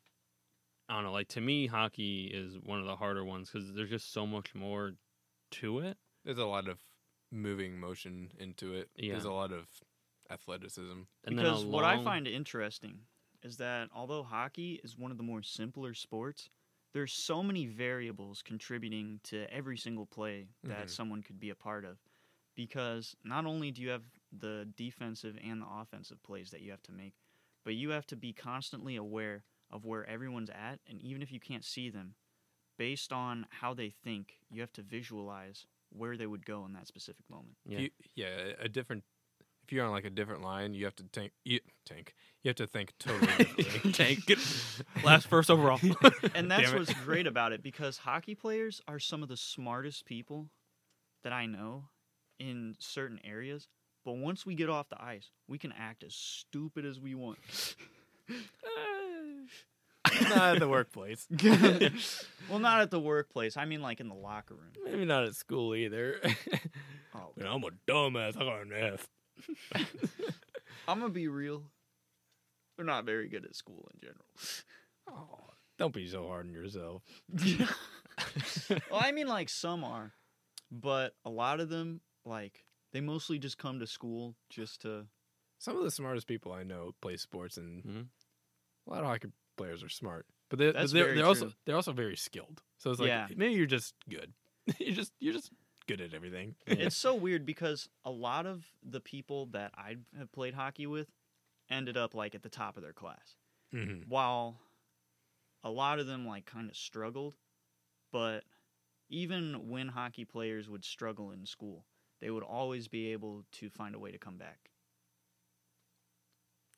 I 0.87 0.95
don't 0.95 1.03
know. 1.05 1.11
Like 1.11 1.27
to 1.29 1.41
me, 1.41 1.67
hockey 1.67 2.25
is 2.33 2.57
one 2.63 2.79
of 2.79 2.85
the 2.85 2.95
harder 2.95 3.23
ones 3.25 3.49
because 3.51 3.73
there's 3.73 3.89
just 3.89 4.13
so 4.13 4.25
much 4.27 4.53
more 4.53 4.93
to 5.51 5.79
it. 5.79 5.97
There's 6.25 6.37
a 6.37 6.45
lot 6.45 6.67
of 6.67 6.79
moving 7.31 7.79
motion 7.79 8.31
into 8.39 8.73
it. 8.73 8.89
There's 8.97 9.25
a 9.25 9.31
lot 9.31 9.51
of 9.51 9.65
athleticism. 10.29 11.01
And 11.25 11.35
because 11.35 11.63
then 11.63 11.71
what 11.71 11.85
I 11.85 12.03
find 12.03 12.27
interesting 12.27 12.99
is 13.43 13.57
that 13.57 13.89
although 13.95 14.23
hockey 14.23 14.79
is 14.83 14.97
one 14.97 15.11
of 15.11 15.17
the 15.17 15.23
more 15.23 15.41
simpler 15.41 15.93
sports, 15.93 16.49
there's 16.93 17.13
so 17.13 17.43
many 17.43 17.65
variables 17.65 18.41
contributing 18.41 19.19
to 19.23 19.51
every 19.53 19.77
single 19.77 20.05
play 20.05 20.49
that 20.63 20.87
Mhm. 20.87 20.89
someone 20.89 21.21
could 21.23 21.39
be 21.39 21.49
a 21.49 21.55
part 21.55 21.85
of. 21.85 21.99
Because 22.55 23.15
not 23.23 23.45
only 23.45 23.71
do 23.71 23.81
you 23.81 23.89
have 23.89 24.03
the 24.31 24.65
defensive 24.75 25.37
and 25.41 25.61
the 25.61 25.67
offensive 25.67 26.21
plays 26.23 26.51
that 26.51 26.61
you 26.61 26.71
have 26.71 26.83
to 26.83 26.91
make, 26.91 27.13
but 27.63 27.75
you 27.75 27.91
have 27.91 28.05
to 28.07 28.15
be 28.15 28.33
constantly 28.33 28.95
aware 28.95 29.45
of 29.69 29.85
where 29.85 30.05
everyone's 30.05 30.49
at, 30.49 30.81
and 30.87 31.01
even 31.01 31.21
if 31.21 31.31
you 31.31 31.39
can't 31.39 31.63
see 31.63 31.89
them, 31.89 32.15
based 32.77 33.13
on 33.13 33.45
how 33.49 33.73
they 33.73 33.89
think, 33.89 34.39
you 34.49 34.61
have 34.61 34.73
to 34.73 34.81
visualize 34.81 35.67
where 35.89 36.17
they 36.17 36.27
would 36.27 36.45
go 36.45 36.65
in 36.65 36.73
that 36.73 36.87
specific 36.87 37.29
moment. 37.29 37.57
Yeah. 37.65 37.79
You, 37.79 37.89
yeah, 38.15 38.53
a 38.59 38.67
different. 38.67 39.03
If 39.63 39.71
you're 39.71 39.85
on 39.85 39.91
like 39.91 40.05
a 40.05 40.09
different 40.09 40.41
line, 40.41 40.73
you 40.73 40.85
have 40.85 40.95
to 40.95 41.03
tank. 41.03 41.33
You, 41.45 41.59
tank. 41.89 42.13
You 42.43 42.49
have 42.49 42.55
to 42.57 42.67
think 42.67 42.93
totally 42.99 43.27
differently. 43.37 43.91
Tank. 43.91 44.19
Last 45.03 45.27
first 45.27 45.49
overall. 45.49 45.79
and 46.35 46.49
that's 46.49 46.71
what's 46.73 46.93
great 47.05 47.27
about 47.27 47.51
it 47.51 47.63
because 47.63 47.97
hockey 47.97 48.35
players 48.35 48.81
are 48.87 48.99
some 48.99 49.23
of 49.23 49.29
the 49.29 49.37
smartest 49.37 50.05
people 50.05 50.49
that 51.23 51.33
I 51.33 51.45
know 51.45 51.85
in 52.39 52.75
certain 52.79 53.19
areas. 53.23 53.67
But 54.05 54.13
once 54.13 54.45
we 54.45 54.55
get 54.55 54.69
off 54.69 54.89
the 54.89 55.01
ice, 55.01 55.31
we 55.47 55.57
can 55.57 55.73
act 55.77 56.03
as 56.03 56.15
stupid 56.15 56.85
as 56.85 56.99
we 56.99 57.15
want. 57.15 57.37
not 60.29 60.55
at 60.55 60.59
the 60.59 60.69
workplace. 60.69 61.27
well, 62.49 62.59
not 62.59 62.79
at 62.81 62.91
the 62.91 62.99
workplace. 62.99 63.57
I 63.57 63.65
mean, 63.65 63.81
like 63.81 63.99
in 63.99 64.07
the 64.07 64.15
locker 64.15 64.55
room. 64.55 64.71
Maybe 64.85 65.03
not 65.03 65.25
at 65.25 65.35
school 65.35 65.75
either. 65.75 66.21
Oh, 67.13 67.31
Man, 67.35 67.47
I'm 67.47 67.63
a 67.63 67.69
dumbass. 67.87 68.37
I 68.37 68.39
got 68.39 68.61
an 68.61 68.71
F. 68.73 69.07
I'm 70.87 70.99
gonna 70.99 71.09
be 71.09 71.27
real. 71.27 71.63
We're 72.79 72.85
not 72.85 73.03
very 73.03 73.27
good 73.27 73.43
at 73.43 73.57
school 73.57 73.89
in 73.93 73.99
general. 73.99 74.25
Oh, 75.09 75.49
don't 75.77 75.93
be 75.93 76.07
so 76.07 76.25
hard 76.27 76.45
on 76.45 76.53
yourself. 76.53 77.01
well, 78.89 79.01
I 79.01 79.11
mean, 79.11 79.27
like 79.27 79.49
some 79.49 79.83
are, 79.83 80.13
but 80.71 81.13
a 81.25 81.29
lot 81.29 81.59
of 81.59 81.67
them, 81.67 81.99
like, 82.23 82.63
they 82.93 83.01
mostly 83.01 83.37
just 83.37 83.57
come 83.57 83.79
to 83.79 83.87
school 83.87 84.35
just 84.49 84.83
to. 84.83 85.07
Some 85.57 85.75
of 85.75 85.83
the 85.83 85.91
smartest 85.91 86.25
people 86.25 86.53
I 86.53 86.63
know 86.63 86.93
play 87.01 87.17
sports, 87.17 87.57
and 87.57 87.83
Mhm. 87.83 88.07
a 88.87 88.89
lot 88.89 89.01
of 89.01 89.07
hockey 89.07 89.27
players 89.57 89.83
are 89.83 89.89
smart. 89.89 90.25
But 90.47 90.59
they're, 90.59 90.71
but 90.71 90.79
That's 90.79 90.93
they're, 90.93 91.03
very 91.03 91.17
they're 91.17 91.25
also 91.25 91.51
they're 91.65 91.75
also 91.75 91.91
very 91.91 92.15
skilled. 92.15 92.63
So 92.77 92.91
it's 92.91 92.99
like 93.01 93.09
Yeah. 93.09 93.27
maybe 93.35 93.55
you're 93.55 93.65
just 93.65 93.93
good. 94.09 94.31
you're 94.79 94.95
just 94.95 95.11
you're 95.19 95.33
just 95.33 95.51
good 95.85 95.99
at 95.99 96.13
everything. 96.13 96.55
It's 96.65 96.95
so 96.95 97.13
weird 97.13 97.45
because 97.45 97.89
a 98.05 98.11
lot 98.11 98.45
of 98.45 98.63
the 98.81 99.01
people 99.01 99.47
that 99.47 99.73
I 99.75 99.97
have 100.17 100.31
played 100.31 100.53
hockey 100.53 100.87
with 100.87 101.09
ended 101.69 101.97
up 101.97 102.13
like 102.15 102.35
at 102.35 102.43
the 102.43 102.49
top 102.49 102.77
of 102.77 102.83
their 102.83 102.93
class, 102.93 103.35
Mhm. 103.73 104.07
while 104.07 104.59
a 105.63 105.69
lot 105.69 105.99
of 105.99 106.07
them 106.07 106.25
like 106.27 106.45
kind 106.45 106.69
of 106.69 106.75
struggled. 106.77 107.35
But 108.11 108.43
even 109.09 109.69
when 109.69 109.87
hockey 109.89 110.25
players 110.25 110.69
would 110.69 110.83
struggle 110.85 111.31
in 111.31 111.45
school, 111.45 111.85
they 112.21 112.29
would 112.31 112.43
always 112.43 112.87
be 112.87 113.11
able 113.11 113.45
to 113.53 113.69
find 113.69 113.93
a 113.95 113.99
way 113.99 114.11
to 114.11 114.17
come 114.17 114.37
back. 114.37 114.71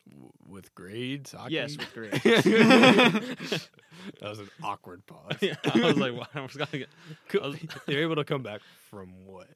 W- 0.10 0.32
with 0.46 0.74
grades. 0.76 1.32
Hockey? 1.32 1.54
Yes, 1.54 1.78
with 1.78 1.94
grades. 1.94 2.24
that 2.24 3.70
was 4.22 4.40
an 4.40 4.50
awkward 4.64 5.06
pause. 5.06 5.38
Yeah, 5.42 5.56
I 5.74 5.80
was 5.86 5.98
like, 5.98 6.14
wow, 6.18 6.28
I 6.34 6.42
was 6.42 6.56
gonna 6.56 6.70
get. 6.80 6.90
I 7.42 7.48
was, 7.48 7.58
They're 7.86 8.02
able 8.02 8.16
to 8.16 8.24
come 8.26 8.42
back 8.44 8.62
from 8.90 9.26
what? 9.26 9.48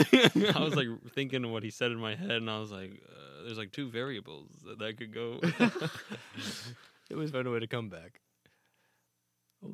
I 0.54 0.60
was 0.62 0.74
like 0.76 0.88
thinking 1.14 1.44
of 1.44 1.50
what 1.50 1.62
he 1.62 1.70
said 1.70 1.90
in 1.92 1.98
my 1.98 2.14
head, 2.14 2.30
and 2.30 2.50
I 2.50 2.58
was 2.58 2.70
like, 2.72 2.90
uh, 3.08 3.44
"There's 3.44 3.58
like 3.58 3.72
two 3.72 3.88
variables 3.90 4.48
that, 4.64 4.78
that 4.78 4.96
could 4.98 5.12
go." 5.14 5.40
They 7.08 7.14
always 7.14 7.30
find 7.32 7.46
a 7.46 7.50
way 7.50 7.60
to 7.60 7.66
come 7.66 7.88
back. 7.88 8.20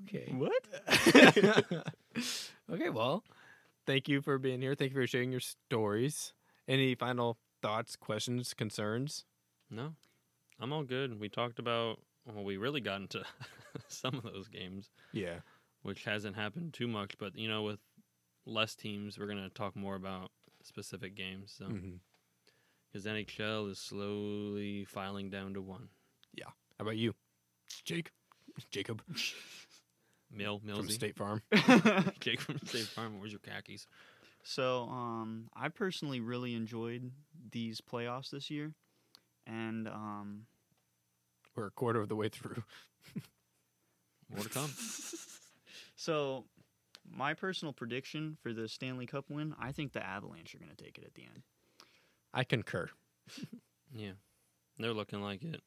Okay. 0.02 0.32
What? 0.36 0.62
okay, 2.72 2.88
well, 2.90 3.22
thank 3.86 4.08
you 4.08 4.20
for 4.20 4.38
being 4.38 4.60
here. 4.60 4.74
Thank 4.74 4.92
you 4.92 5.00
for 5.00 5.06
sharing 5.06 5.30
your 5.30 5.40
stories. 5.40 6.32
Any 6.68 6.94
final 6.94 7.38
thoughts, 7.62 7.96
questions, 7.96 8.54
concerns? 8.54 9.24
no, 9.70 9.94
I'm 10.60 10.72
all 10.72 10.82
good. 10.84 11.18
We 11.20 11.28
talked 11.28 11.58
about. 11.58 11.98
Well, 12.26 12.42
we 12.44 12.56
really 12.56 12.80
got 12.80 13.00
into 13.00 13.22
some 13.88 14.14
of 14.16 14.24
those 14.24 14.48
games, 14.48 14.90
Yeah. 15.12 15.36
which 15.82 16.02
hasn't 16.04 16.34
happened 16.34 16.72
too 16.74 16.88
much. 16.88 17.16
But 17.18 17.36
you 17.36 17.46
know, 17.48 17.62
with 17.62 17.78
less 18.46 18.74
teams, 18.74 19.18
we're 19.18 19.26
gonna 19.26 19.50
talk 19.50 19.76
more 19.76 19.94
about 19.96 20.30
specific 20.62 21.14
games. 21.14 21.54
So, 21.56 21.66
because 22.92 23.04
NHL 23.06 23.70
is 23.70 23.78
slowly 23.78 24.84
filing 24.84 25.30
down 25.30 25.54
to 25.54 25.60
one. 25.62 25.88
Yeah. 26.34 26.46
How 26.78 26.82
about 26.82 26.96
you, 26.96 27.14
Jake? 27.84 28.10
Jacob 28.70 29.02
Mill, 30.30 30.60
from 30.60 30.88
State 30.88 31.16
Farm. 31.16 31.42
Jake 32.20 32.40
from 32.40 32.58
State 32.64 32.86
Farm. 32.86 33.18
Where's 33.18 33.32
your 33.32 33.40
khakis? 33.40 33.86
So, 34.44 34.88
um, 34.88 35.48
I 35.56 35.68
personally 35.68 36.20
really 36.20 36.54
enjoyed 36.54 37.10
these 37.50 37.80
playoffs 37.80 38.30
this 38.30 38.50
year, 38.50 38.72
and 39.46 39.88
um, 39.88 40.46
We're 41.56 41.66
a 41.66 41.70
quarter 41.70 42.00
of 42.00 42.08
the 42.08 42.16
way 42.16 42.28
through. 42.28 42.62
More 44.34 44.44
to 44.44 44.48
come. 44.48 44.70
so 45.96 46.44
my 47.10 47.34
personal 47.34 47.72
prediction 47.72 48.36
for 48.42 48.52
the 48.52 48.68
Stanley 48.68 49.06
Cup 49.06 49.26
win, 49.30 49.54
I 49.60 49.72
think 49.72 49.92
the 49.92 50.04
Avalanche 50.04 50.54
are 50.54 50.58
going 50.58 50.74
to 50.74 50.82
take 50.82 50.98
it 50.98 51.04
at 51.04 51.14
the 51.14 51.22
end. 51.22 51.42
I 52.34 52.44
concur. 52.44 52.88
Yeah, 53.96 54.12
they're 54.78 54.92
looking 54.92 55.22
like 55.22 55.42
it. 55.42 55.62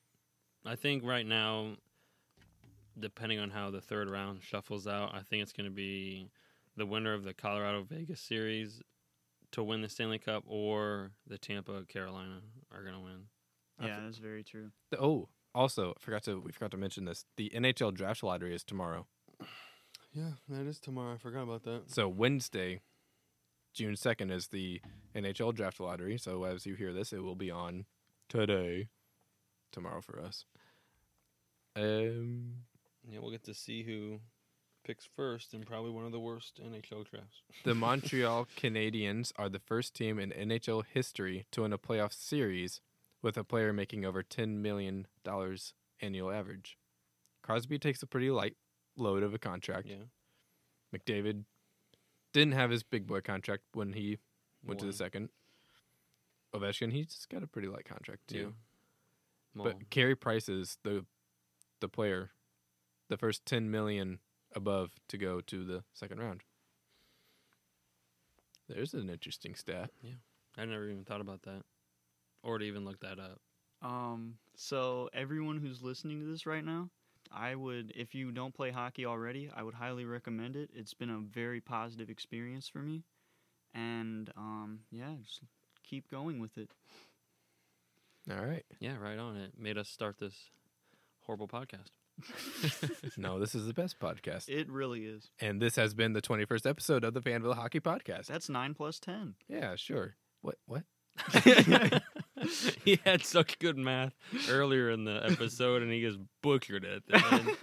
I 0.65 0.75
think 0.75 1.03
right 1.03 1.25
now, 1.25 1.77
depending 2.99 3.39
on 3.39 3.49
how 3.49 3.71
the 3.71 3.81
third 3.81 4.09
round 4.09 4.43
shuffles 4.43 4.87
out, 4.87 5.13
I 5.15 5.21
think 5.21 5.41
it's 5.41 5.53
going 5.53 5.69
to 5.69 5.75
be 5.75 6.29
the 6.75 6.85
winner 6.85 7.13
of 7.13 7.23
the 7.23 7.33
Colorado 7.33 7.83
Vegas 7.83 8.21
series 8.21 8.81
to 9.51 9.63
win 9.63 9.81
the 9.81 9.89
Stanley 9.89 10.19
Cup, 10.19 10.43
or 10.45 11.11
the 11.27 11.37
Tampa 11.37 11.83
Carolina 11.85 12.41
are 12.71 12.83
going 12.83 12.93
to 12.93 12.99
win. 12.99 13.21
Yeah, 13.81 13.95
f- 13.97 14.01
that's 14.03 14.17
very 14.17 14.43
true. 14.43 14.69
The- 14.91 14.99
Oh, 14.99 15.29
also, 15.55 15.93
forgot 15.97 16.23
to 16.23 16.39
we 16.39 16.51
forgot 16.51 16.71
to 16.71 16.77
mention 16.77 17.05
this. 17.05 17.25
The 17.37 17.51
NHL 17.55 17.93
draft 17.95 18.21
lottery 18.21 18.53
is 18.53 18.63
tomorrow. 18.63 19.07
Yeah, 20.13 20.31
that 20.49 20.65
is 20.65 20.79
tomorrow. 20.79 21.13
I 21.13 21.17
forgot 21.17 21.43
about 21.43 21.63
that. 21.63 21.83
So 21.87 22.07
Wednesday, 22.07 22.81
June 23.73 23.95
second, 23.95 24.31
is 24.31 24.47
the 24.47 24.81
NHL 25.15 25.53
draft 25.53 25.79
lottery. 25.79 26.17
So 26.17 26.43
as 26.43 26.65
you 26.65 26.75
hear 26.75 26.93
this, 26.93 27.13
it 27.13 27.23
will 27.23 27.35
be 27.35 27.51
on 27.51 27.85
today, 28.27 28.89
tomorrow 29.71 30.01
for 30.01 30.19
us. 30.19 30.45
Um, 31.75 32.53
Yeah, 33.09 33.19
we'll 33.19 33.31
get 33.31 33.43
to 33.45 33.53
see 33.53 33.83
who 33.83 34.19
picks 34.83 35.07
first 35.15 35.53
in 35.53 35.63
probably 35.63 35.91
one 35.91 36.05
of 36.05 36.11
the 36.11 36.19
worst 36.19 36.59
NHL 36.59 37.07
drafts. 37.09 37.43
the 37.63 37.75
Montreal 37.75 38.47
Canadiens 38.57 39.31
are 39.37 39.49
the 39.49 39.59
first 39.59 39.93
team 39.93 40.19
in 40.19 40.31
NHL 40.31 40.83
history 40.91 41.45
to 41.51 41.61
win 41.61 41.73
a 41.73 41.77
playoff 41.77 42.13
series 42.13 42.81
with 43.21 43.37
a 43.37 43.43
player 43.43 43.71
making 43.73 44.05
over 44.05 44.23
ten 44.23 44.61
million 44.61 45.05
dollars 45.23 45.73
annual 46.01 46.31
average. 46.31 46.77
Crosby 47.43 47.77
takes 47.77 48.01
a 48.01 48.07
pretty 48.07 48.31
light 48.31 48.55
load 48.99 49.23
of 49.23 49.33
a 49.33 49.39
contract. 49.39 49.87
Yeah, 49.87 50.05
McDavid 50.95 51.43
didn't 52.33 52.53
have 52.53 52.69
his 52.69 52.83
big 52.83 53.07
boy 53.07 53.21
contract 53.21 53.63
when 53.73 53.93
he 53.93 54.17
went 54.63 54.79
to 54.81 54.85
the 54.85 54.93
second. 54.93 55.29
Ovechkin, 56.53 56.91
he's 56.91 57.27
got 57.31 57.43
a 57.43 57.47
pretty 57.47 57.67
light 57.67 57.85
contract 57.85 58.27
too. 58.27 58.53
Yeah. 59.55 59.63
But 59.63 59.89
Carey 59.89 60.15
Price 60.15 60.49
is 60.49 60.77
the 60.83 61.05
the 61.79 61.89
player, 61.89 62.31
the 63.09 63.17
first 63.17 63.45
ten 63.45 63.71
million 63.71 64.19
above 64.55 64.91
to 65.09 65.17
go 65.17 65.41
to 65.41 65.63
the 65.63 65.83
second 65.93 66.19
round. 66.19 66.41
There's 68.67 68.93
an 68.93 69.09
interesting 69.09 69.55
stat. 69.55 69.89
Yeah. 70.03 70.11
I 70.57 70.65
never 70.65 70.89
even 70.89 71.05
thought 71.05 71.21
about 71.21 71.43
that, 71.43 71.63
or 72.43 72.57
to 72.57 72.65
even 72.65 72.85
look 72.85 72.99
that 72.99 73.19
up. 73.19 73.39
Um, 73.81 74.35
so 74.55 75.09
everyone 75.13 75.57
who's 75.57 75.81
listening 75.81 76.19
to 76.19 76.25
this 76.25 76.45
right 76.45 76.65
now, 76.65 76.89
I 77.31 77.55
would, 77.55 77.91
if 77.95 78.15
you 78.15 78.31
don't 78.31 78.53
play 78.53 78.71
hockey 78.71 79.05
already, 79.05 79.49
I 79.55 79.63
would 79.63 79.75
highly 79.75 80.05
recommend 80.05 80.55
it. 80.55 80.69
It's 80.73 80.93
been 80.93 81.09
a 81.09 81.19
very 81.19 81.61
positive 81.61 82.09
experience 82.09 82.67
for 82.67 82.79
me, 82.79 83.03
and 83.73 84.31
um, 84.35 84.79
yeah, 84.91 85.13
just 85.23 85.41
keep 85.83 86.09
going 86.09 86.39
with 86.39 86.57
it. 86.57 86.69
All 88.29 88.45
right. 88.45 88.65
Yeah, 88.79 88.97
right 88.97 89.17
on. 89.17 89.37
It 89.37 89.53
made 89.57 89.77
us 89.77 89.89
start 89.89 90.17
this 90.19 90.49
horrible 91.21 91.47
podcast. 91.47 91.89
No, 93.17 93.39
this 93.39 93.55
is 93.55 93.65
the 93.65 93.73
best 93.73 93.99
podcast. 93.99 94.49
It 94.49 94.69
really 94.69 95.05
is. 95.05 95.29
And 95.39 95.61
this 95.61 95.75
has 95.75 95.93
been 95.93 96.13
the 96.13 96.21
21st 96.21 96.69
episode 96.69 97.03
of 97.03 97.13
the 97.13 97.21
Fanville 97.21 97.55
Hockey 97.55 97.79
Podcast. 97.79 98.27
That's 98.27 98.49
nine 98.49 98.73
plus 98.73 98.99
ten. 98.99 99.35
Yeah, 99.47 99.75
sure. 99.75 100.15
What 100.41 100.55
what? 100.65 100.83
he 102.85 102.99
had 103.05 103.23
such 103.23 103.59
good 103.59 103.77
math 103.77 104.13
earlier 104.49 104.89
in 104.91 105.03
the 105.05 105.21
episode, 105.29 105.81
and 105.81 105.91
he 105.91 106.01
just 106.01 106.19
butchered 106.41 106.85
it. 106.85 107.03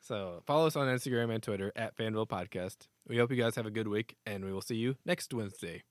So 0.00 0.42
follow 0.46 0.66
us 0.66 0.74
on 0.74 0.86
Instagram 0.88 1.34
and 1.34 1.42
Twitter 1.42 1.70
at 1.76 1.94
Fanville 1.94 2.26
Podcast. 2.26 2.88
We 3.06 3.18
hope 3.18 3.30
you 3.30 3.36
guys 3.36 3.56
have 3.56 3.66
a 3.66 3.70
good 3.70 3.88
week, 3.88 4.16
and 4.24 4.42
we 4.42 4.54
will 4.54 4.62
see 4.62 4.76
you 4.76 4.96
next 5.04 5.34
Wednesday. 5.34 5.82